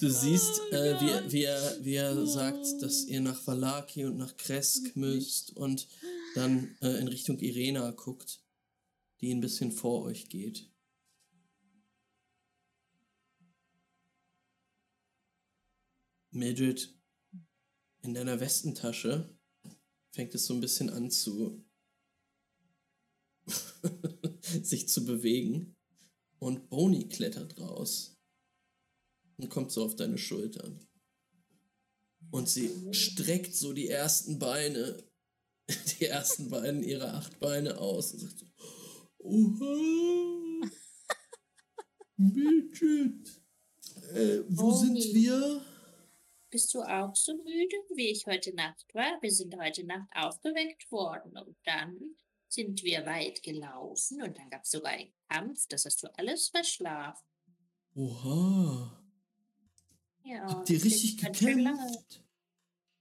du 0.00 0.10
siehst, 0.10 0.60
Oh 0.70 0.74
äh, 0.74 1.00
wie, 1.00 1.32
wie, 1.32 1.44
er, 1.44 1.84
wie 1.84 1.94
er 1.94 2.26
sagt, 2.26 2.66
dass 2.82 3.04
ihr 3.04 3.20
nach 3.20 3.46
Valaki 3.46 4.04
und 4.04 4.18
nach 4.18 4.36
Kresk 4.36 4.96
müsst 4.96 5.56
und 5.56 5.88
dann 6.34 6.76
äh, 6.82 6.98
in 6.98 7.08
Richtung 7.08 7.38
Irena 7.38 7.90
guckt, 7.92 8.40
die 9.20 9.32
ein 9.32 9.40
bisschen 9.40 9.72
vor 9.72 10.04
euch 10.04 10.28
geht. 10.28 10.70
Mildred, 16.32 16.96
in 18.02 18.14
deiner 18.14 18.40
Westentasche 18.40 19.36
fängt 20.12 20.34
es 20.34 20.46
so 20.46 20.54
ein 20.54 20.60
bisschen 20.60 20.90
an 20.90 21.10
zu 21.10 21.64
sich 24.62 24.88
zu 24.88 25.04
bewegen 25.04 25.76
und 26.38 26.70
Boni 26.70 27.08
klettert 27.08 27.58
raus 27.58 28.16
und 29.36 29.48
kommt 29.48 29.72
so 29.72 29.84
auf 29.84 29.96
deine 29.96 30.18
Schultern. 30.18 30.86
Und 32.30 32.48
sie 32.48 32.70
streckt 32.92 33.54
so 33.54 33.72
die 33.72 33.88
ersten 33.88 34.38
Beine, 34.38 35.02
die 35.98 36.06
ersten 36.06 36.48
Beine 36.48 36.84
ihrer 36.84 37.14
acht 37.14 37.40
Beine 37.40 37.78
aus 37.78 38.12
und 38.12 38.20
sagt 38.20 38.38
so, 38.38 38.46
Oha, 39.22 40.66
Mildred, 42.16 43.42
äh, 44.14 44.40
wo 44.48 44.70
Boni. 44.72 45.00
sind 45.02 45.14
wir? 45.14 45.64
Bist 46.50 46.74
du 46.74 46.80
auch 46.82 47.14
so 47.14 47.34
müde, 47.36 47.76
wie 47.94 48.08
ich 48.08 48.26
heute 48.26 48.54
Nacht 48.54 48.92
war? 48.94 49.18
Wir 49.20 49.30
sind 49.30 49.54
heute 49.56 49.84
Nacht 49.84 50.08
aufgeweckt 50.14 50.90
worden 50.90 51.36
und 51.36 51.56
dann 51.64 52.16
sind 52.48 52.82
wir 52.82 53.06
weit 53.06 53.42
gelaufen 53.42 54.22
und 54.22 54.36
dann 54.36 54.50
gab 54.50 54.64
es 54.64 54.70
sogar 54.70 54.92
einen 54.92 55.12
Kampf. 55.28 55.66
Das 55.68 55.84
hast 55.84 56.02
du 56.02 56.08
alles 56.18 56.48
verschlafen. 56.48 57.24
Oha, 57.94 59.00
Ja, 60.24 60.48
habt 60.48 60.70
ihr 60.70 60.82
richtig 60.82 61.18
gekämpft? 61.18 62.24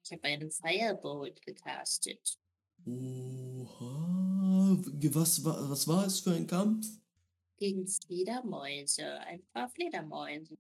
Ich 0.04 0.12
habe 0.12 0.24
einen 0.26 0.52
Firebolt 0.52 1.42
gecastet. 1.42 2.38
Oha, 2.86 3.99
was 4.78 5.44
war, 5.44 5.70
was 5.70 5.88
war 5.88 6.06
es 6.06 6.20
für 6.20 6.34
ein 6.34 6.48
Kampf? 6.48 6.88
Gegen 7.58 7.88
Fledermäuse, 7.88 9.20
ein 9.22 9.44
paar 9.54 9.70
Fledermäuse. 9.70 10.58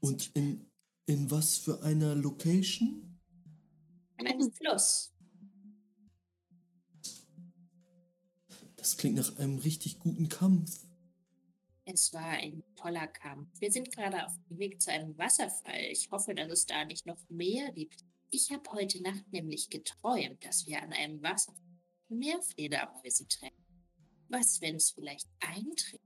Und 0.00 0.30
in, 0.34 0.70
in 1.06 1.30
was 1.30 1.58
für 1.58 1.82
einer 1.82 2.14
Location? 2.14 3.20
Ein 4.16 4.52
Fluss. 4.52 5.12
Das 8.76 8.96
klingt 8.96 9.16
nach 9.16 9.36
einem 9.38 9.58
richtig 9.58 9.98
guten 9.98 10.28
Kampf. 10.28 10.86
Es 11.84 12.12
war 12.14 12.28
ein 12.28 12.62
toller 12.76 13.08
Kampf. 13.08 13.48
Wir 13.58 13.70
sind 13.70 13.90
gerade 13.90 14.24
auf 14.24 14.32
dem 14.48 14.58
Weg 14.58 14.80
zu 14.80 14.90
einem 14.90 15.16
Wasserfall. 15.18 15.84
Ich 15.90 16.10
hoffe, 16.10 16.34
dass 16.34 16.50
es 16.50 16.66
da 16.66 16.84
nicht 16.84 17.04
noch 17.04 17.18
mehr 17.28 17.72
gibt. 17.72 18.04
Ich 18.30 18.50
habe 18.50 18.70
heute 18.72 19.02
Nacht 19.02 19.30
nämlich 19.32 19.68
geträumt, 19.68 20.44
dass 20.44 20.66
wir 20.66 20.82
an 20.82 20.92
einem 20.92 21.22
Wasserfall 21.22 21.69
mehr 22.10 22.40
Fledermäuse 22.42 23.26
treffen. 23.28 23.64
Was, 24.28 24.60
wenn 24.60 24.76
es 24.76 24.90
vielleicht 24.90 25.28
eintritt? 25.40 26.00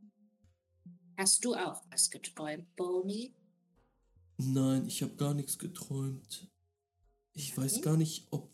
Hast 1.16 1.44
du 1.44 1.55
auch 1.55 1.82
was 1.90 2.10
geträumt, 2.10 2.74
Boni? 2.76 3.35
Nein, 4.36 4.86
ich 4.86 5.02
habe 5.02 5.14
gar 5.16 5.35
nichts 5.35 5.59
geträumt. 5.59 6.51
Ich 7.35 7.56
weiß 7.56 7.74
Okay. 7.74 7.82
gar 7.82 7.97
nicht, 7.97 8.26
ob. 8.31 8.52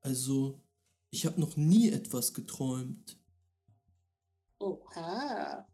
Also, 0.00 0.62
ich 1.10 1.26
habe 1.26 1.40
noch 1.40 1.56
nie 1.56 1.90
etwas 1.90 2.34
geträumt. 2.34 3.18
Oha. 4.58 5.66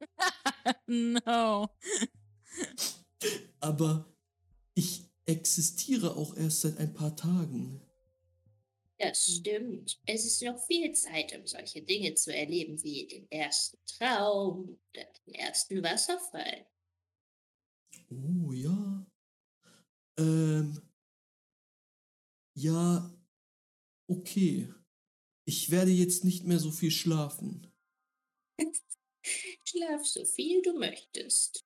no. 0.86 1.68
Aber 3.60 4.12
ich 4.74 5.10
existiere 5.26 6.16
auch 6.16 6.36
erst 6.36 6.62
seit 6.62 6.78
ein 6.78 6.92
paar 6.94 7.16
Tagen. 7.16 7.80
Das 9.00 9.34
stimmt. 9.36 9.98
Es 10.04 10.26
ist 10.26 10.42
noch 10.42 10.62
viel 10.66 10.92
Zeit, 10.92 11.34
um 11.34 11.46
solche 11.46 11.80
Dinge 11.80 12.12
zu 12.14 12.36
erleben 12.36 12.82
wie 12.82 13.06
den 13.06 13.30
ersten 13.30 13.78
Traum 13.86 14.78
oder 14.92 15.06
den 15.26 15.34
ersten 15.34 15.82
Wasserfall. 15.82 16.66
Oh 18.10 18.52
ja. 18.52 19.06
Ähm. 20.18 20.82
Ja. 22.54 23.10
Okay. 24.06 24.70
Ich 25.46 25.70
werde 25.70 25.92
jetzt 25.92 26.24
nicht 26.24 26.44
mehr 26.44 26.58
so 26.58 26.70
viel 26.70 26.90
schlafen. 26.90 27.72
Schlaf 29.64 30.04
so 30.04 30.26
viel 30.26 30.60
du 30.60 30.78
möchtest. 30.78 31.64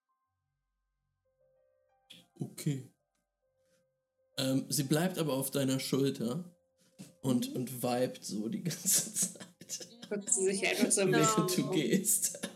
Okay. 2.39 2.93
Ähm, 4.39 4.67
sie 4.69 4.85
bleibt 4.85 5.19
aber 5.19 5.33
auf 5.33 5.51
deiner 5.51 5.81
Schulter 5.81 6.54
und, 7.25 7.55
und 7.57 7.83
vibet 7.83 8.25
so 8.25 8.49
die 8.49 8.63
ganze 8.63 9.13
Zeit, 9.15 9.41
Guckt 10.09 10.33
sie 10.33 10.45
sich 10.45 10.67
einfach 10.67 10.91
so 10.93 11.05
No. 11.05 11.11
mit. 11.19 11.21
während 11.27 11.57
du 11.59 11.71
gehst. 11.71 12.39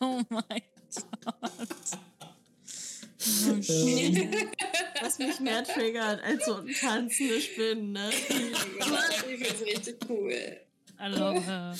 Oh 0.00 0.20
mein 0.28 0.62
Gott. 1.24 1.60
Oh, 3.48 3.62
shit. 3.62 4.28
Was 5.00 5.18
mich 5.18 5.40
mehr 5.40 5.62
triggert 5.64 6.22
als 6.22 6.44
so 6.44 6.60
tanzende 6.80 7.40
Spinnen, 7.40 7.92
ne? 7.92 8.10
Ich 8.10 8.16
finde 8.26 9.46
es 9.48 9.60
richtig 9.62 9.96
cool. 10.08 10.32
I 11.00 11.06
love 11.08 11.40
her. 11.40 11.74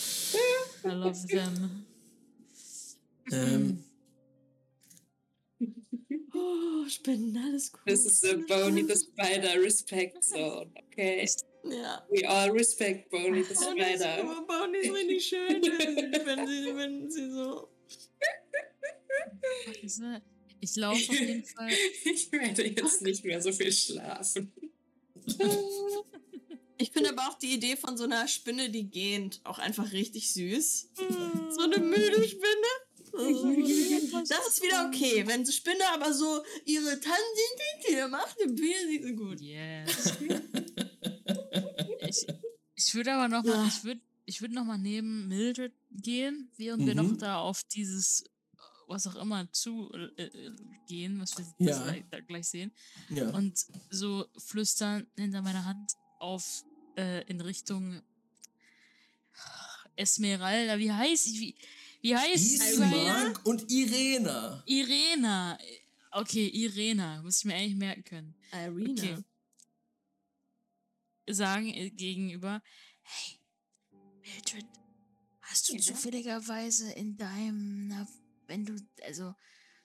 I 0.84 0.88
love 0.88 1.26
them. 1.26 1.84
ähm, 3.32 3.84
Oh, 6.44 6.88
Spinnen, 6.88 7.36
alles 7.36 7.72
gut. 7.72 7.86
This 7.86 8.04
is 8.04 8.20
the 8.20 8.36
Boney 8.36 8.82
the 8.88 8.96
Spider 8.96 9.60
Respect 9.62 10.22
Zone, 10.22 10.70
okay? 10.76 11.26
Ja. 11.64 12.06
We 12.10 12.28
all 12.28 12.50
respect 12.50 13.10
Boney 13.10 13.42
the 13.42 13.54
Spider. 13.54 14.20
aber 14.20 14.42
Bonnie 14.46 14.78
ist 14.78 14.92
richtig 14.92 15.26
schön, 15.26 15.62
wenn, 15.62 16.26
wenn, 16.26 16.46
sie, 16.46 16.76
wenn 16.76 17.10
sie 17.10 17.30
so. 17.30 17.68
Ich 20.60 20.76
laufe 20.76 21.10
auf 21.10 21.20
jeden 21.20 21.44
Fall. 21.44 21.70
Ich 22.04 22.30
werde 22.32 22.66
jetzt 22.66 23.02
nicht 23.02 23.24
mehr 23.24 23.40
so 23.40 23.52
viel 23.52 23.72
schlafen. 23.72 24.52
Ich 26.76 26.90
finde 26.90 27.10
aber 27.10 27.28
auch 27.28 27.38
die 27.38 27.54
Idee 27.54 27.76
von 27.76 27.96
so 27.96 28.02
einer 28.02 28.26
Spinne, 28.26 28.68
die 28.68 28.90
gähnt, 28.90 29.40
auch 29.44 29.60
einfach 29.60 29.92
richtig 29.92 30.32
süß. 30.32 30.90
So 31.50 31.62
eine 31.62 31.78
müde 31.78 32.28
Spinne. 32.28 32.70
Also, 33.16 34.23
Das 34.28 34.49
ist 34.49 34.62
wieder 34.62 34.86
okay. 34.89 35.27
Wenn 35.27 35.47
Spinne 35.47 35.85
aber 35.93 36.12
so 36.12 36.43
ihre 36.65 36.99
Tanzintinte 37.01 38.09
macht, 38.11 38.36
dann 38.41 38.55
bin 38.55 38.73
ich 38.91 39.03
so 39.07 39.15
gut. 39.15 39.41
Yes. 39.41 40.12
Ich, 42.07 42.27
ich 42.74 42.95
würde 42.95 43.15
aber 43.15 43.28
noch 43.28 43.43
mal, 43.45 43.55
Ja. 43.55 43.66
ich 43.66 43.82
würde 43.85 44.01
ich 44.27 44.41
würd 44.41 44.53
noch 44.53 44.65
mal 44.65 44.78
neben 44.78 45.27
Mildred 45.28 45.73
gehen, 45.91 46.51
während 46.57 46.86
wir 46.86 46.95
Mhm. 46.95 47.11
noch 47.11 47.16
da 47.19 47.39
auf 47.41 47.62
dieses, 47.65 48.23
äh, 48.23 48.27
was 48.89 49.07
auch 49.07 49.16
immer, 49.16 49.51
zu 49.53 49.91
äh, 50.16 50.23
äh, 50.23 50.51
gehen, 50.86 51.20
was 51.20 51.36
wir 51.39 51.45
Ja. 51.66 51.93
wir 51.95 52.05
da 52.11 52.20
gleich 52.20 52.47
sehen. 52.49 52.73
ja. 53.11 53.31
Und 53.31 53.65
so 53.91 54.27
flüstern 54.39 55.07
hinter 55.16 55.43
meiner 55.43 55.65
Hand 55.65 55.93
auf 56.20 56.65
äh, 56.97 57.23
in 57.28 57.41
Richtung 57.41 58.03
Esmeralda, 59.97 60.78
wie 60.78 60.93
heißt 60.93 61.24
sie? 61.24 61.41
Wie, 61.41 61.55
wie 62.05 62.14
heißt 62.16 62.44
sie? 62.44 62.56
Ismark 62.56 63.40
und 63.47 63.70
Irena. 63.70 64.62
Irena. 64.66 65.59
Okay, 66.10 66.48
Irena. 66.48 67.22
Muss 67.22 67.39
ich 67.39 67.44
mir 67.47 67.55
eigentlich 67.55 67.76
merken 67.76 68.05
können. 68.05 68.35
Irina. 68.52 68.93
Okay. 68.93 69.24
Sagen 71.26 71.68
äh, 71.72 71.89
gegenüber, 71.89 72.62
hey, 73.02 73.39
Mildred, 74.20 74.66
hast 75.40 75.70
du 75.70 75.76
Ja? 75.76 75.81
zufälligerweise 75.81 76.93
in 76.93 77.16
deinem, 77.16 77.89
na, 77.89 78.06
wenn 78.47 78.66
du, 78.66 78.76
also, 79.05 79.35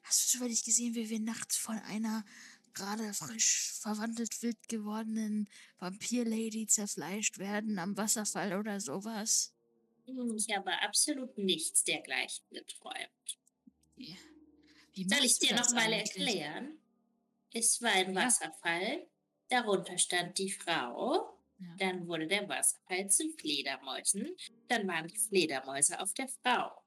hast 0.03 0.25
du 0.25 0.31
zufällig 0.37 0.65
gesehen, 0.65 0.95
wie 0.95 1.09
wir 1.09 1.21
nachts 1.21 1.55
von 1.55 1.77
einer 1.79 2.25
gerade 2.73 3.13
frisch 3.13 3.71
verwandelt 3.79 4.41
wild 4.41 4.67
gewordenen 4.67 5.47
Vampir-Lady 5.77 6.67
zerfleischt 6.67 7.37
werden 7.37 7.79
am 7.79 7.95
Wasserfall 7.95 8.59
oder 8.59 8.81
sowas? 8.81 9.53
Hm, 10.09 10.35
Ich 10.35 10.55
habe 10.55 10.71
absolut 10.81 11.37
nichts 11.37 11.83
dergleichen 11.83 12.43
geträumt. 12.51 13.37
Wie 13.95 15.07
Soll 15.07 15.23
ich 15.25 15.39
dir 15.39 15.55
das 15.55 15.69
noch 15.69 15.75
mal 15.75 15.93
eigentlich? 15.93 16.17
erklären? 16.17 16.79
Es 17.53 17.81
war 17.81 17.91
ein 17.91 18.13
Ja. 18.13 18.25
Wasserfall, 18.25 19.07
darunter 19.49 19.97
stand 19.97 20.37
die 20.37 20.51
Frau, 20.51 21.37
Ja. 21.59 21.75
dann 21.77 22.07
wurde 22.07 22.27
der 22.27 22.47
Wasserfall 22.47 23.09
zu 23.09 23.29
Fledermäusen, 23.37 24.35
dann 24.67 24.87
waren 24.87 25.07
die 25.07 25.17
Fledermäuse 25.17 25.99
auf 25.99 26.13
der 26.13 26.27
Frau. 26.27 26.83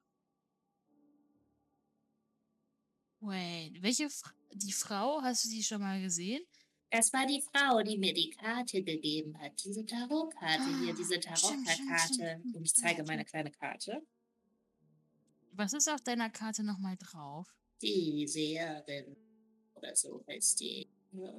Wait, 3.20 3.80
welche 3.82 4.10
Fra 4.10 4.32
die 4.54 4.72
Frau, 4.72 5.22
hast 5.22 5.44
du 5.44 5.48
die 5.48 5.62
schon 5.62 5.80
mal 5.80 6.00
gesehen? 6.02 6.42
Das 6.92 7.10
war 7.14 7.24
die 7.26 7.40
Frau, 7.40 7.82
die 7.82 7.96
mir 7.96 8.12
die 8.12 8.28
Karte 8.28 8.82
gegeben 8.82 9.38
hat, 9.40 9.64
diese 9.64 9.86
Tarotkarte 9.86 10.78
hier, 10.80 10.94
diese 10.94 11.14
Ah, 11.26 11.34
stimmt, 11.34 11.66
stimmt, 11.66 11.88
Tarotkarte. 11.88 12.42
Und 12.54 12.62
ich 12.62 12.74
zeige 12.74 13.02
meine 13.04 13.24
kleine 13.24 13.50
Karte. 13.50 14.06
Was 15.52 15.72
ist 15.72 15.88
auf 15.88 16.02
deiner 16.02 16.28
Karte 16.28 16.62
nochmal 16.62 16.96
drauf? 16.98 17.48
Die 17.80 18.28
Seherin 18.28 19.16
oder 19.74 19.96
so 19.96 20.22
heißt 20.28 20.60
die. 20.60 20.90
Ja, 21.12 21.32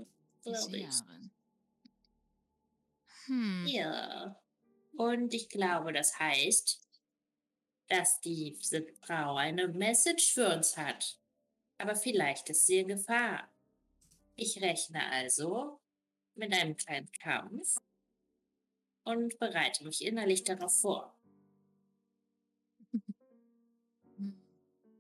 Die. 0.44 0.56
Seherin. 0.56 1.32
Hm. 3.26 3.68
Ja. 3.68 4.42
Und 4.98 5.36
ich 5.36 5.50
glaube, 5.50 5.94
das 5.94 6.18
heißt, 6.18 6.82
dass 7.90 8.20
diese 8.22 8.88
Frau 9.02 9.36
eine 9.36 9.68
Message 9.68 10.34
für 10.34 10.52
uns 10.52 10.78
hat. 10.78 11.20
Aber 11.78 11.96
vielleicht 11.96 12.50
ist 12.50 12.66
sie 12.66 12.80
in 12.80 12.88
Gefahr. 12.88 13.53
Ich 14.35 14.61
rechne 14.61 15.05
also 15.11 15.80
mit 16.35 16.53
einem 16.53 16.76
kleinen 16.76 17.11
Kampf 17.11 17.76
und 19.03 19.38
bereite 19.39 19.84
mich 19.84 20.03
innerlich 20.03 20.43
darauf 20.43 20.80
vor. 20.80 21.18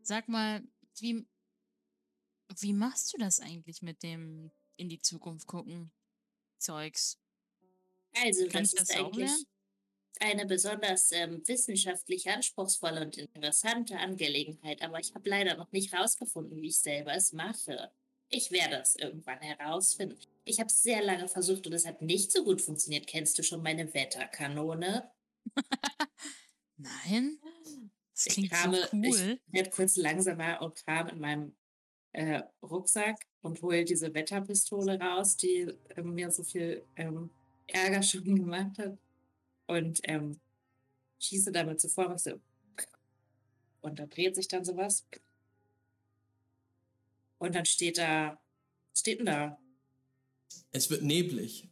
Sag 0.03 0.27
mal, 0.27 0.61
wie, 0.99 1.25
wie 2.59 2.73
machst 2.73 3.13
du 3.13 3.17
das 3.17 3.39
eigentlich 3.39 3.81
mit 3.81 4.03
dem 4.03 4.51
in 4.75 4.89
die 4.89 4.99
Zukunft 4.99 5.47
gucken 5.47 5.91
Zeugs? 6.59 7.19
Also, 8.15 8.47
Kann 8.47 8.61
das 8.63 8.73
ist 8.73 8.79
das 8.79 8.91
auch 8.91 9.05
eigentlich 9.07 9.29
lernen? 9.29 9.45
eine 10.19 10.45
besonders 10.45 11.11
ähm, 11.11 11.41
wissenschaftlich 11.47 12.29
anspruchsvolle 12.29 13.01
und 13.01 13.17
interessante 13.17 13.97
Angelegenheit, 13.97 14.81
aber 14.81 14.99
ich 14.99 15.13
habe 15.15 15.29
leider 15.29 15.55
noch 15.57 15.71
nicht 15.71 15.91
herausgefunden, 15.91 16.61
wie 16.61 16.67
ich 16.67 16.79
selber 16.79 17.13
es 17.13 17.33
mache. 17.33 17.91
Ich 18.35 18.51
werde 18.51 18.77
es 18.77 18.95
irgendwann 18.95 19.39
herausfinden. 19.39 20.17
Ich 20.43 20.59
habe 20.59 20.67
es 20.67 20.81
sehr 20.81 21.03
lange 21.03 21.27
versucht 21.27 21.67
und 21.67 21.73
es 21.73 21.85
hat 21.85 22.01
nicht 22.01 22.31
so 22.31 22.43
gut 22.43 22.61
funktioniert. 22.61 23.05
Kennst 23.05 23.37
du 23.37 23.43
schon 23.43 23.61
meine 23.61 23.93
Wetterkanone? 23.93 25.11
Nein? 26.77 27.37
Das 28.13 28.25
Ich 28.25 28.33
klingt 28.33 28.51
krame- 28.51 28.81
so 28.81 28.97
cool. 28.97 29.39
Ich 29.47 29.53
werde 29.53 29.69
kurz 29.69 29.95
langsamer 29.97 30.61
und 30.61 30.75
kram 30.75 31.07
in 31.09 31.19
meinem 31.19 31.55
äh, 32.13 32.41
Rucksack 32.63 33.17
und 33.41 33.61
hole 33.61 33.85
diese 33.85 34.13
Wetterpistole 34.13 34.99
raus, 34.99 35.37
die 35.37 35.71
ähm, 35.95 36.13
mir 36.15 36.31
so 36.31 36.43
viel 36.43 36.83
ähm, 36.95 37.29
Ärger 37.67 38.01
schon 38.03 38.23
gemacht 38.35 38.77
hat. 38.79 38.97
Und 39.67 39.99
ähm, 40.05 40.39
schieße 41.19 41.51
damit 41.51 41.79
so 41.79 41.87
vor, 41.87 42.09
was 42.09 42.23
so. 42.23 42.39
Und 43.81 43.99
da 43.99 44.05
dreht 44.07 44.35
sich 44.35 44.47
dann 44.47 44.65
sowas. 44.65 45.05
Und 47.43 47.55
dann 47.55 47.65
steht 47.65 47.97
da, 47.97 48.41
was 48.89 48.99
steht 49.01 49.19
denn 49.19 49.25
da? 49.25 49.59
Es 50.71 50.89
wird 50.89 51.03
neblig. 51.03 51.67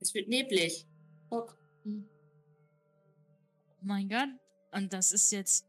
Es 0.00 0.14
wird 0.14 0.28
neblig. 0.28 0.86
Guck. 1.28 1.58
Oh 1.84 2.00
mein 3.82 4.08
Gott. 4.08 4.30
Und 4.72 4.94
das 4.94 5.12
ist 5.12 5.30
jetzt. 5.30 5.66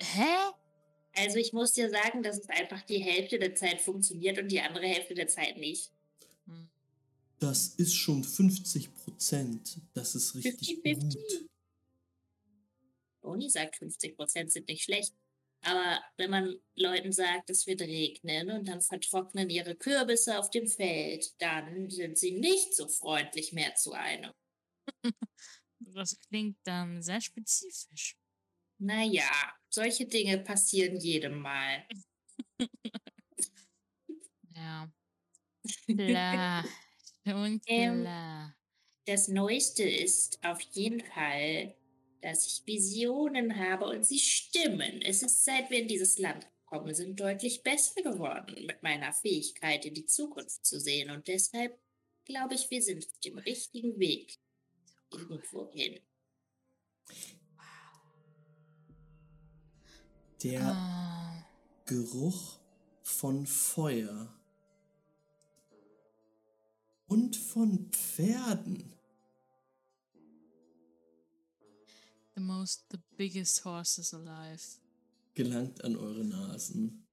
Hä? 0.00 0.24
Also 1.14 1.36
ich 1.36 1.52
muss 1.52 1.74
dir 1.74 1.90
sagen, 1.90 2.22
dass 2.22 2.38
es 2.38 2.48
einfach 2.48 2.80
die 2.80 3.04
Hälfte 3.04 3.38
der 3.38 3.54
Zeit 3.56 3.82
funktioniert 3.82 4.38
und 4.38 4.48
die 4.48 4.62
andere 4.62 4.86
Hälfte 4.86 5.12
der 5.12 5.28
Zeit 5.28 5.58
nicht. 5.58 5.92
Hm. 6.46 6.70
Das 7.40 7.74
ist 7.74 7.94
schon 7.94 8.24
50 8.24 8.94
Prozent. 8.94 9.82
Das 9.92 10.14
ist 10.14 10.34
richtig 10.34 10.78
50-50. 10.78 11.12
gut. 11.12 11.50
Toni 13.20 13.50
sagt, 13.50 13.74
50% 13.82 14.48
sind 14.48 14.68
nicht 14.68 14.84
schlecht. 14.84 15.12
Aber 15.64 16.02
wenn 16.16 16.30
man 16.30 16.56
Leuten 16.74 17.12
sagt, 17.12 17.50
es 17.50 17.66
wird 17.66 17.82
regnen 17.82 18.50
und 18.50 18.68
dann 18.68 18.80
vertrocknen 18.80 19.48
ihre 19.48 19.76
Kürbisse 19.76 20.38
auf 20.38 20.50
dem 20.50 20.66
Feld, 20.66 21.40
dann 21.40 21.88
sind 21.88 22.18
sie 22.18 22.32
nicht 22.32 22.74
so 22.74 22.88
freundlich 22.88 23.52
mehr 23.52 23.74
zu 23.74 23.92
einem. 23.92 24.32
Das 25.94 26.18
klingt 26.28 26.56
dann 26.62 27.02
sehr 27.02 27.20
spezifisch. 27.20 28.16
Naja, 28.78 29.28
solche 29.68 30.06
Dinge 30.06 30.38
passieren 30.38 30.96
jedem 30.96 31.40
Mal. 31.40 31.84
Ja. 34.54 34.88
Klar. 35.86 36.64
Und 37.24 37.62
Ähm, 37.66 38.02
klar. 38.02 38.54
Das 39.06 39.28
Neueste 39.28 39.82
ist 39.82 40.38
auf 40.44 40.60
jeden 40.60 41.00
Fall, 41.00 41.74
dass 42.22 42.46
ich 42.46 42.62
Visionen 42.66 43.58
habe 43.58 43.86
und 43.86 44.06
sie 44.06 44.18
stimmen. 44.18 45.02
Es 45.02 45.22
ist, 45.22 45.44
seit 45.44 45.70
wir 45.70 45.80
in 45.80 45.88
dieses 45.88 46.18
Land 46.18 46.46
gekommen 46.60 46.94
sind, 46.94 47.20
deutlich 47.20 47.62
besser 47.62 48.02
geworden 48.02 48.64
mit 48.66 48.82
meiner 48.82 49.12
Fähigkeit, 49.12 49.84
in 49.84 49.94
die 49.94 50.06
Zukunft 50.06 50.64
zu 50.64 50.80
sehen. 50.80 51.10
Und 51.10 51.28
deshalb 51.28 51.78
glaube 52.24 52.54
ich, 52.54 52.70
wir 52.70 52.82
sind 52.82 53.06
auf 53.06 53.20
dem 53.20 53.38
richtigen 53.38 53.98
Weg. 53.98 54.38
Irgendwo 55.10 55.70
hin. 55.70 56.00
Der 60.42 60.62
Ah. 60.62 61.46
Geruch 61.86 62.58
von 63.02 63.46
Feuer. 63.46 64.32
Und 67.06 67.36
von 67.36 67.90
Pferden. 67.90 68.94
The 72.34 72.40
most, 72.40 72.86
the 72.90 72.98
biggest 73.16 73.64
horses 73.64 74.14
alive. 74.14 74.78
Gelangt 75.34 75.84
an 75.84 75.96
eure 75.96 76.24
Nasen. 76.24 77.06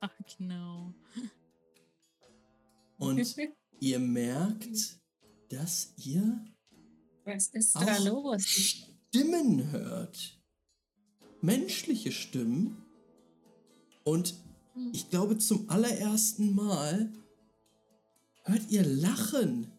Ach, 0.00 0.10
genau. 0.36 0.94
Und 2.98 3.36
ihr 3.80 3.98
merkt, 3.98 5.00
dass 5.48 5.92
ihr 5.96 6.44
Was 7.24 7.48
ist 7.48 7.76
auch 7.76 7.84
da 7.84 7.98
los? 7.98 8.42
Stimmen 8.44 9.70
hört. 9.70 10.40
Menschliche 11.40 12.12
Stimmen. 12.12 12.84
Und 14.04 14.34
ich 14.92 15.10
glaube, 15.10 15.38
zum 15.38 15.68
allerersten 15.68 16.54
Mal 16.54 17.12
hört 18.44 18.70
ihr 18.70 18.84
Lachen 18.84 19.70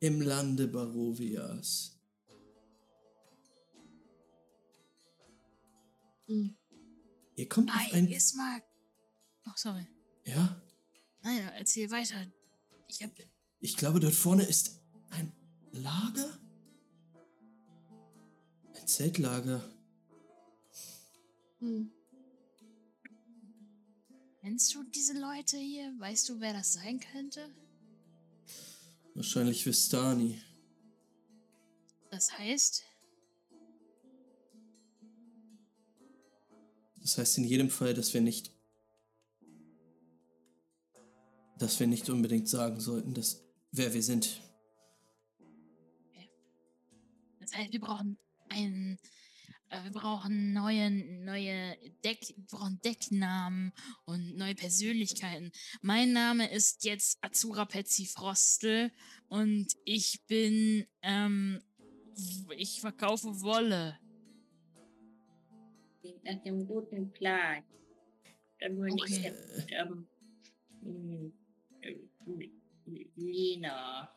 im 0.00 0.20
Lande 0.20 0.68
Barovias. 0.68 1.99
Hm. 6.30 6.56
Ihr 7.34 7.48
kommt 7.48 7.70
auf 7.70 7.76
Nein, 7.76 8.06
ein... 8.06 8.08
Ismark. 8.08 8.62
Oh, 9.46 9.52
sorry. 9.56 9.84
Ja, 10.24 10.62
Nein, 11.22 11.50
erzähl 11.56 11.90
weiter. 11.90 12.24
Ich 12.88 13.02
hab. 13.02 13.10
ich 13.58 13.76
glaube, 13.76 13.98
dort 13.98 14.14
vorne 14.14 14.44
ist 14.44 14.80
ein 15.10 15.32
Lager? 15.72 16.38
Ein 18.74 18.86
Zeltlager. 18.86 19.68
Hm. 21.58 21.90
Kennst 24.40 24.74
du 24.74 24.84
diese 24.84 25.18
Leute 25.18 25.56
hier? 25.56 25.92
Weißt 25.98 26.28
du, 26.28 26.40
wer 26.40 26.52
das 26.52 26.74
sein 26.74 27.00
könnte? 27.00 27.52
Wahrscheinlich 29.14 29.66
Vistani. 29.66 30.40
Das 32.10 32.32
heißt, 32.38 32.84
Das 37.00 37.18
heißt 37.18 37.38
in 37.38 37.44
jedem 37.44 37.70
Fall, 37.70 37.94
dass 37.94 38.12
wir 38.14 38.20
nicht. 38.20 38.52
dass 41.58 41.78
wir 41.78 41.86
nicht 41.86 42.08
unbedingt 42.08 42.48
sagen 42.48 42.80
sollten, 42.80 43.12
dass 43.12 43.42
wer 43.70 43.92
wir 43.92 44.02
sind. 44.02 44.40
heißt, 47.54 47.72
wir 47.72 47.80
brauchen 47.80 48.18
einen. 48.48 48.98
äh, 49.68 49.84
Wir 49.84 49.92
brauchen 49.92 50.52
neue, 50.52 50.90
neue 50.90 51.76
Deck, 52.02 52.20
wir 52.34 52.46
brauchen 52.46 52.80
Decknamen 52.82 53.72
und 54.04 54.36
neue 54.36 54.54
Persönlichkeiten. 54.54 55.52
Mein 55.82 56.12
Name 56.12 56.50
ist 56.50 56.84
jetzt 56.84 57.18
Azura 57.20 57.66
Petsy 57.66 58.06
Frostel 58.06 58.90
und 59.28 59.76
ich 59.84 60.24
bin, 60.26 60.86
ähm, 61.02 61.62
ich 62.56 62.80
verkaufe 62.80 63.40
Wolle. 63.42 63.98
Klingt 66.00 66.24
nach 66.24 66.42
dem 66.42 66.66
guten 66.66 67.12
Plan. 67.12 67.62
Dann 68.60 68.76
würde 68.76 68.94
ich 68.96 69.02
Okay. 69.02 69.22
jetzt, 69.22 69.66
ähm, 69.70 70.06
hm, 70.82 71.32
äh, 71.82 71.96
Lena. 73.16 74.10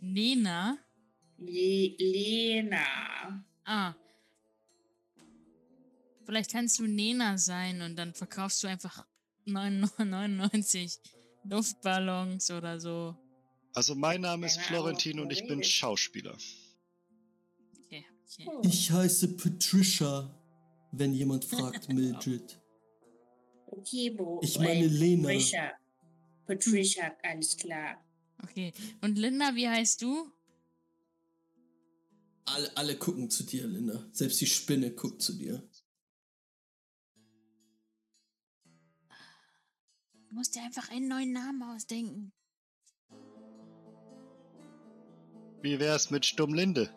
Nena? 0.00 0.78
Le 1.38 1.94
Lena. 1.98 3.44
Ah. 3.64 3.94
Vielleicht 6.24 6.50
kannst 6.52 6.78
du 6.78 6.86
Nena 6.86 7.38
sein 7.38 7.82
und 7.82 7.96
dann 7.96 8.14
verkaufst 8.14 8.62
du 8.62 8.68
einfach 8.68 9.06
99 9.44 10.98
Luftballons 11.44 12.50
oder 12.50 12.80
so. 12.80 13.16
Also 13.74 13.94
mein 13.94 14.22
Name 14.22 14.46
ist 14.46 14.58
Florentin 14.60 15.20
und 15.20 15.30
ich 15.32 15.46
bin. 15.46 15.62
Schauspieler. 15.62 16.36
Ich 18.62 18.90
heiße 18.90 19.36
Patricia, 19.36 20.34
wenn 20.92 21.14
jemand 21.14 21.44
fragt, 21.52 21.88
Mildred. 21.88 22.60
okay, 23.66 24.10
Bo. 24.10 24.40
Ich 24.42 24.58
meine 24.58 24.84
äh, 24.84 24.88
Lena. 24.88 25.28
Patricia. 25.28 25.72
Patricia, 26.46 27.16
alles 27.22 27.56
klar. 27.56 28.04
Okay. 28.42 28.72
Und 29.00 29.16
Linda, 29.18 29.54
wie 29.54 29.68
heißt 29.68 30.02
du? 30.02 30.30
Alle, 32.44 32.76
alle 32.76 32.96
gucken 32.96 33.28
zu 33.30 33.42
dir, 33.44 33.66
Linda. 33.66 34.06
Selbst 34.12 34.40
die 34.40 34.46
Spinne 34.46 34.92
guckt 34.92 35.20
zu 35.20 35.32
dir. 35.32 35.68
Du 40.28 40.34
musst 40.34 40.54
dir 40.54 40.62
einfach 40.62 40.90
einen 40.90 41.08
neuen 41.08 41.32
Namen 41.32 41.62
ausdenken. 41.62 42.32
Wie 45.62 45.80
wär's 45.80 46.10
mit 46.10 46.24
Stummlinde? 46.24 46.94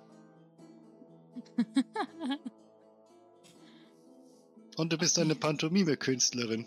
Und 4.77 4.93
du 4.93 4.97
bist 4.97 5.19
eine 5.19 5.35
Pantomime-Künstlerin. 5.35 6.65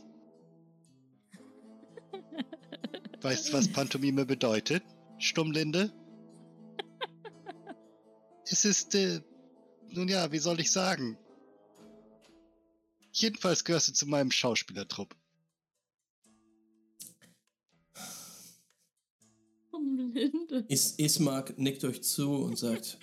Weißt 3.22 3.48
du, 3.48 3.52
was 3.54 3.68
Pantomime 3.68 4.26
bedeutet? 4.26 4.82
Stummlinde? 5.18 5.92
Es 8.44 8.64
ist, 8.66 8.94
äh, 8.94 9.22
nun 9.90 10.08
ja, 10.08 10.30
wie 10.32 10.38
soll 10.38 10.60
ich 10.60 10.70
sagen? 10.70 11.16
Jedenfalls 13.12 13.64
gehörst 13.64 13.88
du 13.88 13.92
zu 13.92 14.06
meinem 14.06 14.30
Schauspielertrupp. 14.30 15.14
Um 19.70 20.12
Linde. 20.12 20.66
Is 20.68 20.98
Ismark 20.98 21.58
nickt 21.58 21.84
euch 21.84 22.02
zu 22.02 22.30
und 22.30 22.58
sagt. 22.58 22.98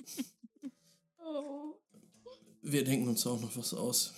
Wir 2.61 2.83
denken 2.83 3.07
uns 3.07 3.25
auch 3.25 3.39
noch 3.39 3.55
was 3.57 3.73
aus. 3.73 4.13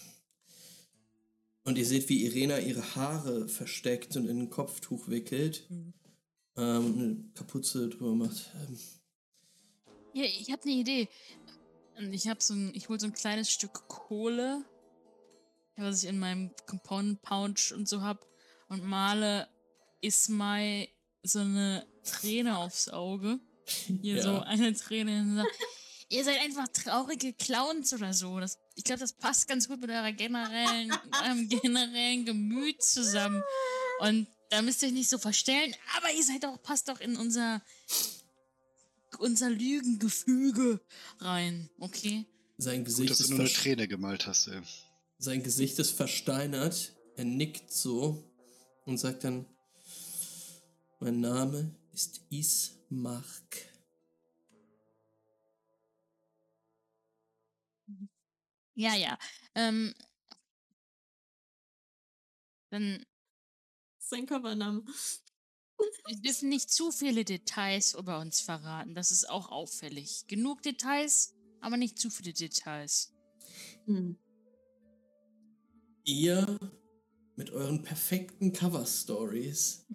Und 1.64 1.78
ihr 1.78 1.86
seht, 1.86 2.10
wie 2.10 2.26
Irena 2.26 2.58
ihre 2.60 2.96
Haare 2.96 3.48
versteckt 3.48 4.16
und 4.16 4.28
in 4.28 4.40
ein 4.40 4.50
Kopftuch 4.50 5.08
wickelt. 5.08 5.70
Mhm. 5.70 5.94
Ähm, 6.58 6.86
und 6.86 7.00
eine 7.00 7.24
Kapuze 7.36 7.88
drüber 7.90 8.16
macht. 8.16 8.52
Ähm, 8.68 8.80
Ja, 10.14 10.24
ich 10.24 10.52
habe 10.52 10.64
eine 10.64 10.74
Idee. 10.74 11.08
Und 11.98 12.14
ich 12.14 12.28
habe 12.28 12.42
so 12.42 12.54
ein, 12.54 12.72
ich 12.74 12.90
hole 12.90 13.00
so 13.00 13.06
ein 13.06 13.14
kleines 13.14 13.52
Stück 13.52 13.88
Kohle, 13.88 14.66
was 15.78 16.04
ich 16.04 16.10
in 16.10 16.20
meinem 16.20 16.52
Component 16.68 17.22
Pouch 17.22 17.74
und 17.76 17.88
so 17.88 18.02
hab, 18.02 18.26
und 18.70 18.84
male 18.84 19.48
Ismai 20.02 20.90
so 21.24 21.40
eine 21.40 21.86
Träne 22.04 22.58
aufs 22.58 22.90
Auge. 22.90 23.40
Hier 24.02 24.18
Ja. 24.18 24.24
so 24.24 24.40
eine 24.40 24.74
Träne. 24.74 25.46
Ihr 26.12 26.26
seid 26.26 26.40
einfach 26.42 26.68
traurige 26.68 27.32
Clowns 27.32 27.94
oder 27.94 28.14
so. 28.14 28.40
Das, 28.42 28.60
ich 28.76 28.84
glaube, 28.84 29.00
das 29.00 29.14
passt 29.14 29.48
ganz 29.48 29.70
gut 29.70 29.80
mit 29.80 29.90
eurer 29.90 30.12
generellen, 30.12 30.92
eurem 31.24 31.48
generellen 31.62 32.26
Gemüt 32.26 32.84
zusammen. 32.84 33.42
Und 34.02 34.28
da 34.50 34.62
müsst 34.62 34.82
ihr 34.82 34.90
euch 34.90 34.94
nicht 34.94 35.10
so 35.10 35.18
verstellen, 35.18 35.74
aber 35.98 36.12
ihr 36.12 36.24
seid 36.24 36.46
auch, 36.46 36.62
passt 36.62 36.90
doch 36.90 37.00
in 37.00 37.16
unser, 37.16 37.62
unser 39.20 39.50
Lügengefüge 39.50 40.82
rein, 41.20 41.70
okay? 41.80 42.26
sein, 42.58 42.80
Gut, 42.80 42.88
Gesicht 42.88 43.12
dass 43.12 43.22
ist 43.22 43.30
du 43.30 43.36
nur 43.36 43.46
eine 43.46 43.50
Träne 43.50 43.88
gemalt 43.88 44.28
hast. 44.28 44.48
Ey. 44.48 44.62
sein 45.18 45.44
Gesicht 45.44 45.80
ist 45.80 45.92
versteinert. 45.92 46.94
Er 47.16 47.26
nickt 47.26 47.72
so 47.72 48.22
und 48.86 48.98
sagt 48.98 49.24
dann: 49.24 49.46
Mein 51.00 51.22
Name 51.22 51.74
ist 51.94 52.22
Ismark. 52.30 53.71
Ja, 58.82 58.96
ja. 58.96 59.16
Ähm, 59.54 59.94
dann 62.72 63.06
Sein 64.00 64.26
Covername. 64.26 64.84
wir 66.08 66.16
dürfen 66.18 66.50
nicht 66.50 66.72
zu 66.72 66.92
viele 66.92 67.24
Details 67.24 67.94
über 67.94 68.20
uns 68.20 68.42
verraten. 68.42 68.96
Das 68.96 69.12
ist 69.12 69.30
auch 69.30 69.52
auffällig. 69.52 70.26
Genug 70.26 70.64
Details, 70.64 71.36
aber 71.60 71.78
nicht 71.78 72.00
zu 72.00 72.10
viele 72.10 72.34
Details. 72.34 73.14
Hm. 73.86 74.18
Ihr 76.04 76.58
mit 77.36 77.52
euren 77.52 77.84
perfekten 77.84 78.52
Cover-Stories 78.52 79.86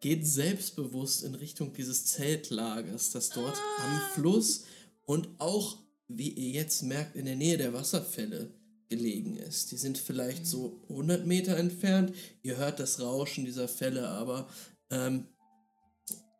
geht 0.00 0.26
selbstbewusst 0.26 1.22
in 1.22 1.36
Richtung 1.36 1.72
dieses 1.72 2.06
Zeltlagers, 2.06 3.12
das 3.12 3.30
dort 3.30 3.62
am 3.78 4.00
Fluss 4.12 4.64
und 5.06 5.28
auch, 5.38 5.83
wie 6.08 6.30
ihr 6.30 6.50
jetzt 6.50 6.82
merkt, 6.82 7.16
in 7.16 7.26
der 7.26 7.36
Nähe 7.36 7.56
der 7.56 7.72
Wasserfälle 7.72 8.50
gelegen 8.88 9.36
ist. 9.36 9.72
Die 9.72 9.76
sind 9.76 9.98
vielleicht 9.98 10.46
so 10.46 10.82
100 10.88 11.26
Meter 11.26 11.56
entfernt. 11.56 12.14
Ihr 12.42 12.56
hört 12.56 12.80
das 12.80 13.00
Rauschen 13.00 13.44
dieser 13.44 13.68
Fälle, 13.68 14.08
aber 14.08 14.48
ähm, 14.90 15.26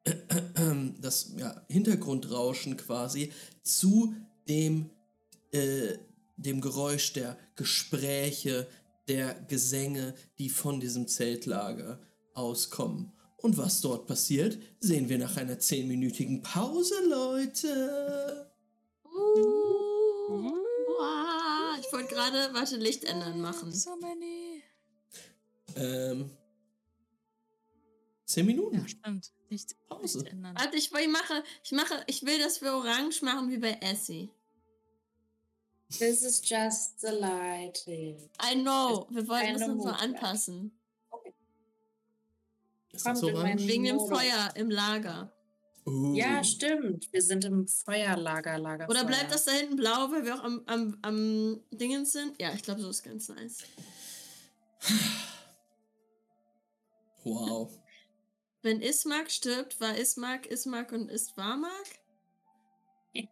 das 1.01 1.33
ja, 1.37 1.65
Hintergrundrauschen 1.69 2.77
quasi 2.77 3.33
zu 3.63 4.15
dem, 4.49 4.91
äh, 5.53 5.99
dem 6.37 6.61
Geräusch 6.61 7.13
der 7.15 7.39
Gespräche, 7.57 8.67
der 9.09 9.35
Gesänge, 9.49 10.15
die 10.39 10.51
von 10.51 10.81
diesem 10.81 11.09
Zeltlager 11.09 12.01
auskommen. 12.35 13.13
Und 13.39 13.59
was 13.59 13.81
dort 13.81 14.07
passiert, 14.07 14.59
sehen 14.81 15.09
wir 15.09 15.19
nach 15.19 15.37
einer 15.37 15.59
zehnminütigen 15.59 16.41
Pause, 16.41 16.95
Leute. 17.09 18.54
Uh. 20.29 20.53
Wow. 20.99 21.79
Ich 21.81 21.93
wollte 21.93 22.15
gerade, 22.15 22.55
warte, 22.55 22.77
Licht 22.77 23.05
ändern 23.05 23.41
machen. 23.41 23.73
So 23.73 23.97
many. 23.97 24.63
Ähm, 25.77 26.31
zehn 28.25 28.47
Minuten. 28.47 28.79
Ja, 28.79 28.89
stimmt. 28.89 29.33
Nicht, 29.51 29.75
Pause. 29.89 30.19
nicht 30.19 30.33
ändern. 30.33 30.55
Warte, 30.57 30.77
ich, 30.77 30.93
ich 30.93 31.09
mache, 31.09 31.43
ich 31.63 31.73
mache, 31.73 32.05
ich 32.07 32.25
will, 32.25 32.39
dass 32.39 32.63
wir 32.63 32.73
orange 32.75 33.23
machen 33.23 33.51
wie 33.51 33.59
bei 33.59 33.73
Essie. 33.81 34.31
This 35.91 36.23
is 36.23 36.41
just 36.49 37.01
the 37.01 37.09
lighting. 37.09 38.31
I 38.43 38.55
know. 38.55 39.07
Wir 39.11 39.29
wollten 39.29 39.47
Keine 39.47 39.59
das 39.59 39.69
nur 39.69 39.77
so 39.81 39.89
Mondlight. 39.89 40.01
anpassen. 40.03 40.79
Ist 42.93 43.07
das 43.07 43.23
meinen- 43.23 43.59
Wegen 43.67 43.85
dem. 43.85 43.99
Feuer 43.99 44.53
im 44.57 44.71
Lager. 44.71 45.33
Uh. 45.87 46.15
Ja, 46.15 46.43
stimmt. 46.43 47.13
Wir 47.13 47.23
sind 47.23 47.45
im 47.45 47.67
Feuerlager, 47.69 48.59
Lager. 48.59 48.89
Oder 48.89 49.05
bleibt 49.05 49.33
das 49.33 49.45
da 49.45 49.53
hinten 49.53 49.77
blau, 49.77 50.11
weil 50.11 50.25
wir 50.25 50.35
auch 50.35 50.45
am, 50.45 50.63
am, 50.67 50.99
am 51.03 51.61
Dingens 51.71 52.13
sind? 52.13 52.41
Ja, 52.41 52.53
ich 52.55 52.63
glaube, 52.63 52.81
so 52.81 52.89
ist 52.89 53.03
ganz 53.03 53.29
nice. 53.29 53.59
Wow. 57.27 57.73
Wenn 58.61 58.83
Ismark 58.83 59.31
stirbt, 59.31 59.81
war 59.81 59.97
Ismark 59.97 60.45
Ismark 60.45 60.93
und 60.93 61.11
ist 61.11 61.37
Warmark? 61.39 61.87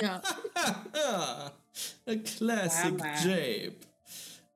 Ja. 0.00 0.22
A 2.06 2.16
classic. 2.24 3.00
Jape. 3.24 3.76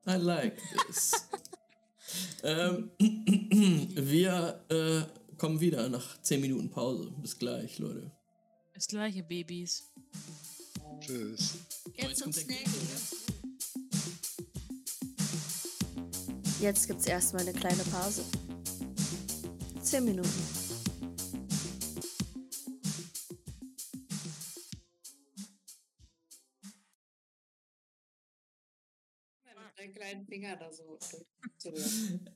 I 0.05 0.15
like 0.15 0.57
this. 0.87 1.27
ähm, 2.43 2.91
wir 2.99 4.63
äh, 4.69 5.03
kommen 5.43 5.59
wieder 5.59 5.89
nach 5.89 6.21
10 6.21 6.39
Minuten 6.39 6.69
Pause. 6.69 7.11
Bis 7.21 7.37
gleich, 7.37 7.77
Leute. 7.77 8.09
Das 8.73 8.87
gleiche, 8.87 9.23
Babys. 9.23 9.83
Tschüss. 11.01 11.55
jetzt 11.95 12.19
zum 12.19 12.31
der 12.31 12.43
Snacken. 12.43 12.71
Jetzt 16.61 16.87
gibt's 16.87 17.07
erstmal 17.07 17.41
eine 17.41 17.51
kleine 17.51 17.83
Pause. 17.83 18.23
Zehn 19.81 20.05
Minuten. 20.05 20.62
Kleinen 30.03 30.25
Finger 30.27 30.57
da 30.57 30.69
so. 30.71 30.97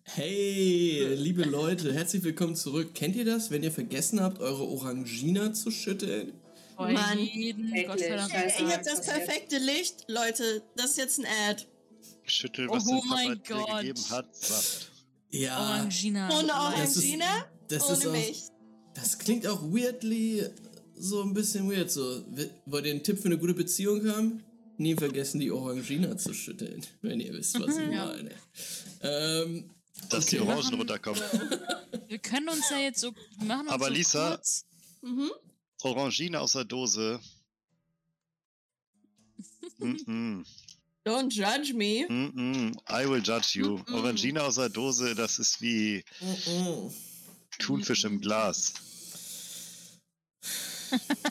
Hey, 0.04 1.14
liebe 1.16 1.44
Leute, 1.44 1.94
herzlich 1.94 2.24
willkommen 2.24 2.56
zurück. 2.56 2.94
Kennt 2.94 3.16
ihr 3.18 3.26
das, 3.26 3.52
wenn 3.52 3.62
ihr 3.62 3.74
vergessen 3.74 4.22
habt, 4.22 4.40
eure 4.40 4.64
Orangina 4.64 5.54
zu 5.54 5.70
schütteln? 5.70 6.34
Mann. 6.78 7.20
jeden 7.20 7.74
ich 7.76 7.86
Tag. 7.86 8.00
hab 8.72 8.84
das 8.84 9.02
perfekte 9.02 9.58
Licht. 9.58 10.06
Leute, 10.08 10.64
das 10.78 10.92
ist 10.92 10.98
jetzt 10.98 11.20
ein 11.20 11.26
Ad. 11.50 11.66
Schüttel, 12.24 12.70
Oh 12.70 12.76
was 12.76 12.86
dein 12.86 13.00
Papa 13.02 13.14
mein 13.16 13.44
dir 13.44 13.56
Gott. 13.56 13.82
gegeben 13.82 14.10
hat, 14.12 14.36
Saft. 14.36 14.92
Ja, 15.32 15.60
Orangina. 15.60 16.30
Ohne 16.40 16.48
das 16.48 16.92
ist- 16.92 16.98
Orangina, 17.04 17.46
das 17.68 17.90
ist 17.90 18.06
ohne 18.06 18.10
auch, 18.18 18.28
mich. 18.28 18.44
das 18.94 19.18
klingt 19.20 19.46
auch 19.48 19.62
weirdly 19.64 20.46
so 20.96 21.22
ein 21.22 21.34
bisschen 21.34 21.70
weird. 21.70 21.92
So, 21.92 22.24
wollt 22.66 22.86
ihr 22.86 22.92
einen 22.92 23.04
Tipp 23.04 23.20
für 23.20 23.26
eine 23.26 23.38
gute 23.38 23.54
Beziehung 23.54 24.08
haben? 24.10 24.44
Nie 24.78 24.96
vergessen, 24.96 25.40
die 25.40 25.52
Orangina 25.52 26.18
zu 26.18 26.34
schütteln, 26.34 26.86
wenn 27.02 27.20
ihr 27.20 27.34
wisst, 27.34 27.60
was 27.60 27.78
ich 27.78 27.92
Ja. 27.92 28.06
meine. 28.06 28.32
Ähm, 29.02 29.70
Dass 30.10 30.28
die 30.28 30.40
Okay. 30.40 30.48
Orangen 30.48 30.64
Machen- 30.66 30.76
runterkommen. 30.80 31.22
Wir 32.08 32.20
können 32.20 32.48
uns 32.50 32.70
ja 32.70 32.78
jetzt 32.78 33.00
so 33.02 33.12
machen 33.40 33.62
uns 33.62 33.72
Aber 33.72 33.88
so 33.88 33.94
Lisa- 33.94 34.30
kurz. 34.36 34.66
Mhm. 35.02 35.32
Orangine 35.82 36.40
aus 36.40 36.52
der 36.54 36.66
Dose. 36.66 37.20
Mm 39.80 39.92
-mm. 40.08 40.46
Don't 41.06 41.32
judge 41.32 41.74
me. 41.74 42.06
Mm. 42.10 42.72
I 42.90 43.08
will 43.08 43.22
judge 43.24 43.60
you. 43.60 43.78
Mm-mm. 43.78 43.94
Orangine 43.94 44.44
aus 44.44 44.56
der 44.56 44.70
Dose, 44.70 45.14
das 45.16 45.38
ist 45.40 45.62
wie. 45.62 46.04
Thunfisch 47.60 48.04
im 48.04 48.20
Glas. 48.20 48.74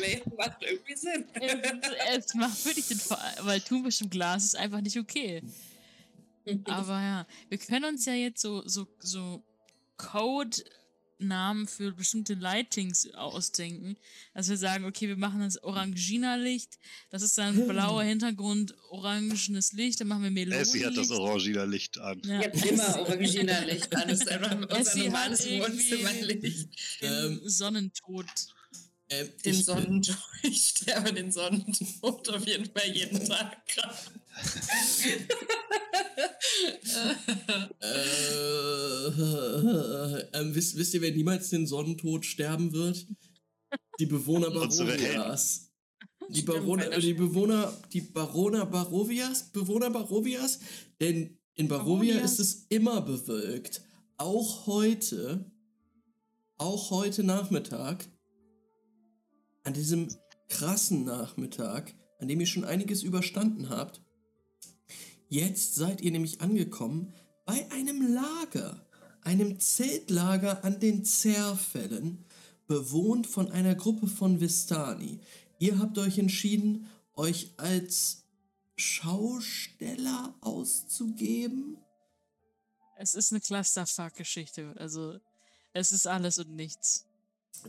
Nee, 0.00 0.22
macht 0.40 0.62
irgendwie 0.62 0.96
Sinn. 0.96 1.24
es, 1.34 2.26
es 2.26 2.34
macht 2.34 2.64
wirklich 2.64 2.88
den 2.88 2.98
Fall, 2.98 3.34
weil 3.42 3.60
Thunfisch 3.60 4.00
im 4.00 4.10
Glas 4.10 4.44
ist 4.44 4.56
einfach 4.56 4.80
nicht 4.80 4.98
okay. 4.98 5.42
Aber 6.64 7.00
ja, 7.00 7.26
wir 7.48 7.58
können 7.58 7.84
uns 7.84 8.06
ja 8.06 8.14
jetzt 8.14 8.40
so, 8.40 8.66
so, 8.66 8.88
so 8.98 9.42
Code-Namen 9.98 11.68
für 11.68 11.92
bestimmte 11.92 12.34
Lightings 12.34 13.12
ausdenken. 13.14 13.96
Dass 14.34 14.48
wir 14.48 14.56
sagen, 14.56 14.84
okay, 14.86 15.06
wir 15.06 15.16
machen 15.16 15.40
das 15.40 15.62
Orangina-Licht, 15.62 16.78
das 17.10 17.22
ist 17.22 17.36
dann 17.36 17.68
blauer 17.68 18.02
Hintergrund, 18.02 18.74
orangenes 18.88 19.72
Licht, 19.72 20.00
dann 20.00 20.08
machen 20.08 20.22
wir 20.22 20.30
Melone. 20.30 20.56
Essie 20.56 20.84
hat 20.84 20.96
das 20.96 21.10
Oranginer 21.10 21.66
Licht 21.66 21.98
an. 21.98 22.20
Ja. 22.24 22.40
Ich 22.52 22.66
immer 22.66 23.00
Originallicht 23.00 23.94
an. 23.94 24.08
Das 24.08 24.20
ist 24.20 24.28
einfach 24.28 24.52
unser 24.56 24.80
Essie 24.80 25.04
normales 25.04 25.46
Wohnzimmerlicht. 25.46 26.68
Ähm, 27.02 27.40
Sonnentod. 27.44 28.26
Ähm, 29.10 29.28
Den 29.44 29.54
ich- 29.54 29.64
Sonnentod. 29.64 30.16
Ich 30.42 30.68
sterbe 30.68 31.12
den 31.12 31.30
Sonnentod 31.30 32.26
auf 32.30 32.46
jeden 32.46 32.64
Fall 32.70 32.90
jeden 32.96 33.22
Tag. 33.28 33.58
Äh, 39.10 40.38
ähm, 40.38 40.54
wisst, 40.54 40.76
wisst 40.76 40.94
ihr, 40.94 41.00
wer 41.02 41.12
niemals 41.12 41.50
den 41.50 41.66
Sonnentod 41.66 42.24
sterben 42.24 42.72
wird? 42.72 43.06
Die 43.98 44.06
Bewohner 44.06 44.50
Barovias. 44.52 45.70
Die, 46.28 46.46
wenn 46.46 46.78
äh, 46.78 47.00
die 47.00 47.14
Bewohner, 47.14 47.72
die 47.92 48.00
Baroner 48.02 48.64
Barovias, 48.66 49.50
Bewohner 49.52 49.90
Barovias, 49.90 50.60
denn 51.00 51.38
in 51.54 51.68
Barovia 51.68 52.14
Barovias. 52.14 52.32
ist 52.32 52.40
es 52.40 52.66
immer 52.68 53.00
bewölkt. 53.02 53.82
Auch 54.16 54.66
heute, 54.66 55.50
auch 56.58 56.90
heute 56.90 57.24
Nachmittag, 57.24 58.06
an 59.64 59.74
diesem 59.74 60.08
krassen 60.48 61.04
Nachmittag, 61.04 61.94
an 62.18 62.28
dem 62.28 62.40
ihr 62.40 62.46
schon 62.46 62.64
einiges 62.64 63.02
überstanden 63.02 63.68
habt, 63.68 64.00
Jetzt 65.30 65.76
seid 65.76 66.00
ihr 66.00 66.10
nämlich 66.10 66.40
angekommen 66.40 67.14
bei 67.46 67.70
einem 67.70 68.12
Lager, 68.12 68.84
einem 69.22 69.60
Zeltlager 69.60 70.64
an 70.64 70.80
den 70.80 71.04
Zerfällen, 71.04 72.24
bewohnt 72.66 73.28
von 73.28 73.50
einer 73.52 73.76
Gruppe 73.76 74.08
von 74.08 74.40
Vistani. 74.40 75.20
Ihr 75.60 75.78
habt 75.78 75.98
euch 75.98 76.18
entschieden, 76.18 76.88
euch 77.14 77.52
als 77.58 78.24
Schausteller 78.74 80.34
auszugeben. 80.40 81.78
Es 82.96 83.14
ist 83.14 83.30
eine 83.30 83.40
Clusterfuck-Geschichte. 83.40 84.74
Also, 84.78 85.20
es 85.72 85.92
ist 85.92 86.08
alles 86.08 86.40
und 86.40 86.56
nichts. 86.56 87.06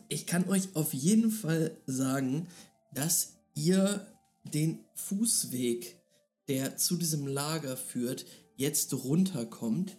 Ich 0.08 0.26
kann 0.26 0.48
euch 0.48 0.76
auf 0.76 0.94
jeden 0.94 1.32
Fall 1.32 1.78
sagen, 1.86 2.48
dass 2.94 3.34
ihr 3.56 4.08
den 4.44 4.80
Fußweg, 4.96 6.00
der 6.48 6.78
zu 6.78 6.98
diesem 6.98 7.28
Lager 7.28 7.78
führt, 7.78 8.26
jetzt 8.56 8.94
runterkommt 8.94 9.98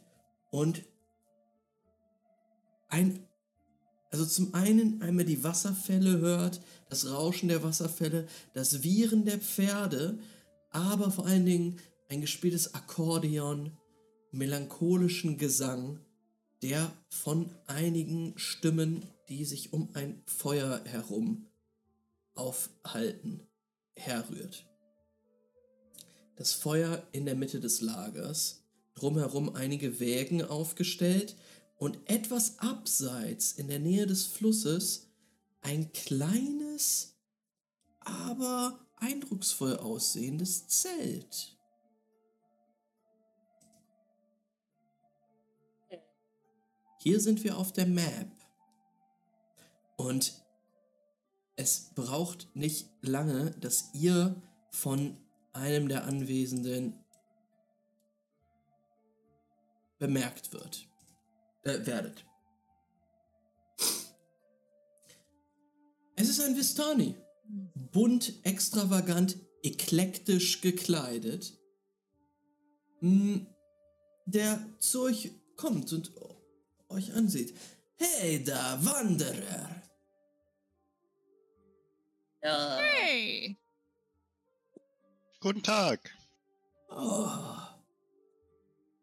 und 0.50 0.84
ein, 2.88 3.26
also 4.10 4.26
zum 4.26 4.54
einen 4.54 5.00
einmal 5.00 5.24
die 5.24 5.42
Wasserfälle 5.42 6.18
hört, 6.18 6.60
das 6.88 7.10
Rauschen 7.10 7.48
der 7.48 7.62
Wasserfälle, 7.62 8.26
das 8.52 8.82
Wiehern 8.82 9.24
der 9.24 9.38
Pferde, 9.38 10.18
aber 10.70 11.10
vor 11.10 11.26
allen 11.26 11.46
Dingen 11.46 11.78
ein 12.09 12.20
gespieltes 12.20 12.74
Akkordeon, 12.74 13.72
melancholischen 14.30 15.38
Gesang, 15.38 16.00
der 16.62 16.92
von 17.09 17.54
einigen 17.66 18.34
Stimmen, 18.36 19.06
die 19.28 19.44
sich 19.44 19.73
um 19.73 19.90
ein 19.94 20.23
Feuer 20.27 20.82
herum 20.85 21.47
aufhalten, 22.35 23.47
herrührt. 23.97 24.66
Das 26.36 26.53
Feuer 26.53 27.07
in 27.12 27.24
der 27.24 27.35
Mitte 27.35 27.61
des 27.61 27.81
Lagers, 27.81 28.65
drumherum 28.94 29.55
einige 29.55 30.01
Wägen 30.01 30.43
aufgestellt 30.43 31.36
und 31.77 31.99
etwas 32.07 32.59
abseits 32.59 33.53
in 33.53 33.69
der 33.69 33.78
Nähe 33.78 34.07
des 34.07 34.27
Flusses 34.27 35.09
ein 35.61 35.93
kleines, 35.93 37.16
aber 38.01 38.86
eindrucksvoll 38.97 39.77
aussehendes 39.77 40.69
Zelt. 40.69 41.57
Hier 46.99 47.20
sind 47.20 47.43
wir 47.43 47.59
auf 47.59 47.73
der 47.73 47.86
Map. 47.86 48.31
Und 50.02 50.42
es 51.54 51.92
braucht 51.94 52.56
nicht 52.56 52.90
lange, 53.02 53.52
dass 53.52 53.94
ihr 53.94 54.34
von 54.72 55.16
einem 55.52 55.88
der 55.88 56.06
Anwesenden 56.06 56.98
bemerkt 60.00 60.52
wird. 60.52 60.88
Äh, 61.62 61.86
werdet. 61.86 62.24
Es 66.16 66.28
ist 66.28 66.40
ein 66.40 66.56
Vistani. 66.56 67.14
Bunt, 67.92 68.44
extravagant, 68.44 69.36
eklektisch 69.62 70.62
gekleidet. 70.62 71.56
Mm, 73.00 73.46
Der 74.26 74.66
zu 74.80 75.02
euch 75.02 75.30
kommt 75.56 75.92
und 75.92 76.12
euch 76.88 77.12
ansieht. 77.14 77.56
Hey 77.94 78.42
da, 78.42 78.84
Wanderer! 78.84 79.91
Ja. 82.43 82.77
Hey! 82.78 83.56
Guten 85.40 85.62
Tag. 85.62 86.10
Oh, 86.90 87.28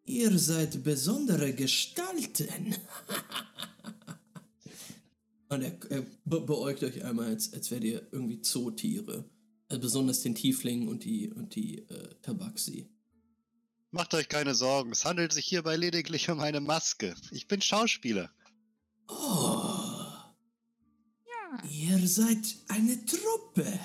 ihr 0.05 0.37
seid 0.37 0.83
besondere 0.83 1.53
Gestalten. 1.53 2.75
Und 5.49 5.63
er, 5.63 5.77
er 5.89 6.05
be 6.25 6.41
beäugt 6.41 6.83
euch 6.83 7.03
einmal, 7.03 7.27
als, 7.27 7.53
als 7.53 7.71
wärt 7.71 7.83
ihr 7.83 8.07
irgendwie 8.11 8.41
Zootiere. 8.41 9.23
Also 9.67 9.81
besonders 9.81 10.21
den 10.21 10.35
Tiefling 10.35 10.87
und 10.87 11.03
die, 11.03 11.31
und 11.31 11.55
die 11.55 11.79
äh, 11.79 12.15
Tabaxi. 12.21 12.89
Macht 13.91 14.13
euch 14.13 14.27
keine 14.29 14.53
Sorgen. 14.53 14.91
Es 14.91 15.05
handelt 15.05 15.33
sich 15.33 15.45
hierbei 15.45 15.75
lediglich 15.75 16.29
um 16.29 16.39
eine 16.39 16.59
Maske. 16.59 17.15
Ich 17.31 17.47
bin 17.47 17.61
Schauspieler. 17.61 18.31
Oh. 19.07 19.68
Ihr 21.69 22.07
seid 22.07 22.55
eine 22.67 23.03
Truppe. 23.05 23.79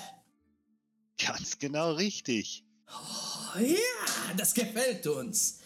Ganz 1.17 1.57
genau 1.59 1.93
richtig. 1.93 2.63
Oh, 2.89 3.59
ja, 3.59 4.33
das 4.37 4.53
gefällt 4.53 5.07
uns. 5.07 5.59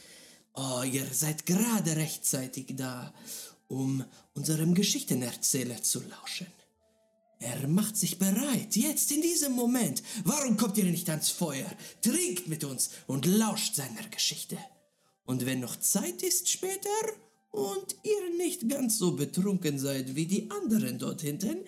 Oh, 0.53 0.83
ihr 0.83 1.05
seid 1.11 1.45
gerade 1.45 1.95
rechtzeitig 1.95 2.75
da, 2.75 3.13
um 3.67 4.03
unserem 4.33 4.73
Geschichtenerzähler 4.73 5.81
zu 5.81 6.01
lauschen. 6.07 6.47
Er 7.39 7.67
macht 7.67 7.95
sich 7.95 8.19
bereit, 8.19 8.75
jetzt 8.75 9.11
in 9.11 9.21
diesem 9.21 9.53
Moment. 9.53 10.03
Warum 10.25 10.57
kommt 10.57 10.77
ihr 10.77 10.83
nicht 10.83 11.09
ans 11.09 11.29
Feuer? 11.29 11.69
Trinkt 12.01 12.47
mit 12.47 12.65
uns 12.65 12.89
und 13.07 13.25
lauscht 13.25 13.75
seiner 13.75 14.07
Geschichte. 14.09 14.57
Und 15.23 15.45
wenn 15.45 15.61
noch 15.61 15.77
Zeit 15.77 16.21
ist 16.21 16.49
später 16.49 16.89
und 17.51 17.95
ihr 18.03 18.29
nicht 18.37 18.69
ganz 18.69 18.97
so 18.97 19.15
betrunken 19.15 19.79
seid 19.79 20.15
wie 20.15 20.25
die 20.25 20.49
anderen 20.51 20.99
dort 20.99 21.21
hinten, 21.21 21.65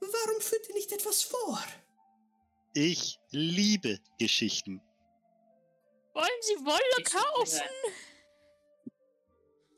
warum 0.00 0.40
führt 0.40 0.68
ihr 0.68 0.74
nicht 0.74 0.92
etwas 0.92 1.22
vor? 1.22 1.62
Ich 2.74 3.18
liebe 3.30 3.98
Geschichten. 4.18 4.82
Wollen 6.12 6.42
Sie 6.42 6.56
Wolle 6.64 7.04
kaufen? 7.04 7.62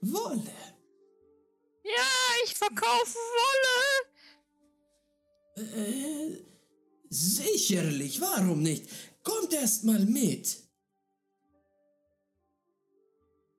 Wolle. 0.01 0.53
Ja, 1.85 2.11
ich 2.45 2.55
verkaufe 2.55 3.19
Wolle. 3.19 4.09
Äh, 5.57 6.45
sicherlich, 7.09 8.21
warum 8.21 8.63
nicht? 8.63 8.89
Kommt 9.23 9.53
erst 9.53 9.85
mal 9.85 10.05
mit. 10.05 10.69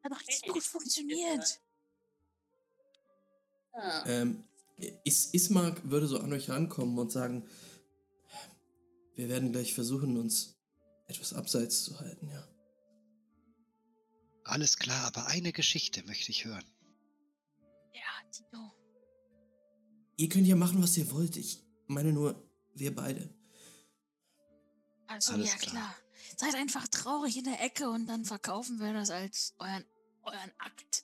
Hat 0.03 0.11
doch 0.11 0.27
richtig 0.27 0.51
gut 0.51 0.63
funktioniert. 0.63 1.61
Ah, 3.73 4.03
Ähm, 4.07 4.43
Is 5.03 5.33
Ismark 5.33 5.89
würde 5.89 6.07
so 6.07 6.19
an 6.19 6.31
euch 6.31 6.49
rankommen 6.49 6.97
und 6.97 7.11
sagen, 7.11 7.45
wir 9.15 9.27
werden 9.27 9.51
gleich 9.51 9.73
versuchen, 9.73 10.15
uns 10.17 10.57
etwas 11.07 11.33
abseits 11.33 11.83
zu 11.83 11.99
halten, 11.99 12.29
ja. 12.29 12.47
Alles 14.45 14.77
klar, 14.77 15.05
aber 15.07 15.27
eine 15.27 15.51
Geschichte 15.51 16.03
möchte 16.05 16.31
ich 16.31 16.45
hören. 16.45 16.63
Ja, 17.93 18.29
Tito. 18.31 18.71
Ihr 20.17 20.29
könnt 20.29 20.47
ja 20.47 20.55
machen, 20.55 20.81
was 20.81 20.97
ihr 20.97 21.11
wollt. 21.11 21.35
Ich 21.37 21.61
meine 21.87 22.13
nur, 22.13 22.41
wir 22.73 22.95
beide. 22.95 23.29
Also, 25.07 25.33
Alles 25.33 25.51
ja 25.51 25.57
klar. 25.57 25.71
klar. 25.71 25.95
Seid 26.37 26.55
einfach 26.55 26.87
traurig 26.87 27.37
in 27.37 27.43
der 27.43 27.61
Ecke 27.61 27.89
und 27.89 28.07
dann 28.07 28.23
verkaufen 28.25 28.79
wir 28.79 28.93
das 28.93 29.09
als 29.09 29.55
euren, 29.59 29.83
euren 30.23 30.51
Akt. 30.59 31.03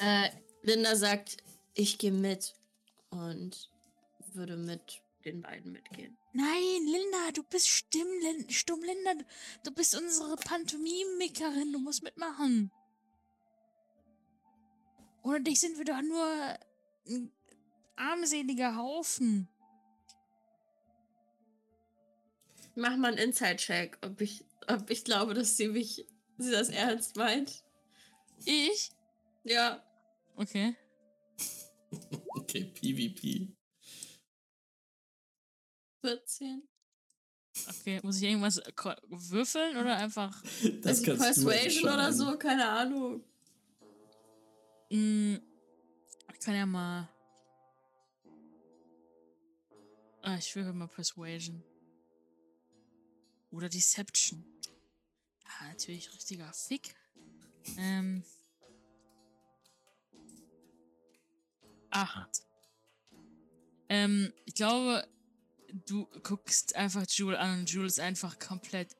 Äh, 0.00 0.30
Linda 0.62 0.96
sagt, 0.96 1.36
ich 1.74 1.98
gehe 1.98 2.12
mit 2.12 2.54
und 3.10 3.70
würde 4.32 4.56
mit 4.56 5.02
den 5.24 5.42
beiden 5.42 5.72
mitgehen. 5.72 6.16
Nein, 6.32 6.86
Linda, 6.86 7.32
du 7.34 7.42
bist 7.42 7.68
Stimmlin 7.68 8.48
stumm, 8.48 8.82
Linda. 8.82 9.24
Du 9.64 9.72
bist 9.72 9.94
unsere 9.94 10.36
Pantomimikerin. 10.36 11.72
Du 11.72 11.78
musst 11.78 12.02
mitmachen. 12.02 12.70
Ohne 15.22 15.42
dich 15.42 15.60
sind 15.60 15.76
wir 15.76 15.84
doch 15.84 16.00
nur 16.00 16.58
ein 17.06 17.30
armseliger 17.96 18.76
Haufen. 18.76 19.48
Mach 22.74 22.96
mal 22.96 23.08
einen 23.08 23.18
Inside-Check, 23.18 23.98
ob 24.02 24.20
ich, 24.22 24.44
ob 24.68 24.88
ich 24.88 25.04
glaube, 25.04 25.34
dass 25.34 25.58
sie 25.58 25.68
mich, 25.68 26.06
sie 26.38 26.50
das 26.50 26.70
ernst 26.70 27.16
meint. 27.16 27.64
Ich? 28.46 28.92
Ja, 29.44 29.82
Okay. 30.40 30.74
Okay, 32.38 32.64
PvP. 32.64 33.52
14. 36.00 36.62
Okay, 37.68 38.00
muss 38.02 38.16
ich 38.16 38.22
irgendwas 38.22 38.60
würfeln 39.08 39.76
oder 39.76 39.96
einfach. 39.96 40.42
Das 40.82 40.98
also 40.98 41.04
kannst 41.04 41.38
du 41.38 41.46
Persuasion 41.46 41.92
oder 41.92 42.12
so, 42.12 42.38
keine 42.38 42.68
Ahnung. 42.68 43.24
Mh, 44.90 45.40
ich 46.32 46.40
kann 46.40 46.54
ja 46.54 46.64
mal. 46.64 47.08
Ah, 50.22 50.36
ich 50.38 50.54
würfel 50.56 50.72
mal 50.72 50.88
Persuasion. 50.88 51.62
Oder 53.50 53.68
Deception. 53.68 54.44
Ja, 55.44 55.68
natürlich 55.68 56.12
richtiger 56.14 56.52
Fick. 56.52 56.94
Ähm. 57.76 58.24
Acht. 61.90 62.42
Ähm, 63.88 64.32
ich 64.46 64.54
glaube, 64.54 65.06
du 65.86 66.06
guckst 66.22 66.76
einfach 66.76 67.04
Jule 67.08 67.38
an 67.38 67.60
und 67.60 67.70
Jule 67.70 67.86
ist 67.86 68.00
einfach 68.00 68.38
komplett 68.38 68.96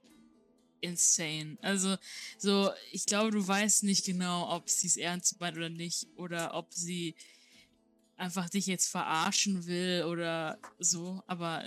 insane. 0.80 1.58
Also, 1.62 1.96
so, 2.38 2.70
ich 2.90 3.06
glaube, 3.06 3.30
du 3.30 3.46
weißt 3.46 3.84
nicht 3.84 4.04
genau, 4.04 4.54
ob 4.54 4.68
sie 4.68 4.86
es 4.86 4.96
ernst 4.96 5.38
meint 5.40 5.56
oder 5.56 5.68
nicht. 5.68 6.08
Oder 6.16 6.54
ob 6.54 6.72
sie 6.74 7.14
einfach 8.16 8.48
dich 8.50 8.66
jetzt 8.66 8.88
verarschen 8.88 9.66
will 9.66 10.04
oder 10.04 10.58
so. 10.78 11.22
Aber 11.26 11.64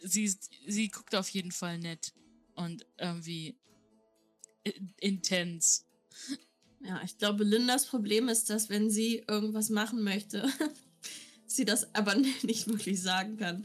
sie, 0.00 0.34
sie 0.66 0.88
guckt 0.88 1.14
auf 1.14 1.28
jeden 1.30 1.52
Fall 1.52 1.78
nett. 1.78 2.12
Und 2.54 2.86
irgendwie 2.98 3.56
in- 4.64 4.92
intens. 4.98 5.86
Ja, 6.84 7.00
ich 7.04 7.16
glaube, 7.18 7.44
Lindas 7.44 7.86
Problem 7.86 8.28
ist, 8.28 8.50
dass 8.50 8.68
wenn 8.68 8.90
sie 8.90 9.24
irgendwas 9.28 9.68
machen 9.70 10.02
möchte, 10.02 10.48
sie 11.46 11.64
das 11.64 11.94
aber 11.94 12.14
nicht 12.42 12.66
wirklich 12.68 13.00
sagen 13.00 13.36
kann. 13.36 13.64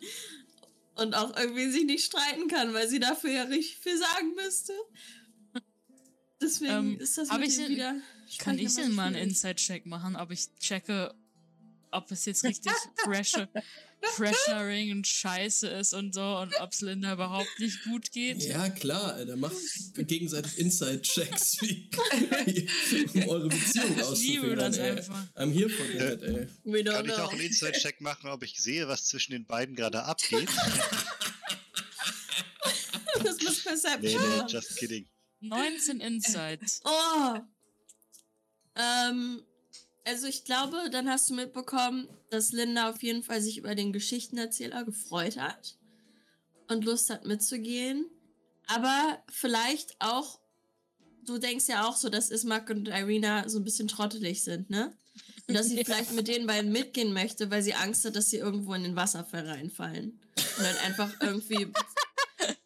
Und 0.96 1.14
auch 1.16 1.36
irgendwie 1.38 1.70
sich 1.70 1.86
nicht 1.86 2.06
streiten 2.06 2.48
kann, 2.48 2.74
weil 2.74 2.88
sie 2.88 3.00
dafür 3.00 3.30
ja 3.32 3.44
richtig 3.44 3.78
viel 3.78 3.98
sagen 3.98 4.34
müsste. 4.36 4.74
Deswegen 6.42 6.72
Ähm, 6.74 7.00
ist 7.00 7.18
das 7.18 7.32
mit 7.32 7.48
ich 7.50 7.56
denn- 7.58 7.70
wieder. 7.70 7.96
Kann 8.40 8.60
ich 8.60 8.76
denn 8.76 8.94
mal 8.94 9.08
einen. 9.08 9.30
Inside-Check 9.30 9.86
machen, 9.86 10.16
ob 10.18 10.32
ich 10.32 10.54
checke, 10.60 11.14
ob 11.92 12.12
es 12.12 12.26
jetzt 12.26 12.44
richtig 12.44 12.74
pressure, 13.04 13.48
pressuring 14.02 14.92
und 14.92 15.08
scheiße 15.08 15.68
ist 15.68 15.94
und 15.94 16.14
so 16.14 16.38
und 16.38 16.54
ob 16.60 16.72
es 16.72 16.82
Linda 16.82 17.14
überhaupt 17.14 17.60
nicht 17.60 17.84
gut 17.84 18.12
geht? 18.12 18.42
Ja, 18.44 18.70
klar, 18.70 19.14
Alter. 19.14 19.36
Macht 19.36 19.56
gegenseitig 19.96 20.58
Inside-Checks, 20.60 21.62
wie- 21.62 21.90
um 23.14 23.30
eure 23.30 23.48
Beziehung 23.50 23.86
Ich 23.92 23.96
liebe 23.96 24.06
auszuführen. 24.06 24.60
das 24.60 24.78
ey. 24.78 24.92
einfach. 24.92 25.24
I'm 25.36 25.52
here 25.52 25.70
for 25.70 25.86
that, 25.98 26.22
ey. 26.24 26.48
We 26.64 26.80
don't 26.80 26.94
Kann 26.94 27.06
ich 27.06 27.14
auch 27.14 27.32
einen 27.32 27.42
Inside-Check 27.42 28.02
machen, 28.02 28.30
ob 28.30 28.44
ich 28.44 28.62
sehe, 28.62 28.88
was 28.88 29.06
zwischen 29.06 29.32
den 29.34 29.46
beiden 29.46 29.76
gerade 29.76 30.04
abgeht? 30.04 30.50
das 33.24 33.42
muss 33.42 33.64
Perception 33.64 34.22
nee, 34.22 34.38
nee, 34.38 34.44
just 34.48 34.78
kidding. 34.78 35.08
19 35.42 36.00
Insights. 36.00 36.82
Oh. 36.84 37.38
Ähm, 38.76 39.44
also 40.08 40.28
ich 40.28 40.46
glaube, 40.46 40.90
dann 40.90 41.10
hast 41.10 41.30
du 41.30 41.34
mitbekommen, 41.34 42.08
dass 42.30 42.54
Linda 42.54 42.90
auf 42.90 43.04
jeden 43.04 43.24
Fall 43.24 43.42
sich 43.42 43.58
über 43.58 43.76
den 43.76 43.92
Geschichtenerzähler 43.92 44.86
gefreut 44.86 45.38
hat 45.38 45.78
und 46.70 46.86
Lust 46.86 47.10
hat 47.10 47.26
mitzugehen. 47.26 48.06
Aber 48.68 49.22
vielleicht 49.30 49.96
auch, 50.00 50.40
du 51.26 51.38
denkst 51.38 51.68
ja 51.68 51.88
auch 51.88 51.96
so, 51.96 52.10
dass 52.10 52.30
Ismark 52.30 52.70
und 52.70 52.88
Irina 52.88 53.48
so 53.50 53.60
ein 53.60 53.64
bisschen 53.66 53.88
trottelig 53.88 54.44
sind, 54.44 54.70
ne? 54.70 54.94
Und 55.48 55.56
dass 55.56 55.68
sie 55.68 55.78
vielleicht 55.86 56.14
mit 56.14 56.28
den 56.28 56.48
beiden 56.48 56.72
mitgehen 56.72 57.14
möchte, 57.14 57.52
weil 57.52 57.62
sie 57.62 57.74
Angst 57.74 58.06
hat, 58.06 58.16
dass 58.16 58.30
sie 58.30 58.38
irgendwo 58.38 58.74
in 58.74 58.84
den 58.84 58.96
Wasserfall 58.96 59.48
reinfallen. 59.48 60.20
Und 60.58 60.64
dann 60.64 60.78
einfach 60.86 61.12
irgendwie 61.22 61.72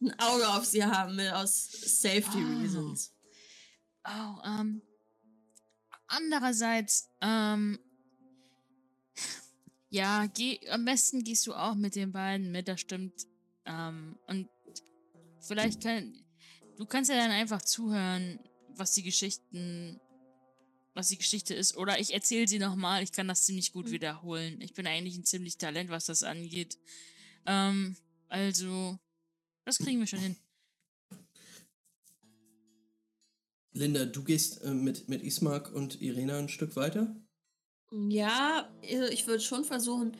ein 0.02 0.20
Auge 0.20 0.48
auf 0.50 0.66
sie 0.66 0.84
haben 0.84 1.18
will 1.18 1.30
aus 1.30 1.70
Safety 1.72 2.38
Ah. 2.38 2.60
Reasons. 2.62 3.14
Oh, 4.06 4.42
ähm. 4.46 4.82
Andererseits, 6.14 7.10
ähm. 7.22 7.80
Ja, 9.90 10.26
geh, 10.28 10.60
am 10.70 10.84
besten 10.86 11.24
gehst 11.24 11.48
du 11.48 11.54
auch 11.54 11.76
mit 11.76 11.96
den 11.96 12.12
beiden 12.12 12.52
mit, 12.52 12.68
das 12.68 12.82
stimmt. 12.82 13.28
Ähm, 13.66 14.18
und 14.28 14.50
vielleicht 15.40 15.82
kann. 15.82 16.14
Du 16.78 16.86
kannst 16.86 17.10
ja 17.10 17.16
dann 17.18 17.32
einfach 17.32 17.62
zuhören, 17.62 18.40
was 18.76 18.94
die 18.94 19.04
Geschichten. 19.04 20.00
Was 20.94 21.08
die 21.08 21.18
Geschichte 21.18 21.54
ist. 21.54 21.78
Oder 21.78 22.00
ich 22.00 22.14
erzähle 22.14 22.48
sie 22.48 22.60
nochmal. 22.60 23.04
Ich 23.04 23.14
kann 23.14 23.30
das 23.30 23.46
ziemlich 23.46 23.72
gut 23.72 23.88
Mhm. 23.88 23.92
wiederholen. 23.92 24.60
Ich 24.60 24.74
bin 24.74 24.86
eigentlich 24.88 25.16
ein 25.18 25.24
ziemlich 25.24 25.58
Talent, 25.58 25.90
was 25.90 26.06
das 26.08 26.24
angeht. 26.24 26.78
Ähm, 27.46 27.96
also. 28.28 29.00
Das 29.64 29.78
kriegen 29.78 30.00
wir 30.00 30.08
schon 30.08 30.20
hin. 30.20 30.36
Linda, 33.73 34.06
du 34.06 34.23
gehst 34.23 34.64
äh, 34.64 34.72
mit, 34.73 35.07
mit 35.10 35.23
Ismark 35.23 35.73
und 35.73 36.02
Irena 36.02 36.38
ein 36.38 36.49
Stück 36.49 36.76
weiter? 36.76 37.15
Ja, 38.10 38.69
also 38.89 39.11
ich 39.11 39.27
würde 39.27 39.41
schon 39.43 39.64
versuchen, 39.64 40.15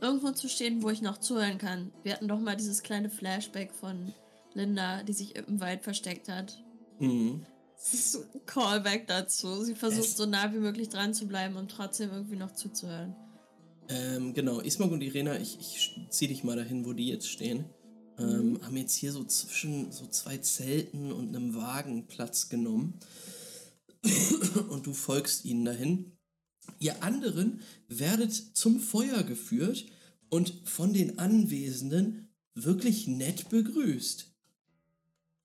irgendwo 0.00 0.30
zu 0.32 0.48
stehen, 0.48 0.82
wo 0.82 0.90
ich 0.90 1.02
noch 1.02 1.18
zuhören 1.18 1.58
kann. 1.58 1.92
Wir 2.02 2.14
hatten 2.14 2.28
doch 2.28 2.40
mal 2.40 2.56
dieses 2.56 2.82
kleine 2.82 3.10
Flashback 3.10 3.72
von 3.72 4.12
Linda, 4.54 5.02
die 5.02 5.12
sich 5.12 5.36
im 5.36 5.60
Wald 5.60 5.82
versteckt 5.82 6.28
hat. 6.28 6.62
Mhm. 6.98 7.44
Das 7.76 7.94
ist 7.94 8.16
ein 8.34 8.46
Callback 8.46 9.08
dazu. 9.08 9.62
Sie 9.64 9.74
versucht 9.74 10.04
Es- 10.04 10.16
so 10.16 10.26
nah 10.26 10.52
wie 10.52 10.58
möglich 10.58 10.88
dran 10.88 11.14
zu 11.14 11.26
bleiben 11.26 11.56
und 11.56 11.70
trotzdem 11.70 12.10
irgendwie 12.10 12.36
noch 12.36 12.52
zuzuhören. 12.52 13.16
Ähm, 13.88 14.32
genau, 14.34 14.60
Ismark 14.60 14.92
und 14.92 15.00
Irena, 15.02 15.36
ich, 15.38 15.58
ich 15.58 15.96
zieh 16.10 16.28
dich 16.28 16.44
mal 16.44 16.56
dahin, 16.56 16.84
wo 16.86 16.92
die 16.92 17.08
jetzt 17.08 17.28
stehen. 17.28 17.64
Ähm, 18.22 18.60
haben 18.62 18.76
jetzt 18.76 18.94
hier 18.94 19.12
so 19.12 19.24
zwischen 19.24 19.90
so 19.92 20.06
zwei 20.06 20.38
Zelten 20.38 21.12
und 21.12 21.34
einem 21.34 21.54
Wagen 21.54 22.06
Platz 22.06 22.48
genommen. 22.48 22.94
und 24.68 24.86
du 24.86 24.94
folgst 24.94 25.44
ihnen 25.44 25.64
dahin. 25.64 26.12
Ihr 26.78 27.02
anderen 27.02 27.60
werdet 27.88 28.32
zum 28.32 28.80
Feuer 28.80 29.22
geführt 29.22 29.86
und 30.28 30.54
von 30.64 30.92
den 30.92 31.18
Anwesenden 31.18 32.28
wirklich 32.54 33.06
nett 33.06 33.48
begrüßt. 33.50 34.32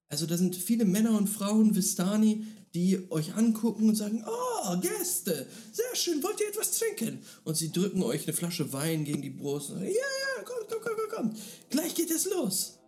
Also 0.10 0.26
da 0.26 0.38
sind 0.38 0.56
viele 0.56 0.86
Männer 0.86 1.18
und 1.18 1.28
Frauen, 1.28 1.76
Vistani, 1.76 2.46
die 2.74 3.12
euch 3.12 3.36
angucken 3.36 3.90
und 3.90 3.96
sagen, 3.96 4.24
oh, 4.26 4.78
Gäste, 4.80 5.48
sehr 5.72 5.96
schön, 5.96 6.22
wollt 6.24 6.40
ihr 6.40 6.50
etwas 6.50 6.78
trinken? 6.78 7.20
Und 7.44 7.58
sie 7.58 7.72
drücken 7.72 8.04
euch 8.04 8.24
eine 8.24 8.34
Flasche 8.36 8.72
Wein 8.72 9.04
gegen 9.04 9.22
die 9.22 9.30
Brust 9.30 9.70
und 9.70 9.80
sagen, 9.80 9.90
ja, 9.90 9.94
ja, 9.94 10.44
kommt, 10.44 10.70
kommt, 10.70 10.84
kommt, 10.84 10.97
kommt, 11.18 11.40
gleich 11.70 11.96
geht 11.96 12.12
es 12.12 12.26
los. 12.26 12.80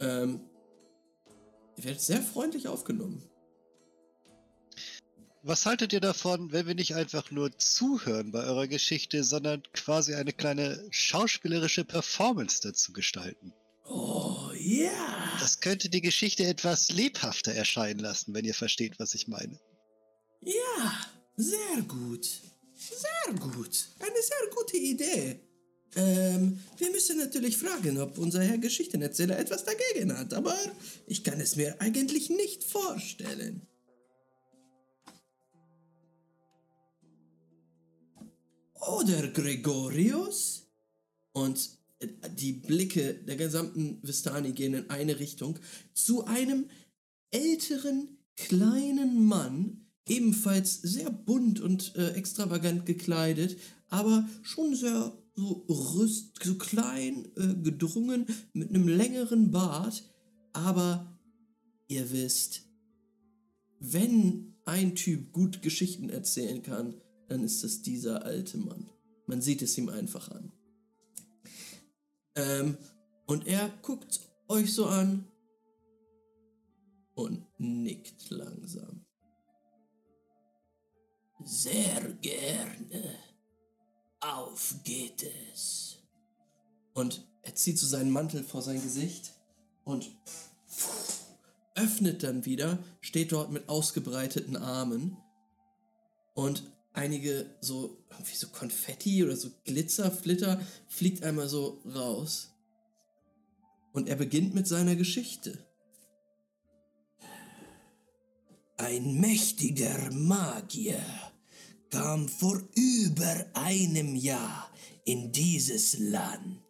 Ähm, 0.00 0.40
ihr 1.76 1.84
werdet 1.84 2.00
sehr 2.00 2.22
freundlich 2.22 2.68
aufgenommen. 2.68 3.22
Was 5.42 5.66
haltet 5.66 5.92
ihr 5.92 6.00
davon, 6.00 6.52
wenn 6.52 6.66
wir 6.66 6.74
nicht 6.74 6.94
einfach 6.94 7.30
nur 7.30 7.56
zuhören 7.56 8.32
bei 8.32 8.44
eurer 8.44 8.66
Geschichte, 8.66 9.22
sondern 9.24 9.62
quasi 9.72 10.14
eine 10.14 10.32
kleine 10.32 10.84
schauspielerische 10.90 11.84
Performance 11.84 12.60
dazu 12.60 12.92
gestalten? 12.92 13.54
Oh, 13.86 14.50
ja. 14.54 15.38
Das 15.40 15.60
könnte 15.60 15.88
die 15.88 16.02
Geschichte 16.02 16.44
etwas 16.44 16.90
lebhafter 16.90 17.52
erscheinen 17.52 18.00
lassen, 18.00 18.34
wenn 18.34 18.44
ihr 18.44 18.54
versteht, 18.54 18.98
was 18.98 19.14
ich 19.14 19.28
meine. 19.28 19.58
Ja, 20.42 21.06
sehr 21.36 21.82
gut. 21.86 22.28
Sehr 22.74 23.34
gut. 23.34 23.88
Eine 24.00 24.22
sehr 24.22 24.50
gute 24.54 24.76
Idee. 24.76 25.47
Ähm, 25.96 26.58
wir 26.76 26.90
müssen 26.90 27.18
natürlich 27.18 27.56
fragen, 27.56 27.98
ob 27.98 28.18
unser 28.18 28.42
Herr 28.42 28.58
Geschichtenerzähler 28.58 29.38
etwas 29.38 29.64
dagegen 29.64 30.16
hat, 30.16 30.34
aber 30.34 30.54
ich 31.06 31.24
kann 31.24 31.40
es 31.40 31.56
mir 31.56 31.80
eigentlich 31.80 32.30
nicht 32.30 32.62
vorstellen. 32.64 33.62
Oder 38.74 39.28
Gregorius? 39.28 40.66
Und 41.32 41.70
äh, 42.00 42.08
die 42.36 42.52
Blicke 42.52 43.14
der 43.14 43.36
gesamten 43.36 43.98
Vistani 44.02 44.52
gehen 44.52 44.74
in 44.74 44.90
eine 44.90 45.18
Richtung 45.18 45.58
zu 45.94 46.26
einem 46.26 46.68
älteren, 47.30 48.18
kleinen 48.36 49.26
Mann, 49.26 49.86
ebenfalls 50.08 50.80
sehr 50.80 51.10
bunt 51.10 51.60
und 51.60 51.94
äh, 51.96 52.12
extravagant 52.12 52.86
gekleidet, 52.86 53.58
aber 53.88 54.26
schon 54.42 54.74
sehr 54.74 55.12
so 55.38 55.64
rüst, 55.68 56.42
so 56.42 56.56
klein, 56.56 57.28
äh, 57.36 57.54
gedrungen, 57.62 58.26
mit 58.52 58.70
einem 58.70 58.88
längeren 58.88 59.52
Bart. 59.52 60.02
Aber 60.52 61.16
ihr 61.86 62.10
wisst, 62.10 62.62
wenn 63.78 64.56
ein 64.64 64.96
Typ 64.96 65.32
gut 65.32 65.62
Geschichten 65.62 66.10
erzählen 66.10 66.62
kann, 66.62 67.00
dann 67.28 67.44
ist 67.44 67.62
es 67.62 67.82
dieser 67.82 68.24
alte 68.24 68.58
Mann. 68.58 68.90
Man 69.26 69.40
sieht 69.40 69.62
es 69.62 69.78
ihm 69.78 69.88
einfach 69.88 70.28
an. 70.32 70.52
Ähm, 72.34 72.76
und 73.26 73.46
er 73.46 73.68
guckt 73.82 74.20
euch 74.48 74.74
so 74.74 74.86
an 74.86 75.24
und 77.14 77.46
nickt 77.58 78.28
langsam. 78.30 79.04
Sehr 81.44 82.12
gerne. 82.22 83.27
Auf 84.20 84.74
geht 84.84 85.22
es. 85.22 85.98
Und 86.94 87.24
er 87.42 87.54
zieht 87.54 87.78
so 87.78 87.86
seinen 87.86 88.10
Mantel 88.10 88.42
vor 88.42 88.62
sein 88.62 88.82
Gesicht 88.82 89.32
und 89.84 90.10
öffnet 91.74 92.24
dann 92.24 92.44
wieder, 92.44 92.78
steht 93.00 93.32
dort 93.32 93.52
mit 93.52 93.68
ausgebreiteten 93.68 94.56
Armen 94.56 95.16
und 96.34 96.64
einige 96.92 97.46
so 97.60 97.96
irgendwie 98.10 98.34
so 98.34 98.48
Konfetti 98.48 99.24
oder 99.24 99.36
so 99.36 99.50
Glitzerflitter 99.64 100.60
fliegt 100.88 101.22
einmal 101.22 101.48
so 101.48 101.80
raus. 101.94 102.50
Und 103.92 104.08
er 104.08 104.16
beginnt 104.16 104.54
mit 104.54 104.66
seiner 104.66 104.96
Geschichte. 104.96 105.64
Ein 108.76 109.20
mächtiger 109.20 110.10
Magier 110.12 111.00
kam 111.90 112.28
vor 112.28 112.62
über 112.74 113.46
einem 113.54 114.14
Jahr 114.16 114.70
in 115.04 115.32
dieses 115.32 115.98
Land. 115.98 116.62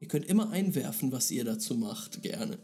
Ihr 0.00 0.08
könnt 0.08 0.26
immer 0.26 0.50
einwerfen, 0.50 1.12
was 1.12 1.30
ihr 1.30 1.44
dazu 1.44 1.76
macht, 1.76 2.22
gerne. 2.22 2.58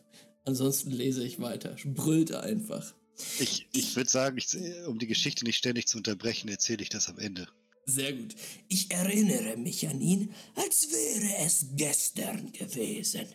Ansonsten 0.45 0.91
lese 0.91 1.25
ich 1.25 1.41
weiter. 1.41 1.77
Brüllt 1.85 2.33
einfach. 2.33 2.95
Ich, 3.39 3.67
ich 3.73 3.97
würde 3.97 4.11
sagen, 4.11 4.39
ich, 4.39 4.57
um 4.87 4.99
die 4.99 5.07
Geschichte 5.07 5.45
nicht 5.45 5.57
ständig 5.57 5.87
zu 5.87 5.99
unterbrechen, 5.99 6.49
erzähle 6.49 6.83
ich 6.83 6.89
das 6.89 7.09
am 7.09 7.19
Ende. 7.19 7.49
Sehr 7.87 8.13
gut. 8.13 8.35
Ich 8.69 8.91
erinnere 8.91 9.57
mich 9.57 9.87
an 9.89 10.01
ihn, 10.01 10.35
als 10.55 10.89
wäre 10.91 11.47
es 11.47 11.67
gestern 11.77 12.53
gewesen. 12.53 13.27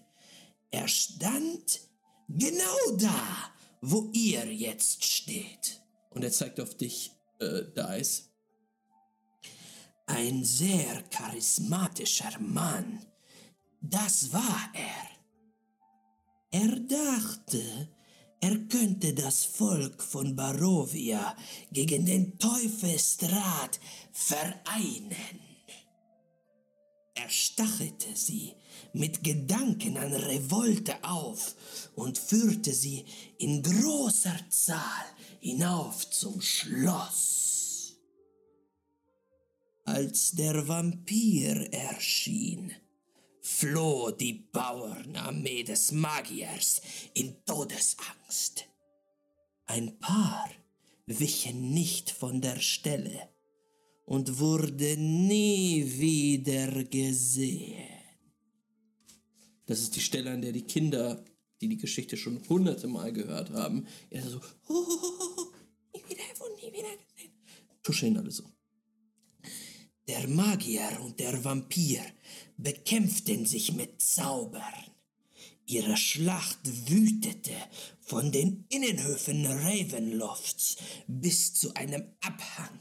Er 0.71 0.87
stand 0.87 1.81
genau 2.27 2.97
da, 2.97 3.53
wo 3.81 4.09
ihr 4.13 4.45
jetzt 4.53 5.05
steht. 5.05 5.81
Und 6.09 6.23
er 6.23 6.31
zeigt 6.31 6.59
auf 6.59 6.75
dich, 6.75 7.11
äh, 7.41 7.63
Dice. 7.75 8.29
Ein 10.05 10.43
sehr 10.43 11.03
charismatischer 11.09 12.39
Mann. 12.39 13.05
Das 13.81 14.31
war 14.31 14.69
er. 14.73 15.09
Er 16.51 16.79
dachte, 16.79 17.89
er 18.41 18.57
könnte 18.67 19.13
das 19.13 19.45
Volk 19.45 20.03
von 20.03 20.35
Barovia 20.35 21.35
gegen 21.71 22.05
den 22.05 22.37
Teufelsdraht 22.37 23.79
vereinen. 24.11 25.39
Er 27.13 27.29
stachelte 27.29 28.15
sie 28.15 28.53
mit 28.93 29.23
Gedanken 29.23 29.97
an 29.97 30.13
Revolte 30.13 31.03
auf 31.03 31.55
und 31.95 32.17
führte 32.17 32.73
sie 32.73 33.05
in 33.37 33.61
großer 33.61 34.37
Zahl 34.49 35.05
hinauf 35.41 36.09
zum 36.09 36.39
Schloss. 36.39 37.97
Als 39.83 40.31
der 40.31 40.67
Vampir 40.67 41.73
erschien, 41.73 42.71
floh 43.41 44.11
die 44.11 44.33
Bauernarmee 44.33 45.63
des 45.63 45.91
Magiers 45.91 46.81
in 47.15 47.43
Todesangst. 47.45 48.67
Ein 49.65 49.97
paar 49.97 50.49
wichen 51.07 51.73
nicht 51.73 52.11
von 52.11 52.39
der 52.39 52.59
Stelle 52.59 53.29
und 54.05 54.37
wurde 54.39 54.95
nie 54.97 55.83
wieder 55.97 56.83
gesehen. 56.83 57.87
Das 59.65 59.79
ist 59.79 59.95
die 59.95 60.01
Stelle, 60.01 60.31
an 60.31 60.41
der 60.41 60.51
die 60.51 60.63
Kinder, 60.63 61.23
die 61.61 61.69
die 61.69 61.77
Geschichte 61.77 62.17
schon 62.17 62.41
hunderte 62.49 62.87
Mal 62.87 63.13
gehört 63.13 63.51
haben, 63.51 63.87
ja 64.09 64.21
so, 64.21 64.41
oh, 64.67 64.73
oh, 64.73 64.99
oh, 65.03 65.29
oh, 65.37 65.53
nie 65.93 66.03
wieder 66.09 66.27
gefunden, 66.27 66.55
nie 66.55 66.73
wieder 66.73 66.89
gesehen. 66.97 67.31
Tuscheln 67.83 68.17
alle 68.17 68.31
so. 68.31 68.43
Der 70.07 70.27
Magier 70.27 70.99
und 71.03 71.19
der 71.19 71.43
Vampir 71.43 72.01
bekämpften 72.57 73.45
sich 73.45 73.73
mit 73.73 74.01
Zaubern. 74.01 74.91
Ihre 75.67 75.95
Schlacht 75.95 76.59
wütete 76.89 77.55
von 78.01 78.31
den 78.31 78.65
Innenhöfen 78.69 79.45
Ravenlofts 79.45 80.77
bis 81.07 81.53
zu 81.53 81.73
einem 81.75 82.03
Abhang, 82.19 82.79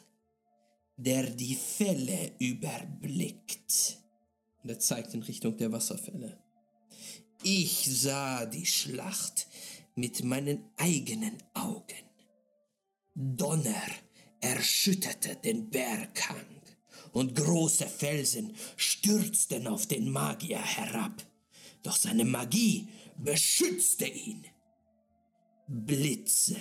der 0.97 1.31
die 1.31 1.55
Fälle 1.55 2.33
überblickt. 2.39 3.99
Und 4.63 4.71
er 4.71 4.81
zeigt 4.81 5.15
in 5.15 5.23
Richtung 5.23 5.57
der 5.57 5.71
Wasserfälle. 5.71 6.43
Ich 7.43 7.89
sah 7.91 8.45
die 8.45 8.67
Schlacht 8.67 9.47
mit 9.95 10.23
meinen 10.25 10.65
eigenen 10.77 11.39
Augen. 11.55 12.05
Donner 13.15 13.87
erschütterte 14.41 15.37
den 15.37 15.71
Berghang 15.71 16.61
und 17.13 17.35
große 17.35 17.87
Felsen 17.87 18.55
stürzten 18.77 19.67
auf 19.67 19.87
den 19.87 20.11
Magier 20.11 20.61
herab. 20.61 21.27
Doch 21.83 21.97
seine 21.97 22.25
Magie 22.25 22.89
beschützte 23.17 24.07
ihn. 24.07 24.47
Blitze 25.67 26.57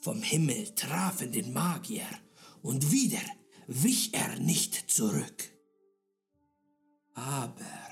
vom 0.00 0.22
Himmel 0.22 0.74
trafen 0.74 1.32
den 1.32 1.52
Magier 1.52 2.06
und 2.62 2.90
wieder 2.90 3.22
wich 3.66 4.14
er 4.14 4.38
nicht 4.38 4.90
zurück. 4.90 5.50
Aber 7.14 7.87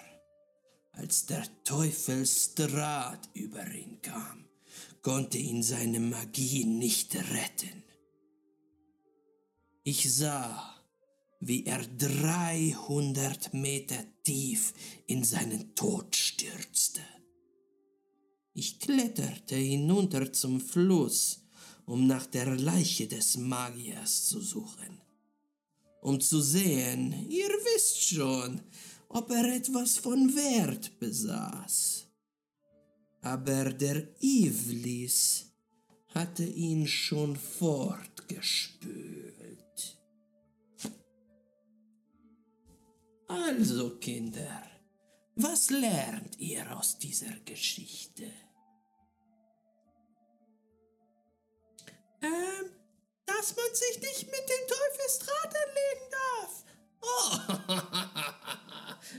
als 0.97 1.27
der 1.27 1.45
Teufelsdraht 1.65 3.29
über 3.35 3.67
ihn 3.71 4.01
kam, 4.03 4.47
konnte 5.03 5.39
ihn 5.39 5.63
seine 5.63 6.01
Magie 6.01 6.65
nicht 6.65 7.15
retten. 7.15 7.85
Ich 9.85 10.13
sah, 10.13 10.75
wie 11.39 11.65
er 11.65 11.87
300 11.87 13.55
Meter 13.55 14.03
tief 14.25 14.73
in 15.07 15.23
seinen 15.23 15.75
Tod 15.75 16.17
stürzte. 16.17 17.03
Ich 18.55 18.81
kletterte 18.81 19.55
hinunter 19.55 20.33
zum 20.33 20.61
Fluss, 20.61 21.43
um 21.85 22.07
nach 22.07 22.27
der 22.27 22.57
Leiche 22.57 23.07
des 23.07 23.37
Magiers 23.37 24.27
zu 24.29 24.41
suchen. 24.41 25.01
Um 26.01 26.21
zu 26.21 26.41
sehen, 26.41 27.29
ihr 27.29 27.49
wisst 27.49 28.03
schon, 28.03 28.63
ob 29.09 29.31
er 29.31 29.55
etwas 29.55 29.99
von 29.99 30.35
Wert 30.35 30.99
besaß. 30.99 32.07
Aber 33.23 33.73
der 33.73 34.09
Ivlis 34.21 35.47
hatte 36.15 36.45
ihn 36.45 36.87
schon 36.87 37.37
fortgespült. 37.37 39.97
Also, 43.29 43.97
Kinder, 43.99 44.63
was 45.35 45.71
lernt 45.71 46.39
ihr 46.39 46.77
aus 46.77 46.97
dieser 46.99 47.35
Geschichte? 47.45 48.31
Ähm, 52.23 52.71
dass 53.27 53.55
man 53.57 53.75
sich 53.75 54.01
nicht 54.01 54.27
mit 54.27 54.49
dem 54.49 54.69
Teufelsdraht 54.69 55.55
anlegen 55.67 56.11
darf. 56.11 56.65
Oh, 57.03 57.39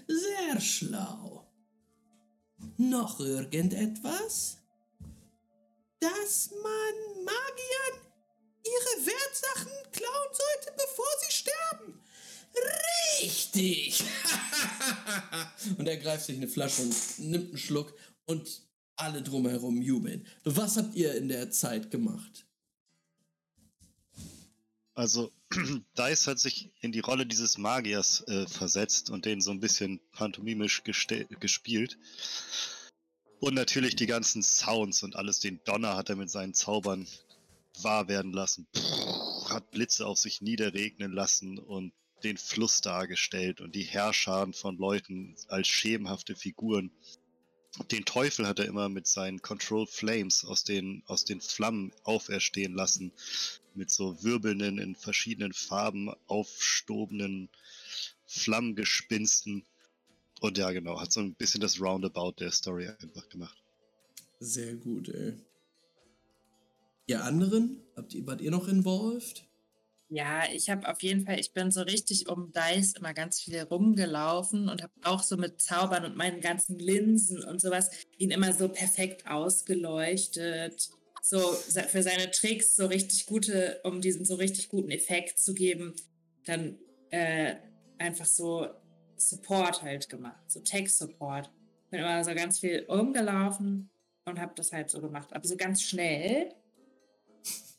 sehr 0.07 0.59
schlau. 0.59 1.47
Noch 2.77 3.19
irgendetwas? 3.19 4.57
Dass 5.99 6.51
man 6.51 7.23
Magiern 7.25 8.07
ihre 8.63 9.05
Wertsachen 9.05 9.91
klauen 9.91 10.33
sollte, 10.33 10.73
bevor 10.75 11.05
sie 11.21 11.31
sterben. 11.33 12.03
Richtig. 13.21 14.03
und 15.77 15.87
er 15.87 15.97
greift 15.97 16.25
sich 16.25 16.37
eine 16.37 16.47
Flasche 16.47 16.81
und 16.83 17.19
nimmt 17.19 17.49
einen 17.49 17.57
Schluck 17.57 17.93
und 18.25 18.61
alle 18.95 19.21
drumherum 19.21 19.81
jubeln. 19.81 20.25
Was 20.43 20.77
habt 20.77 20.95
ihr 20.95 21.15
in 21.15 21.27
der 21.27 21.51
Zeit 21.51 21.91
gemacht? 21.91 22.45
Also, 24.93 25.31
Dice 25.97 26.27
hat 26.27 26.39
sich 26.39 26.71
in 26.81 26.91
die 26.91 26.99
Rolle 26.99 27.25
dieses 27.25 27.57
Magiers 27.57 28.21
äh, 28.27 28.47
versetzt 28.47 29.09
und 29.09 29.25
den 29.25 29.41
so 29.41 29.51
ein 29.51 29.59
bisschen 29.59 29.99
pantomimisch 30.11 30.83
gespielt. 30.83 31.97
Und 33.39 33.53
natürlich 33.53 33.95
die 33.95 34.07
ganzen 34.07 34.43
Sounds 34.43 35.03
und 35.03 35.15
alles, 35.15 35.39
den 35.39 35.61
Donner 35.63 35.95
hat 35.95 36.09
er 36.09 36.15
mit 36.15 36.29
seinen 36.29 36.53
Zaubern 36.53 37.07
wahr 37.81 38.07
werden 38.07 38.33
lassen. 38.33 38.67
Pff, 38.75 39.49
hat 39.49 39.71
Blitze 39.71 40.05
auf 40.05 40.17
sich 40.17 40.41
niederregnen 40.41 41.11
lassen 41.11 41.59
und 41.59 41.93
den 42.23 42.37
Fluss 42.37 42.81
dargestellt 42.81 43.61
und 43.61 43.75
die 43.75 43.83
Herrscharen 43.83 44.53
von 44.53 44.77
Leuten 44.77 45.35
als 45.47 45.67
schemenhafte 45.67 46.35
Figuren. 46.35 46.91
Den 47.91 48.05
Teufel 48.05 48.47
hat 48.47 48.59
er 48.59 48.65
immer 48.65 48.89
mit 48.89 49.07
seinen 49.07 49.41
Control 49.41 49.85
Flames 49.85 50.43
aus 50.45 50.63
den, 50.63 51.03
aus 51.05 51.25
den 51.25 51.41
Flammen 51.41 51.91
auferstehen 52.03 52.73
lassen 52.73 53.11
mit 53.75 53.91
so 53.91 54.23
wirbelnden, 54.23 54.79
in 54.79 54.95
verschiedenen 54.95 55.53
Farben 55.53 56.11
aufstobenden 56.25 57.49
Flammengespinsten. 58.25 59.63
Und 60.41 60.57
ja, 60.57 60.71
genau, 60.71 60.99
hat 60.99 61.11
so 61.11 61.19
ein 61.19 61.35
bisschen 61.35 61.61
das 61.61 61.79
Roundabout 61.79 62.33
der 62.39 62.51
Story 62.51 62.87
einfach 62.87 63.29
gemacht. 63.29 63.57
Sehr 64.39 64.75
gut, 64.75 65.09
ey. 65.09 65.33
Ihr 67.07 67.23
anderen? 67.23 67.81
Habt 67.95 68.13
ihr, 68.13 68.25
wart 68.27 68.41
ihr 68.41 68.51
noch 68.51 68.67
involved? 68.67 69.46
Ja, 70.09 70.43
ich 70.53 70.69
habe 70.69 70.87
auf 70.87 71.03
jeden 71.03 71.25
Fall, 71.25 71.37
ich 71.39 71.51
bin 71.51 71.69
so 71.69 71.81
richtig 71.81 72.29
um 72.29 72.53
Dice 72.53 72.93
immer 72.93 73.13
ganz 73.13 73.41
viel 73.41 73.61
rumgelaufen 73.63 74.69
und 74.69 74.81
habe 74.81 74.93
auch 75.03 75.21
so 75.21 75.35
mit 75.35 75.59
Zaubern 75.59 76.05
und 76.05 76.15
meinen 76.15 76.39
ganzen 76.39 76.79
Linsen 76.79 77.43
und 77.43 77.59
sowas 77.59 77.89
ihn 78.17 78.31
immer 78.31 78.53
so 78.53 78.69
perfekt 78.69 79.27
ausgeleuchtet. 79.27 80.89
So 81.21 81.39
für 81.39 82.03
seine 82.03 82.31
Tricks 82.31 82.77
so 82.77 82.85
richtig 82.85 83.25
gute, 83.25 83.81
um 83.83 83.99
diesen 83.99 84.23
so 84.23 84.35
richtig 84.35 84.69
guten 84.69 84.91
Effekt 84.91 85.39
zu 85.39 85.53
geben, 85.53 85.93
dann 86.45 86.77
äh, 87.09 87.55
einfach 87.97 88.25
so 88.25 88.67
Support 89.17 89.81
halt 89.81 90.07
gemacht, 90.07 90.39
so 90.49 90.61
Tech-Support. 90.61 91.51
Bin 91.89 91.99
immer 91.99 92.23
so 92.23 92.33
ganz 92.33 92.59
viel 92.59 92.85
rumgelaufen 92.87 93.89
und 94.23 94.39
habe 94.39 94.53
das 94.55 94.71
halt 94.71 94.89
so 94.89 95.01
gemacht, 95.01 95.33
aber 95.33 95.45
so 95.45 95.57
ganz 95.57 95.81
schnell. 95.81 96.53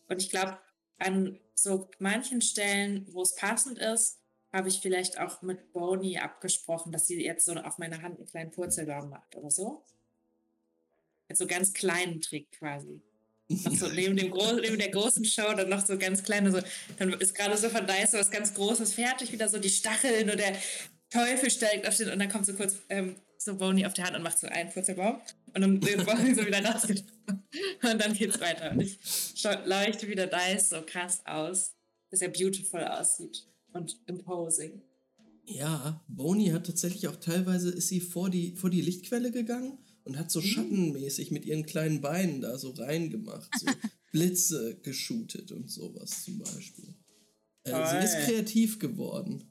Und 0.09 0.21
ich 0.21 0.29
glaube, 0.29 0.59
an 0.99 1.39
so 1.63 1.91
manchen 1.99 2.41
Stellen, 2.41 3.07
wo 3.13 3.23
es 3.23 3.35
passend 3.35 3.79
ist, 3.79 4.19
habe 4.53 4.69
ich 4.69 4.81
vielleicht 4.81 5.19
auch 5.19 5.43
mit 5.43 5.73
Boney 5.73 6.19
abgesprochen, 6.19 6.93
dass 6.93 7.07
sie 7.07 7.23
jetzt 7.23 7.45
so 7.45 7.53
auf 7.55 7.79
meine 7.79 8.03
Hand 8.03 8.17
einen 8.17 8.27
kleinen 8.27 8.51
Purzelbaum 8.51 9.11
macht 9.11 9.37
oder 9.37 9.51
so. 9.51 9.85
Mit 11.29 11.37
so 11.37 11.47
ganz 11.47 11.75
kleinen 11.75 12.21
Trick 12.21 12.51
quasi. 12.53 13.03
So 13.49 13.89
neben, 13.89 14.15
dem 14.17 14.31
neben 14.31 14.79
der 14.79 14.91
großen 14.91 15.25
Show 15.25 15.55
dann 15.55 15.71
noch 15.71 15.85
so 15.85 15.97
ganz 15.97 16.23
kleine, 16.23 16.51
so, 16.51 16.61
dann 16.99 17.13
ist 17.15 17.35
gerade 17.35 17.57
so 17.57 17.71
von 17.71 17.87
Dice 17.87 18.13
was 18.13 18.31
ganz 18.31 18.53
Großes 18.53 18.93
fertig, 18.93 19.33
wieder 19.33 19.49
so 19.49 19.59
die 19.59 19.71
Stacheln 19.71 20.29
und 20.29 20.39
der 20.39 20.55
Teufel 21.11 21.51
steigt 21.51 21.89
auf 21.89 21.97
den 21.97 22.11
und 22.11 22.19
dann 22.19 22.29
kommt 22.29 22.45
so 22.45 22.53
kurz 22.53 22.77
ähm, 22.91 23.17
so 23.39 23.57
Boney 23.57 23.87
auf 23.87 23.95
der 23.95 24.05
Hand 24.05 24.17
und 24.17 24.23
macht 24.23 24.39
so 24.39 24.49
einen 24.49 24.71
Purzelbaum 24.71 25.23
und 25.55 25.61
dann 25.61 25.83
wird 25.83 26.07
Boney 26.07 26.35
so 26.35 26.47
wieder 26.47 26.65
rausgenommen 26.65 27.13
und 27.83 28.01
dann 28.01 28.13
geht's 28.13 28.41
weiter 28.41 28.71
und 28.73 28.81
ich 28.81 28.99
leuchte 29.65 30.09
wieder 30.09 30.27
Dice 30.27 30.71
so 30.71 30.83
krass 30.83 31.23
aus, 31.25 31.75
dass 32.11 32.23
er 32.23 32.29
beautiful 32.29 32.85
aussieht 32.85 33.47
und 33.73 34.01
imposing. 34.07 34.83
Ja, 35.45 36.05
Boni 36.09 36.49
hat 36.49 36.67
tatsächlich 36.67 37.09
auch 37.09 37.17
teilweise, 37.17 37.71
ist 37.71 37.89
sie 37.89 38.01
vor 38.01 38.29
die, 38.29 38.55
vor 38.55 38.69
die 38.69 38.83
Lichtquelle 38.83 39.31
gegangen 39.31 39.79
und 40.05 40.19
hat 40.19 40.31
so 40.31 40.43
schattenmäßig 40.43 41.31
mit 41.31 41.47
ihren 41.47 41.65
kleinen 41.65 42.03
Beinen 42.03 42.43
da 42.43 42.59
so 42.59 42.71
reingemacht, 42.71 43.51
so 43.59 43.67
Blitze 44.13 44.79
geshootet 44.83 45.53
und 45.53 45.71
sowas 45.71 46.25
zum 46.25 46.39
Beispiel. 46.39 46.95
Äh, 47.65 47.87
sie 47.91 48.05
ist 48.05 48.27
kreativ 48.27 48.79
geworden. 48.79 49.51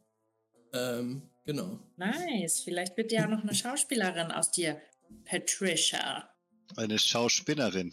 Ähm, 0.74 1.24
genau. 1.46 1.80
Nice, 1.98 2.62
vielleicht 2.62 2.96
wird 2.98 3.12
ja 3.12 3.26
auch 3.26 3.30
noch 3.30 3.44
eine 3.44 3.56
Schauspielerin 3.56 4.32
aus 4.32 4.52
dir, 4.52 4.80
Patricia. 5.26 6.30
Eine 6.76 7.00
Schauspinnerin. 7.00 7.92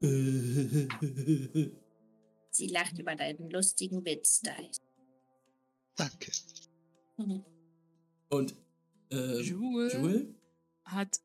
Sie 2.50 2.66
lacht 2.68 2.98
über 2.98 3.14
deinen 3.14 3.50
lustigen 3.50 4.04
Witz, 4.04 4.40
Dice. 4.40 4.80
Danke. 5.94 6.32
Mhm. 7.16 7.44
Und 8.30 8.54
äh, 9.10 9.40
Jewel, 9.42 9.92
Jewel? 9.92 10.34
hat 10.84 11.20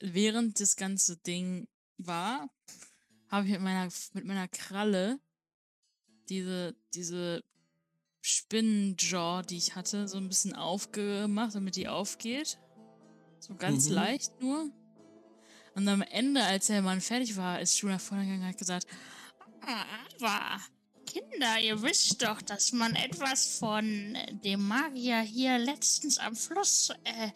während 0.00 0.60
das 0.60 0.76
ganze 0.76 1.16
Ding 1.18 1.68
war, 1.98 2.48
habe 3.28 3.46
ich 3.46 3.52
mit 3.52 3.60
meiner, 3.60 3.90
mit 4.14 4.24
meiner 4.24 4.48
Kralle 4.48 5.20
diese, 6.28 6.74
diese 6.94 7.42
Spinnenjaw, 8.20 9.42
die 9.42 9.56
ich 9.56 9.74
hatte, 9.74 10.06
so 10.08 10.18
ein 10.18 10.28
bisschen 10.28 10.54
aufgemacht, 10.54 11.54
damit 11.54 11.76
die 11.76 11.88
aufgeht. 11.88 12.58
So 13.38 13.54
ganz 13.54 13.88
Mhm. 13.88 13.94
leicht 13.94 14.40
nur. 14.40 14.70
Und 15.74 15.88
am 15.88 16.02
Ende, 16.02 16.42
als 16.42 16.66
der 16.66 16.82
Mann 16.82 17.00
fertig 17.00 17.36
war, 17.36 17.60
ist 17.60 17.78
Julia 17.80 17.98
vorne 17.98 18.24
gegangen 18.24 18.42
und 18.42 18.48
hat 18.48 18.58
gesagt, 18.58 18.86
Aber, 19.62 20.60
Kinder, 21.06 21.58
ihr 21.60 21.80
wisst 21.82 22.22
doch, 22.22 22.40
dass 22.42 22.72
man 22.72 22.94
etwas 22.94 23.58
von 23.58 24.16
dem 24.44 24.66
Magier 24.66 25.20
hier 25.20 25.58
letztens 25.58 26.18
am 26.18 26.34
Fluss 26.36 26.90
äh, 27.04 27.30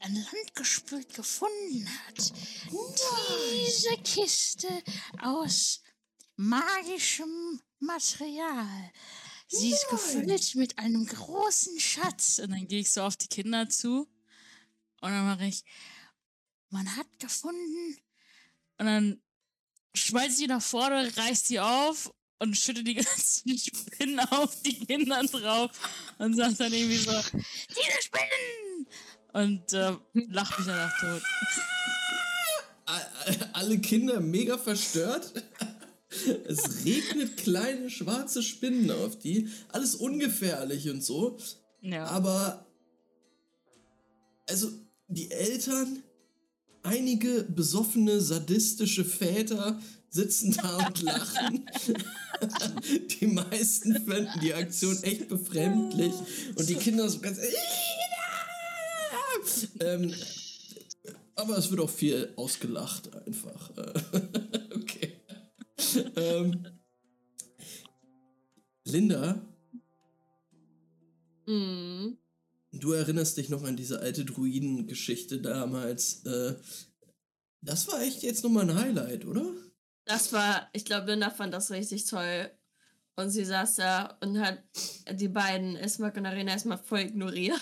an 0.00 0.14
Land 0.14 0.54
gespült 0.54 1.14
gefunden 1.14 1.88
hat. 2.06 2.32
Diese 3.52 3.96
Kiste 4.02 4.68
aus 5.22 5.82
magischem 6.36 7.60
Material. 7.78 8.90
Sie 9.50 9.70
ist 9.70 9.88
gefüllt 9.88 10.54
mit 10.54 10.78
einem 10.78 11.06
großen 11.06 11.78
Schatz. 11.78 12.38
Und 12.38 12.50
dann 12.50 12.68
gehe 12.68 12.80
ich 12.80 12.92
so 12.92 13.02
auf 13.02 13.16
die 13.16 13.28
Kinder 13.28 13.68
zu 13.68 14.08
und 15.00 15.10
dann 15.10 15.26
mache 15.26 15.46
ich, 15.46 15.64
man 16.70 16.96
hat 16.96 17.06
gefunden. 17.18 17.96
Und 18.78 18.86
dann 18.86 19.22
schmeißt 19.94 20.36
sie 20.36 20.46
nach 20.46 20.62
vorne, 20.62 21.10
reißt 21.16 21.48
sie 21.48 21.60
auf 21.60 22.12
und 22.38 22.56
schüttet 22.56 22.86
die 22.86 22.94
ganzen 23.02 23.58
Spinnen 23.58 24.20
auf 24.20 24.62
die 24.62 24.78
Kinder 24.86 25.22
drauf 25.24 25.70
und 26.18 26.34
sagt 26.34 26.60
dann 26.60 26.72
irgendwie 26.72 26.96
so, 26.96 27.12
diese 27.32 28.02
Spinnen! 28.02 28.86
Und 29.32 29.72
äh, 29.74 29.96
lacht 30.12 30.58
mich 30.58 30.66
danach 30.66 30.98
tot. 30.98 31.22
Alle 33.52 33.78
Kinder 33.78 34.20
mega 34.20 34.58
verstört. 34.58 35.32
Es 36.44 36.84
regnet 36.84 37.36
kleine 37.36 37.88
schwarze 37.88 38.42
Spinnen 38.42 38.90
auf 38.90 39.18
die. 39.18 39.48
Alles 39.68 39.94
ungefährlich 39.94 40.90
und 40.90 41.04
so. 41.04 41.38
Ja. 41.82 42.06
Aber, 42.06 42.66
also, 44.48 44.72
die 45.08 45.30
Eltern, 45.30 46.02
einige 46.82 47.44
besoffene, 47.44 48.20
sadistische 48.20 49.04
Väter 49.04 49.80
sitzen 50.10 50.52
da 50.52 50.86
und 50.88 51.02
lachen. 51.02 51.66
die 53.20 53.26
meisten 53.26 53.94
fanden 54.04 54.40
die 54.42 54.54
Aktion 54.54 55.00
echt 55.04 55.28
befremdlich. 55.28 56.12
Und 56.56 56.68
die 56.68 56.74
Kinder 56.74 57.08
so 57.08 57.20
ganz. 57.20 57.38
ähm, 59.80 60.12
aber 61.36 61.56
es 61.56 61.70
wird 61.70 61.80
auch 61.80 61.90
viel 61.90 62.32
ausgelacht 62.36 63.10
einfach. 63.26 63.70
Ähm, 66.16 66.66
Linda, 68.84 69.46
Mhm. 71.46 72.16
Du 72.72 72.92
erinnerst 72.92 73.36
dich 73.36 73.48
noch 73.48 73.64
an 73.64 73.76
diese 73.76 73.98
alte 74.00 74.24
Druidengeschichte 74.24 75.40
damals. 75.40 76.24
Äh, 76.24 76.54
Das 77.62 77.88
war 77.88 78.00
echt 78.02 78.22
jetzt 78.22 78.44
nochmal 78.44 78.70
ein 78.70 78.76
Highlight, 78.78 79.26
oder? 79.26 79.44
Das 80.04 80.32
war, 80.32 80.68
ich 80.72 80.84
glaube, 80.84 81.10
Linda 81.10 81.30
fand 81.30 81.52
das 81.52 81.70
richtig 81.72 82.04
toll. 82.06 82.50
Und 83.16 83.30
sie 83.30 83.44
saß 83.44 83.74
da 83.76 84.16
und 84.22 84.38
hat 84.40 84.62
die 85.12 85.28
beiden, 85.28 85.74
Esmak 85.76 86.16
und 86.16 86.24
Arena, 86.26 86.52
erstmal 86.52 86.78
voll 86.78 87.00
ignoriert. 87.00 87.60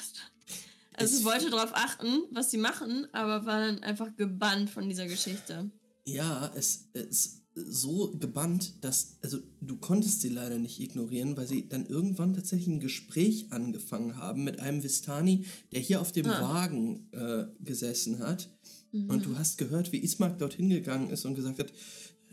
Also 0.93 1.15
Es- 1.15 1.19
sie 1.21 1.25
wollte 1.25 1.49
darauf 1.51 1.71
achten, 1.75 2.25
was 2.31 2.51
sie 2.51 2.59
machen, 2.59 3.09
aber 3.13 3.47
war 3.47 3.61
dann 3.61 3.83
einfach 3.83 4.15
gebannt 4.17 4.69
von 4.71 4.87
dieser 4.89 5.07
Geschichte. 5.07 5.71
Ja, 6.05 6.53
es 6.55 6.89
ist 6.93 7.43
so 7.67 8.13
gebannt, 8.19 8.75
dass, 8.83 9.17
also 9.23 9.39
du 9.61 9.77
konntest 9.77 10.21
sie 10.21 10.29
leider 10.29 10.59
nicht 10.59 10.81
ignorieren, 10.81 11.37
weil 11.37 11.47
sie 11.47 11.69
dann 11.69 11.87
irgendwann 11.87 12.35
tatsächlich 12.35 12.69
ein 12.69 12.81
Gespräch 12.81 13.47
angefangen 13.51 14.17
haben 14.17 14.45
mit 14.45 14.61
einem 14.61 14.83
Vistani, 14.83 15.45
der 15.73 15.81
hier 15.81 16.01
auf 16.01 16.13
dem 16.13 16.27
Ah. 16.27 16.41
Wagen 16.41 17.09
äh, 17.13 17.47
gesessen 17.65 18.19
hat. 18.21 18.51
Mhm. 18.93 19.11
Und 19.11 19.27
du 19.27 19.37
hast 19.39 19.59
gehört, 19.59 19.93
wie 19.93 19.99
Ismark 19.99 20.39
dorthin 20.39 20.71
gegangen 20.71 21.11
ist 21.11 21.25
und 21.25 21.35
gesagt 21.35 21.59
hat, 21.59 21.73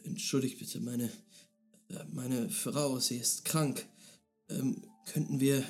entschuldigt 0.04 0.60
bitte, 0.60 0.80
meine, 0.80 1.06
äh, 1.90 2.04
meine 2.14 2.50
Frau, 2.50 3.00
sie 3.00 3.18
ist 3.18 3.46
krank. 3.46 3.86
Ähm, 4.50 4.84
könnten 5.06 5.40
wir 5.40 5.64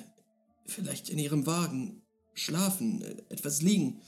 vielleicht 0.65 1.09
in 1.09 1.19
ihrem 1.19 1.45
Wagen 1.45 2.01
schlafen, 2.33 3.01
äh, 3.01 3.15
etwas 3.29 3.61
liegen? 3.61 4.01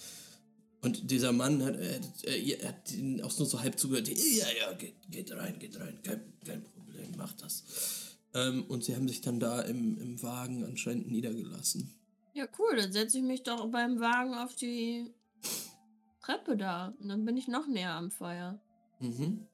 Und 0.82 1.10
dieser 1.10 1.32
Mann 1.32 1.64
hat, 1.64 1.76
äh, 1.76 2.00
äh, 2.24 2.66
hat 2.66 2.92
ihnen 2.92 3.22
auch 3.22 3.38
nur 3.38 3.48
so 3.48 3.60
halb 3.62 3.80
zugehört. 3.80 4.08
Ja, 4.08 4.46
ja, 4.60 4.74
geht, 4.74 4.96
geht 5.10 5.32
rein, 5.32 5.58
geht 5.60 5.80
rein, 5.80 6.00
kein, 6.04 6.22
kein 6.46 6.64
Problem, 6.64 7.16
macht 7.18 7.42
das. 7.42 8.18
Ähm, 8.34 8.66
und 8.68 8.84
sie 8.84 8.96
haben 8.96 9.08
sich 9.08 9.22
dann 9.22 9.40
da 9.40 9.62
im, 9.62 9.98
im 9.98 10.22
Wagen 10.22 10.64
anscheinend 10.64 11.10
niedergelassen. 11.10 11.94
Ja, 12.34 12.48
cool, 12.60 12.76
dann 12.76 12.92
setze 12.92 13.18
ich 13.18 13.24
mich 13.24 13.44
doch 13.44 13.70
beim 13.72 14.00
Wagen 14.00 14.36
auf 14.36 14.56
die 14.56 15.12
Treppe 16.22 16.56
da. 16.56 16.94
Und 17.00 17.10
dann 17.10 17.26
bin 17.26 17.38
ich 17.38 17.48
noch 17.48 17.68
näher 17.68 17.94
am 17.94 18.12
Feuer. 18.12 18.60
Mhm. 19.00 19.48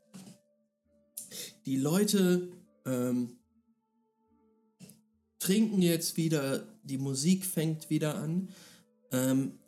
Die 1.65 1.77
Leute 1.77 2.51
ähm, 2.85 3.37
trinken 5.39 5.81
jetzt 5.81 6.17
wieder, 6.17 6.67
die 6.83 6.97
Musik 6.97 7.45
fängt 7.45 7.89
wieder 7.89 8.15
an 8.15 8.49
ähm, 9.11 9.59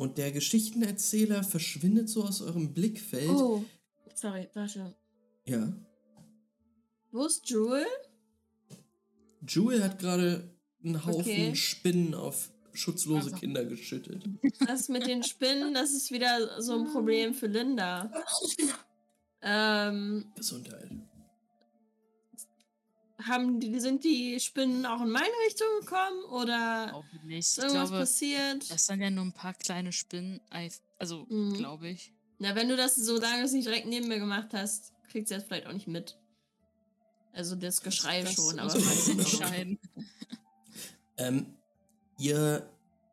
und 0.00 0.16
der 0.16 0.32
Geschichtenerzähler 0.32 1.44
verschwindet 1.44 2.08
so 2.08 2.24
aus 2.24 2.40
eurem 2.40 2.72
Blickfeld. 2.72 3.28
Oh, 3.28 3.62
sorry, 4.14 4.48
warte. 4.54 4.94
Ja. 5.44 5.70
Wo 7.12 7.26
ist 7.26 7.46
Jewel? 7.50 7.84
Jewel 9.46 9.84
hat 9.84 9.98
gerade 9.98 10.56
einen 10.82 11.04
Haufen 11.04 11.20
Okay. 11.20 11.54
Spinnen 11.54 12.14
auf 12.14 12.50
schutzlose 12.72 13.26
Also. 13.26 13.36
Kinder 13.36 13.62
geschüttet. 13.66 14.24
Das 14.66 14.88
mit 14.88 15.06
den 15.06 15.22
Spinnen, 15.22 15.74
das 15.74 15.92
ist 15.92 16.10
wieder 16.10 16.62
so 16.62 16.78
ein 16.78 16.90
Problem 16.90 17.34
für 17.34 17.46
Linda. 17.46 18.10
Ähm, 19.42 20.30
Gesundheit. 20.36 20.90
Haben 23.26 23.60
die, 23.60 23.78
sind 23.80 24.04
die 24.04 24.38
Spinnen 24.40 24.86
auch 24.86 25.00
in 25.02 25.10
meine 25.10 25.32
Richtung 25.46 25.66
gekommen 25.80 26.24
oder 26.30 26.94
Auch 26.94 27.04
nicht. 27.24 27.38
ist 27.46 27.58
irgendwas 27.58 27.88
glaube, 27.88 28.00
passiert? 28.02 28.70
das 28.70 28.86
sind 28.86 29.00
ja 29.00 29.10
nur 29.10 29.24
ein 29.24 29.32
paar 29.32 29.54
kleine 29.54 29.92
Spinnen. 29.92 30.40
Also, 30.98 31.26
Mhm. 31.28 31.54
glaube 31.54 31.88
ich. 31.88 32.12
Na, 32.38 32.54
wenn 32.54 32.68
du 32.68 32.76
das 32.76 32.96
so 32.96 33.18
lange 33.18 33.42
nicht 33.50 33.66
direkt 33.66 33.86
neben 33.86 34.08
mir 34.08 34.18
gemacht 34.18 34.48
hast, 34.52 34.92
kriegst 35.10 35.30
du 35.30 35.34
das 35.34 35.44
vielleicht 35.44 35.66
auch 35.66 35.72
nicht 35.72 35.88
mit. 35.88 36.16
Also 37.32 37.54
das 37.54 37.82
Geschrei 37.82 38.22
Das 38.22 38.34
schon, 38.34 38.58
aber 38.58 38.74
nicht. 38.74 39.08
entscheiden. 39.08 39.78
Ähm, 41.16 41.54
ihr 42.18 42.66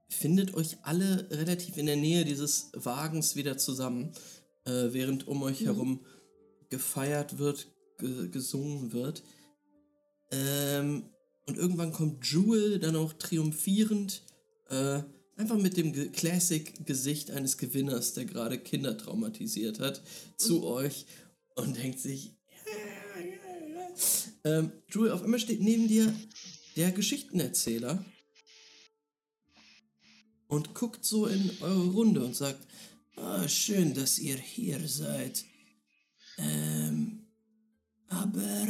findet 0.09 0.53
euch 0.53 0.77
alle 0.83 1.27
relativ 1.29 1.75
in 1.77 1.85
der 1.87 1.97
Nähe 1.97 2.23
dieses 2.23 2.71
Wagens 2.73 3.35
wieder 3.35 3.57
zusammen, 3.57 4.13
äh, 4.65 4.93
während 4.93 5.27
um 5.27 5.43
euch 5.43 5.59
Mhm. 5.61 5.65
herum 5.65 6.05
gefeiert 6.69 7.37
wird, 7.37 7.67
ge 7.97 8.29
gesungen 8.29 8.93
wird. 8.93 9.23
Ähm, 10.31 11.09
und 11.45 11.57
irgendwann 11.57 11.93
kommt 11.93 12.25
Jewel 12.25 12.79
dann 12.79 12.95
auch 12.95 13.13
triumphierend, 13.13 14.23
äh, 14.69 15.01
einfach 15.37 15.57
mit 15.57 15.77
dem 15.77 15.93
Ge- 15.93 16.09
Classic-Gesicht 16.09 17.31
eines 17.31 17.57
Gewinners, 17.57 18.13
der 18.13 18.25
gerade 18.25 18.59
Kinder 18.59 18.97
traumatisiert 18.97 19.79
hat, 19.79 20.01
zu 20.37 20.65
euch 20.65 21.05
und 21.55 21.77
denkt 21.77 21.99
sich, 21.99 22.35
ähm, 24.43 24.71
Jewel, 24.91 25.11
auf 25.11 25.23
einmal 25.23 25.39
steht 25.39 25.61
neben 25.61 25.87
dir 25.87 26.13
der 26.75 26.91
Geschichtenerzähler 26.91 28.03
und 30.47 30.73
guckt 30.73 31.05
so 31.05 31.25
in 31.25 31.51
eure 31.61 31.87
Runde 31.91 32.23
und 32.23 32.35
sagt, 32.35 32.67
ah, 33.15 33.47
schön, 33.47 33.93
dass 33.93 34.19
ihr 34.19 34.37
hier 34.37 34.87
seid. 34.87 35.45
Ähm, 36.37 37.25
aber 38.09 38.67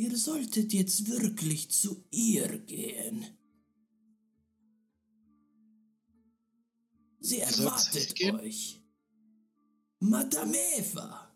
ihr 0.00 0.16
solltet 0.16 0.72
jetzt 0.72 1.10
wirklich 1.10 1.70
zu 1.70 2.02
ihr 2.10 2.58
gehen. 2.60 3.26
Sie 7.20 7.40
erwartet 7.40 8.18
euch. 8.32 8.80
Madame 9.98 10.56
Eva. 10.78 11.30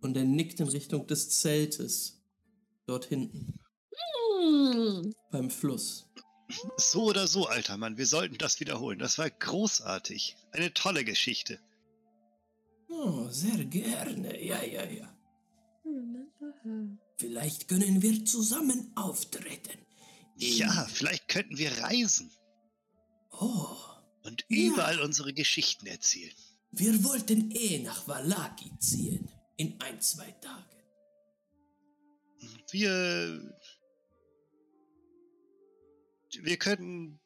Und 0.00 0.16
er 0.16 0.22
nickt 0.24 0.60
in 0.60 0.68
Richtung 0.68 1.08
des 1.08 1.28
Zeltes. 1.30 2.22
Dort 2.86 3.06
hinten, 3.06 3.58
Hm. 4.38 5.12
beim 5.32 5.50
Fluss. 5.50 6.08
So 6.76 7.06
oder 7.06 7.26
so, 7.26 7.46
alter 7.46 7.76
Mann, 7.76 7.96
wir 7.96 8.06
sollten 8.06 8.38
das 8.38 8.60
wiederholen. 8.60 9.00
Das 9.00 9.18
war 9.18 9.28
großartig. 9.28 10.36
Eine 10.52 10.72
tolle 10.72 11.04
Geschichte. 11.04 11.58
Oh, 12.88 13.26
sehr 13.28 13.64
gerne. 13.64 14.40
Ja, 14.40 14.62
ja, 14.62 14.84
ja. 14.84 15.15
Vielleicht 17.18 17.68
können 17.68 18.02
wir 18.02 18.24
zusammen 18.24 18.92
auftreten. 18.94 19.78
Ja, 20.36 20.86
vielleicht 20.92 21.28
könnten 21.28 21.56
wir 21.58 21.72
reisen 21.78 22.30
Oh, 23.30 23.76
und 24.22 24.44
Ja. 24.48 24.72
überall 24.72 25.00
unsere 25.00 25.32
Geschichten 25.32 25.86
erzählen. 25.86 26.34
wir 26.72 27.04
wollten 27.04 27.50
eh 27.52 27.78
nach 27.78 28.06
Valaki 28.08 28.70
ziehen. 28.78 29.28
In 29.56 29.80
ein, 29.80 30.00
zwei 30.02 30.30
Tagen. 30.32 30.64
Wir. 32.70 33.56
Wir 36.42 36.56
können. 36.58 37.18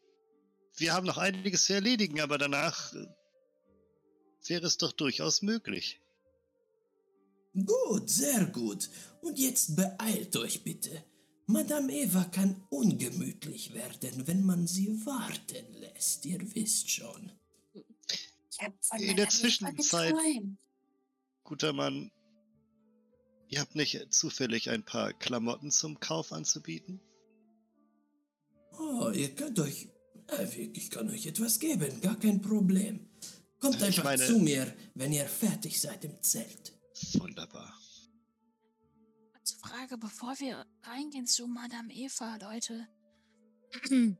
Wir 0.77 0.93
haben 0.93 1.07
noch 1.07 1.19
einiges 1.19 1.65
zu 1.65 1.75
erledigen, 1.75 2.21
aber 2.21 2.39
danach 2.39 2.93
äh, 2.95 3.07
wäre 4.47 4.67
es 4.67 4.77
doch 4.79 4.93
durchaus 4.93 5.43
möglich. 5.43 6.00
Gut, 7.55 8.09
sehr 8.09 8.47
gut. 8.47 8.89
Und 9.23 9.39
jetzt 9.39 9.77
beeilt 9.77 10.37
euch 10.37 10.63
bitte. 10.63 11.05
Madame 11.47 11.93
Eva 11.93 12.25
kann 12.25 12.63
ungemütlich 12.71 13.75
werden, 13.75 14.27
wenn 14.27 14.45
man 14.45 14.67
sie 14.69 15.05
warten 15.05 15.67
lässt. 15.81 16.25
Ihr 16.27 16.41
wisst 16.55 16.89
schon. 16.91 17.33
Ich 17.73 18.61
habe 18.61 18.75
von 18.81 19.01
In 19.01 19.17
der 19.17 19.29
Zwischenzeit-. 19.29 20.15
Guter 21.43 21.73
Mann, 21.73 22.13
ihr 23.49 23.61
habt 23.61 23.75
nicht 23.75 24.13
zufällig 24.13 24.71
ein 24.71 24.85
paar 24.85 25.13
Klamotten 25.13 25.73
zum 25.73 25.99
Kauf 25.99 26.33
anzubieten? 26.33 27.01
Oh, 28.79 29.11
ihr 29.11 29.35
könnt 29.35 29.59
euch. 29.59 29.89
Äh, 30.29 30.47
ich 30.73 30.91
kann 30.91 31.11
euch 31.11 31.27
etwas 31.27 31.59
geben, 31.59 32.01
gar 32.01 32.17
kein 32.19 32.41
Problem. 32.41 33.09
Kommt 33.59 33.83
einfach 33.83 34.05
meine- 34.05 34.25
zu 34.25 34.39
mir, 34.39 34.73
wenn 34.95 35.13
ihr 35.13 35.27
fertig 35.27 35.81
seid 35.81 36.05
im 36.05 36.23
Zelt. 36.23 36.79
Wunderbar. 37.15 37.79
Zur 39.43 39.59
Frage, 39.59 39.99
bevor 39.99 40.39
wir 40.39 40.67
reingehen 40.83 41.27
zu 41.27 41.47
Madame 41.47 41.93
Eva, 41.93 42.37
Leute. 42.37 42.87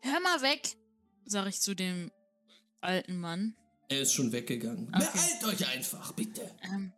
Hör 0.00 0.20
mal 0.20 0.42
weg, 0.42 0.76
sag 1.24 1.46
ich 1.46 1.60
zu 1.60 1.74
dem 1.74 2.10
alten 2.80 3.18
Mann. 3.18 3.56
Er 3.88 4.02
ist 4.02 4.12
schon 4.12 4.32
weggegangen. 4.32 4.88
Okay. 4.94 5.08
Beeilt 5.12 5.44
euch 5.44 5.68
einfach, 5.68 6.12
bitte. 6.12 6.54
Ähm, 6.62 6.92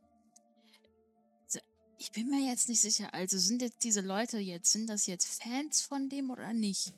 ich 1.98 2.12
bin 2.12 2.28
mir 2.28 2.48
jetzt 2.48 2.68
nicht 2.68 2.80
sicher. 2.80 3.12
Also 3.14 3.38
sind 3.38 3.62
jetzt 3.62 3.82
diese 3.82 4.00
Leute 4.00 4.38
jetzt, 4.38 4.72
sind 4.72 4.88
das 4.88 5.06
jetzt 5.06 5.42
Fans 5.42 5.82
von 5.82 6.08
dem 6.08 6.30
oder 6.30 6.52
nicht? 6.52 6.92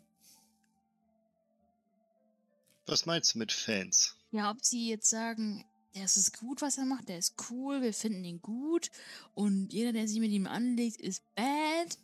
Was 2.87 3.07
meinst 3.07 3.35
du 3.35 3.39
mit 3.39 3.53
Fans? 3.53 4.17
Ja, 4.31 4.51
ob 4.51 4.65
sie 4.65 4.89
jetzt 4.89 5.09
sagen, 5.09 5.65
der 5.95 6.05
ist 6.05 6.17
es 6.17 6.33
gut, 6.33 6.63
was 6.63 6.79
er 6.79 6.85
macht, 6.85 7.09
der 7.09 7.19
ist 7.19 7.35
cool, 7.51 7.83
wir 7.83 7.93
finden 7.95 8.25
ihn 8.25 8.41
gut 8.41 8.89
und 9.35 9.73
jeder, 9.73 9.93
der 9.93 10.07
sich 10.09 10.21
mit 10.21 10.31
ihm 10.31 10.47
anlegt, 10.47 11.01
ist 11.01 11.23
bad. 11.35 11.99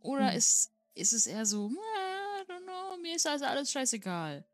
Oder 0.00 0.30
Hm. 0.30 0.38
ist, 0.38 0.70
ist 0.94 1.12
es 1.12 1.26
eher 1.26 1.46
so, 1.46 1.70
"Ah, 1.70 2.42
I 2.42 2.50
don't 2.50 2.62
know, 2.64 2.96
mir 3.02 3.16
ist 3.16 3.26
also 3.26 3.44
alles 3.44 3.70
scheißegal. 3.70 4.44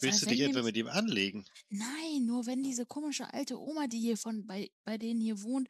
Willst 0.00 0.22
du 0.22 0.26
Weil 0.26 0.34
dich 0.34 0.40
wenn 0.44 0.50
etwa 0.50 0.62
mit 0.62 0.76
ihm 0.76 0.88
anlegen? 0.88 1.44
Nein, 1.68 2.24
nur 2.26 2.46
wenn 2.46 2.62
diese 2.62 2.86
komische 2.86 3.32
alte 3.32 3.58
Oma, 3.60 3.86
die 3.86 4.00
hier 4.00 4.16
von 4.16 4.46
bei, 4.46 4.70
bei 4.84 4.98
denen 4.98 5.20
hier 5.20 5.42
wohnt, 5.42 5.68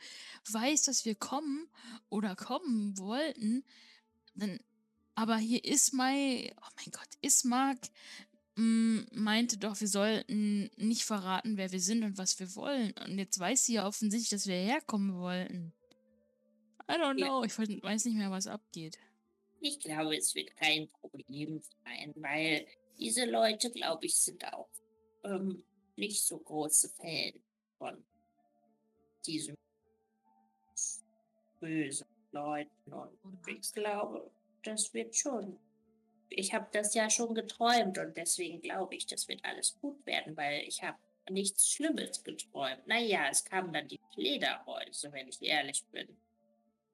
weiß, 0.51 0.83
dass 0.85 1.05
wir 1.05 1.15
kommen 1.15 1.69
oder 2.09 2.37
kommen 2.37 2.97
wollten, 2.99 3.65
dann. 4.35 4.59
Aber 5.19 5.39
hier 5.39 5.65
ist 5.65 5.95
mein, 5.95 6.51
oh 6.61 6.69
mein 6.77 6.91
Gott, 6.93 7.09
Ismark 7.23 7.79
mm, 7.79 8.26
meinte 8.57 9.59
doch, 9.59 9.79
wir 9.81 9.89
sollten 9.89 10.71
nicht 10.77 11.05
verraten, 11.05 11.57
wer 11.59 11.73
wir 11.73 11.81
sind 11.81 12.03
und 12.05 12.17
was 12.17 12.39
wir 12.41 12.55
wollen. 12.57 12.93
Und 13.05 13.19
jetzt 13.19 13.39
weiß 13.39 13.67
sie 13.67 13.75
ja 13.75 13.87
offensichtlich, 13.87 14.31
dass 14.31 14.47
wir 14.47 14.55
herkommen 14.57 15.15
wollten. 15.19 15.73
I 16.91 16.95
don't 16.95 17.19
Ja. 17.19 17.27
know, 17.27 17.45
ich 17.45 17.53
weiß- 17.53 18.05
nicht 18.07 18.17
mehr, 18.17 18.31
was 18.31 18.47
abgeht. 18.47 18.99
Ich 19.61 19.79
glaube, 19.81 20.17
es 20.17 20.35
wird 20.35 20.57
kein 20.57 20.89
Problem 20.89 21.61
sein, 21.85 22.13
weil 22.17 22.67
diese 22.99 23.25
Leute, 23.27 23.71
glaube 23.71 24.07
ich, 24.07 24.15
sind 24.17 24.45
auch 24.53 24.69
ähm, 25.25 25.63
nicht 25.97 26.23
so 26.23 26.39
große 26.39 26.89
Fan 26.91 27.33
von 27.79 28.05
diesen 29.27 29.57
bösen 31.61 32.07
Leuten. 32.33 32.93
Und 32.93 33.19
ich 33.49 33.73
glaube, 33.73 34.31
das 34.63 34.93
wird 34.95 35.17
schon. 35.17 35.59
Ich 36.31 36.53
habe 36.53 36.67
das 36.73 36.95
ja 36.95 37.09
schon 37.09 37.35
geträumt 37.35 37.99
und 37.99 38.17
deswegen 38.17 38.61
glaube 38.61 38.95
ich, 38.95 39.07
das 39.07 39.29
wird 39.29 39.45
alles 39.45 39.77
gut 39.81 40.05
werden, 40.07 40.37
weil 40.37 40.63
ich 40.67 40.83
habe 40.83 40.99
nichts 41.31 41.71
Schlimmes 41.71 42.23
geträumt. 42.25 42.87
Naja, 42.87 43.29
es 43.31 43.45
kamen 43.45 43.73
dann 43.73 43.89
die 43.89 44.01
Fledermäuse, 44.15 45.13
wenn 45.13 45.29
ich 45.29 45.43
ehrlich 45.43 45.85
bin. 45.93 46.09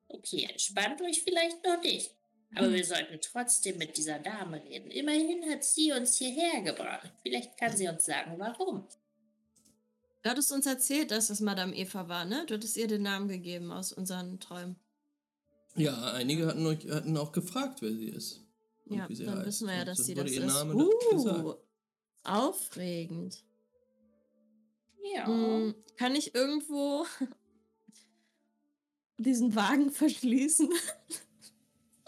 Okay, 0.08 0.46
entspannt 0.50 1.00
euch 1.02 1.22
vielleicht 1.22 1.64
noch 1.64 1.82
nicht. 1.82 2.14
Aber 2.54 2.70
wir 2.70 2.84
sollten 2.84 3.18
trotzdem 3.20 3.78
mit 3.78 3.96
dieser 3.96 4.18
Dame 4.18 4.62
reden. 4.62 4.90
Immerhin 4.90 5.50
hat 5.50 5.64
sie 5.64 5.92
uns 5.92 6.18
hierher 6.18 6.60
gebracht. 6.60 7.10
Vielleicht 7.22 7.56
kann 7.56 7.74
sie 7.74 7.88
uns 7.88 8.04
sagen, 8.04 8.34
warum. 8.38 8.86
Du 10.22 10.30
hattest 10.30 10.52
uns 10.52 10.66
erzählt, 10.66 11.10
dass 11.10 11.30
es 11.30 11.40
Madame 11.40 11.74
Eva 11.74 12.08
war, 12.08 12.24
ne? 12.26 12.44
Du 12.46 12.54
hattest 12.54 12.76
ihr 12.76 12.88
den 12.88 13.02
Namen 13.02 13.28
gegeben 13.28 13.72
aus 13.72 13.92
unseren 13.92 14.38
Träumen. 14.38 14.76
Ja, 15.74 16.12
einige 16.12 16.46
hatten, 16.46 16.66
euch, 16.66 16.86
hatten 16.88 17.16
auch 17.16 17.32
gefragt, 17.32 17.80
wer 17.80 17.92
sie 17.92 18.08
ist. 18.08 18.40
Ja, 18.86 19.06
dann 19.08 19.36
heißt. 19.36 19.46
wissen 19.46 19.68
wir 19.68 19.74
ja, 19.76 19.84
dass 19.84 19.98
dann 19.98 20.06
sie 20.06 20.14
das 20.14 20.30
ihr 20.30 20.44
ist. 20.44 20.52
Name 20.52 20.74
uh, 20.74 21.54
aufregend. 22.24 23.44
Ja. 25.14 25.28
Mm, 25.28 25.74
kann 25.96 26.14
ich 26.14 26.34
irgendwo 26.34 27.06
diesen 29.18 29.54
Wagen 29.54 29.90
verschließen? 29.90 30.68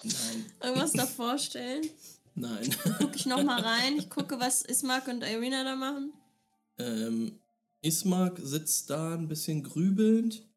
Nein, 0.03 0.47
Irgendwas 0.63 0.93
davor 0.93 1.39
stellen? 1.39 1.89
nein. 2.35 2.69
Guck 2.99 3.15
ich 3.17 3.27
nochmal 3.27 3.61
rein. 3.61 3.97
Ich 3.97 4.11
gucke, 4.11 4.39
was 4.41 4.63
Ismark 4.63 5.09
und 5.09 5.23
Irina 5.23 5.65
da 5.65 5.77
machen. 5.77 6.13
ähm, 6.79 7.39
Ismark 7.83 8.39
sitzt 8.43 8.91
da 8.91 9.15
ein 9.15 9.29
bisschen 9.29 9.63
grübelnd 9.63 10.49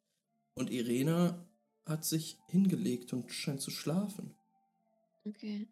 und 0.56 0.72
Irena 0.72 1.46
hat 1.86 2.06
sich 2.06 2.38
hingelegt 2.48 3.14
und 3.14 3.32
scheint 3.32 3.62
zu 3.62 3.70
schlafen. 3.70 4.34
Okay. 5.26 5.68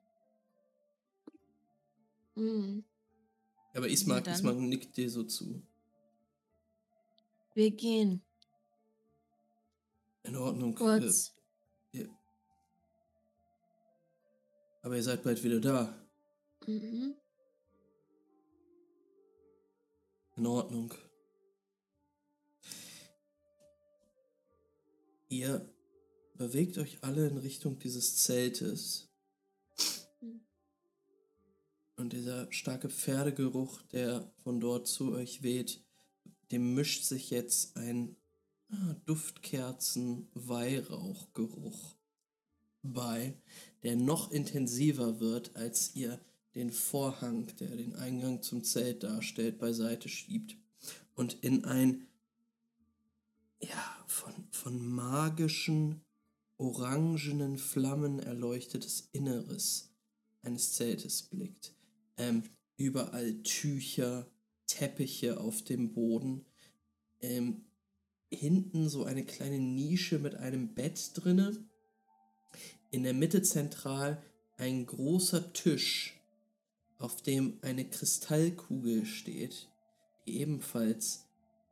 Mm. 2.35 2.79
Aber 3.73 3.87
Ismark, 3.89 4.27
Ismark 4.27 4.57
nickt 4.57 4.95
dir 4.97 5.09
so 5.09 5.23
zu. 5.23 5.61
Wir 7.53 7.71
gehen. 7.71 8.21
In 10.23 10.35
Ordnung. 10.35 10.75
Kurz. 10.75 11.33
Äh, 11.93 11.99
ihr- 11.99 12.09
aber 14.81 14.95
ihr 14.95 15.03
seid 15.03 15.23
bald 15.23 15.43
wieder 15.43 15.59
da. 15.59 16.07
Mhm. 16.67 17.15
In 20.37 20.45
Ordnung. 20.47 20.93
Ihr 25.29 25.73
bewegt 26.35 26.77
euch 26.77 27.03
alle 27.03 27.27
in 27.27 27.37
Richtung 27.37 27.79
dieses 27.79 28.17
Zeltes. 28.23 29.09
Und 31.97 32.13
dieser 32.13 32.51
starke 32.51 32.89
Pferdegeruch, 32.89 33.83
der 33.83 34.31
von 34.43 34.59
dort 34.59 34.87
zu 34.87 35.13
euch 35.13 35.43
weht, 35.43 35.81
dem 36.51 36.73
mischt 36.73 37.03
sich 37.03 37.29
jetzt 37.29 37.77
ein 37.77 38.15
ah, 38.69 38.95
Duftkerzen-Weihrauchgeruch 39.05 41.95
bei, 42.83 43.37
der 43.83 43.95
noch 43.95 44.31
intensiver 44.31 45.19
wird, 45.19 45.55
als 45.55 45.95
ihr 45.95 46.19
den 46.53 46.71
Vorhang, 46.71 47.47
der 47.59 47.75
den 47.75 47.95
Eingang 47.95 48.41
zum 48.41 48.63
Zelt 48.63 49.03
darstellt, 49.03 49.59
beiseite 49.59 50.09
schiebt 50.09 50.57
und 51.15 51.43
in 51.43 51.65
ein 51.65 52.07
ja, 53.61 54.05
von, 54.07 54.33
von 54.51 54.85
magischen, 54.85 56.01
orangenen 56.57 57.57
Flammen 57.57 58.19
erleuchtetes 58.19 59.09
Inneres 59.11 59.91
eines 60.41 60.73
Zeltes 60.73 61.23
blickt. 61.23 61.74
Ähm, 62.17 62.43
überall 62.77 63.41
Tücher, 63.43 64.27
Teppiche 64.67 65.39
auf 65.39 65.63
dem 65.63 65.93
Boden. 65.93 66.45
Ähm, 67.21 67.65
hinten 68.29 68.89
so 68.89 69.03
eine 69.05 69.25
kleine 69.25 69.59
Nische 69.59 70.19
mit 70.19 70.35
einem 70.35 70.73
Bett 70.73 71.11
drinne. 71.13 71.65
In 72.91 73.03
der 73.03 73.13
Mitte 73.13 73.41
zentral 73.41 74.21
ein 74.57 74.85
großer 74.85 75.53
Tisch, 75.53 76.19
auf 76.97 77.21
dem 77.21 77.59
eine 77.61 77.89
Kristallkugel 77.89 79.05
steht, 79.05 79.69
die 80.25 80.39
ebenfalls 80.39 81.25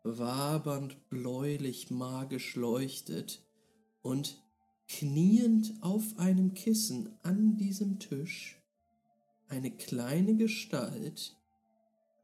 wabernd 0.03 1.09
bläulich 1.09 1.89
magisch 1.89 2.55
leuchtet 2.55 3.41
und 4.01 4.43
kniend 4.87 5.73
auf 5.81 6.17
einem 6.17 6.53
Kissen 6.53 7.17
an 7.23 7.55
diesem 7.55 7.99
Tisch 7.99 8.61
eine 9.47 9.71
kleine 9.71 10.35
Gestalt, 10.35 11.35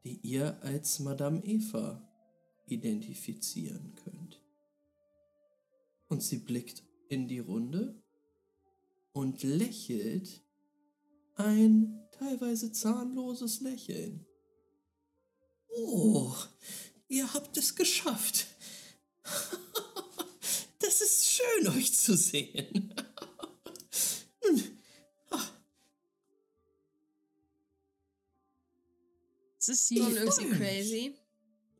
die 0.04 0.18
ihr 0.22 0.62
als 0.62 0.98
Madame 1.00 1.44
Eva 1.44 2.06
identifizieren 2.66 3.94
könnt. 3.96 4.42
Und 6.08 6.22
sie 6.22 6.38
blickt 6.38 6.82
in 7.08 7.28
die 7.28 7.38
Runde 7.38 8.02
und 9.12 9.42
lächelt 9.42 10.42
ein 11.34 12.00
teilweise 12.12 12.72
zahnloses 12.72 13.60
Lächeln. 13.60 14.26
Oh, 15.68 16.34
ihr 17.08 17.32
habt 17.32 17.56
es 17.56 17.74
geschafft. 17.74 18.46
Das 20.82 21.02
ist 21.02 21.26
schön, 21.26 21.68
euch 21.68 21.94
zu 21.94 22.16
sehen. 22.16 22.92
Ist 29.70 29.88
die. 29.90 29.98
Schon 29.98 30.16
irgendwie 30.16 30.50
crazy. 30.50 31.14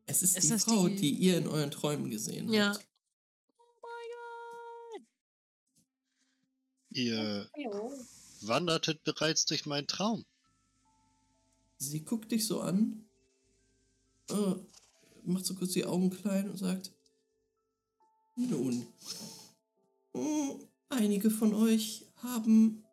Es 0.07 0.23
ist, 0.23 0.37
Ist 0.39 0.51
die 0.51 0.59
Frau, 0.59 0.89
die- 0.89 0.97
die... 0.97 1.11
ihr 1.13 1.39
in 1.39 1.47
euren 1.47 1.71
Träumen 1.71 2.11
gesehen 2.11 2.53
Ja. 2.53 2.75
habt. 2.75 2.87
Ihr 6.91 7.49
Jo. 7.57 7.93
wandertet 8.43 9.05
bereits 9.05 9.45
durch 9.45 9.67
meinen 9.67 9.87
Traum. 9.87 10.25
Sie 11.79 12.05
guckt 12.05 12.33
dich 12.33 12.47
so 12.47 12.61
an, 12.61 13.05
äh, 14.29 14.55
macht 15.23 15.47
so 15.47 15.55
kurz 15.55 15.73
die 15.73 15.85
Augen 15.85 16.11
klein 16.11 16.51
und 16.51 16.57
sagt, 16.57 16.93
nun, 18.37 18.87
mh, 20.15 20.59
einige 20.89 21.31
von 21.31 21.55
euch 21.55 22.07
haben 22.17 22.85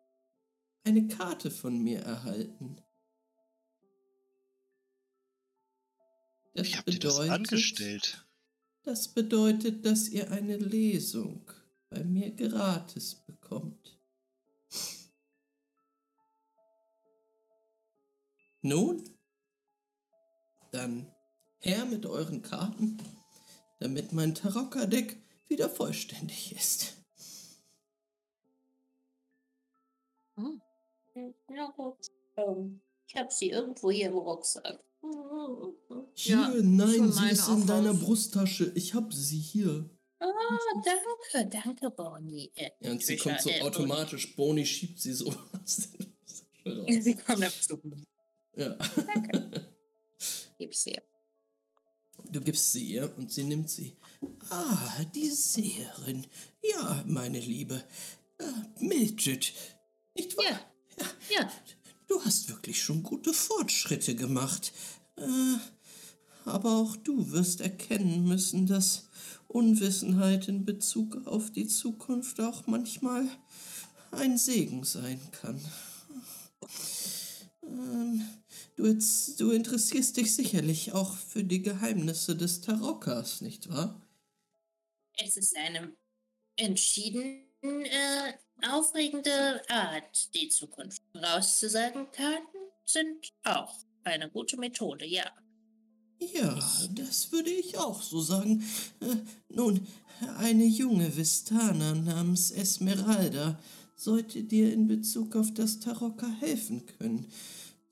eine 0.84 1.08
Karte 1.08 1.50
von 1.50 1.78
mir 1.82 1.98
erhalten. 2.00 2.80
Das 6.58 6.66
Wie 6.66 6.74
habt 6.76 6.92
ihr 6.92 6.98
das 6.98 7.20
angestellt? 7.20 8.26
Das 8.82 9.06
bedeutet, 9.14 9.86
dass 9.86 10.08
ihr 10.08 10.32
eine 10.32 10.56
Lesung 10.56 11.48
bei 11.88 12.02
mir 12.02 12.32
gratis 12.32 13.14
bekommt. 13.14 13.96
Nun, 18.60 19.08
dann 20.72 21.14
her 21.60 21.84
mit 21.84 22.04
euren 22.06 22.42
Karten, 22.42 23.00
damit 23.78 24.12
mein 24.12 24.34
Tarokka-Deck 24.34 25.16
wieder 25.46 25.70
vollständig 25.70 26.56
ist. 26.56 26.96
Na 31.46 31.70
gut. 31.76 32.10
Ähm, 32.36 32.80
ich 33.06 33.14
habe 33.14 33.30
sie 33.30 33.50
irgendwo 33.50 33.92
hier 33.92 34.08
im 34.08 34.18
Rucksack. 34.18 34.87
Hier, 36.14 36.34
Ja, 36.36 36.52
nein, 36.62 37.12
sie 37.12 37.28
ist 37.30 37.48
in 37.48 37.66
deiner 37.66 37.90
raus. 37.92 38.00
Brusttasche. 38.00 38.72
Ich 38.74 38.94
hab 38.94 39.12
sie 39.12 39.38
hier. 39.38 39.88
Ah, 40.20 40.26
danke, 40.84 41.48
danke, 41.50 41.90
Bonnie. 41.90 42.50
Äh, 42.56 42.70
Ja, 42.80 42.90
und 42.90 43.02
sie 43.02 43.16
kommt 43.16 43.40
so 43.40 43.50
äh, 43.50 43.60
automatisch. 43.62 44.34
Boni 44.34 44.66
schiebt 44.66 45.00
sie 45.00 45.12
so 45.12 45.26
aus. 45.62 45.88
Bonnie. 46.64 47.00
Sie 47.00 47.14
kommt 47.14 47.42
dazu. 47.42 47.80
Ja. 48.56 48.70
Danke. 48.96 49.68
Gib's 50.58 50.84
her. 50.86 51.02
Du 52.30 52.40
gibst 52.40 52.72
sie 52.72 52.84
ihr 52.84 53.14
und 53.16 53.32
sie 53.32 53.44
nimmt 53.44 53.70
sie. 53.70 53.96
Ah, 54.50 55.04
die 55.14 55.30
Seherin. 55.30 56.26
Ja, 56.62 57.04
meine 57.06 57.38
Liebe. 57.38 57.84
Äh, 58.38 58.84
Mildred. 58.84 59.52
Nicht 60.14 60.36
wahr? 60.36 60.60
Ja, 60.98 61.06
ja. 61.30 61.52
Du 62.08 62.24
hast 62.24 62.48
wirklich 62.48 62.82
schon 62.82 63.02
gute 63.02 63.32
Fortschritte 63.34 64.14
gemacht. 64.16 64.72
Äh, 65.16 65.56
aber 66.46 66.76
auch 66.76 66.96
du 66.96 67.30
wirst 67.30 67.60
erkennen 67.60 68.26
müssen, 68.26 68.66
dass 68.66 69.08
Unwissenheit 69.46 70.48
in 70.48 70.64
Bezug 70.64 71.26
auf 71.26 71.50
die 71.50 71.66
Zukunft 71.66 72.40
auch 72.40 72.66
manchmal 72.66 73.28
ein 74.10 74.38
Segen 74.38 74.84
sein 74.84 75.20
kann. 75.32 75.60
Ähm, 77.62 78.26
du, 78.76 78.98
du 79.38 79.50
interessierst 79.50 80.16
dich 80.16 80.34
sicherlich 80.34 80.92
auch 80.92 81.14
für 81.14 81.44
die 81.44 81.62
Geheimnisse 81.62 82.34
des 82.34 82.62
Tarokas, 82.62 83.42
nicht 83.42 83.68
wahr? 83.68 84.00
Es 85.18 85.36
ist 85.36 85.54
eine 85.56 85.94
entschieden 86.56 87.47
äh, 87.62 88.32
aufregende 88.68 89.62
Art, 89.68 90.34
die 90.34 90.48
Zukunft 90.48 91.02
vorauszusagen. 91.12 92.10
Karten 92.12 92.58
sind 92.84 93.32
auch 93.44 93.74
eine 94.04 94.30
gute 94.30 94.56
Methode, 94.56 95.06
ja. 95.06 95.30
Ja, 96.20 96.58
das 96.90 97.30
würde 97.30 97.50
ich 97.50 97.78
auch 97.78 98.02
so 98.02 98.20
sagen. 98.20 98.64
Äh, 99.00 99.16
nun, 99.48 99.86
eine 100.38 100.64
junge 100.64 101.16
Vistana 101.16 101.94
namens 101.94 102.50
Esmeralda 102.50 103.58
sollte 103.94 104.42
dir 104.42 104.72
in 104.72 104.88
Bezug 104.88 105.36
auf 105.36 105.52
das 105.54 105.80
Tarokka 105.80 106.28
helfen 106.40 106.84
können. 106.98 107.26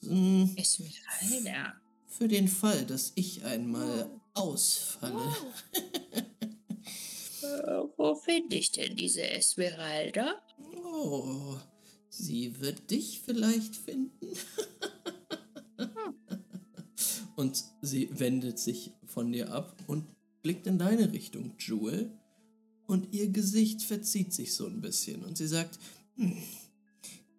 Hm, 0.03 0.55
Esmeralda. 0.57 1.75
Für 2.07 2.29
den 2.29 2.49
Fall, 2.49 2.85
dass 2.87 3.13
ich 3.15 3.45
einmal 3.45 4.11
ausfalle. 4.35 5.37
Äh, 7.47 7.83
wo 7.97 8.15
finde 8.15 8.57
ich 8.57 8.73
denn 8.73 8.97
diese 8.97 9.29
Esmeralda? 9.29 10.43
Oh, 10.85 11.57
sie 12.09 12.61
wird 12.61 12.91
dich 12.91 13.23
vielleicht 13.25 13.77
finden. 13.77 14.29
und 17.37 17.65
sie 17.83 18.09
wendet 18.13 18.59
sich 18.59 18.93
von 19.07 19.33
dir 19.33 19.53
ab 19.53 19.77
und 19.87 20.05
blickt 20.43 20.67
in 20.67 20.79
deine 20.79 21.13
Richtung, 21.13 21.55
Jewel. 21.59 22.11
Und 22.87 23.13
ihr 23.13 23.29
Gesicht 23.29 23.83
verzieht 23.83 24.33
sich 24.33 24.55
so 24.55 24.67
ein 24.67 24.81
bisschen 24.81 25.25
und 25.25 25.37
sie 25.37 25.49
sagt, 25.49 25.79
"Hm, 26.17 26.37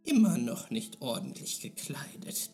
immer 0.04 0.38
noch 0.38 0.70
nicht 0.70 1.02
ordentlich 1.02 1.60
gekleidet. 1.62 2.50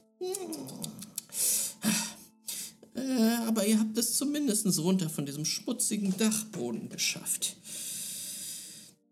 Äh, 2.96 3.36
aber 3.48 3.66
ihr 3.66 3.80
habt 3.80 3.98
es 3.98 4.18
zumindest 4.18 4.80
runter 4.80 5.10
von 5.10 5.26
diesem 5.26 5.46
schmutzigen 5.46 6.16
Dachboden 6.18 6.90
geschafft. 6.90 7.58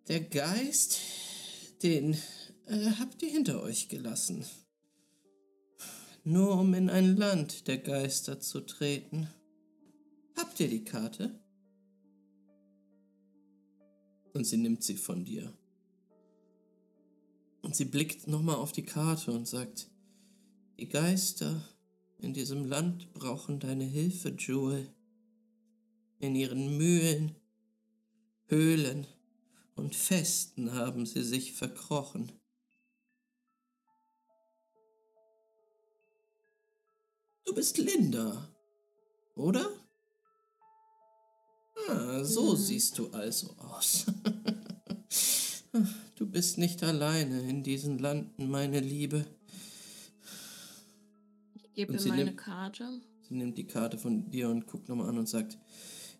Der 0.07 0.21
Geist, 0.21 0.99
den 1.81 2.13
äh, 2.67 2.91
habt 2.99 3.21
ihr 3.23 3.29
hinter 3.29 3.61
euch 3.63 3.89
gelassen. 3.89 4.45
Nur 6.23 6.59
um 6.59 6.73
in 6.75 6.89
ein 6.89 7.17
Land 7.17 7.67
der 7.67 7.79
Geister 7.79 8.39
zu 8.39 8.61
treten. 8.61 9.27
Habt 10.37 10.59
ihr 10.59 10.67
die 10.67 10.83
Karte? 10.83 11.39
Und 14.33 14.45
sie 14.45 14.57
nimmt 14.57 14.83
sie 14.83 14.97
von 14.97 15.25
dir. 15.25 15.51
Und 17.61 17.75
sie 17.75 17.85
blickt 17.85 18.27
nochmal 18.27 18.55
auf 18.55 18.71
die 18.71 18.85
Karte 18.85 19.31
und 19.31 19.47
sagt, 19.47 19.89
die 20.79 20.87
Geister 20.87 21.61
in 22.21 22.33
diesem 22.33 22.65
Land 22.65 23.13
brauchen 23.13 23.59
deine 23.59 23.83
Hilfe, 23.83 24.35
Jewel. 24.37 24.93
In 26.19 26.35
ihren 26.35 26.77
Mühlen, 26.77 27.35
Höhlen 28.45 29.07
und 29.75 29.95
Festen 29.95 30.73
haben 30.73 31.05
sie 31.05 31.23
sich 31.23 31.53
verkrochen. 31.53 32.31
Du 37.45 37.55
bist 37.55 37.77
Linda, 37.79 38.47
oder? 39.35 39.67
Ah, 41.87 42.23
so 42.23 42.51
Mhm. 42.51 42.57
siehst 42.57 42.97
du 42.99 43.09
also 43.09 43.55
aus. 43.57 44.05
du 46.15 46.27
bist 46.27 46.59
nicht 46.59 46.83
alleine 46.83 47.41
in 47.49 47.63
diesen 47.63 47.97
Landen, 47.97 48.49
meine 48.49 48.79
Liebe. 48.79 49.25
Gebe 51.73 51.93
Und 51.93 51.99
sie 51.99 52.09
meine 52.09 52.25
nimmt- 52.25 52.37
Karte. 52.37 53.01
Sie 53.21 53.33
nimmt 53.35 53.57
die 53.57 53.67
Karte 53.67 53.97
von 53.97 54.29
dir 54.29 54.49
und 54.49 54.67
guckt 54.67 54.89
nochmal 54.89 55.09
an 55.09 55.17
und 55.17 55.29
sagt, 55.29 55.57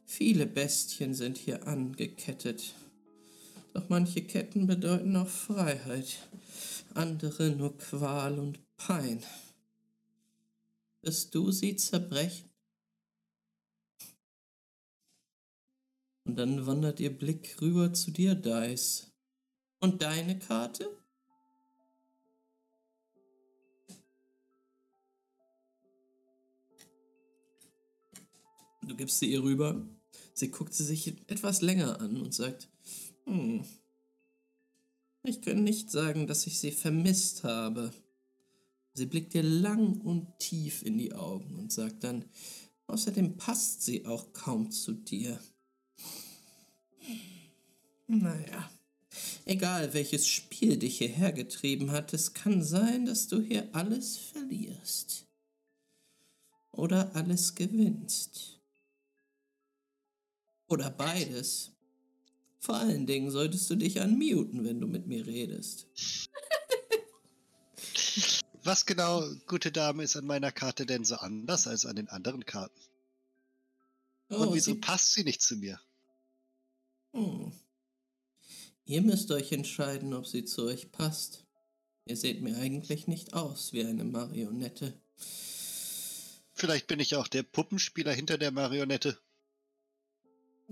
viele 0.05 0.45
Bestien 0.45 1.13
sind 1.13 1.37
hier 1.37 1.67
angekettet. 1.67 2.73
Doch 3.73 3.89
manche 3.89 4.23
Ketten 4.23 4.67
bedeuten 4.67 5.15
auch 5.15 5.27
Freiheit, 5.27 6.27
andere 6.93 7.51
nur 7.51 7.77
Qual 7.77 8.39
und 8.39 8.59
Pein. 8.77 9.23
Wirst 11.01 11.33
du 11.35 11.51
sie 11.51 11.75
zerbrechen? 11.75 12.49
Und 16.25 16.35
dann 16.37 16.65
wandert 16.65 16.99
ihr 16.99 17.17
Blick 17.17 17.57
rüber 17.61 17.93
zu 17.93 18.11
dir, 18.11 18.35
Dice. 18.35 19.11
Und 19.79 20.01
deine 20.01 20.37
Karte? 20.37 21.00
Du 28.91 28.97
gibst 28.97 29.19
sie 29.19 29.31
ihr 29.31 29.41
rüber. 29.41 29.87
Sie 30.33 30.51
guckt 30.51 30.73
sie 30.73 30.83
sich 30.83 31.07
etwas 31.29 31.61
länger 31.61 32.01
an 32.01 32.19
und 32.19 32.33
sagt, 32.33 32.67
hm, 33.23 33.63
ich 35.23 35.41
kann 35.41 35.63
nicht 35.63 35.89
sagen, 35.89 36.27
dass 36.27 36.45
ich 36.45 36.59
sie 36.59 36.73
vermisst 36.73 37.45
habe. 37.45 37.93
Sie 38.93 39.05
blickt 39.05 39.33
dir 39.33 39.43
lang 39.43 40.01
und 40.01 40.39
tief 40.39 40.83
in 40.83 40.97
die 40.97 41.13
Augen 41.13 41.55
und 41.55 41.71
sagt 41.71 42.03
dann, 42.03 42.25
außerdem 42.87 43.37
passt 43.37 43.83
sie 43.83 44.05
auch 44.05 44.33
kaum 44.33 44.71
zu 44.71 44.91
dir. 44.91 45.39
Naja, 48.07 48.69
egal 49.45 49.93
welches 49.93 50.27
Spiel 50.27 50.75
dich 50.75 50.97
hierher 50.97 51.31
getrieben 51.31 51.91
hat, 51.91 52.13
es 52.13 52.33
kann 52.33 52.61
sein, 52.61 53.05
dass 53.05 53.29
du 53.29 53.39
hier 53.39 53.69
alles 53.71 54.17
verlierst. 54.17 55.27
Oder 56.73 57.15
alles 57.15 57.55
gewinnst. 57.55 58.60
Oder 60.71 60.89
beides. 60.89 61.71
Vor 62.59 62.75
allen 62.75 63.05
Dingen 63.05 63.29
solltest 63.29 63.69
du 63.69 63.75
dich 63.75 63.99
unmuten, 63.99 64.63
wenn 64.63 64.79
du 64.79 64.87
mit 64.87 65.05
mir 65.05 65.27
redest. 65.27 65.85
Was 68.63 68.85
genau, 68.85 69.27
gute 69.47 69.71
Dame, 69.71 70.03
ist 70.03 70.15
an 70.15 70.25
meiner 70.25 70.51
Karte 70.53 70.85
denn 70.85 71.03
so 71.03 71.15
anders 71.15 71.67
als 71.67 71.85
an 71.85 71.97
den 71.97 72.07
anderen 72.07 72.45
Karten? 72.45 72.79
Und 74.29 74.47
Oh, 74.47 74.53
wieso 74.53 74.71
sie- 74.73 74.79
passt 74.79 75.13
sie 75.13 75.23
nicht 75.25 75.41
zu 75.41 75.57
mir? 75.57 75.81
Hm. 77.13 77.51
Ihr 78.85 79.01
müsst 79.01 79.29
euch 79.31 79.51
entscheiden, 79.51 80.13
ob 80.13 80.25
sie 80.25 80.45
zu 80.45 80.63
euch 80.65 80.91
passt. 80.93 81.43
Ihr 82.05 82.15
seht 82.15 82.41
mir 82.41 82.55
eigentlich 82.57 83.07
nicht 83.07 83.33
aus 83.33 83.73
wie 83.73 83.83
eine 83.83 84.05
Marionette. 84.05 84.93
Vielleicht 86.53 86.87
bin 86.87 86.99
ich 87.01 87.15
auch 87.15 87.27
der 87.27 87.43
Puppenspieler 87.43 88.13
hinter 88.13 88.37
der 88.37 88.51
Marionette. 88.51 89.17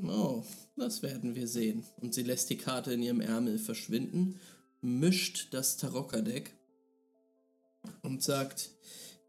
Oh, 0.03 0.43
das 0.75 1.01
werden 1.01 1.35
wir 1.35 1.47
sehen. 1.47 1.85
Und 1.97 2.13
sie 2.13 2.23
lässt 2.23 2.49
die 2.49 2.57
Karte 2.57 2.93
in 2.93 3.01
ihrem 3.01 3.21
Ärmel 3.21 3.59
verschwinden, 3.59 4.39
mischt 4.81 5.53
das 5.53 5.77
Tarocca-Deck 5.77 6.55
und 8.01 8.23
sagt, 8.23 8.71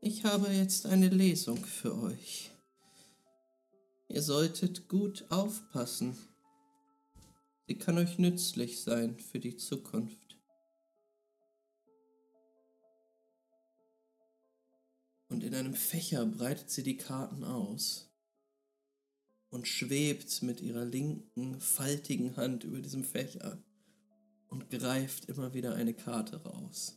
ich 0.00 0.24
habe 0.24 0.48
jetzt 0.52 0.86
eine 0.86 1.08
Lesung 1.08 1.64
für 1.64 1.96
euch. 2.00 2.50
Ihr 4.08 4.22
solltet 4.22 4.88
gut 4.88 5.24
aufpassen. 5.28 6.16
Sie 7.66 7.76
kann 7.76 7.98
euch 7.98 8.18
nützlich 8.18 8.82
sein 8.82 9.18
für 9.18 9.38
die 9.38 9.56
Zukunft. 9.56 10.36
Und 15.28 15.44
in 15.44 15.54
einem 15.54 15.74
Fächer 15.74 16.26
breitet 16.26 16.70
sie 16.70 16.82
die 16.82 16.96
Karten 16.96 17.44
aus 17.44 18.09
und 19.50 19.66
schwebt 19.66 20.42
mit 20.42 20.60
ihrer 20.60 20.84
linken, 20.84 21.60
faltigen 21.60 22.36
Hand 22.36 22.64
über 22.64 22.80
diesem 22.80 23.04
Fächer 23.04 23.62
und 24.48 24.70
greift 24.70 25.26
immer 25.26 25.54
wieder 25.54 25.74
eine 25.74 25.94
Karte 25.94 26.42
raus. 26.42 26.96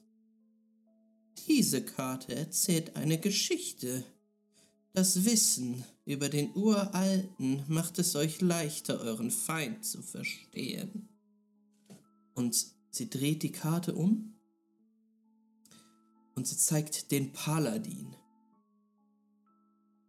Diese 1.47 1.83
Karte 1.83 2.35
erzählt 2.35 2.95
eine 2.95 3.19
Geschichte. 3.19 4.03
Das 4.93 5.25
Wissen 5.25 5.83
über 6.05 6.29
den 6.29 6.55
Uralten 6.55 7.63
macht 7.67 7.97
es 7.99 8.15
euch 8.15 8.41
leichter, 8.41 8.99
euren 9.01 9.31
Feind 9.31 9.83
zu 9.83 10.01
verstehen. 10.01 11.09
Und 12.35 12.67
sie 12.91 13.09
dreht 13.09 13.41
die 13.41 13.51
Karte 13.51 13.95
um 13.95 14.35
und 16.35 16.47
sie 16.47 16.57
zeigt 16.57 17.11
den 17.11 17.31
Paladin. 17.33 18.15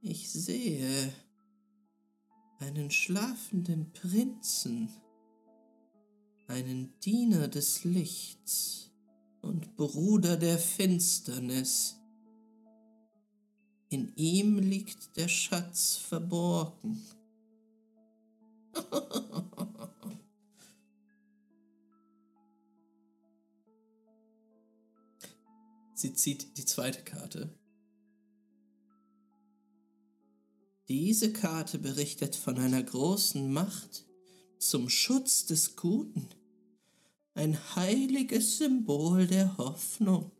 Ich 0.00 0.31
sehe 0.31 1.12
einen 2.58 2.91
schlafenden 2.91 3.92
Prinzen, 3.92 4.89
einen 6.47 6.99
Diener 7.00 7.49
des 7.49 7.84
Lichts 7.84 8.91
und 9.42 9.76
Bruder 9.76 10.36
der 10.36 10.58
Finsternis. 10.58 11.97
In 13.89 14.12
ihm 14.16 14.58
liegt 14.58 15.16
der 15.16 15.28
Schatz 15.28 15.97
verborgen. 15.97 17.00
Sie 25.94 26.12
zieht 26.12 26.58
die 26.58 26.65
zweite 26.65 27.02
Karte. 27.02 27.49
Diese 30.88 31.32
Karte 31.32 31.78
berichtet 31.78 32.36
von 32.36 32.58
einer 32.58 32.82
großen 32.82 33.50
Macht 33.50 34.04
zum 34.58 34.90
Schutz 34.90 35.46
des 35.46 35.76
Guten. 35.76 36.28
Ein 37.34 37.58
heiliges 37.74 38.58
Symbol 38.58 39.26
der 39.26 39.56
Hoffnung. 39.56 40.30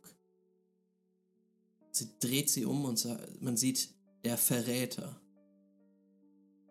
Sie 1.91 2.09
dreht 2.19 2.49
sie 2.49 2.65
um 2.65 2.85
und 2.85 3.07
man 3.39 3.57
sieht 3.57 3.89
der 4.23 4.37
Verräter. 4.37 5.19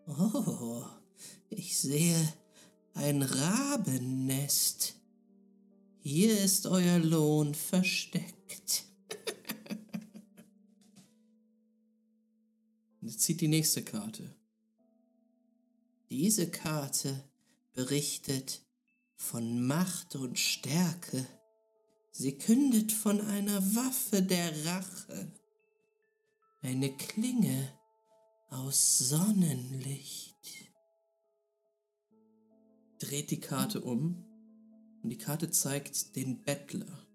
Oh, 0.07 0.85
ich 1.49 1.77
sehe 1.79 2.33
ein 2.93 3.23
Rabennest. 3.23 4.95
Hier 5.99 6.39
ist 6.39 6.67
euer 6.67 6.99
Lohn 6.99 7.55
versteckt. 7.55 8.85
Und 13.05 13.11
sie 13.11 13.19
zieht 13.19 13.43
die 13.43 13.49
nächste 13.49 13.85
Karte. 13.85 14.35
Diese 16.09 16.51
Karte 16.51 17.23
berichtet 17.75 18.63
von 19.15 19.67
Macht 19.67 20.17
und 20.17 20.39
Stärke. 20.39 21.27
Sie 22.13 22.39
kündet 22.39 22.93
von 22.93 23.21
einer 23.21 23.61
Waffe 23.75 24.23
der 24.23 24.65
Rache. 24.65 25.31
Eine 26.63 26.97
Klinge 26.97 27.79
aus 28.49 28.97
Sonnenlicht. 29.01 30.35
Dreht 33.01 33.31
die 33.31 33.41
Karte 33.41 33.83
um 33.83 34.25
und 35.03 35.11
die 35.11 35.19
Karte 35.19 35.51
zeigt 35.51 36.17
den 36.17 36.43
Bettler. 36.43 37.07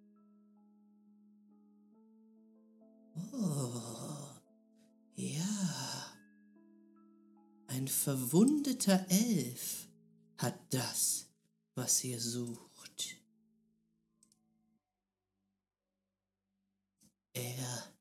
Oh, 3.34 4.19
ja. 5.20 6.16
Ein 7.68 7.88
verwundeter 7.88 9.06
Elf 9.10 9.88
hat 10.38 10.58
das, 10.74 11.28
was 11.76 12.04
ihr 12.04 12.20
sucht. 12.20 13.18
Er. 17.34 17.94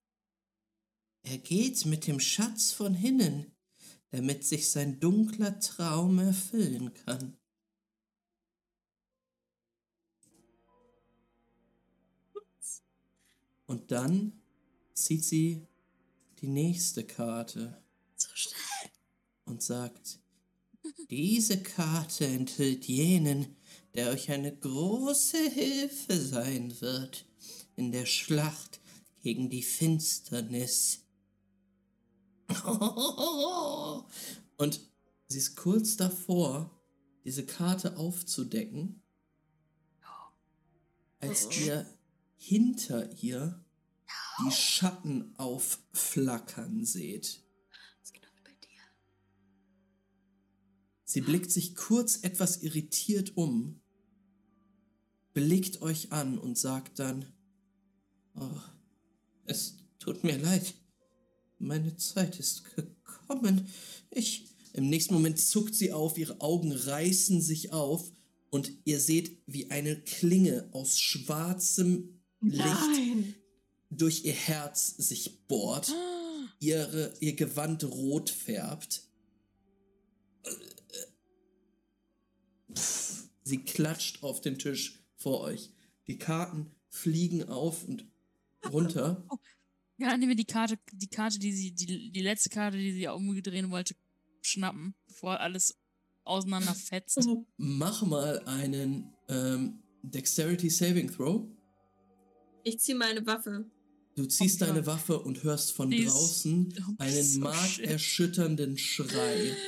Er 1.23 1.39
geht 1.39 1.85
mit 1.85 2.07
dem 2.07 2.21
Schatz 2.21 2.73
von 2.73 2.95
hinnen, 2.95 3.53
damit 4.11 4.45
sich 4.45 4.71
sein 4.71 4.99
dunkler 4.99 5.61
Traum 5.61 6.19
erfüllen 6.19 6.95
kann. 6.95 7.37
Und 13.67 13.91
dann 13.91 14.41
zieht 14.95 15.25
sie 15.25 15.68
die 16.41 16.49
nächste 16.49 17.05
Karte 17.05 17.83
So 18.17 18.29
schnell. 18.35 18.91
und 19.45 19.63
sagt, 19.63 20.21
diese 21.11 21.63
Karte 21.63 22.27
enthüllt 22.27 22.87
jenen, 22.87 23.57
der 23.95 24.11
euch 24.11 24.31
eine 24.31 24.57
große 24.57 25.51
Hilfe 25.51 26.19
sein 26.19 26.81
wird 26.81 27.27
in 27.77 27.93
der 27.93 28.07
Schlacht 28.07 28.81
gegen 29.21 29.51
die 29.51 29.63
Finsternis. 29.63 31.05
Und 34.57 34.81
sie 35.27 35.39
ist 35.39 35.57
kurz 35.57 35.97
davor, 35.97 36.71
diese 37.25 37.45
Karte 37.45 37.97
aufzudecken, 37.97 39.03
als 41.21 41.49
ihr 41.57 41.87
hinter 42.37 43.13
ihr 43.23 43.65
die 44.45 44.53
Schatten 44.53 45.35
aufflackern 45.37 46.85
seht. 46.85 47.43
Ist 48.03 48.15
genau 48.15 48.29
wie 48.37 48.43
bei 48.45 48.57
dir. 48.63 48.83
Sie 51.05 51.21
blickt 51.21 51.51
sich 51.51 51.75
kurz 51.75 52.23
etwas 52.23 52.63
irritiert 52.63 53.37
um, 53.37 53.81
blickt 55.35 55.83
euch 55.83 56.13
an 56.13 56.39
und 56.39 56.57
sagt 56.57 56.99
dann, 56.99 57.33
oh, 58.35 58.61
es 59.45 59.79
tut 59.99 60.25
mir 60.25 60.39
leid, 60.39 60.75
meine 61.59 61.97
Zeit 61.97 62.39
ist 62.39 62.65
gekommen. 62.77 63.69
Ich. 64.11 64.47
Im 64.75 64.91
nächsten 64.91 65.15
Moment 65.15 65.41
zuckt 65.41 65.75
sie 65.75 65.93
auf, 65.93 66.19
ihre 66.19 66.41
Augen 66.41 66.71
reißen 66.71 67.41
sich 67.41 67.73
auf 67.73 68.13
und 68.51 68.71
ihr 68.85 69.01
seht, 69.01 69.43
wie 69.47 69.71
eine 69.71 70.01
Klinge 70.01 70.69
aus 70.73 71.01
schwarzem 71.01 72.21
Licht 72.41 72.65
Nein. 72.65 73.35
Durch 73.91 74.25
ihr 74.25 74.33
Herz 74.33 74.97
sich 74.97 75.47
bohrt, 75.47 75.93
ihre, 76.61 77.15
ihr 77.21 77.35
Gewand 77.35 77.85
rot 77.85 78.31
färbt. 78.31 79.03
Sie 83.43 83.65
klatscht 83.65 84.23
auf 84.23 84.41
den 84.41 84.59
Tisch 84.59 85.03
vor 85.17 85.41
euch. 85.41 85.71
Die 86.07 86.19
Karten 86.19 86.71
fliegen 86.91 87.49
auf 87.49 87.87
und 87.87 88.07
runter. 88.71 89.27
Ja, 90.01 90.17
nehmen 90.17 90.29
wir 90.29 90.37
die 90.37 90.45
Karte, 90.45 90.79
die 90.93 91.09
Karte, 91.09 91.41
die 91.41 91.53
sie, 91.53 91.73
die, 91.73 92.13
die 92.13 92.23
letzte 92.23 92.51
Karte, 92.51 92.77
die 92.77 92.93
sie 92.93 93.09
umgedrehen 93.09 93.69
wollte, 93.73 93.97
schnappen, 94.43 94.95
bevor 95.09 95.41
alles 95.41 95.77
auseinanderfetzt. 96.23 97.29
Mach 97.57 98.03
mal 98.03 98.39
einen 98.47 99.13
ähm, 99.29 99.83
Dexterity 100.03 100.71
Saving 100.71 101.11
Throw. 101.11 101.49
Ich 102.63 102.79
ziehe 102.79 102.97
meine 102.97 103.27
Waffe. 103.27 103.69
Du 104.19 104.27
ziehst 104.27 104.61
Oh 104.61 104.67
deine 104.67 104.85
Waffe 104.85 105.21
und 105.21 105.45
hörst 105.45 105.71
von 105.71 105.91
Die 105.93 105.99
ist- 106.03 106.13
draußen 106.13 106.75
Oh, 106.89 106.95
einen 106.99 107.23
so 107.25 107.39
markerschütternden 107.39 108.77
Schrei. 108.77 109.57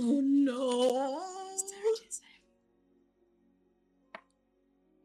Oh 0.00 0.22
no. 0.22 1.18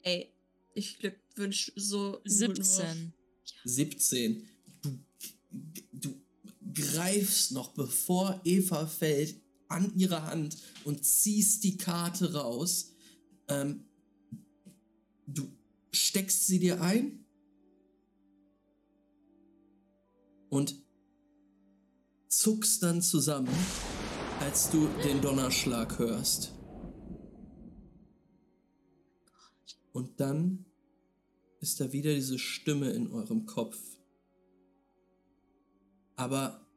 Ey, 0.03 0.32
ich 0.75 1.00
glückwünsche 1.00 1.74
so. 1.75 2.22
einen 2.24 2.48
guten 2.53 2.58
Wurf. 2.59 2.67
17. 2.67 3.14
17. 3.66 4.48
Du, 4.83 5.00
du 5.92 6.22
greifst 6.74 7.51
noch, 7.53 7.74
bevor 7.74 8.40
Eva 8.45 8.85
fällt, 8.88 9.35
an 9.67 9.92
ihre 9.98 10.24
Hand 10.27 10.56
und 10.85 11.03
ziehst 11.03 11.64
die 11.66 11.75
Karte 11.75 12.33
raus. 12.33 12.92
Ähm, 13.48 13.83
du 15.27 15.51
steckst 15.92 16.45
sie 16.48 16.59
dir 16.59 16.80
ein 16.82 17.23
und 20.53 20.80
zuckst 22.27 22.83
dann 22.83 23.01
zusammen, 23.01 23.49
als 24.40 24.69
du 24.69 24.88
den 25.03 25.19
Donnerschlag 25.19 25.98
hörst. 25.98 26.53
Und 29.93 30.19
dann 30.19 30.65
ist 31.59 31.82
da 31.82 31.91
wieder 31.91 32.14
diese 32.14 32.38
Stimme 32.38 32.91
in 32.91 33.11
eurem 33.11 33.48
Kopf. 33.48 33.80
Aber 36.15 36.67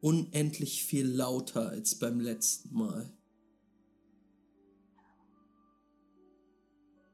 unendlich 0.00 0.84
viel 0.84 1.06
lauter 1.06 1.68
als 1.68 1.98
beim 1.98 2.18
letzten 2.18 2.74
Mal. 2.74 3.12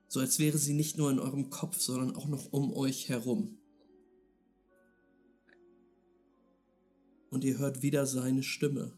So 0.06 0.20
als 0.20 0.38
wäre 0.38 0.58
sie 0.58 0.74
nicht 0.74 0.96
nur 0.96 1.10
in 1.10 1.18
eurem 1.18 1.50
Kopf, 1.50 1.80
sondern 1.80 2.14
auch 2.14 2.28
noch 2.28 2.52
um 2.52 2.72
euch 2.72 3.08
herum. 3.08 3.57
Und 7.30 7.44
ihr 7.44 7.58
hört 7.58 7.82
wieder 7.82 8.06
seine 8.06 8.42
Stimme. 8.42 8.92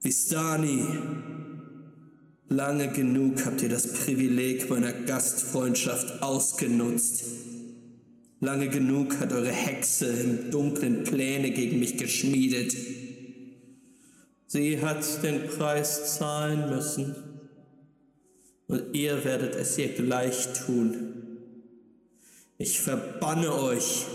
Vistani, 0.00 0.84
Lange 2.50 2.88
genug 2.88 3.44
habt 3.44 3.60
ihr 3.62 3.68
das 3.68 3.92
Privileg 3.92 4.70
meiner 4.70 4.92
Gastfreundschaft 4.92 6.22
ausgenutzt. 6.22 7.24
Lange 8.40 8.68
genug 8.68 9.20
hat 9.20 9.34
eure 9.34 9.52
Hexe 9.52 10.06
im 10.06 10.50
Dunklen 10.50 11.04
Pläne 11.04 11.50
gegen 11.50 11.78
mich 11.78 11.98
geschmiedet. 11.98 12.74
Sie 14.46 14.80
hat 14.80 15.22
den 15.22 15.46
Preis 15.46 16.16
zahlen 16.16 16.70
müssen. 16.70 17.14
Und 18.66 18.94
ihr 18.94 19.24
werdet 19.26 19.54
es 19.54 19.76
ihr 19.76 19.88
gleich 19.88 20.54
tun. 20.54 21.14
Ich 22.56 22.80
verbanne 22.80 23.52
euch 23.52 24.06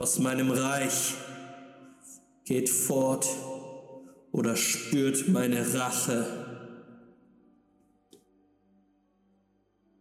aus 0.00 0.18
meinem 0.18 0.50
Reich. 0.50 1.14
Geht 2.44 2.70
fort 2.70 3.26
oder 4.32 4.56
spürt 4.56 5.28
meine 5.28 5.74
Rache. 5.74 6.48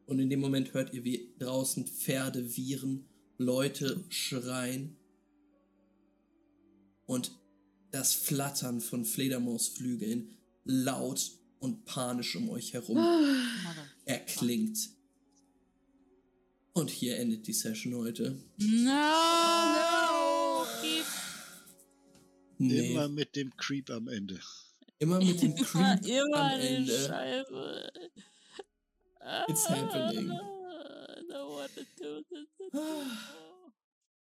Und 0.06 0.20
in 0.20 0.30
dem 0.30 0.40
Moment 0.40 0.74
hört 0.74 0.94
ihr, 0.94 1.04
wie 1.04 1.36
draußen 1.38 1.86
Pferde 1.86 2.56
wiehern, 2.56 3.06
Leute 3.38 4.04
schreien 4.10 4.96
und 7.06 7.32
das 7.92 8.14
Flattern 8.14 8.82
von 8.82 9.06
Fledermausflügeln 9.06 10.38
laut 10.64 11.32
und 11.60 11.86
panisch 11.86 12.36
um 12.36 12.50
euch 12.50 12.74
herum 12.74 12.98
Mother. 12.98 13.86
erklingt. 14.06 14.90
Und 16.80 16.90
hier 16.90 17.18
endet 17.18 17.46
die 17.46 17.52
Session 17.52 17.94
heute. 17.96 18.42
No! 18.58 20.66
Keep 20.82 21.04
Nee, 22.58 22.92
Immer 22.92 23.10
mit 23.10 23.36
dem 23.36 23.56
Creep 23.58 23.90
am 23.90 24.08
Ende. 24.08 24.40
immer 25.00 25.20
mit 25.20 25.42
dem 25.42 25.56
Creep 25.56 26.06
immer 26.08 26.54
am 26.54 26.60
Ende. 26.60 27.06
Scheibe. 27.06 27.92
It's 29.50 29.68
happening. 29.68 30.32
I 30.32 31.22
don't 31.30 31.50
wanna 31.50 31.86
do 31.98 32.24
this. 32.30 32.48